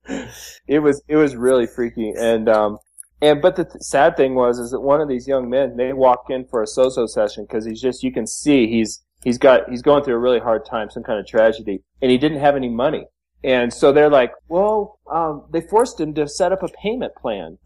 it 0.68 0.80
was 0.80 1.02
it 1.08 1.16
was 1.18 1.36
really 1.36 1.68
freaky 1.68 2.14
and 2.18 2.48
um 2.48 2.78
and 3.22 3.42
but 3.42 3.56
the 3.56 3.66
th- 3.66 3.82
sad 3.82 4.16
thing 4.16 4.36
was 4.36 4.58
is 4.60 4.72
that 4.72 4.80
one 4.80 5.02
of 5.02 5.10
these 5.10 5.28
young 5.28 5.50
men 5.50 5.76
they 5.76 5.92
walk 5.92 6.26
in 6.30 6.46
for 6.46 6.62
a 6.62 6.66
sozo 6.66 7.08
session 7.08 7.46
because 7.46 7.66
he's 7.66 7.82
just 7.82 8.04
you 8.04 8.12
can 8.12 8.26
see 8.26 8.68
he's 8.68 9.04
he's 9.24 9.38
got 9.38 9.70
he's 9.70 9.82
going 9.82 10.04
through 10.04 10.16
a 10.16 10.20
really 10.20 10.40
hard 10.40 10.66
time 10.66 10.90
some 10.90 11.04
kind 11.04 11.20
of 11.20 11.28
tragedy 11.28 11.84
and 12.02 12.10
he 12.10 12.18
didn't 12.18 12.40
have 12.40 12.56
any 12.56 12.70
money 12.70 13.06
and 13.44 13.72
so 13.74 13.92
they're 13.92 14.10
like 14.10 14.32
well 14.48 15.00
um 15.12 15.44
they 15.52 15.62
forced 15.62 16.00
him 16.00 16.14
to 16.14 16.28
set 16.28 16.52
up 16.52 16.64
a 16.64 16.68
payment 16.82 17.14
plan 17.16 17.58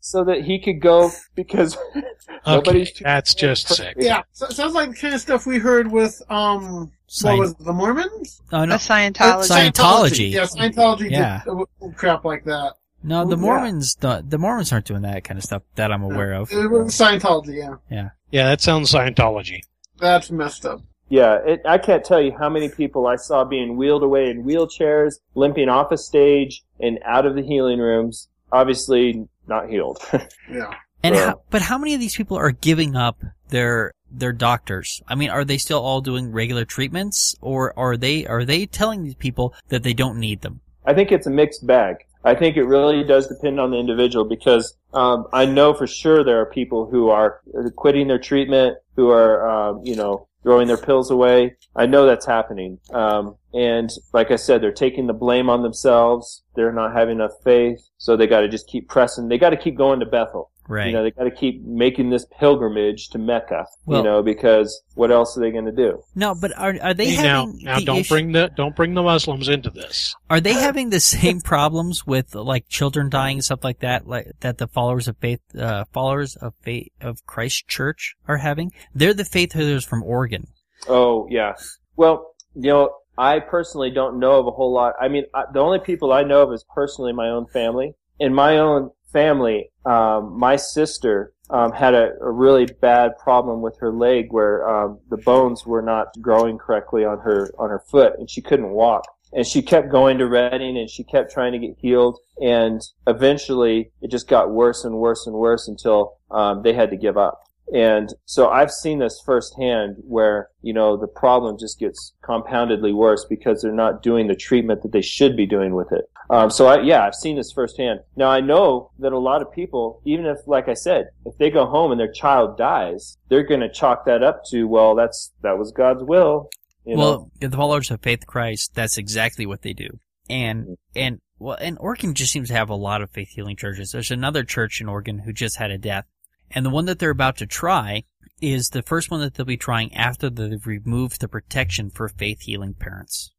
so 0.00 0.24
that 0.24 0.42
he 0.42 0.58
could 0.58 0.80
go 0.80 1.10
because 1.34 1.76
Okay, 1.96 2.06
nobody's 2.46 2.92
too 2.92 3.04
that's 3.04 3.34
just 3.34 3.68
sick. 3.76 3.94
Yeah, 3.98 4.22
so, 4.32 4.48
sounds 4.48 4.74
like 4.74 4.90
the 4.90 4.96
kind 4.96 5.14
of 5.14 5.20
stuff 5.20 5.46
we 5.46 5.58
heard 5.58 5.90
with 5.92 6.20
um, 6.30 6.90
Scient- 7.08 7.24
what 7.24 7.38
was 7.38 7.50
it, 7.52 7.58
the 7.64 7.72
Mormons? 7.72 8.40
oh 8.52 8.60
The 8.60 8.66
no, 8.66 8.74
Scientology. 8.76 9.70
Scientology. 9.72 10.30
Yeah, 10.32 10.42
Scientology 10.44 11.10
Yeah. 11.10 11.42
did 11.44 11.96
crap 11.96 12.24
like 12.24 12.44
that. 12.44 12.74
no. 13.02 13.24
The 13.24 13.36
Yeah. 13.36 13.42
Mormons, 13.42 13.94
don't, 13.96 14.30
the 14.30 14.38
Mormons 14.38 14.72
aren't 14.72 14.86
doing 14.86 15.02
that 15.02 15.24
kind 15.24 15.36
of 15.38 15.44
stuff 15.44 15.62
that 15.74 15.92
I'm 15.92 16.02
aware 16.02 16.32
of. 16.34 16.50
It 16.50 16.70
was 16.70 16.94
Scientology, 16.94 17.56
Yeah. 17.58 17.74
yeah. 17.90 18.08
Yeah, 18.30 18.44
that 18.48 18.60
sounds 18.62 18.90
Scientology. 18.92 19.60
That's 19.98 20.30
messed 20.30 20.64
up. 20.64 20.80
Yeah, 21.10 21.38
it, 21.44 21.60
I 21.64 21.76
can't 21.76 22.04
tell 22.04 22.22
you 22.22 22.32
how 22.38 22.48
many 22.48 22.68
people 22.68 23.08
I 23.08 23.16
saw 23.16 23.44
being 23.44 23.76
wheeled 23.76 24.04
away 24.04 24.30
in 24.30 24.44
wheelchairs, 24.44 25.14
limping 25.34 25.68
off 25.68 25.90
a 25.90 25.98
stage 25.98 26.62
and 26.78 27.00
out 27.04 27.26
of 27.26 27.34
the 27.34 27.42
healing 27.42 27.80
rooms. 27.80 28.28
Obviously, 28.52 29.28
not 29.46 29.68
healed. 29.68 29.98
Yeah. 30.50 30.74
And 31.02 31.14
Yeah. 31.14 31.26
how, 31.26 31.42
but 31.50 31.62
how 31.62 31.78
many 31.78 31.94
of 31.94 32.00
these 32.00 32.16
people 32.16 32.36
are 32.36 32.50
giving 32.50 32.94
up 32.96 33.22
their 33.48 33.92
their 34.10 34.32
doctors? 34.32 35.00
I 35.08 35.14
mean, 35.14 35.30
are 35.30 35.44
they 35.44 35.58
still 35.58 35.80
all 35.80 36.00
doing 36.00 36.30
regular 36.32 36.64
treatments, 36.64 37.34
or 37.40 37.78
are 37.78 37.96
they 37.96 38.26
are 38.26 38.44
they 38.44 38.66
telling 38.66 39.04
these 39.04 39.14
people 39.14 39.54
that 39.68 39.82
they 39.82 39.94
don't 39.94 40.18
need 40.18 40.42
them? 40.42 40.60
I 40.84 40.92
think 40.94 41.10
it's 41.12 41.26
a 41.26 41.30
mixed 41.30 41.66
bag. 41.66 42.04
I 42.24 42.34
think 42.34 42.56
it 42.56 42.64
really 42.64 43.02
does 43.02 43.28
depend 43.28 43.58
on 43.58 43.70
the 43.70 43.78
individual 43.78 44.26
because 44.26 44.76
um, 44.92 45.26
I 45.32 45.46
know 45.46 45.72
for 45.72 45.86
sure 45.86 46.22
there 46.22 46.40
are 46.40 46.46
people 46.46 46.86
who 46.86 47.08
are 47.08 47.40
quitting 47.76 48.08
their 48.08 48.18
treatment, 48.18 48.76
who 48.96 49.08
are, 49.08 49.48
um, 49.48 49.80
you 49.84 49.96
know, 49.96 50.26
throwing 50.42 50.68
their 50.68 50.76
pills 50.76 51.10
away. 51.10 51.56
I 51.76 51.86
know 51.86 52.06
that's 52.06 52.26
happening. 52.26 52.78
Um, 52.92 53.36
and 53.52 53.90
like 54.12 54.30
I 54.30 54.36
said, 54.36 54.62
they're 54.62 54.72
taking 54.72 55.06
the 55.06 55.12
blame 55.12 55.50
on 55.50 55.62
themselves. 55.62 56.44
They're 56.54 56.72
not 56.72 56.94
having 56.94 57.16
enough 57.16 57.32
faith, 57.44 57.88
so 57.98 58.16
they 58.16 58.26
got 58.26 58.40
to 58.40 58.48
just 58.48 58.68
keep 58.68 58.88
pressing. 58.88 59.28
They 59.28 59.38
got 59.38 59.50
to 59.50 59.56
keep 59.56 59.76
going 59.76 60.00
to 60.00 60.06
Bethel. 60.06 60.49
Right. 60.70 60.86
You 60.86 60.92
know, 60.92 61.02
they 61.02 61.10
got 61.10 61.24
to 61.24 61.30
keep 61.32 61.64
making 61.64 62.10
this 62.10 62.24
pilgrimage 62.38 63.08
to 63.10 63.18
Mecca. 63.18 63.66
Well- 63.86 63.98
you 63.98 64.04
know, 64.04 64.22
because 64.22 64.82
what 64.94 65.10
else 65.10 65.36
are 65.36 65.40
they 65.40 65.50
going 65.50 65.64
to 65.66 65.72
do? 65.72 66.02
no, 66.14 66.34
but 66.34 66.56
are 66.56 66.76
are 66.80 66.94
they 66.94 67.10
Hey, 67.10 67.22
now, 67.22 67.46
having 67.46 67.64
now 67.64 67.78
the 67.80 67.84
don't 67.84 67.96
issue- 67.98 68.14
bring 68.14 68.32
the 68.32 68.50
don't 68.56 68.76
bring 68.76 68.94
the 68.94 69.02
Muslims 69.02 69.48
into 69.48 69.70
this. 69.70 70.14
Are 70.30 70.40
they 70.40 70.52
having 70.52 70.90
the 70.90 71.00
same 71.00 71.40
problems 71.40 72.06
with 72.06 72.34
like 72.34 72.68
children 72.68 73.10
dying 73.10 73.38
and 73.38 73.44
stuff 73.44 73.64
like 73.64 73.80
that, 73.80 74.06
like 74.06 74.28
that 74.40 74.58
the 74.58 74.68
followers 74.68 75.08
of 75.08 75.16
faith, 75.18 75.40
uh, 75.58 75.84
followers 75.92 76.36
of 76.36 76.54
faith 76.62 76.88
of 77.00 77.26
Christ 77.26 77.66
Church 77.66 78.14
are 78.28 78.36
having? 78.36 78.72
They're 78.94 79.12
the 79.14 79.24
faith 79.24 79.52
healers 79.52 79.84
from 79.84 80.02
Oregon. 80.04 80.46
Oh 80.88 81.26
yeah. 81.28 81.54
Well, 81.96 82.34
you 82.54 82.70
know, 82.70 82.90
I 83.18 83.40
personally 83.40 83.90
don't 83.90 84.18
know 84.18 84.38
of 84.38 84.46
a 84.46 84.50
whole 84.52 84.72
lot. 84.72 84.94
I 85.00 85.08
mean, 85.08 85.24
I, 85.34 85.44
the 85.52 85.58
only 85.60 85.80
people 85.80 86.12
I 86.12 86.22
know 86.22 86.42
of 86.42 86.52
is 86.52 86.64
personally 86.74 87.12
my 87.12 87.28
own 87.28 87.46
family. 87.46 87.94
In 88.18 88.32
my 88.34 88.58
own 88.58 88.90
family, 89.12 89.70
um, 89.84 90.38
my 90.38 90.56
sister 90.56 91.32
um, 91.50 91.72
had 91.72 91.94
a, 91.94 92.12
a, 92.20 92.30
really 92.30 92.66
bad 92.66 93.18
problem 93.18 93.60
with 93.60 93.76
her 93.80 93.92
leg 93.92 94.28
where 94.30 94.68
um, 94.68 95.00
the 95.10 95.16
bones 95.16 95.66
were 95.66 95.82
not 95.82 96.08
growing 96.20 96.58
correctly 96.58 97.04
on 97.04 97.18
her 97.18 97.50
on 97.58 97.70
her 97.70 97.82
foot, 97.90 98.14
and 98.18 98.30
she 98.30 98.40
couldn't 98.40 98.70
walk. 98.70 99.04
And 99.32 99.46
she 99.46 99.62
kept 99.62 99.90
going 99.90 100.18
to 100.18 100.26
Redding, 100.26 100.76
and 100.76 100.90
she 100.90 101.04
kept 101.04 101.32
trying 101.32 101.52
to 101.52 101.58
get 101.58 101.76
healed, 101.78 102.18
and 102.40 102.80
eventually 103.06 103.90
it 104.00 104.10
just 104.10 104.28
got 104.28 104.50
worse 104.50 104.84
and 104.84 104.96
worse 104.96 105.26
and 105.26 105.34
worse 105.34 105.68
until 105.68 106.18
um, 106.30 106.62
they 106.62 106.72
had 106.72 106.90
to 106.90 106.96
give 106.96 107.16
up. 107.16 107.40
And 107.72 108.12
so 108.24 108.48
I've 108.48 108.70
seen 108.70 108.98
this 108.98 109.22
firsthand 109.24 109.96
where, 109.98 110.48
you 110.62 110.72
know, 110.72 110.96
the 110.96 111.06
problem 111.06 111.56
just 111.58 111.78
gets 111.78 112.14
compoundedly 112.24 112.94
worse 112.94 113.24
because 113.28 113.62
they're 113.62 113.72
not 113.72 114.02
doing 114.02 114.26
the 114.26 114.34
treatment 114.34 114.82
that 114.82 114.92
they 114.92 115.02
should 115.02 115.36
be 115.36 115.46
doing 115.46 115.74
with 115.74 115.92
it. 115.92 116.04
Um, 116.30 116.50
so 116.50 116.66
I, 116.66 116.82
yeah, 116.82 117.04
I've 117.04 117.14
seen 117.14 117.36
this 117.36 117.52
firsthand. 117.52 118.00
Now 118.16 118.28
I 118.28 118.40
know 118.40 118.90
that 118.98 119.12
a 119.12 119.18
lot 119.18 119.42
of 119.42 119.52
people, 119.52 120.00
even 120.04 120.26
if, 120.26 120.38
like 120.46 120.68
I 120.68 120.74
said, 120.74 121.10
if 121.24 121.36
they 121.38 121.50
go 121.50 121.66
home 121.66 121.90
and 121.90 122.00
their 122.00 122.12
child 122.12 122.56
dies, 122.56 123.16
they're 123.28 123.42
going 123.42 123.60
to 123.60 123.70
chalk 123.70 124.04
that 124.06 124.22
up 124.22 124.42
to, 124.50 124.64
well, 124.64 124.94
that's, 124.94 125.32
that 125.42 125.58
was 125.58 125.72
God's 125.72 126.02
will. 126.02 126.50
You 126.84 126.96
well, 126.96 127.30
know? 127.40 127.48
the 127.48 127.56
followers 127.56 127.90
of 127.90 128.00
faith 128.00 128.26
Christ, 128.26 128.74
that's 128.74 128.98
exactly 128.98 129.46
what 129.46 129.62
they 129.62 129.72
do. 129.72 130.00
And, 130.28 130.76
and, 130.94 131.20
well, 131.38 131.56
and 131.60 131.76
Oregon 131.80 132.14
just 132.14 132.32
seems 132.32 132.48
to 132.48 132.54
have 132.54 132.70
a 132.70 132.74
lot 132.74 133.02
of 133.02 133.10
faith 133.10 133.30
healing 133.30 133.56
churches. 133.56 133.90
There's 133.90 134.10
another 134.10 134.44
church 134.44 134.80
in 134.80 134.88
Oregon 134.88 135.18
who 135.20 135.32
just 135.32 135.56
had 135.56 135.70
a 135.70 135.78
death 135.78 136.06
and 136.50 136.64
the 136.64 136.70
one 136.70 136.86
that 136.86 136.98
they're 136.98 137.10
about 137.10 137.36
to 137.38 137.46
try 137.46 138.04
is 138.40 138.70
the 138.70 138.82
first 138.82 139.10
one 139.10 139.20
that 139.20 139.34
they'll 139.34 139.46
be 139.46 139.56
trying 139.56 139.94
after 139.94 140.30
they've 140.30 140.66
removed 140.66 141.20
the 141.20 141.28
protection 141.28 141.90
for 141.90 142.08
faith 142.08 142.42
healing 142.42 142.74
parents. 142.74 143.32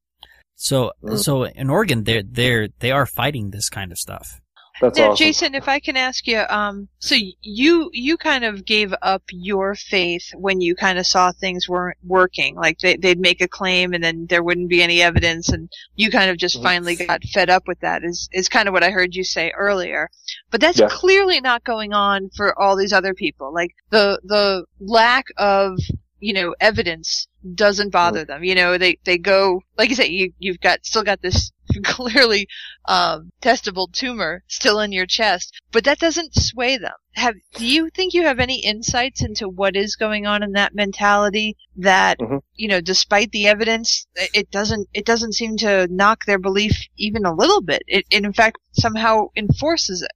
So, 0.55 0.91
so 1.15 1.45
in 1.45 1.69
Oregon, 1.69 2.03
they're, 2.03 2.23
they're, 2.23 2.69
they 2.79 2.91
are 2.91 3.07
fighting 3.07 3.49
this 3.49 3.69
kind 3.69 3.91
of 3.91 3.97
stuff. 3.97 4.40
That's 4.81 4.97
now, 4.97 5.11
awesome. 5.11 5.15
Jason, 5.15 5.55
if 5.55 5.67
I 5.67 5.79
can 5.79 5.95
ask 5.95 6.25
you, 6.27 6.39
um, 6.49 6.87
so 6.97 7.15
you 7.41 7.91
you 7.93 8.17
kind 8.17 8.43
of 8.43 8.65
gave 8.65 8.93
up 9.03 9.21
your 9.31 9.75
faith 9.75 10.31
when 10.35 10.59
you 10.59 10.75
kind 10.75 10.97
of 10.97 11.05
saw 11.05 11.31
things 11.31 11.69
weren't 11.69 11.99
working. 12.03 12.55
Like 12.55 12.79
they, 12.79 12.97
would 13.03 13.19
make 13.19 13.41
a 13.41 13.47
claim 13.47 13.93
and 13.93 14.03
then 14.03 14.25
there 14.25 14.43
wouldn't 14.43 14.69
be 14.69 14.81
any 14.81 15.01
evidence, 15.01 15.49
and 15.49 15.69
you 15.95 16.09
kind 16.09 16.31
of 16.31 16.37
just 16.37 16.55
mm-hmm. 16.55 16.65
finally 16.65 16.95
got 16.95 17.23
fed 17.25 17.51
up 17.51 17.67
with 17.67 17.79
that. 17.81 18.03
Is 18.03 18.27
is 18.31 18.49
kind 18.49 18.67
of 18.67 18.73
what 18.73 18.83
I 18.83 18.89
heard 18.89 19.13
you 19.13 19.23
say 19.23 19.51
earlier. 19.51 20.09
But 20.49 20.61
that's 20.61 20.79
yeah. 20.79 20.87
clearly 20.89 21.39
not 21.41 21.63
going 21.63 21.93
on 21.93 22.29
for 22.35 22.57
all 22.59 22.75
these 22.75 22.93
other 22.93 23.13
people. 23.13 23.53
Like 23.53 23.75
the 23.91 24.19
the 24.23 24.65
lack 24.79 25.25
of 25.37 25.77
you 26.21 26.33
know 26.33 26.55
evidence 26.61 27.27
doesn't 27.55 27.89
bother 27.89 28.23
them. 28.23 28.43
You 28.43 28.55
know, 28.55 28.77
they 28.77 28.97
they 29.03 29.17
go 29.17 29.61
like 29.77 29.89
you 29.89 29.95
said, 29.95 30.07
you 30.07 30.33
you've 30.37 30.61
got 30.61 30.85
still 30.85 31.03
got 31.03 31.21
this 31.21 31.51
clearly 31.83 32.47
um, 32.87 33.31
testable 33.41 33.91
tumor 33.91 34.43
still 34.47 34.79
in 34.79 34.91
your 34.91 35.05
chest, 35.05 35.59
but 35.71 35.83
that 35.85 35.99
doesn't 35.99 36.35
sway 36.35 36.77
them. 36.77 36.93
Have 37.13 37.35
do 37.55 37.65
you 37.65 37.89
think 37.89 38.13
you 38.13 38.23
have 38.23 38.39
any 38.39 38.63
insights 38.63 39.23
into 39.23 39.49
what 39.49 39.75
is 39.75 39.95
going 39.95 40.25
on 40.25 40.43
in 40.43 40.53
that 40.53 40.75
mentality 40.75 41.57
that 41.77 42.19
mm-hmm. 42.19 42.37
you 42.55 42.67
know, 42.67 42.79
despite 42.79 43.31
the 43.31 43.47
evidence, 43.47 44.07
it 44.15 44.51
doesn't 44.51 44.87
it 44.93 45.05
doesn't 45.05 45.33
seem 45.33 45.57
to 45.57 45.87
knock 45.89 46.25
their 46.25 46.39
belief 46.39 46.87
even 46.95 47.25
a 47.25 47.33
little 47.33 47.61
bit. 47.61 47.83
It, 47.87 48.05
it 48.11 48.23
in 48.23 48.33
fact 48.33 48.57
somehow 48.71 49.29
enforces 49.35 50.03
it. 50.03 50.11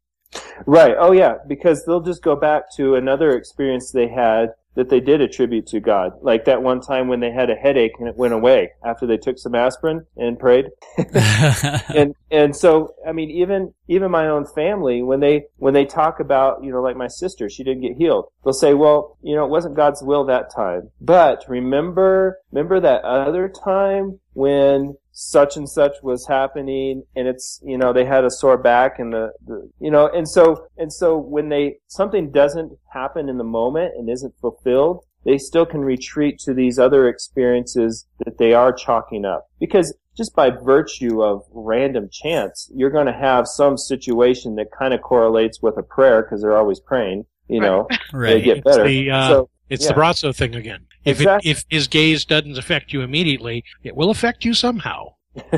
Right. 0.65 0.95
Oh 0.97 1.11
yeah, 1.11 1.35
because 1.47 1.85
they'll 1.85 2.01
just 2.01 2.23
go 2.23 2.35
back 2.35 2.73
to 2.75 2.95
another 2.95 3.31
experience 3.31 3.91
they 3.91 4.07
had 4.07 4.53
that 4.75 4.89
they 4.89 4.99
did 4.99 5.21
attribute 5.21 5.67
to 5.67 5.79
God. 5.79 6.13
Like 6.21 6.45
that 6.45 6.61
one 6.61 6.81
time 6.81 7.07
when 7.07 7.19
they 7.19 7.31
had 7.31 7.49
a 7.49 7.55
headache 7.55 7.93
and 7.99 8.07
it 8.07 8.15
went 8.15 8.33
away 8.33 8.71
after 8.83 9.07
they 9.07 9.17
took 9.17 9.37
some 9.39 9.55
aspirin 9.55 10.05
and 10.17 10.37
prayed. 10.37 10.65
and 11.13 12.13
and 12.29 12.55
so 12.55 12.93
I 13.07 13.11
mean 13.11 13.29
even 13.31 13.73
even 13.87 14.11
my 14.11 14.27
own 14.27 14.45
family 14.45 15.01
when 15.01 15.19
they 15.19 15.45
when 15.57 15.73
they 15.73 15.85
talk 15.85 16.19
about, 16.19 16.63
you 16.63 16.71
know, 16.71 16.81
like 16.81 16.97
my 16.97 17.07
sister, 17.07 17.49
she 17.49 17.63
didn't 17.63 17.81
get 17.81 17.97
healed. 17.97 18.25
They'll 18.43 18.53
say, 18.53 18.73
"Well, 18.73 19.17
you 19.21 19.35
know, 19.35 19.45
it 19.45 19.49
wasn't 19.49 19.75
God's 19.75 20.03
will 20.03 20.25
that 20.25 20.53
time." 20.53 20.91
But 21.01 21.45
remember 21.47 22.39
remember 22.51 22.79
that 22.81 23.03
other 23.03 23.49
time 23.49 24.19
when 24.33 24.95
such 25.17 25.55
and 25.55 25.69
such 25.69 25.93
was 26.03 26.27
happening 26.27 27.01
and 27.15 27.25
it's 27.25 27.61
you 27.63 27.77
know 27.77 27.93
they 27.93 28.03
had 28.03 28.25
a 28.25 28.29
sore 28.29 28.57
back 28.57 28.99
and 28.99 29.13
the, 29.13 29.31
the, 29.47 29.71
you 29.79 29.89
know 29.89 30.09
and 30.09 30.27
so 30.27 30.67
and 30.77 30.91
so 30.91 31.17
when 31.17 31.47
they 31.47 31.77
something 31.87 32.29
doesn't 32.31 32.77
happen 32.91 33.29
in 33.29 33.37
the 33.37 33.43
moment 33.43 33.93
and 33.97 34.09
isn't 34.09 34.33
fulfilled 34.41 35.05
they 35.23 35.37
still 35.37 35.65
can 35.65 35.79
retreat 35.79 36.37
to 36.37 36.53
these 36.53 36.77
other 36.77 37.07
experiences 37.07 38.05
that 38.25 38.37
they 38.37 38.53
are 38.53 38.73
chalking 38.73 39.23
up 39.23 39.47
because 39.57 39.95
just 40.17 40.35
by 40.35 40.49
virtue 40.49 41.23
of 41.23 41.45
random 41.53 42.09
chance 42.11 42.69
you're 42.75 42.91
going 42.91 43.07
to 43.07 43.13
have 43.13 43.47
some 43.47 43.77
situation 43.77 44.55
that 44.55 44.67
kind 44.77 44.93
of 44.93 45.01
correlates 45.01 45.61
with 45.61 45.77
a 45.77 45.83
prayer 45.83 46.23
because 46.23 46.41
they're 46.41 46.57
always 46.57 46.81
praying 46.81 47.25
you 47.47 47.61
know 47.61 47.87
right. 48.11 48.33
they 48.33 48.41
get 48.41 48.65
better 48.65 48.85
the, 48.85 49.09
uh, 49.09 49.29
so 49.29 49.49
it's 49.69 49.85
yeah. 49.85 49.93
the 49.93 49.99
Braco 49.99 50.35
thing 50.35 50.55
again. 50.55 50.85
If 51.05 51.21
exactly. 51.21 51.51
it, 51.51 51.57
if 51.57 51.65
his 51.69 51.87
gaze 51.87 52.25
doesn't 52.25 52.57
affect 52.57 52.91
you 52.91 53.01
immediately, 53.01 53.63
it 53.83 53.95
will 53.95 54.09
affect 54.09 54.43
you 54.43 54.53
somehow. 54.53 55.13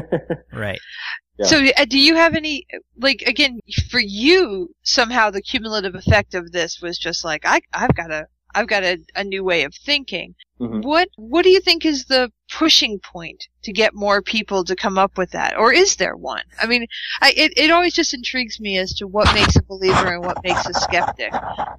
right. 0.53 0.79
Yeah. 1.37 1.45
So, 1.45 1.65
uh, 1.77 1.85
do 1.85 1.99
you 1.99 2.15
have 2.15 2.35
any 2.35 2.65
like 2.97 3.21
again 3.25 3.59
for 3.89 3.99
you? 3.99 4.69
Somehow, 4.83 5.29
the 5.29 5.41
cumulative 5.41 5.95
effect 5.95 6.33
of 6.33 6.51
this 6.51 6.81
was 6.81 6.97
just 6.97 7.23
like 7.23 7.45
I 7.45 7.61
I've 7.73 7.95
got 7.95 8.11
a 8.11 8.27
I've 8.55 8.67
got 8.67 8.83
a, 8.83 8.99
a 9.15 9.23
new 9.23 9.43
way 9.43 9.63
of 9.63 9.73
thinking. 9.75 10.35
Mm-hmm. 10.59 10.81
What 10.81 11.09
what 11.17 11.43
do 11.43 11.49
you 11.49 11.59
think 11.59 11.85
is 11.85 12.05
the 12.05 12.31
pushing 12.49 12.99
point 12.99 13.47
to 13.61 13.71
get 13.71 13.93
more 13.93 14.23
people 14.23 14.63
to 14.63 14.75
come 14.75 14.97
up 14.97 15.15
with 15.15 15.29
that, 15.31 15.55
or 15.55 15.71
is 15.71 15.97
there 15.97 16.15
one? 16.15 16.41
I 16.59 16.65
mean, 16.65 16.87
I, 17.21 17.31
it 17.37 17.53
it 17.55 17.69
always 17.69 17.93
just 17.93 18.15
intrigues 18.15 18.59
me 18.59 18.79
as 18.79 18.95
to 18.95 19.05
what 19.05 19.31
makes 19.35 19.55
a 19.55 19.61
believer 19.61 20.15
and 20.15 20.25
what 20.25 20.43
makes 20.43 20.65
a 20.65 20.73
skeptic. 20.73 21.31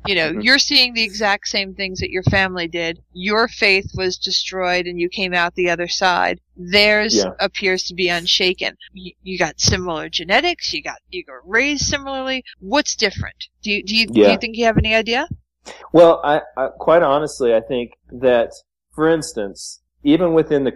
You 0.07 0.15
know, 0.15 0.31
mm-hmm. 0.31 0.43
you're 0.43 0.61
seeing 0.61 0.95
the 0.95 1.03
exact 1.03 1.49
same 1.49 1.75
things 1.75 1.99
that 1.99 2.11
your 2.11 2.23
family 2.25 2.69
did. 2.69 3.03
Your 3.13 3.49
faith 3.49 3.91
was 3.95 4.17
destroyed, 4.17 4.87
and 4.87 5.01
you 5.01 5.09
came 5.09 5.35
out 5.35 5.57
the 5.57 5.71
other 5.71 5.89
side. 5.89 6.41
Theirs 6.57 7.17
yeah. 7.17 7.33
appears 7.41 7.83
to 7.85 7.95
be 7.95 8.09
unshaken. 8.09 8.77
You, 8.93 9.13
you, 9.23 9.39
got 9.39 9.61
similar 9.61 10.09
genetics. 10.09 10.73
You 10.73 10.83
got 10.83 10.99
you 11.11 11.25
were 11.27 11.43
raised 11.45 11.87
similarly. 11.87 12.45
What's 12.61 12.95
different? 12.95 13.49
Do 13.63 13.73
you 13.73 13.83
do 13.83 13.97
you, 13.97 14.07
yeah. 14.13 14.27
do 14.27 14.31
you 14.33 14.39
think 14.39 14.57
you 14.57 14.67
have 14.67 14.79
any 14.79 14.95
idea? 14.95 15.29
Well, 15.93 16.21
I, 16.25 16.41
I, 16.57 16.69
quite 16.79 17.03
honestly, 17.03 17.55
I 17.55 17.61
think 17.61 17.93
that, 18.11 18.53
for 18.95 19.09
instance, 19.09 19.83
even 20.03 20.33
within 20.33 20.65
the 20.65 20.73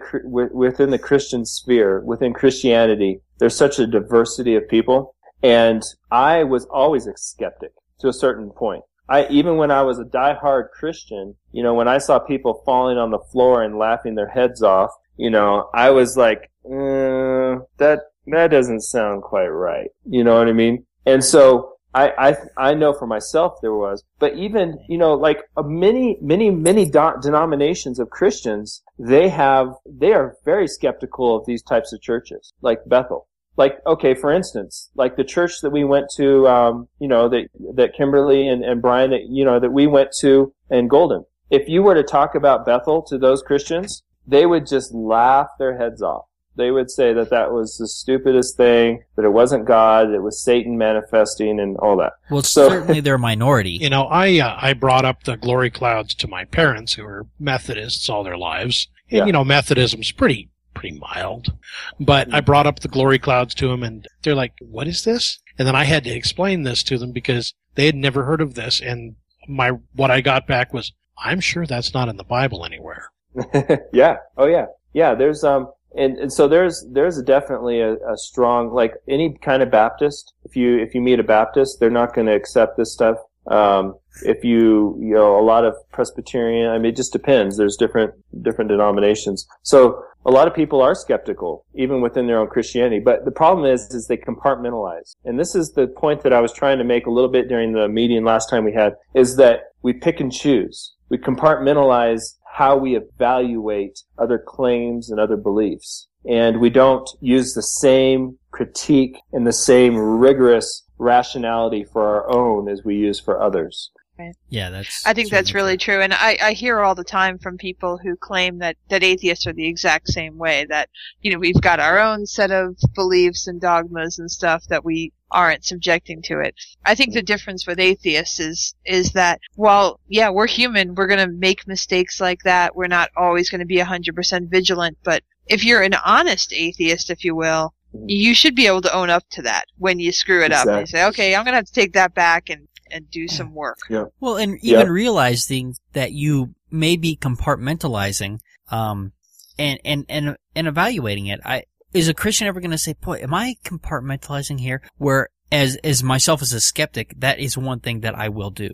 within 0.53 0.89
the 0.89 0.99
Christian 0.99 1.45
sphere, 1.45 2.01
within 2.01 2.33
Christianity, 2.33 3.21
there's 3.39 3.55
such 3.55 3.79
a 3.79 3.87
diversity 3.87 4.55
of 4.55 4.67
people, 4.67 5.15
and 5.41 5.81
I 6.11 6.43
was 6.43 6.65
always 6.65 7.07
a 7.07 7.13
skeptic 7.15 7.71
to 7.99 8.09
a 8.09 8.13
certain 8.13 8.51
point. 8.51 8.83
I 9.09 9.27
even 9.29 9.57
when 9.57 9.71
I 9.71 9.81
was 9.83 9.99
a 9.99 10.05
die-hard 10.05 10.71
Christian, 10.71 11.35
you 11.51 11.63
know, 11.63 11.73
when 11.73 11.87
I 11.87 11.97
saw 11.97 12.19
people 12.19 12.61
falling 12.65 12.97
on 12.97 13.11
the 13.11 13.19
floor 13.31 13.63
and 13.63 13.77
laughing 13.77 14.15
their 14.15 14.29
heads 14.29 14.61
off, 14.61 14.91
you 15.17 15.29
know, 15.29 15.69
I 15.73 15.89
was 15.91 16.17
like, 16.17 16.51
mm, 16.65 17.61
that 17.77 17.99
that 18.27 18.51
doesn't 18.51 18.81
sound 18.81 19.23
quite 19.23 19.47
right. 19.47 19.89
You 20.05 20.23
know 20.23 20.37
what 20.37 20.47
I 20.47 20.53
mean? 20.53 20.85
And 21.05 21.23
so 21.23 21.72
I, 21.93 22.11
I, 22.17 22.35
I 22.69 22.73
know 22.73 22.93
for 22.93 23.05
myself 23.05 23.59
there 23.61 23.73
was, 23.73 24.03
but 24.19 24.35
even, 24.35 24.83
you 24.89 24.97
know, 24.97 25.13
like 25.13 25.43
uh, 25.55 25.63
many, 25.63 26.17
many, 26.21 26.49
many 26.49 26.85
do- 26.89 27.19
denominations 27.21 27.99
of 27.99 28.09
Christians, 28.09 28.81
they 28.97 29.29
have, 29.29 29.67
they 29.85 30.11
are 30.11 30.35
very 30.43 30.67
skeptical 30.67 31.37
of 31.37 31.45
these 31.45 31.61
types 31.61 31.93
of 31.93 32.01
churches, 32.01 32.53
like 32.61 32.79
Bethel. 32.87 33.27
Like, 33.55 33.77
okay, 33.85 34.15
for 34.15 34.31
instance, 34.31 34.89
like 34.95 35.15
the 35.15 35.23
church 35.23 35.61
that 35.61 35.69
we 35.69 35.83
went 35.83 36.07
to, 36.17 36.47
um, 36.47 36.87
you 36.97 37.07
know, 37.07 37.29
that, 37.29 37.49
that 37.75 37.93
Kimberly 37.95 38.47
and, 38.47 38.63
and 38.63 38.81
Brian, 38.81 39.11
that, 39.11 39.27
you 39.29 39.45
know, 39.45 39.59
that 39.59 39.71
we 39.71 39.85
went 39.85 40.09
to 40.21 40.51
in 40.71 40.87
Golden. 40.87 41.25
If 41.51 41.69
you 41.69 41.83
were 41.83 41.93
to 41.93 42.01
talk 42.01 42.33
about 42.33 42.65
Bethel 42.65 43.03
to 43.03 43.19
those 43.19 43.43
Christians, 43.43 44.01
they 44.25 44.47
would 44.47 44.65
just 44.65 44.91
laugh 44.91 45.49
their 45.59 45.77
heads 45.77 46.01
off 46.01 46.25
they 46.55 46.71
would 46.71 46.91
say 46.91 47.13
that 47.13 47.29
that 47.29 47.51
was 47.51 47.77
the 47.77 47.87
stupidest 47.87 48.57
thing, 48.57 49.03
that 49.15 49.25
it 49.25 49.33
wasn't 49.33 49.65
God, 49.65 50.11
it 50.11 50.21
was 50.21 50.41
Satan 50.41 50.77
manifesting 50.77 51.59
and 51.59 51.77
all 51.77 51.97
that. 51.97 52.13
Well, 52.29 52.43
so, 52.43 52.69
certainly 52.69 52.99
they're 52.99 53.15
a 53.15 53.19
minority. 53.19 53.71
You 53.71 53.89
know, 53.89 54.03
I 54.05 54.39
uh, 54.39 54.57
I 54.61 54.73
brought 54.73 55.05
up 55.05 55.23
the 55.23 55.37
glory 55.37 55.69
clouds 55.69 56.13
to 56.15 56.27
my 56.27 56.45
parents 56.45 56.93
who 56.93 57.03
were 57.03 57.27
Methodists 57.39 58.09
all 58.09 58.23
their 58.23 58.37
lives. 58.37 58.87
And, 59.09 59.19
yeah. 59.19 59.25
you 59.25 59.31
know, 59.31 59.43
Methodism's 59.43 60.11
pretty 60.11 60.49
pretty 60.73 60.97
mild. 60.97 61.53
But 61.99 62.33
I 62.33 62.41
brought 62.41 62.67
up 62.67 62.79
the 62.79 62.87
glory 62.87 63.19
clouds 63.19 63.53
to 63.55 63.67
them 63.67 63.83
and 63.83 64.07
they're 64.23 64.35
like, 64.35 64.53
"What 64.61 64.87
is 64.87 65.03
this?" 65.03 65.39
And 65.57 65.67
then 65.67 65.75
I 65.75 65.83
had 65.83 66.03
to 66.05 66.09
explain 66.09 66.63
this 66.63 66.83
to 66.83 66.97
them 66.97 67.11
because 67.11 67.53
they 67.75 67.85
had 67.85 67.95
never 67.95 68.23
heard 68.25 68.41
of 68.41 68.55
this 68.55 68.81
and 68.81 69.15
my 69.47 69.71
what 69.93 70.11
I 70.11 70.21
got 70.21 70.47
back 70.47 70.73
was, 70.73 70.93
"I'm 71.17 71.39
sure 71.39 71.65
that's 71.65 71.93
not 71.93 72.09
in 72.09 72.17
the 72.17 72.23
Bible 72.23 72.65
anywhere." 72.65 73.09
yeah. 73.93 74.17
Oh 74.37 74.45
yeah. 74.45 74.67
Yeah, 74.93 75.15
there's 75.15 75.43
um 75.43 75.71
and, 75.95 76.17
and 76.17 76.33
so 76.33 76.47
there's 76.47 76.85
there's 76.91 77.21
definitely 77.21 77.81
a, 77.81 77.93
a, 77.93 78.17
strong 78.17 78.73
like 78.73 78.95
any 79.07 79.37
kind 79.41 79.61
of 79.61 79.71
Baptist. 79.71 80.33
If 80.43 80.55
you 80.55 80.77
if 80.79 80.95
you 80.95 81.01
meet 81.01 81.19
a 81.19 81.23
Baptist, 81.23 81.79
they're 81.79 81.89
not 81.89 82.13
going 82.13 82.27
to 82.27 82.33
accept 82.33 82.77
this 82.77 82.93
stuff. 82.93 83.17
Um, 83.47 83.95
if 84.23 84.43
you 84.43 84.97
you 84.99 85.13
know 85.15 85.39
a 85.39 85.43
lot 85.43 85.65
of 85.65 85.75
Presbyterian, 85.91 86.69
I 86.69 86.77
mean, 86.77 86.91
it 86.91 86.95
just 86.95 87.13
depends. 87.13 87.57
There's 87.57 87.77
different 87.77 88.13
different 88.41 88.69
denominations. 88.69 89.47
So 89.61 90.03
a 90.25 90.31
lot 90.31 90.47
of 90.47 90.53
people 90.53 90.81
are 90.81 90.95
skeptical, 90.95 91.65
even 91.75 92.01
within 92.01 92.27
their 92.27 92.39
own 92.39 92.47
Christianity. 92.47 92.99
But 92.99 93.25
the 93.25 93.31
problem 93.31 93.65
is, 93.65 93.93
is 93.93 94.07
they 94.07 94.17
compartmentalize. 94.17 95.15
And 95.25 95.37
this 95.37 95.53
is 95.53 95.73
the 95.73 95.87
point 95.87 96.23
that 96.23 96.31
I 96.31 96.39
was 96.39 96.53
trying 96.53 96.77
to 96.77 96.83
make 96.83 97.05
a 97.05 97.11
little 97.11 97.29
bit 97.29 97.49
during 97.49 97.73
the 97.73 97.89
meeting 97.89 98.23
last 98.23 98.49
time 98.49 98.63
we 98.63 98.73
had, 98.73 98.95
is 99.13 99.35
that 99.35 99.73
we 99.81 99.93
pick 99.93 100.21
and 100.21 100.31
choose. 100.31 100.93
We 101.09 101.17
compartmentalize 101.17 102.35
how 102.53 102.77
we 102.77 102.95
evaluate 102.95 104.03
other 104.19 104.37
claims 104.37 105.09
and 105.09 105.19
other 105.19 105.35
beliefs. 105.35 106.07
And 106.29 106.61
we 106.61 106.69
don't 106.69 107.09
use 107.19 107.55
the 107.55 107.63
same 107.63 108.37
critique 108.51 109.17
and 109.33 109.45
the 109.45 109.51
same 109.51 109.97
rigorous 109.97 110.83
rationality 110.99 111.83
for 111.83 112.03
our 112.03 112.29
own 112.29 112.69
as 112.69 112.83
we 112.85 112.95
use 112.95 113.19
for 113.19 113.41
others. 113.41 113.89
Right. 114.19 114.35
Yeah, 114.49 114.69
that's. 114.69 115.03
I 115.07 115.13
think 115.13 115.31
that's 115.31 115.49
certainly 115.49 115.65
really 115.65 115.77
true, 115.77 115.99
and 115.99 116.13
I, 116.13 116.37
I 116.39 116.53
hear 116.53 116.81
all 116.81 116.93
the 116.93 117.03
time 117.03 117.39
from 117.39 117.57
people 117.57 117.97
who 117.97 118.15
claim 118.15 118.59
that 118.59 118.77
that 118.89 119.03
atheists 119.03 119.47
are 119.47 119.53
the 119.53 119.65
exact 119.65 120.07
same 120.07 120.37
way. 120.37 120.67
That 120.69 120.89
you 121.23 121.33
know 121.33 121.39
we've 121.39 121.59
got 121.59 121.79
our 121.79 121.97
own 121.97 122.27
set 122.27 122.51
of 122.51 122.77
beliefs 122.93 123.47
and 123.47 123.59
dogmas 123.59 124.19
and 124.19 124.29
stuff 124.29 124.65
that 124.67 124.85
we 124.85 125.11
aren't 125.33 125.65
subjecting 125.65 126.21
to 126.23 126.39
it. 126.39 126.55
I 126.85 126.95
think 126.95 127.13
the 127.13 127.21
difference 127.21 127.67
with 127.67 127.79
atheists 127.79 128.39
is 128.39 128.75
is 128.85 129.11
that 129.11 129.39
while 129.55 129.99
yeah 130.07 130.29
we're 130.29 130.47
human, 130.47 130.95
we're 130.95 131.07
gonna 131.07 131.27
make 131.27 131.67
mistakes 131.67 132.21
like 132.21 132.43
that. 132.43 132.75
We're 132.75 132.87
not 132.87 133.09
always 133.17 133.49
gonna 133.49 133.65
be 133.65 133.79
hundred 133.79 134.15
percent 134.15 134.49
vigilant, 134.49 134.97
but 135.03 135.23
if 135.47 135.65
you're 135.65 135.81
an 135.81 135.95
honest 136.05 136.53
atheist, 136.53 137.09
if 137.09 137.25
you 137.25 137.35
will, 137.35 137.73
you 138.05 138.33
should 138.33 138.55
be 138.55 138.67
able 138.67 138.81
to 138.81 138.93
own 138.95 139.09
up 139.09 139.23
to 139.31 139.41
that 139.41 139.65
when 139.77 139.99
you 139.99 140.11
screw 140.11 140.43
it 140.43 140.53
up 140.53 140.67
and 140.67 140.87
say, 140.87 141.05
okay, 141.07 141.35
I'm 141.35 141.43
gonna 141.43 141.57
have 141.57 141.65
to 141.65 141.73
take 141.73 141.93
that 141.93 142.13
back 142.13 142.49
and 142.49 142.67
and 142.91 143.09
do 143.09 143.27
some 143.27 143.55
work. 143.55 143.79
Yeah. 143.89 144.05
Well, 144.19 144.37
and 144.37 144.59
Yeah. 144.61 144.81
even 144.81 144.91
realizing 144.91 145.75
that 145.93 146.11
you 146.11 146.53
may 146.69 146.95
be 146.95 147.15
compartmentalizing, 147.15 148.39
um, 148.69 149.13
and, 149.57 149.79
and, 149.85 150.05
and, 150.09 150.37
and 150.55 150.67
evaluating 150.67 151.27
it. 151.27 151.39
I, 151.43 151.63
is 151.93 152.07
a 152.07 152.13
Christian 152.13 152.47
ever 152.47 152.59
going 152.59 152.71
to 152.71 152.77
say, 152.77 152.93
boy, 152.93 153.19
am 153.21 153.33
I 153.33 153.55
compartmentalizing 153.63 154.59
here? 154.59 154.81
Where, 154.97 155.29
as, 155.51 155.77
as 155.83 156.03
myself 156.03 156.41
as 156.41 156.53
a 156.53 156.59
skeptic, 156.61 157.13
that 157.17 157.39
is 157.39 157.57
one 157.57 157.79
thing 157.79 158.01
that 158.01 158.15
I 158.15 158.29
will 158.29 158.49
do. 158.49 158.71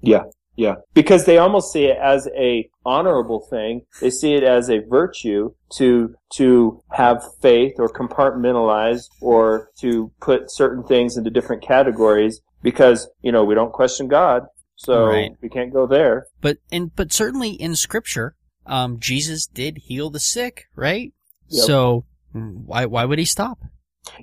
Yeah. 0.00 0.24
Yeah. 0.54 0.74
Because 0.92 1.24
they 1.24 1.38
almost 1.38 1.72
see 1.72 1.86
it 1.86 1.96
as 1.96 2.28
a 2.36 2.68
honorable 2.84 3.46
thing. 3.48 3.82
They 4.00 4.10
see 4.10 4.34
it 4.34 4.42
as 4.42 4.68
a 4.68 4.80
virtue 4.80 5.54
to, 5.76 6.14
to 6.34 6.82
have 6.90 7.22
faith 7.40 7.74
or 7.78 7.88
compartmentalize 7.88 9.04
or 9.20 9.70
to 9.78 10.12
put 10.20 10.50
certain 10.50 10.84
things 10.84 11.16
into 11.16 11.30
different 11.30 11.62
categories 11.62 12.40
because, 12.62 13.08
you 13.22 13.32
know, 13.32 13.44
we 13.44 13.54
don't 13.54 13.72
question 13.72 14.08
God. 14.08 14.42
So 14.76 15.06
Right. 15.06 15.32
we 15.40 15.48
can't 15.48 15.72
go 15.72 15.86
there. 15.86 16.26
But, 16.40 16.58
and, 16.70 16.94
but 16.94 17.12
certainly 17.12 17.50
in 17.50 17.74
scripture, 17.74 18.34
um, 18.66 18.98
Jesus 19.00 19.46
did 19.46 19.78
heal 19.78 20.10
the 20.10 20.20
sick, 20.20 20.66
right? 20.76 21.12
Yep. 21.48 21.64
So, 21.66 22.04
why, 22.32 22.86
why 22.86 23.04
would 23.04 23.18
he 23.18 23.24
stop? 23.24 23.58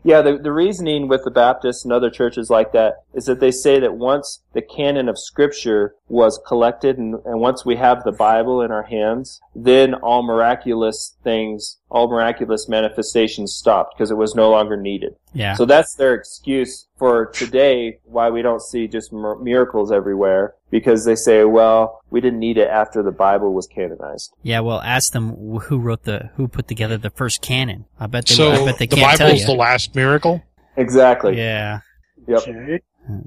Yeah, 0.04 0.22
the, 0.22 0.38
the 0.38 0.52
reasoning 0.52 1.08
with 1.08 1.24
the 1.24 1.32
Baptists 1.32 1.86
and 1.86 1.94
other 1.94 2.10
churches 2.10 2.50
like 2.50 2.74
that 2.74 3.04
is 3.14 3.26
that 3.26 3.40
they 3.40 3.52
say 3.52 3.80
that 3.80 3.96
once 3.96 4.44
the 4.54 4.62
canon 4.62 5.10
of 5.10 5.18
Scripture 5.18 5.96
was 6.08 6.40
collected 6.48 6.98
and, 6.98 7.16
and 7.26 7.40
once 7.40 7.66
we 7.66 7.76
have 7.76 8.04
the 8.04 8.12
Bible 8.12 8.62
in 8.62 8.72
our 8.72 8.84
hands, 8.84 9.42
then 9.56 9.96
all 9.96 10.22
miraculous 10.24 11.16
things, 11.24 11.78
all 11.90 12.08
miraculous 12.08 12.68
manifestations 12.70 13.54
stopped 13.54 13.96
because 13.96 14.12
it 14.12 14.18
was 14.18 14.36
no 14.36 14.50
longer 14.52 14.78
needed. 14.78 15.16
Yeah. 15.34 15.56
So 15.56 15.66
that's 15.66 15.96
their 15.96 16.14
excuse 16.14 16.88
for 16.98 17.28
today 17.28 18.00
why 18.06 18.30
we 18.30 18.42
don't 18.42 18.62
see 18.62 18.88
just 18.88 19.12
miracles 19.12 19.92
everywhere 19.92 20.56
because 20.70 21.06
they 21.06 21.16
say, 21.16 21.44
well, 21.46 22.02
we 22.12 22.22
didn't 22.22 22.40
need 22.40 22.58
it 22.58 22.68
after 22.70 23.02
the 23.02 23.12
Bible 23.12 23.54
was 23.54 23.66
canonized. 23.68 24.32
Yeah, 24.44 24.60
well, 24.60 24.82
ask 24.82 25.14
them 25.14 25.36
who 25.62 25.80
wrote 25.80 26.04
the, 26.04 26.30
who 26.36 26.48
put 26.48 26.68
together 26.68 26.98
the 26.98 27.10
first 27.10 27.42
canon. 27.42 27.86
I 28.00 28.06
bet 28.08 28.28
they, 28.28 28.36
So 28.36 28.52
I 28.52 28.66
bet 28.66 28.78
they 28.78 28.86
the 28.86 28.96
can't 28.98 29.18
tell 29.18 29.28
Bible's 29.28 29.42
you. 29.42 29.48
the 29.48 29.54
last 29.54 29.96
miracle. 29.96 30.44
Exactly. 30.78 31.38
yeah, 31.38 31.80
Yep. 32.28 32.48
Okay. 32.48 32.80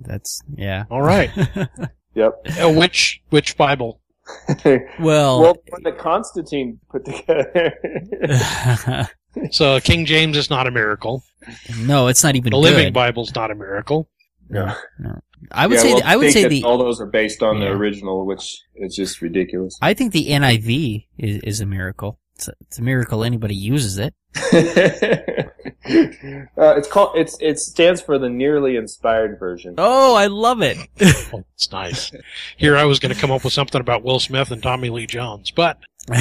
That's 0.02 0.42
yeah. 0.54 0.84
All 0.90 1.02
right. 1.02 1.30
Yep. 2.14 2.46
Uh, 2.60 2.70
which 2.74 3.22
which 3.30 3.56
Bible? 3.56 3.98
well, 4.66 4.84
well, 5.00 5.56
what 5.70 5.82
the 5.82 5.92
Constantine 5.92 6.78
put 6.90 7.04
together. 7.06 7.72
So 9.50 9.80
King 9.80 10.04
James 10.04 10.36
is 10.36 10.50
not 10.50 10.66
a 10.66 10.70
miracle. 10.70 11.22
no, 11.78 12.08
it's 12.08 12.22
not 12.22 12.36
even 12.36 12.50
The 12.50 12.58
Living 12.58 12.84
good. 12.88 12.92
Bible's 12.92 13.34
not 13.34 13.50
a 13.50 13.54
miracle. 13.54 14.10
No, 14.50 14.74
no. 14.98 15.20
I 15.50 15.66
would 15.66 15.76
Yeah, 15.76 15.80
say 15.80 15.94
well, 15.94 16.02
I 16.04 16.16
would 16.16 16.32
say 16.32 16.42
that 16.42 16.50
the 16.50 16.64
all 16.64 16.76
those 16.76 17.00
are 17.00 17.06
based 17.06 17.42
on 17.42 17.56
Yeah. 17.56 17.68
the 17.68 17.70
original, 17.70 18.26
which 18.26 18.60
is 18.76 18.94
just 18.94 19.22
ridiculous. 19.22 19.78
I 19.80 19.94
think 19.94 20.12
the 20.12 20.26
NIV 20.28 21.06
is, 21.16 21.40
is 21.44 21.60
a 21.62 21.66
miracle. 21.66 22.18
It's 22.42 22.48
a, 22.48 22.54
it's 22.62 22.78
a 22.80 22.82
miracle 22.82 23.22
anybody 23.22 23.54
uses 23.54 23.98
it. 23.98 24.14
uh, 24.34 24.40
it's 25.84 26.88
called 26.88 27.16
it's 27.16 27.36
it 27.40 27.60
stands 27.60 28.00
for 28.00 28.18
the 28.18 28.28
nearly 28.28 28.74
inspired 28.74 29.38
version. 29.38 29.76
Oh, 29.78 30.16
I 30.16 30.26
love 30.26 30.60
it. 30.62 30.78
Oh, 31.34 31.44
it's 31.54 31.70
nice. 31.70 32.10
Here 32.56 32.76
I 32.76 32.84
was 32.84 32.98
going 32.98 33.14
to 33.14 33.20
come 33.20 33.30
up 33.30 33.44
with 33.44 33.52
something 33.52 33.80
about 33.80 34.02
Will 34.02 34.18
Smith 34.18 34.50
and 34.50 34.62
Tommy 34.62 34.90
Lee 34.90 35.06
Jones, 35.06 35.50
but 35.50 35.78
uh, 36.10 36.18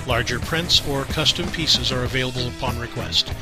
Larger 0.06 0.38
prints 0.38 0.86
or 0.88 1.02
custom 1.04 1.48
pieces 1.50 1.90
are 1.90 2.04
available 2.04 2.46
upon 2.48 2.78
request. 2.78 3.32